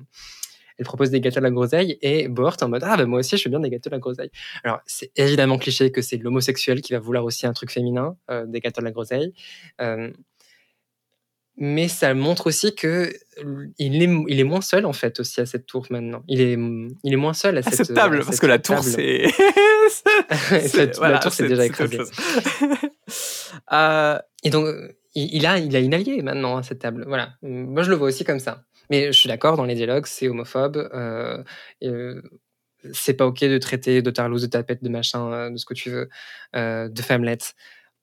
elle 0.78 0.86
propose 0.86 1.10
des 1.10 1.22
gâteaux 1.22 1.40
à 1.40 1.42
la 1.42 1.52
groseille 1.52 1.98
et 2.02 2.28
Bohort 2.28 2.58
en 2.62 2.70
mode 2.70 2.84
ah 2.84 2.98
bah 2.98 3.06
moi 3.06 3.20
aussi 3.20 3.38
je 3.38 3.44
veux 3.44 3.52
bien 3.52 3.60
des 3.60 3.70
gâteaux 3.70 3.90
à 3.90 3.92
la 3.92 4.00
groseille. 4.00 4.32
Alors 4.64 4.80
c'est 4.86 5.12
évidemment 5.16 5.58
cliché 5.58 5.92
que 5.92 6.02
c'est 6.02 6.18
l'homosexuel 6.18 6.82
qui 6.82 6.94
va 6.94 7.00
vouloir 7.00 7.24
aussi 7.26 7.46
un 7.46 7.54
truc 7.54 7.72
féminin, 7.72 8.18
euh, 8.32 8.46
des 8.48 8.60
gâteaux 8.60 8.82
à 8.82 8.84
la 8.84 8.92
groseille. 8.92 9.34
Mais 11.58 11.88
ça 11.88 12.14
montre 12.16 12.48
aussi 12.48 12.74
que 12.74 13.14
il 13.78 14.02
est, 14.02 14.10
il 14.28 14.40
est 14.40 14.44
moins 14.44 14.62
seul 14.62 14.86
en 14.88 14.94
fait 14.94 15.20
aussi 15.20 15.40
à 15.40 15.46
cette 15.46 15.66
tour 15.68 15.86
maintenant. 15.92 16.24
Il 16.28 16.42
est, 16.42 16.54
il 17.04 17.14
est 17.14 17.18
moins 17.18 17.34
seul 17.34 17.58
à 17.58 17.60
À 17.60 17.72
cette, 17.72 17.94
table, 17.94 18.22
à 18.22 18.26
parce 18.26 18.40
que 18.40 18.48
la 18.48 18.58
tour, 18.60 18.80
c'est. 18.84 19.26
La 21.00 21.20
tour, 21.20 21.32
c'est 21.32 21.48
déjà 21.48 21.64
c'est 21.64 21.70
autre 21.70 21.84
écrasé. 21.84 21.98
chose. 21.98 22.12
Euh, 23.72 24.18
Et 24.44 24.50
donc, 24.50 24.68
il 25.14 25.46
a, 25.46 25.60
il 25.60 25.76
a 25.76 25.80
une 25.80 25.94
alliée 25.94 26.22
maintenant 26.24 26.58
à 26.58 26.64
cette 26.64 26.80
table. 26.80 27.06
Voilà. 27.08 27.34
Moi, 27.44 27.84
je 27.84 27.92
le 27.92 27.96
vois 27.96 28.08
aussi 28.08 28.24
comme 28.24 28.40
ça. 28.40 28.64
Mais 28.90 29.08
je 29.08 29.18
suis 29.18 29.28
d'accord, 29.30 29.58
dans 29.58 29.66
les 29.66 29.76
dialogues, 29.76 30.08
c'est 30.08 30.28
homophobe. 30.28 30.78
Euh, 30.94 31.44
euh, 31.84 32.22
c'est 32.92 33.14
pas 33.14 33.26
OK 33.28 33.42
de 33.42 33.58
traiter 33.60 34.02
de 34.02 34.12
tarlouse, 34.12 34.42
de 34.42 34.48
tapette, 34.48 34.84
de 34.84 34.90
machin, 34.90 35.32
euh, 35.32 35.50
de 35.52 35.58
ce 35.58 35.66
que 35.66 35.74
tu 35.74 35.90
veux, 35.90 36.10
euh, 36.56 36.90
de 36.90 37.02
femmelette. 37.02 37.54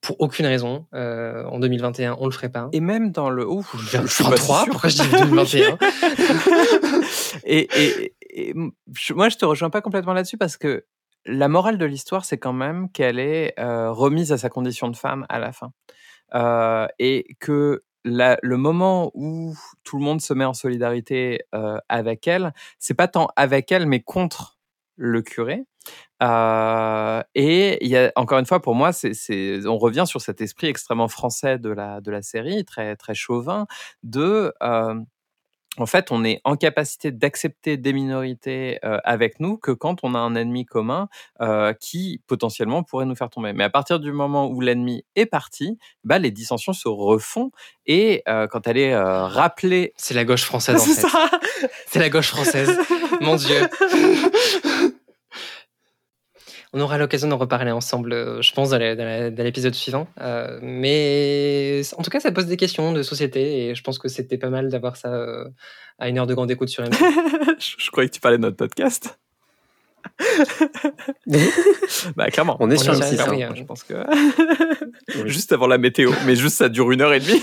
Pour 0.00 0.20
aucune 0.20 0.46
raison. 0.46 0.86
Euh, 0.94 1.44
en 1.44 1.58
2021, 1.58 2.16
on 2.18 2.24
le 2.26 2.30
ferait 2.32 2.48
pas. 2.48 2.68
et 2.72 2.80
même 2.80 3.10
dans 3.12 3.28
le. 3.30 3.46
Ouf, 3.46 3.74
je, 3.78 3.90
Vers 3.90 4.06
je 4.06 4.14
suis 4.14 4.24
pas 4.24 4.30
si 4.36 4.48
23, 4.48 4.62
sûr. 4.64 4.72
pourquoi 4.72 4.88
je 4.90 5.02
dis 5.02 5.10
2021 5.10 5.78
et, 7.44 7.68
et, 7.82 8.14
et 8.30 8.54
je- 8.96 9.12
moi, 9.14 9.28
je 9.28 9.36
te 9.36 9.44
rejoins 9.44 9.70
pas 9.70 9.80
complètement 9.80 10.12
là-dessus 10.12 10.38
parce 10.38 10.56
que 10.56 10.84
la 11.26 11.48
morale 11.48 11.76
de 11.78 11.84
l'histoire, 11.84 12.24
c'est 12.24 12.38
quand 12.38 12.52
même 12.54 12.90
qu'elle 12.92 13.18
est 13.18 13.54
euh, 13.60 13.90
remise 13.92 14.32
à 14.32 14.38
sa 14.38 14.48
condition 14.48 14.88
de 14.88 14.96
femme 14.96 15.26
à 15.28 15.38
la 15.38 15.52
fin. 15.52 15.72
Euh, 16.34 16.86
et 16.98 17.26
que 17.40 17.82
la- 18.04 18.38
le 18.42 18.56
moment 18.56 19.10
où 19.14 19.54
tout 19.84 19.98
le 19.98 20.02
monde 20.04 20.20
se 20.22 20.32
met 20.32 20.44
en 20.46 20.54
solidarité 20.54 21.42
euh, 21.54 21.76
avec 21.90 22.26
elle, 22.26 22.54
c'est 22.78 22.94
pas 22.94 23.08
tant 23.08 23.28
avec 23.36 23.70
elle, 23.72 23.84
mais 23.86 24.00
contre 24.00 24.56
le 25.00 25.22
curé. 25.22 25.64
Euh, 26.22 27.22
et 27.34 27.82
il 27.84 27.90
y 27.90 27.96
a 27.96 28.12
encore 28.14 28.38
une 28.38 28.46
fois 28.46 28.60
pour 28.60 28.74
moi, 28.74 28.92
c'est, 28.92 29.66
on 29.66 29.78
revient 29.78 30.04
sur 30.06 30.20
cet 30.20 30.42
esprit 30.42 30.66
extrêmement 30.66 31.08
français 31.08 31.58
de 31.58 31.70
la 31.70 32.02
de 32.02 32.10
la 32.10 32.22
série, 32.22 32.64
très 32.64 32.96
très 32.96 33.14
chauvin, 33.14 33.66
de 34.02 34.52
euh, 34.62 34.94
en 35.78 35.86
fait, 35.86 36.10
on 36.10 36.24
est 36.24 36.40
en 36.44 36.56
capacité 36.56 37.12
d'accepter 37.12 37.76
des 37.76 37.92
minorités 37.92 38.78
euh, 38.84 38.98
avec 39.04 39.38
nous 39.38 39.56
que 39.56 39.70
quand 39.70 40.00
on 40.02 40.14
a 40.14 40.18
un 40.18 40.34
ennemi 40.34 40.64
commun 40.64 41.08
euh, 41.40 41.72
qui 41.72 42.20
potentiellement 42.26 42.82
pourrait 42.82 43.06
nous 43.06 43.14
faire 43.14 43.30
tomber. 43.30 43.52
Mais 43.52 43.64
à 43.64 43.70
partir 43.70 44.00
du 44.00 44.12
moment 44.12 44.48
où 44.48 44.60
l'ennemi 44.60 45.04
est 45.14 45.26
parti, 45.26 45.78
bah, 46.02 46.18
les 46.18 46.32
dissensions 46.32 46.72
se 46.72 46.88
refont 46.88 47.52
et 47.86 48.22
euh, 48.28 48.48
quand 48.48 48.66
elle 48.66 48.78
est 48.78 48.96
rappelée. 48.96 49.94
C'est 49.96 50.14
la 50.14 50.24
gauche 50.24 50.44
française, 50.44 50.76
en 51.04 51.08
fait. 51.08 51.70
C'est 51.86 52.00
la 52.00 52.10
gauche 52.10 52.28
française. 52.28 52.76
Mon 53.20 53.36
Dieu. 53.36 53.60
On 56.72 56.80
aura 56.80 56.98
l'occasion 56.98 57.26
d'en 57.26 57.36
reparler 57.36 57.72
ensemble, 57.72 58.12
euh, 58.12 58.42
je 58.42 58.52
pense, 58.52 58.70
dans 58.70 59.44
l'épisode 59.44 59.74
suivant. 59.74 60.06
Euh, 60.20 60.60
mais 60.62 61.82
en 61.96 62.02
tout 62.02 62.10
cas, 62.10 62.20
ça 62.20 62.30
pose 62.30 62.46
des 62.46 62.56
questions 62.56 62.92
de 62.92 63.02
société 63.02 63.66
et 63.66 63.74
je 63.74 63.82
pense 63.82 63.98
que 63.98 64.06
c'était 64.06 64.38
pas 64.38 64.50
mal 64.50 64.68
d'avoir 64.68 64.96
ça 64.96 65.12
euh, 65.12 65.46
à 65.98 66.08
une 66.08 66.18
heure 66.18 66.28
de 66.28 66.34
grande 66.34 66.50
écoute 66.50 66.68
sur 66.68 66.84
M6. 66.84 66.96
je, 67.58 67.74
je 67.84 67.90
croyais 67.90 68.08
que 68.08 68.14
tu 68.14 68.20
parlais 68.20 68.36
de 68.36 68.42
notre 68.42 68.56
podcast. 68.56 69.18
bah 72.16 72.30
clairement. 72.30 72.56
On 72.60 72.70
est 72.70 72.76
sur 72.76 72.94
est 72.94 73.00
M6. 73.00 73.16
sur 73.16 73.28
hein. 73.28 73.32
M6, 73.34 73.46
Moi, 73.46 73.54
je 73.56 73.64
pense 73.64 73.82
que 73.82 73.94
Oui. 75.16 75.28
juste 75.28 75.52
avant 75.52 75.66
la 75.66 75.78
météo, 75.78 76.12
mais 76.24 76.36
juste 76.36 76.56
ça 76.56 76.68
dure 76.68 76.92
une 76.92 77.00
heure 77.00 77.12
et 77.12 77.20
demie. 77.20 77.42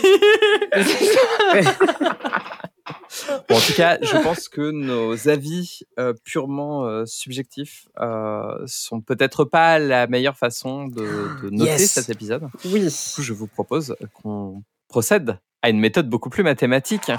Bon, 3.49 3.55
en 3.55 3.59
tout 3.59 3.73
cas, 3.75 3.97
je 4.01 4.17
pense 4.23 4.47
que 4.49 4.71
nos 4.71 5.27
avis 5.29 5.81
euh, 5.99 6.13
purement 6.23 6.85
euh, 6.85 7.05
subjectifs 7.05 7.87
euh, 7.99 8.53
sont 8.65 9.01
peut-être 9.01 9.43
pas 9.45 9.79
la 9.79 10.07
meilleure 10.07 10.37
façon 10.37 10.87
de, 10.87 11.03
de 11.43 11.49
noter 11.49 11.71
Yes. 11.71 11.91
cet 11.91 12.09
épisode. 12.09 12.47
Oui. 12.65 12.81
Du 12.81 12.87
coup, 13.15 13.21
je 13.21 13.33
vous 13.33 13.47
propose 13.47 13.95
qu'on 14.13 14.63
procède 14.87 15.37
à 15.61 15.69
une 15.69 15.79
méthode 15.79 16.09
beaucoup 16.09 16.29
plus 16.29 16.43
mathématique. 16.43 17.11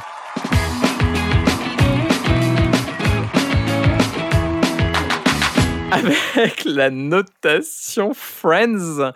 Avec 6.36 6.64
la 6.64 6.90
notation 6.90 8.12
Friends, 8.14 8.98
Euh, 9.00 9.10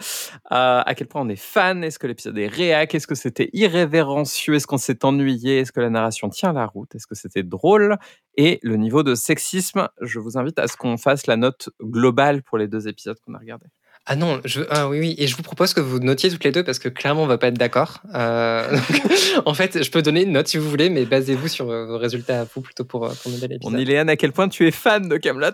à 0.51 0.95
quel 0.95 1.07
point 1.07 1.23
on 1.23 1.29
est 1.29 1.37
fan, 1.37 1.85
est-ce 1.85 1.99
que 1.99 2.07
l'épisode 2.07 2.39
est 2.39 2.47
réac, 2.47 2.95
est-ce 2.95 3.07
que 3.07 3.14
c'était 3.14 3.51
irrévérencieux, 3.53 4.55
est-ce 4.55 4.66
qu'on 4.66 4.79
s'est 4.79 5.05
ennuyé, 5.05 5.61
est-ce 5.61 5.73
que 5.73 5.81
la 5.81 5.91
narration 5.91 6.29
tient 6.29 6.53
la 6.53 6.66
route, 6.66 6.95
est-ce 6.95 7.07
que 7.07 7.14
c'était 7.14 7.43
drôle, 7.43 7.97
et 8.37 8.59
le 8.62 8.77
niveau 8.77 9.03
de 9.03 9.14
sexisme, 9.14 9.89
je 10.01 10.18
vous 10.18 10.39
invite 10.39 10.59
à 10.59 10.68
ce 10.68 10.77
qu'on 10.77 10.97
fasse 10.99 11.27
la 11.27 11.37
note 11.37 11.70
globale 11.83 12.43
pour 12.43 12.59
les 12.59 12.68
deux 12.68 12.89
épisodes 12.89 13.18
qu'on 13.25 13.35
a 13.35 13.39
regardés. 13.39 13.66
Ah 14.05 14.17
non, 14.17 14.41
je, 14.45 14.63
ah 14.69 14.89
oui, 14.89 14.99
oui, 14.99 15.15
et 15.19 15.29
je 15.29 15.37
vous 15.37 15.45
propose 15.45 15.75
que 15.75 15.81
vous 15.81 16.01
notiez 16.01 16.29
toutes 16.29 16.43
les 16.43 16.51
deux 16.51 16.65
parce 16.65 16.81
que 16.81 16.89
clairement 16.89 17.23
on 17.23 17.27
va 17.29 17.39
pas 17.39 17.47
être 17.47 17.59
d'accord. 17.59 17.99
Euh, 18.17 18.77
en 19.47 19.55
fait, 19.55 19.85
je 19.85 19.91
peux 19.93 20.03
donner 20.03 20.25
une 20.25 20.33
note 20.33 20.49
si 20.49 20.57
vous 20.59 20.69
voulez, 20.69 20.91
mais 20.91 21.05
basez-vous 21.05 21.47
sur 21.47 21.67
vos 21.67 21.99
résultats 21.99 22.41
à 22.41 22.45
vous 22.45 22.63
plutôt 22.63 22.85
pour, 22.85 23.07
euh, 23.07 23.13
pour 23.23 23.31
noter 23.31 23.47
l'épisode. 23.47 23.73
On 23.73 23.79
Iléane, 23.79 24.09
à 24.09 24.17
quel 24.17 24.33
point 24.33 24.49
tu 24.49 24.67
es 24.67 24.73
fan 24.73 25.09
de 25.09 25.17
Camelot? 25.19 25.53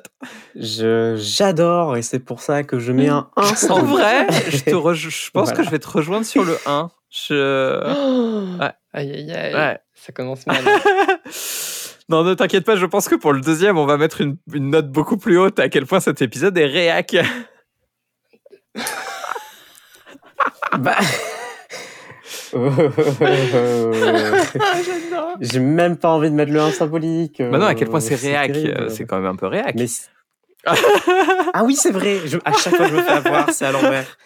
Je 0.56 1.14
j'adore 1.18 1.98
et 1.98 2.02
c'est 2.02 2.20
pour 2.20 2.40
ça 2.40 2.62
que 2.62 2.78
je 2.78 2.90
mets 2.92 3.08
un 3.08 3.28
1 3.36 3.42
sans 3.54 3.80
En 3.80 3.84
vrai, 3.84 4.26
je, 4.48 4.60
te 4.64 4.70
je 4.70 5.30
pense 5.30 5.48
Voilà. 5.48 5.52
que 5.52 5.62
je 5.62 5.70
vais 5.70 5.78
te 5.78 5.88
rejoindre 5.88 6.24
sur 6.24 6.44
le 6.44 6.56
1. 6.64 6.90
Je... 7.10 8.58
Ouais. 8.58 8.70
Aïe 8.94 9.12
aïe 9.12 9.30
aïe, 9.30 9.54
Ouais. 9.54 9.78
ça 9.94 10.12
commence 10.12 10.46
mal. 10.46 10.56
non, 12.08 12.24
ne 12.24 12.32
t'inquiète 12.32 12.64
pas, 12.64 12.76
je 12.76 12.86
pense 12.86 13.08
que 13.10 13.14
pour 13.14 13.34
le 13.34 13.42
deuxième, 13.42 13.76
on 13.76 13.84
va 13.84 13.98
mettre 13.98 14.22
une, 14.22 14.38
une 14.54 14.70
note 14.70 14.90
beaucoup 14.90 15.18
plus 15.18 15.38
haute 15.38 15.58
à 15.58 15.68
quel 15.68 15.84
point 15.84 16.00
cet 16.00 16.22
épisode 16.22 16.56
est 16.56 16.64
réac. 16.66 17.14
Bah. 20.78 20.96
J'ai 25.40 25.60
même 25.60 25.96
pas 25.96 26.10
envie 26.10 26.30
de 26.30 26.34
mettre 26.34 26.52
le 26.52 26.60
1 26.60 26.72
symbolique. 26.72 27.40
Bah 27.42 27.58
non, 27.58 27.66
à 27.66 27.74
quel 27.74 27.88
point 27.88 27.98
euh, 28.00 28.02
c'est 28.02 28.14
réac 28.14 28.50
euh, 28.50 28.88
C'est 28.88 29.04
quand 29.06 29.16
même 29.16 29.26
un 29.26 29.36
peu 29.36 29.46
réac. 29.46 29.74
Mais 29.76 29.86
ah 31.54 31.64
oui, 31.64 31.74
c'est 31.76 31.90
vrai. 31.90 32.20
Je- 32.26 32.38
À 32.44 32.52
chaque 32.52 32.74
fois 32.74 32.86
que 32.86 32.92
je 32.92 32.96
me 32.96 33.02
fais 33.02 33.10
avoir, 33.12 33.50
c'est 33.50 33.66
à 33.66 33.72
l'envers. 33.72 34.16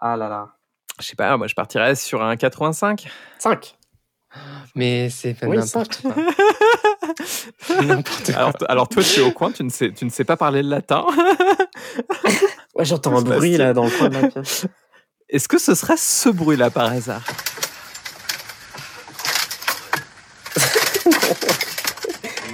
Ah 0.00 0.16
là 0.16 0.28
là. 0.28 0.48
Je 1.00 1.06
sais 1.06 1.16
pas, 1.16 1.36
moi 1.36 1.46
je 1.46 1.54
partirais 1.54 1.94
sur 1.94 2.22
un 2.22 2.36
85. 2.36 3.06
5. 3.38 3.76
Mais 4.74 5.08
c'est 5.10 5.34
pas 5.34 5.46
Oui, 5.46 5.56
n'importe 5.56 6.00
quoi. 6.02 6.14
n'importe 7.82 8.26
quoi. 8.26 8.34
Alors, 8.36 8.52
alors 8.68 8.88
toi, 8.88 9.02
tu 9.02 9.20
es 9.20 9.22
au 9.22 9.30
coin, 9.30 9.50
tu 9.52 9.64
ne 9.64 9.70
sais, 9.70 9.90
tu 9.92 10.04
ne 10.04 10.10
sais 10.10 10.24
pas 10.24 10.36
parler 10.36 10.62
le 10.62 10.68
latin. 10.68 11.06
Ouais, 12.76 12.84
j'entends 12.84 13.16
un 13.16 13.22
bruit 13.22 13.56
là 13.56 13.72
dans 13.72 13.84
le 13.84 13.90
coin 13.90 14.08
de 14.08 14.14
la 14.20 14.28
pièce. 14.32 14.66
Est-ce 15.28 15.48
que 15.48 15.58
ce 15.58 15.74
serait 15.74 15.96
ce 15.96 16.28
bruit-là 16.28 16.70
par 16.70 16.92
hasard? 16.92 17.22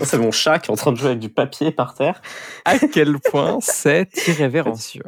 C'est 0.04 0.18
mon 0.18 0.30
chat 0.30 0.58
qui 0.58 0.70
est 0.70 0.72
en 0.72 0.76
train 0.76 0.92
de 0.92 0.96
jouer 0.98 1.08
avec 1.10 1.20
du 1.20 1.28
papier 1.28 1.70
par 1.70 1.94
terre. 1.94 2.20
À 2.64 2.78
quel 2.78 3.18
point 3.20 3.58
c'est 3.60 4.08
irrévérencieux? 4.28 5.04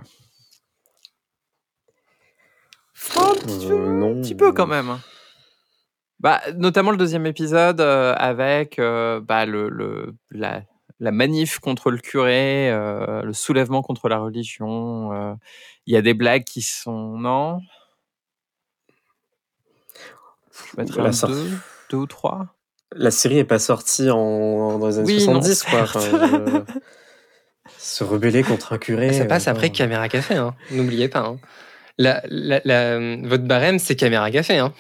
Un 3.16 3.34
petit 3.34 3.66
peu, 3.68 3.74
Euh, 3.74 3.92
non. 3.92 4.18
un 4.18 4.22
petit 4.22 4.34
peu 4.34 4.52
quand 4.52 4.66
même. 4.66 4.98
Bah, 6.20 6.40
notamment 6.56 6.90
le 6.90 6.96
deuxième 6.96 7.26
épisode 7.26 7.80
euh, 7.80 8.14
avec 8.16 8.78
euh, 8.78 9.20
bah, 9.20 9.44
le, 9.46 9.68
le- 9.68 10.14
la, 10.30 10.62
la 11.00 11.10
manif 11.10 11.58
contre 11.58 11.90
le 11.90 11.98
curé, 11.98 12.70
euh, 12.70 13.22
le 13.22 13.32
soulèvement 13.32 13.82
contre 13.82 14.08
la 14.08 14.18
religion. 14.18 15.12
euh, 15.12 15.34
Il 15.86 15.94
y 15.94 15.96
a 15.96 16.02
des 16.02 16.14
blagues 16.14 16.44
qui 16.44 16.62
sont... 16.62 17.18
Non? 17.18 17.60
Je 20.52 20.80
mettrais 20.80 21.02
La 21.02 21.08
un 21.08 21.12
sor- 21.12 21.30
2, 21.30 21.50
2 21.90 21.96
ou 21.96 22.06
3 22.06 22.46
La 22.92 23.10
série 23.10 23.38
est 23.38 23.44
pas 23.44 23.58
sortie 23.58 24.10
en... 24.10 24.78
dans 24.78 24.86
les 24.88 24.98
années 24.98 25.06
Oui, 25.06 25.26
non, 25.26 25.40
70, 25.42 25.62
quoi. 25.64 25.82
Enfin, 25.82 26.00
je- 26.00 26.72
Se 27.78 28.04
rebeller 28.04 28.42
contre 28.42 28.72
un 28.74 28.78
curé. 28.78 29.12
ça 29.12 29.24
passe 29.24 29.48
euh, 29.48 29.50
après. 29.50 29.70
Caméra 29.70 30.08
Café, 30.08 30.34
hein. 30.36 30.54
n'oubliez 30.70 31.08
pas. 31.08 31.20
hein. 31.20 31.38
La, 31.96 32.22
la- 32.28 32.60
la- 32.64 33.16
votre 33.26 33.44
barème, 33.44 33.78
c'est 33.78 33.96
Caméra 33.96 34.30
Café. 34.30 34.58
Hein. 34.58 34.72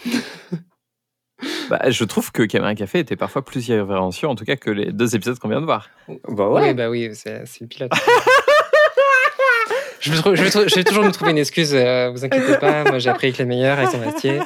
Bah, 1.70 1.80
Je 1.90 2.04
trouve 2.04 2.30
que 2.32 2.42
Caméra 2.42 2.74
Café 2.74 2.98
était 3.00 3.16
parfois 3.16 3.42
plus 3.44 3.66
irrévérencieux, 3.68 4.28
en 4.28 4.34
tout 4.34 4.44
cas 4.44 4.56
que 4.56 4.70
les 4.70 4.92
deux 4.92 5.14
épisodes 5.16 5.38
qu'on 5.38 5.48
vient 5.48 5.60
de 5.60 5.66
voir. 5.66 5.88
Bah 6.28 6.48
ouais. 6.48 6.68
Oui, 6.68 6.74
bah 6.74 6.88
oui, 6.90 7.10
c'est 7.14 7.44
le 7.60 7.66
pilote. 7.66 7.92
je, 10.00 10.10
vais 10.12 10.18
trou- 10.20 10.34
je 10.68 10.82
toujours 10.82 11.04
me 11.04 11.10
trouver 11.12 11.30
une 11.30 11.38
excuse, 11.38 11.74
euh, 11.74 12.10
vous 12.10 12.24
inquiétez 12.24 12.58
pas, 12.58 12.84
moi 12.84 12.98
j'ai 12.98 13.08
appris 13.10 13.28
avec 13.28 13.38
les 13.38 13.44
meilleurs, 13.46 13.80
ils 13.80 13.88
sont 13.88 14.02
Astier. 14.02 14.40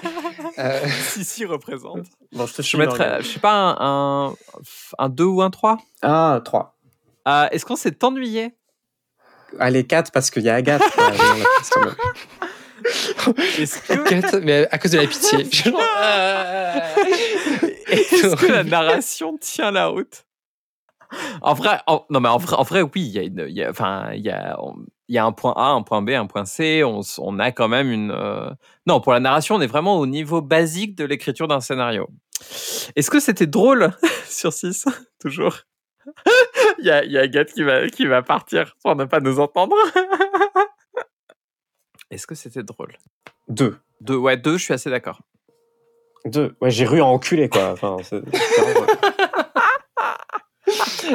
Euh, 0.59 0.81
si, 1.03 1.25
si, 1.25 1.45
représente. 1.45 2.07
Bon, 2.33 2.47
je 2.47 2.55
te 2.55 2.63
Je 2.63 2.77
mettrais, 2.77 3.23
je 3.23 3.27
sais 3.29 3.41
pas, 3.41 3.77
un, 3.79 4.27
un, 4.29 4.35
un 4.99 5.09
2 5.09 5.25
ou 5.25 5.43
un 5.43 5.51
3 5.51 5.79
Ah, 6.03 6.41
3. 6.45 6.77
Euh, 7.27 7.47
Est-ce 7.51 7.65
qu'on 7.65 7.77
s'est 7.77 8.03
ennuyé? 8.05 8.55
Allez, 9.59 9.85
4 9.85 10.13
parce 10.13 10.31
qu'il 10.31 10.43
y 10.43 10.49
a 10.51 10.55
Agathe. 10.55 10.83
quoi. 10.95 11.11
Est-ce 13.59 13.81
que, 13.83 14.37
mais 14.39 14.67
à 14.71 14.79
cause 14.79 14.93
de 14.93 14.99
la 14.99 15.07
pitié. 15.07 15.39
Euh, 16.01 16.81
est-ce 17.89 18.37
que 18.37 18.53
la 18.53 18.65
narration 18.65 19.37
tient 19.39 19.71
la 19.71 19.87
route? 19.87 20.25
En 21.41 21.55
vrai, 21.55 21.79
en- 21.87 22.05
non 22.11 22.21
mais 22.21 22.29
en 22.29 22.37
vrai, 22.37 22.57
en 22.57 22.63
vrai, 22.63 22.83
oui, 22.83 22.91
il 22.97 23.09
y 23.09 23.19
a 23.19 23.23
une, 23.23 23.47
il 23.49 23.57
y 23.57 23.65
a, 23.65 23.71
enfin, 23.71 24.11
il 24.13 24.21
y 24.21 24.31
a, 24.31 24.57
on- 24.61 24.77
il 25.09 25.15
y 25.15 25.19
a 25.19 25.25
un 25.25 25.33
point 25.33 25.55
A, 25.57 25.69
un 25.71 25.81
point 25.83 26.03
B, 26.03 26.11
un 26.11 26.27
point 26.27 26.45
C. 26.45 26.85
On, 26.85 27.39
a 27.39 27.51
quand 27.51 27.69
même 27.69 27.91
une. 27.91 28.11
euh, 28.11 28.51
Non, 28.87 29.01
pour 29.01 29.13
la 29.15 29.21
narration, 29.21 29.55
on 29.55 29.61
est 29.63 29.67
vraiment 29.67 29.99
au 29.99 30.07
niveau 30.07 30.43
basique 30.43 30.95
de 30.97 31.05
l'écriture 31.05 31.49
d'un 31.49 31.61
scénario. 31.61 32.09
Est-ce 32.95 33.11
que 33.11 33.21
c'était 33.21 33.47
drôle 33.47 33.91
sur 34.29 34.53
6 34.53 34.85
Toujours? 35.19 35.57
Il 36.79 36.85
y 36.87 36.91
a, 36.91 37.05
il 37.05 37.13
y 37.13 37.19
a 37.19 37.23
Agathe 37.23 37.53
qui 37.53 37.63
va, 37.63 37.89
qui 37.89 38.07
va 38.07 38.23
partir 38.23 38.75
pour 38.83 38.95
ne 38.97 39.05
pas 39.07 39.21
nous 39.21 39.41
entendre. 39.41 39.77
Est-ce 42.11 42.27
que 42.27 42.35
c'était 42.35 42.63
drôle? 42.63 42.97
2. 43.49 43.77
Deux, 44.01 44.17
ouais, 44.17 44.37
deux, 44.37 44.57
je 44.59 44.65
suis 44.65 44.75
assez 44.75 44.91
d'accord. 44.91 45.21
2. 46.25 46.57
Ouais, 46.61 46.71
j'ai 46.71 46.85
ru 46.87 47.01
à 47.01 47.05
enculer, 47.07 47.49
quoi. 47.49 47.71
Enfin, 47.73 47.97
c'est- 48.03 48.23
c'est 48.33 48.61
vraiment- 48.63 48.87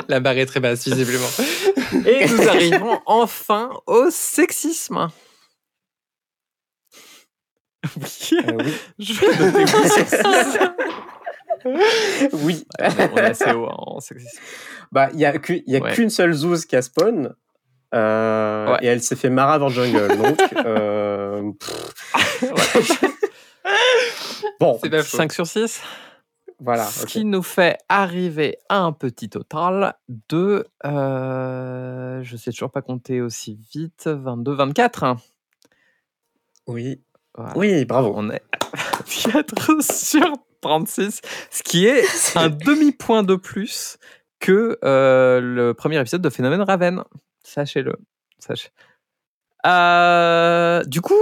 la 0.07 0.19
barre 0.19 0.37
est 0.37 0.45
très 0.45 0.59
basse, 0.59 0.87
visiblement. 0.87 1.27
Et 2.07 2.27
nous 2.27 2.47
arrivons 2.47 2.99
enfin 3.05 3.69
au 3.85 4.09
sexisme. 4.09 5.09
Oui, 7.97 8.03
Euh, 8.33 8.57
oui. 8.63 8.73
je 8.99 9.13
vais 9.19 9.27
noter 9.45 9.73
oui, 9.75 9.89
sexisme. 9.89 10.73
oui. 12.33 12.65
On 12.79 13.17
est 13.17 13.19
assez 13.21 13.51
haut 13.51 13.67
en 13.69 13.99
sexisme. 13.99 14.39
Bah, 14.91 15.09
il 15.13 15.19
y 15.19 15.25
a 15.25 15.37
qu'u- 15.37 15.63
il 15.67 15.73
y 15.73 15.77
a 15.77 15.81
Ouais. 15.81 15.93
qu'une 15.93 16.09
seule 16.09 16.33
Zouz 16.33 16.65
qui 16.65 16.75
a 16.75 16.81
spawn. 16.81 17.35
Euh, 17.93 18.71
Ouais. 18.73 18.79
Et 18.81 18.87
elle 18.87 19.01
s'est 19.01 19.15
fait 19.15 19.29
marrer 19.29 19.53
avant 19.53 19.69
Jungle. 19.69 20.07
Donc, 20.17 20.39
euh, 20.65 21.51
bon, 24.59 24.79
C'est 24.81 24.89
pas 24.89 25.03
faux. 25.03 25.17
5 25.17 25.33
sur 25.33 25.47
6. 25.47 25.81
voilà. 26.59 26.85
Ce 26.85 27.03
ok. 27.03 27.09
qui 27.09 27.25
nous 27.25 27.43
fait 27.43 27.77
arriver 27.89 28.57
à 28.69 28.79
un 28.79 28.91
petit 28.91 29.29
total 29.29 29.95
de. 30.29 30.65
euh, 30.85 32.21
je 32.23 32.37
sais 32.37 32.51
toujours 32.51 32.71
pas 32.71 32.81
compter 32.81 33.21
aussi 33.21 33.59
vite. 33.73 34.07
22, 34.07 34.53
24. 34.53 35.15
Oui. 36.67 37.01
Voilà. 37.35 37.53
Oui, 37.57 37.85
bravo. 37.85 38.13
On 38.15 38.29
est 38.29 38.41
à 38.53 39.31
4 39.31 39.81
sur 39.91 40.33
36, 40.61 41.19
ce 41.51 41.63
qui 41.63 41.85
est 41.87 42.03
un 42.37 42.49
demi-point 42.49 43.23
de 43.23 43.35
plus 43.35 43.97
que 44.39 44.77
euh, 44.83 45.39
le 45.41 45.73
premier 45.73 45.99
épisode 45.99 46.21
de 46.21 46.29
Phénomène 46.29 46.61
Raven. 46.61 47.03
Sachez-le. 47.43 47.95
Sachez. 48.39 48.69
Euh, 49.65 50.83
du 50.85 51.01
coup, 51.01 51.13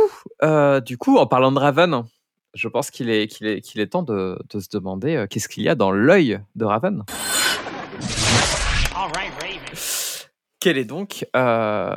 euh, 0.43 0.79
du 0.79 0.97
coup, 0.97 1.17
en 1.17 1.27
parlant 1.27 1.51
de 1.51 1.59
Raven, 1.59 2.03
je 2.53 2.67
pense 2.67 2.89
qu'il 2.89 3.09
est, 3.09 3.27
qu'il 3.27 3.47
est, 3.47 3.61
qu'il 3.61 3.81
est 3.81 3.87
temps 3.87 4.03
de, 4.03 4.39
de 4.49 4.59
se 4.59 4.69
demander 4.69 5.15
euh, 5.15 5.27
qu'est-ce 5.27 5.47
qu'il 5.47 5.63
y 5.63 5.69
a 5.69 5.75
dans 5.75 5.91
l'œil 5.91 6.39
de 6.55 6.65
Raven? 6.65 7.03
Quel 10.59 10.77
est 10.77 10.85
donc 10.85 11.27
euh, 11.35 11.95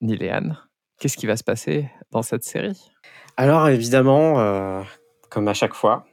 Niléane? 0.00 0.58
Qu'est-ce 0.98 1.16
qui 1.16 1.26
va 1.26 1.36
se 1.36 1.44
passer 1.44 1.90
dans 2.12 2.22
cette 2.22 2.44
série? 2.44 2.90
Alors, 3.36 3.68
évidemment, 3.68 4.40
euh, 4.40 4.82
comme 5.28 5.48
à 5.48 5.54
chaque 5.54 5.74
fois, 5.74 6.06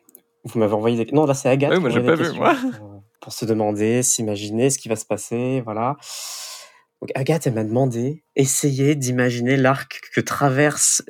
vous 0.44 0.60
m'avez 0.60 0.74
envoyé 0.74 1.06
des... 1.06 1.12
Non, 1.12 1.26
là, 1.26 1.34
c'est 1.34 1.50
Agathe. 1.50 1.72
Oui, 1.72 1.80
moi, 1.80 1.90
j'ai 1.90 2.02
pas 2.02 2.16
vu, 2.16 2.26
euh, 2.26 2.54
Pour 3.20 3.32
se 3.32 3.46
demander, 3.46 4.04
s'imaginer 4.04 4.70
ce 4.70 4.80
qui 4.80 4.90
va 4.90 4.96
se 4.96 5.06
passer, 5.06 5.62
voilà. 5.62 5.98
Donc, 7.02 7.10
Agathe, 7.16 7.48
elle 7.48 7.54
m'a 7.54 7.64
demandé, 7.64 8.24
essayez 8.36 8.94
d'imaginer 8.96 9.58
l'arc 9.58 10.02
que 10.14 10.22
traverse... 10.22 11.04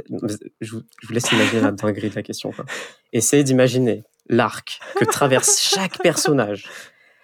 Je 0.61 0.71
vous, 0.71 0.83
je 1.01 1.07
vous 1.07 1.13
laisse 1.13 1.29
imaginer 1.31 1.61
la 1.61 1.71
dinguerie 1.71 2.09
de 2.09 2.15
la 2.15 2.23
question. 2.23 2.51
Quoi. 2.51 2.65
Essayez 3.11 3.43
d'imaginer 3.43 4.03
l'arc 4.29 4.79
que 4.95 5.03
traverse 5.03 5.59
chaque 5.61 5.97
personnage. 5.99 6.69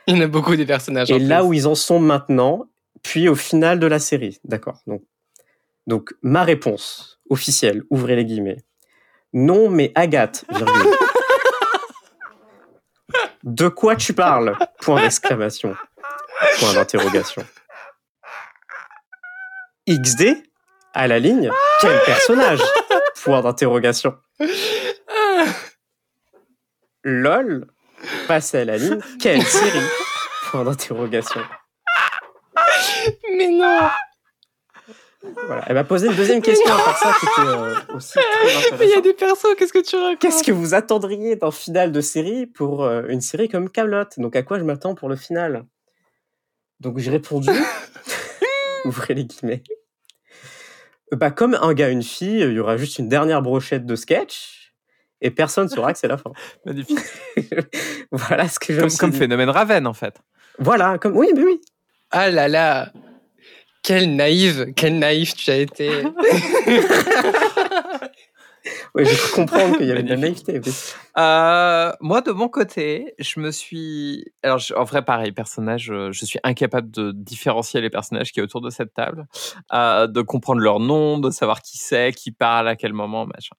Il 0.07 0.17
y 0.17 0.19
en 0.19 0.23
a 0.23 0.27
beaucoup 0.27 0.57
des 0.57 0.65
personnages. 0.65 1.09
Et 1.09 1.19
là 1.19 1.39
plus. 1.39 1.47
où 1.47 1.53
ils 1.53 1.67
en 1.67 1.75
sont 1.75 1.99
maintenant, 1.99 2.65
puis 3.03 3.29
au 3.29 3.35
final 3.35 3.79
de 3.79 3.87
la 3.87 3.99
série. 3.99 4.39
D'accord. 4.43 4.81
Donc, 4.85 5.03
donc, 5.85 6.13
ma 6.21 6.43
réponse 6.43 7.21
officielle, 7.29 7.83
ouvrez 7.89 8.17
les 8.17 8.25
guillemets. 8.25 8.65
Non, 9.31 9.69
mais 9.69 9.93
Agathe, 9.95 10.43
virgule. 10.49 10.93
De 13.43 13.69
quoi 13.69 13.95
tu 13.95 14.13
parles? 14.13 14.57
Point 14.81 15.01
d'exclamation. 15.01 15.73
Point 16.59 16.73
d'interrogation. 16.73 17.45
XD 19.87 20.43
À 20.93 21.07
la 21.07 21.19
ligne. 21.19 21.49
Quel 21.81 21.99
personnage? 22.05 22.59
Point 23.23 23.41
d'interrogation. 23.41 24.15
LOL. 27.03 27.67
Passé 28.27 28.59
à 28.59 28.65
la 28.65 28.77
ligne. 28.77 28.99
Quelle 29.19 29.43
série? 29.43 29.85
Point 30.49 30.65
d'interrogation. 30.65 31.41
Mais 33.35 33.49
non. 33.49 33.89
Voilà. 35.47 35.63
Elle 35.67 35.73
m'a 35.75 35.83
posé 35.83 36.07
une 36.07 36.15
deuxième 36.15 36.41
question 36.41 36.73
à 36.73 36.77
part 36.77 36.97
ça 36.97 37.13
qui 37.19 37.25
était 37.25 37.47
euh, 37.47 37.75
aussi 37.95 38.13
très 38.13 38.77
Mais 38.77 38.85
il 38.85 38.91
y 38.91 38.93
a 38.93 39.01
des 39.01 39.13
persos, 39.13 39.55
qu'est-ce 39.57 39.73
que 39.73 39.79
tu 39.79 39.95
racontes? 39.95 40.19
Qu'est-ce 40.19 40.43
que 40.43 40.51
vous 40.51 40.73
attendriez 40.73 41.35
d'un 41.35 41.51
final 41.51 41.91
de 41.91 42.01
série 42.01 42.45
pour 42.45 42.83
euh, 42.83 43.03
une 43.09 43.21
série 43.21 43.49
comme 43.49 43.69
Camelot? 43.69 44.05
Donc 44.17 44.35
à 44.35 44.43
quoi 44.43 44.59
je 44.59 44.63
m'attends 44.63 44.95
pour 44.95 45.09
le 45.09 45.15
final? 45.15 45.65
Donc 46.79 46.99
j'ai 46.99 47.11
répondu, 47.11 47.49
ouvrez 48.85 49.15
les 49.15 49.25
guillemets. 49.25 49.63
Bah, 51.11 51.31
comme 51.31 51.57
un 51.61 51.73
gars, 51.73 51.89
une 51.89 52.03
fille, 52.03 52.41
il 52.41 52.53
y 52.53 52.59
aura 52.59 52.77
juste 52.77 52.99
une 52.99 53.07
dernière 53.07 53.41
brochette 53.41 53.85
de 53.85 53.95
sketch 53.95 54.73
et 55.21 55.31
personne 55.31 55.65
ne 55.65 55.69
saura 55.69 55.93
que 55.93 55.99
c'est 55.99 56.07
la 56.07 56.17
fin. 56.17 56.31
Magnifique. 56.65 56.99
voilà 58.11 58.47
ce 58.47 58.59
que 58.59 58.73
je 58.73 58.81
me 58.81 58.87
Comme, 58.87 58.97
comme 58.97 59.11
dit. 59.11 59.17
Phénomène 59.17 59.49
Raven, 59.49 59.87
en 59.87 59.93
fait. 59.93 60.15
Voilà, 60.59 60.97
comme 60.97 61.15
oui, 61.15 61.29
mais 61.35 61.43
oui. 61.43 61.61
Ah 62.11 62.29
là 62.29 62.47
là 62.47 62.91
Quelle 63.83 64.15
naïve, 64.15 64.73
quelle 64.75 64.99
naïve 64.99 65.33
tu 65.33 65.49
as 65.51 65.57
été. 65.57 65.89
Ouais, 68.95 69.05
j'ai 69.05 69.15
cru 69.15 69.31
comprendre 69.41 69.77
qu'il 69.77 69.87
y 69.87 69.91
avait 69.91 70.03
de 70.03 70.09
la 70.09 70.17
naïveté. 70.17 70.59
oui. 70.65 70.71
Euh, 71.17 71.91
moi, 72.01 72.21
de 72.21 72.31
mon 72.31 72.47
côté, 72.49 73.13
je 73.19 73.39
me 73.39 73.51
suis. 73.51 74.25
Alors, 74.43 74.59
je- 74.59 74.73
en 74.73 74.83
vrai, 74.83 75.03
pareil, 75.03 75.31
personnage, 75.31 75.89
euh, 75.91 76.11
je 76.11 76.25
suis 76.25 76.39
incapable 76.43 76.91
de 76.91 77.11
différencier 77.11 77.81
les 77.81 77.89
personnages 77.89 78.31
qui 78.31 78.39
est 78.39 78.43
autour 78.43 78.61
de 78.61 78.69
cette 78.69 78.93
table, 78.93 79.25
euh, 79.73 80.07
de 80.07 80.21
comprendre 80.21 80.61
leur 80.61 80.79
nom, 80.79 81.17
de 81.17 81.29
savoir 81.31 81.61
qui 81.61 81.77
c'est, 81.77 82.11
qui 82.13 82.31
parle, 82.31 82.67
à 82.67 82.75
quel 82.75 82.93
moment, 82.93 83.25
machin. 83.25 83.55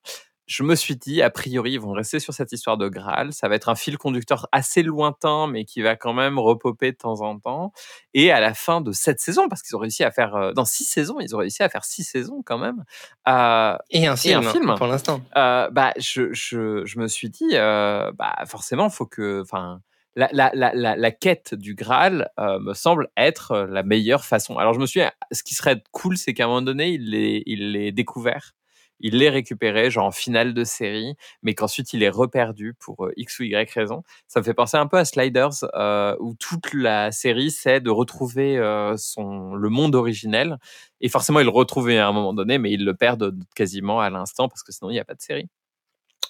Je 0.49 0.63
me 0.63 0.75
suis 0.75 0.97
dit, 0.97 1.21
a 1.21 1.29
priori, 1.29 1.73
ils 1.73 1.81
vont 1.81 1.93
rester 1.93 2.21
sur 2.21 2.33
cette 2.33 2.53
histoire 2.53 2.79
de 2.79 2.89
Graal. 2.89 3.35
Ça 3.35 3.49
va 3.49 3.55
être 3.55 3.69
un 3.69 3.75
fil 3.75 3.99
conducteur 3.99 4.49
assez 4.51 4.83
lointain, 4.83 5.47
mais 5.47 5.67
qui 5.67 5.83
va 5.83 5.95
quand 5.95 6.15
même 6.15 6.39
repoper 6.39 6.93
de 6.93 6.97
temps 6.97 7.21
en 7.21 7.39
temps. 7.39 7.71
Et 8.15 8.33
à 8.33 8.41
la 8.41 8.55
fin 8.55 8.81
de 8.81 8.91
cette 8.93 9.21
saison, 9.21 9.51
parce 9.51 9.61
qu'ils 9.61 9.77
ont 9.77 9.79
réussi 9.79 10.05
à 10.05 10.11
faire, 10.11 10.35
euh, 10.35 10.53
dans 10.53 10.65
six 10.65 10.85
saisons, 10.85 11.21
ils 11.21 11.37
ont 11.37 11.39
réussi 11.39 11.63
à 11.63 11.69
faire 11.69 11.85
six 11.85 12.03
saisons 12.03 12.43
quand 12.45 12.57
même. 12.57 12.83
Euh, 13.29 13.77
Et 13.91 14.07
un 14.07 14.17
film, 14.17 14.43
film. 14.43 14.75
pour 14.77 14.87
l'instant. 14.87 15.21
euh, 15.37 15.69
bah, 15.71 15.93
je, 15.99 16.33
je, 16.33 16.83
je 16.87 16.99
me 16.99 17.09
suis 17.09 17.29
dit, 17.29 17.51
euh, 17.53 18.11
bah, 18.19 18.35
forcément, 18.47 18.89
faut 18.89 19.05
que, 19.07 19.43
enfin, 19.43 19.83
la, 20.17 20.31
la, 20.33 20.51
la, 20.55 20.73
la, 20.97 21.11
quête 21.11 21.55
du 21.55 21.75
Graal 21.75 22.31
euh, 22.41 22.59
me 22.59 22.73
semble 22.73 23.09
être 23.19 23.67
la 23.71 23.83
meilleure 23.83 24.25
façon. 24.25 24.57
Alors, 24.57 24.73
je 24.73 24.81
me 24.81 24.87
suis, 24.87 25.01
dit, 25.01 25.07
ce 25.31 25.43
qui 25.43 25.55
serait 25.55 25.83
cool, 25.93 26.17
c'est 26.17 26.33
qu'à 26.33 26.45
un 26.45 26.49
moment 26.49 26.63
donné, 26.63 26.89
il 26.89 27.11
l'ait, 27.11 27.43
il 27.47 27.73
l'ait 27.73 27.93
découvert, 27.93 28.55
il 29.01 29.19
l'ait 29.19 29.31
récupéré, 29.31 29.91
genre 29.91 30.07
en 30.07 30.11
finale 30.11 30.55
de 30.55 30.65
série, 30.65 31.15
mais 31.43 31.55
qu'ensuite 31.55 31.93
il 31.93 32.03
est 32.03 32.09
reperdu 32.09 32.75
pour 32.79 33.07
euh, 33.07 33.13
X 33.17 33.39
ou 33.41 33.45
Y 33.45 33.71
raison. 33.73 34.03
Ça 34.27 34.41
me 34.41 34.45
fait 34.45 34.55
penser 34.55 34.77
un 34.77 34.87
peu 34.87 34.97
à 34.99 35.05
Sliders, 35.05 35.65
euh, 35.75 36.17
où 36.21 36.35
toute 36.35 36.73
la 36.75 37.13
série, 37.13 37.51
c'est 37.51 37.81
de 37.81 37.91
retrouver 37.91 38.59
euh, 38.59 38.97
son, 38.97 39.55
le 39.55 39.69
monde 39.69 39.95
originel. 39.95 40.59
Et 41.01 41.09
forcément, 41.09 41.41
il 41.41 41.45
le 41.45 41.51
retrouve 41.51 41.91
à 41.91 42.07
un 42.07 42.13
moment 42.13 42.35
donné, 42.35 42.59
mais 42.59 42.73
il 42.73 42.85
le 42.85 42.95
perd 42.95 43.35
quasiment 43.55 44.01
à 44.01 44.11
l'instant 44.11 44.49
parce 44.49 44.63
que 44.63 44.73
sinon, 44.73 44.91
il 44.91 44.95
n'y 44.95 45.01
a 45.01 45.05
pas 45.05 45.15
de 45.15 45.21
série. 45.21 45.49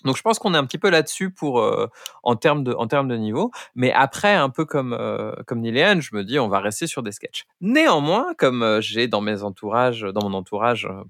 Donc 0.05 0.16
je 0.16 0.22
pense 0.22 0.39
qu'on 0.39 0.55
est 0.55 0.59
un 0.59 0.64
petit 0.64 0.78
peu 0.78 0.91
là-dessus 0.91 1.30
pour 1.30 1.61
euh, 1.61 1.89
en 2.22 2.36
termes 2.36 2.64
de 2.64 2.72
en 2.72 2.86
termes 2.86 3.09
de 3.09 3.16
niveau, 3.16 3.51
mais 3.74 3.93
après 3.93 4.34
un 4.34 4.51
peu 4.51 4.64
comme 4.64 4.97
euh, 4.99 5.32
comme 5.47 5.61
Niléane, 5.61 6.01
je 6.01 6.14
me 6.14 6.24
dis 6.24 6.39
on 6.39 6.49
va 6.49 6.61
rester 6.61 6.86
sur 6.86 7.03
des 7.03 7.12
sketchs. 7.12 7.47
Néanmoins, 7.61 8.26
comme 8.39 8.62
euh, 8.62 8.80
j'ai 8.80 9.09
dans 9.09 9.20
mes 9.20 9.43
entourages, 9.43 10.03
dans 10.03 10.28
mon 10.28 10.36
entourage, 10.36 10.86
euh, 10.86 11.03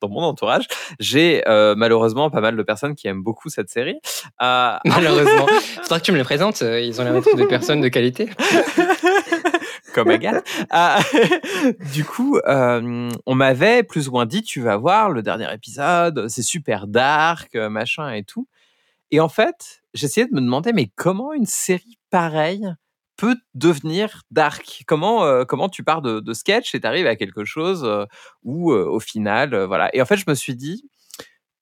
dans 0.00 0.08
mon 0.08 0.22
entourage, 0.22 0.66
j'ai 1.00 1.42
euh, 1.48 1.74
malheureusement 1.76 2.30
pas 2.30 2.40
mal 2.40 2.56
de 2.56 2.62
personnes 2.62 2.94
qui 2.94 3.08
aiment 3.08 3.22
beaucoup 3.22 3.48
cette 3.48 3.70
série. 3.70 3.98
Euh, 4.42 4.76
Malheureusement. 4.84 5.46
Faudra 5.82 5.98
que 5.98 6.04
tu 6.04 6.12
me 6.12 6.18
les 6.18 6.24
présentes, 6.24 6.62
euh, 6.62 6.80
ils 6.80 7.00
ont 7.00 7.04
l'air 7.04 7.14
d'être 7.14 7.36
des 7.36 7.46
personnes 7.46 7.80
de 7.80 7.88
qualité. 7.88 8.28
comme 9.94 10.10
Agathe. 10.10 10.46
Ah, 10.70 11.00
du 11.92 12.04
coup, 12.04 12.38
euh, 12.46 13.10
on 13.26 13.34
m'avait 13.34 13.82
plus 13.82 14.08
ou 14.08 14.12
moins 14.12 14.26
dit, 14.26 14.42
tu 14.42 14.60
vas 14.60 14.76
voir 14.76 15.10
le 15.10 15.22
dernier 15.22 15.52
épisode, 15.52 16.28
c'est 16.28 16.42
super 16.42 16.86
dark, 16.86 17.54
euh, 17.54 17.68
machin 17.70 18.10
et 18.12 18.24
tout. 18.24 18.46
Et 19.10 19.20
en 19.20 19.28
fait, 19.28 19.82
j'essayais 19.94 20.26
de 20.26 20.34
me 20.34 20.40
demander, 20.40 20.72
mais 20.72 20.90
comment 20.94 21.32
une 21.32 21.46
série 21.46 21.98
pareille 22.10 22.68
peut 23.16 23.36
devenir 23.54 24.22
dark? 24.30 24.84
Comment 24.86 25.24
euh, 25.24 25.44
comment 25.44 25.68
tu 25.68 25.82
pars 25.82 26.02
de, 26.02 26.20
de 26.20 26.32
sketch 26.34 26.74
et 26.74 26.80
t'arrives 26.80 27.06
à 27.06 27.16
quelque 27.16 27.44
chose 27.44 27.82
euh, 27.84 28.04
où 28.44 28.72
au 28.72 29.00
final 29.00 29.56
voilà. 29.64 29.94
Et 29.94 30.02
en 30.02 30.04
fait, 30.04 30.16
je 30.16 30.24
me 30.28 30.34
suis 30.34 30.54
dit 30.54 30.84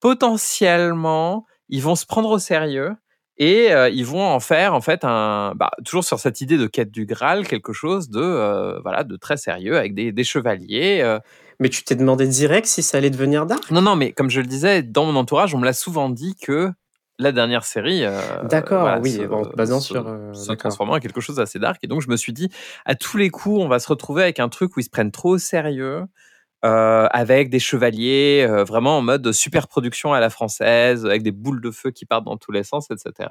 potentiellement 0.00 1.46
ils 1.68 1.82
vont 1.82 1.96
se 1.96 2.06
prendre 2.06 2.30
au 2.30 2.38
sérieux 2.38 2.96
et 3.39 3.72
euh, 3.72 3.89
ils 3.89 4.07
vont 4.07 4.22
en 4.24 4.41
faire 4.41 4.74
en 4.74 4.80
fait 4.80 5.05
un 5.05 5.53
bah, 5.57 5.70
toujours 5.84 6.05
sur 6.05 6.18
cette 6.18 6.41
idée 6.41 6.57
de 6.57 6.66
quête 6.66 6.91
du 6.91 7.05
Graal 7.07 7.47
quelque 7.47 7.72
chose 7.72 8.09
de 8.11 8.20
euh, 8.20 8.80
voilà 8.80 9.05
de 9.05 9.16
très 9.16 9.37
sérieux 9.37 9.76
avec 9.76 9.95
des, 9.95 10.12
des 10.12 10.24
chevaliers. 10.24 11.01
euh. 11.03 11.18
Mais 11.61 11.68
tu 11.70 11.84
t'es 11.84 11.95
demandé 11.97 12.26
direct 12.26 12.66
si 12.66 12.82
ça 12.82 12.99
allait 12.99 13.11
devenir 13.11 13.47
dark? 13.47 13.70
Non 13.70 13.82
non 13.82 13.97
mais 13.97 14.12
comme 14.12 14.30
je 14.30 14.41
le 14.41 14.47
disais 14.47 14.82
dans 14.82 15.05
mon 15.05 15.16
entourage 15.16 15.55
on 15.55 15.59
me 15.59 15.64
l'a 15.64 15.72
souvent 15.72 16.09
dit 16.11 16.34
que 16.37 16.70
la 17.18 17.32
dernière 17.32 17.64
série 17.64 18.05
euh, 18.05 18.20
D'accord, 18.45 18.82
voilà, 18.82 18.99
oui, 19.01 19.12
se- 19.12 19.22
en 19.22 19.43
basant 19.57 19.80
se- 19.80 19.87
sur, 19.87 20.07
euh, 20.07 20.32
se 20.34 20.53
transformant 20.53 20.95
en 20.95 20.99
quelque 21.01 21.20
chose 21.22 21.37
d'assez 21.37 21.59
dark 21.59 21.78
et 21.82 21.87
donc 21.87 22.03
je 22.03 22.09
me 22.11 22.16
suis 22.16 22.34
dit 22.34 22.51
à 22.84 22.95
tous 22.95 23.16
les 23.16 23.30
coups 23.30 23.59
on 23.61 23.68
va 23.68 23.78
se 23.78 23.89
retrouver 23.89 24.22
avec 24.22 24.39
un 24.39 24.49
truc 24.51 24.76
où 24.76 24.80
ils 24.80 24.84
se 24.84 24.91
prennent 24.91 25.12
trop 25.12 25.30
au 25.30 25.39
sérieux 25.39 26.03
euh, 26.66 27.06
avec 27.12 27.48
des 27.48 27.60
chevaliers 27.60 28.44
euh, 28.48 28.64
vraiment 28.64 28.98
en 28.98 29.02
mode 29.02 29.30
super 29.32 29.68
production 29.68 30.12
à 30.12 30.20
la 30.20 30.30
française 30.30 31.06
avec 31.06 31.22
des 31.22 31.30
boules 31.30 31.60
de 31.60 31.70
feu 31.70 31.92
qui 31.92 32.06
partent 32.06 32.24
dans 32.24 32.36
tous 32.36 32.50
les 32.50 32.64
sens 32.64 32.90
etc 32.90 33.28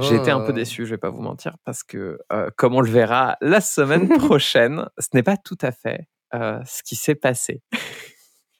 j'ai 0.00 0.14
été 0.14 0.30
un 0.30 0.38
peu 0.40 0.52
Oh. 0.52 0.52
déçu, 0.52 0.86
je 0.86 0.90
vais 0.90 0.98
pas 0.98 1.10
vous 1.10 1.22
mentir, 1.22 1.56
parce 1.64 1.82
que 1.82 2.16
euh, 2.32 2.50
comme 2.56 2.76
on 2.76 2.80
le 2.80 2.88
verra 2.88 3.36
la 3.40 3.60
semaine 3.60 4.08
prochaine, 4.28 4.88
ce 4.96 5.08
n'est 5.12 5.24
pas 5.24 5.36
tout 5.36 5.58
à 5.60 5.72
fait 5.72 6.06
ce 6.32 6.82
qui 6.84 6.94
s'est 6.94 7.16
passé. 7.16 7.62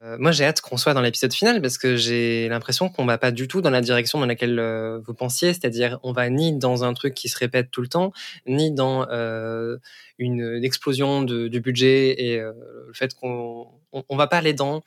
Euh, 0.03 0.17
moi, 0.19 0.33
j'ai 0.33 0.45
hâte 0.45 0.61
qu'on 0.61 0.77
soit 0.77 0.95
dans 0.95 1.01
l'épisode 1.01 1.33
final 1.33 1.63
parce 1.63 1.79
que 1.79 1.97
j'ai 1.97 2.49
l'impression 2.49 2.89
qu'on 2.89 3.05
va 3.05 3.19
pas 3.19 3.31
du 3.31 3.49
tout 3.49 3.61
dans 3.61 3.71
la 3.71 3.81
direction 3.81 4.19
dans 4.19 4.27
laquelle 4.27 4.59
euh, 4.59 5.01
vous 5.07 5.15
pensiez, 5.15 5.53
c'est-à-dire 5.53 5.99
on 6.03 6.13
va 6.13 6.29
ni 6.29 6.57
dans 6.57 6.85
un 6.85 6.93
truc 6.93 7.15
qui 7.15 7.29
se 7.29 7.39
répète 7.39 7.71
tout 7.71 7.83
le 7.83 7.89
temps, 7.89 8.13
ni 8.47 8.73
dans 8.73 9.09
euh, 9.11 9.77
une 10.19 10.61
explosion 10.65 11.23
de, 11.23 11.49
du 11.49 11.61
budget 11.61 12.21
et 12.21 12.39
le 12.39 12.93
fait 12.93 13.15
qu'on 13.15 13.69
on, 13.93 14.05
on 14.09 14.17
va 14.17 14.27
pas 14.27 14.39
aller 14.39 14.55
dans 14.55 14.83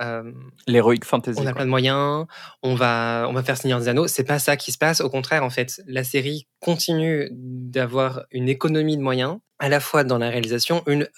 euh, 0.00 0.30
L'heroic 0.66 1.04
fantasy. 1.04 1.38
on 1.40 1.42
a 1.42 1.46
quoi. 1.46 1.54
plein 1.54 1.64
de 1.64 1.70
moyens, 1.70 2.26
on 2.62 2.74
va, 2.74 3.26
on 3.28 3.32
va 3.32 3.42
faire 3.42 3.56
Seigneur 3.56 3.80
des 3.80 3.88
Anneaux. 3.88 4.06
C'est 4.06 4.24
pas 4.24 4.38
ça 4.38 4.56
qui 4.56 4.72
se 4.72 4.78
passe. 4.78 5.00
Au 5.00 5.10
contraire, 5.10 5.42
en 5.44 5.50
fait, 5.50 5.80
la 5.86 6.04
série 6.04 6.46
continue 6.60 7.28
d'avoir 7.32 8.24
une 8.30 8.48
économie 8.48 8.96
de 8.96 9.02
moyens, 9.02 9.38
à 9.58 9.68
la 9.68 9.80
fois 9.80 10.04
dans 10.04 10.18
la 10.18 10.30
réalisation, 10.30 10.82
une 10.86 11.08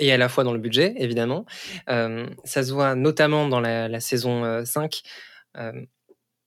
et 0.00 0.10
à 0.12 0.16
la 0.16 0.28
fois 0.28 0.42
dans 0.42 0.52
le 0.52 0.58
budget, 0.58 0.94
évidemment. 0.96 1.44
Euh, 1.88 2.26
ça 2.44 2.64
se 2.64 2.72
voit 2.72 2.94
notamment 2.96 3.46
dans 3.48 3.60
la, 3.60 3.86
la 3.88 4.00
saison 4.00 4.44
euh, 4.44 4.64
5, 4.64 5.02
euh, 5.56 5.72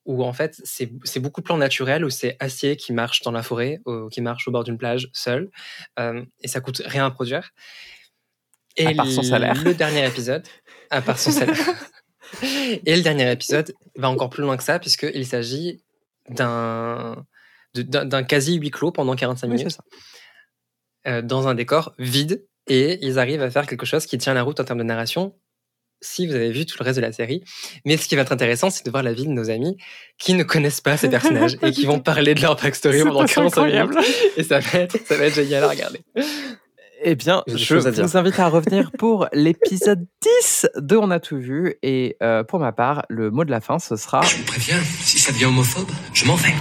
où 0.04 0.22
en 0.22 0.32
fait, 0.34 0.60
c'est 0.64 0.90
c'est 1.04 1.20
beaucoup 1.20 1.40
de 1.40 1.46
plans 1.46 1.56
naturels, 1.56 2.04
où 2.04 2.10
c'est 2.10 2.36
Acier 2.40 2.76
qui 2.76 2.92
marche 2.92 3.22
dans 3.22 3.32
la 3.32 3.42
forêt, 3.42 3.80
au- 3.86 4.08
qui 4.08 4.20
marche 4.20 4.46
au 4.46 4.50
bord 4.50 4.64
d'une 4.64 4.76
plage, 4.76 5.08
seul, 5.14 5.50
euh, 5.98 6.22
et 6.42 6.48
ça 6.48 6.60
coûte 6.60 6.82
rien 6.84 7.06
à 7.06 7.10
produire. 7.10 7.50
Et 8.76 8.88
À 8.88 8.94
part 8.94 9.06
son 9.06 9.22
salaire. 9.22 9.54
Le 9.64 9.72
dernier 9.72 10.06
épisode, 10.06 10.44
à 10.90 11.00
part 11.00 11.18
son 11.18 11.30
salaire. 11.30 11.56
Et 12.86 12.96
le 12.96 13.02
dernier 13.02 13.30
épisode 13.30 13.72
va 13.96 14.10
encore 14.10 14.28
plus 14.30 14.42
loin 14.42 14.56
que 14.56 14.64
ça, 14.64 14.78
puisqu'il 14.80 15.24
s'agit 15.26 15.84
d'un 16.30 17.24
d'un 17.74 18.22
quasi 18.24 18.54
huis 18.56 18.70
clos 18.70 18.90
pendant 18.92 19.14
45 19.14 19.46
Oui, 19.48 19.54
minutes 19.56 19.70
ça. 19.72 19.82
euh, 21.06 21.22
dans 21.22 21.46
un 21.48 21.54
décor 21.54 21.92
vide 21.98 22.44
et 22.66 22.98
ils 23.02 23.18
arrivent 23.18 23.42
à 23.42 23.50
faire 23.50 23.66
quelque 23.66 23.86
chose 23.86 24.06
qui 24.06 24.18
tient 24.18 24.34
la 24.34 24.42
route 24.42 24.60
en 24.60 24.64
termes 24.64 24.78
de 24.78 24.84
narration 24.84 25.34
si 26.00 26.26
vous 26.26 26.34
avez 26.34 26.50
vu 26.50 26.66
tout 26.66 26.76
le 26.78 26.84
reste 26.84 26.96
de 26.96 27.02
la 27.02 27.12
série. 27.12 27.42
Mais 27.84 27.96
ce 27.96 28.06
qui 28.06 28.14
va 28.14 28.22
être 28.22 28.32
intéressant, 28.32 28.70
c'est 28.70 28.84
de 28.84 28.90
voir 28.90 29.02
la 29.02 29.12
vie 29.12 29.26
de 29.26 29.32
nos 29.32 29.50
amis 29.50 29.76
qui 30.18 30.34
ne 30.34 30.42
connaissent 30.42 30.80
pas 30.80 30.96
ces 30.96 31.08
personnages 31.10 31.56
et 31.62 31.70
qui 31.70 31.86
vont 31.86 32.00
parler 32.00 32.34
de 32.34 32.42
leur 32.42 32.56
backstory 32.56 33.02
pendant 33.02 33.22
assez 33.22 33.34
45 33.34 33.66
minutes. 33.66 33.98
Et 34.36 34.42
ça 34.42 34.60
va 34.60 34.80
être, 34.80 34.98
ça 35.06 35.16
va 35.16 35.24
être 35.24 35.34
génial 35.34 35.64
à 35.64 35.68
regarder. 35.68 36.00
Eh 37.06 37.16
bien, 37.16 37.42
je 37.46 37.74
vous 37.74 38.16
invite 38.16 38.38
à 38.38 38.48
revenir 38.48 38.90
pour 38.92 39.26
l'épisode 39.32 40.06
10 40.42 40.68
de 40.76 40.96
On 40.96 41.10
a 41.10 41.20
tout 41.20 41.36
vu. 41.36 41.74
Et 41.82 42.16
euh, 42.22 42.44
pour 42.44 42.60
ma 42.60 42.72
part, 42.72 43.04
le 43.10 43.30
mot 43.30 43.44
de 43.44 43.50
la 43.50 43.60
fin, 43.60 43.78
ce 43.78 43.96
sera 43.96 44.22
Je 44.22 44.36
vous 44.36 44.44
préviens, 44.44 44.78
si 45.00 45.18
ça 45.18 45.32
devient 45.32 45.46
homophobe, 45.46 45.90
je 46.14 46.24
m'en 46.24 46.36
vais. 46.36 46.54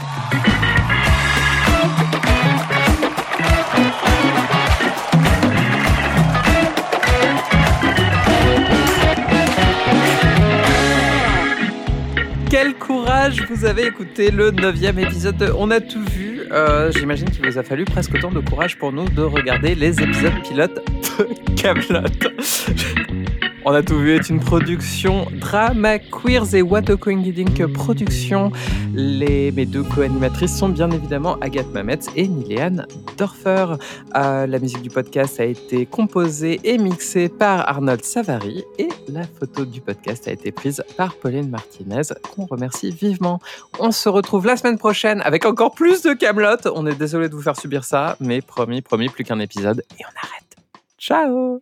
Quel 12.54 12.76
courage 12.76 13.42
vous 13.50 13.66
avez 13.66 13.88
écouté 13.88 14.30
le 14.30 14.52
neuvième 14.52 15.00
épisode 15.00 15.38
de 15.38 15.52
On 15.58 15.72
a 15.72 15.82
tout 15.82 16.06
vu. 16.06 16.42
Euh, 16.52 16.92
J'imagine 16.92 17.28
qu'il 17.28 17.44
vous 17.44 17.58
a 17.58 17.64
fallu 17.64 17.84
presque 17.84 18.14
autant 18.14 18.30
de 18.30 18.42
courage 18.42 18.78
pour 18.78 18.92
nous 18.94 19.10
de 19.10 19.24
regarder 19.24 19.74
les 19.74 20.00
épisodes 20.00 20.40
pilotes 20.44 20.80
de 21.18 21.56
Camelot. 21.60 22.04
On 23.66 23.74
a 23.74 23.82
tout 23.82 23.98
vu 23.98 24.14
est 24.14 24.30
une 24.30 24.42
production 24.42 25.26
Drama 25.40 25.98
Queers 25.98 26.54
et 26.54 26.62
What 26.62 26.92
a 26.92 26.98
Coinciding 26.98 27.72
Production. 27.72 28.52
Les, 28.94 29.54
mes 29.54 29.66
deux 29.66 29.84
co-animatrices 29.84 30.58
sont 30.58 30.68
bien 30.68 30.92
évidemment 30.92 31.38
Agathe 31.40 31.72
Mametz 31.72 32.08
et 32.18 32.28
Niléane 32.28 32.86
Dorfer. 33.18 33.78
Euh, 34.16 34.48
la 34.48 34.60
musique 34.60 34.82
du 34.82 34.90
podcast 34.90 35.40
a 35.40 35.46
été 35.46 35.86
composée 35.86 36.60
et 36.66 36.78
mixée 36.78 37.30
par 37.30 37.70
Arnold 37.70 38.04
Savary 38.04 38.66
et 38.78 38.90
la 39.08 39.24
photo 39.24 39.64
du 39.64 39.80
podcast 39.80 40.28
a 40.28 40.32
été 40.32 40.52
prise 40.52 40.84
par 40.98 41.16
Pauline 41.16 41.50
Martinez, 41.50 42.02
qu'on 42.36 42.46
remercie 42.46 42.92
vivement. 42.92 43.40
On 43.80 43.92
se 43.92 44.10
retrouve 44.10 44.46
la 44.46 44.58
semaine 44.58 44.78
prochaine 44.78 45.22
avec 45.22 45.46
encore 45.46 45.74
plus 45.74 46.02
de 46.02 46.12
Camelot. 46.12 46.58
On 46.76 46.86
est 46.86 46.96
désolé 46.96 47.30
de 47.30 47.34
vous 47.34 47.42
faire 47.42 47.58
subir 47.58 47.86
ça, 47.86 48.18
mais 48.20 48.42
promis, 48.42 48.82
promis, 48.82 49.08
plus 49.08 49.24
qu'un 49.24 49.40
épisode 49.40 49.84
et 49.98 50.04
on 50.04 50.28
arrête. 50.28 50.58
Ciao 51.00 51.62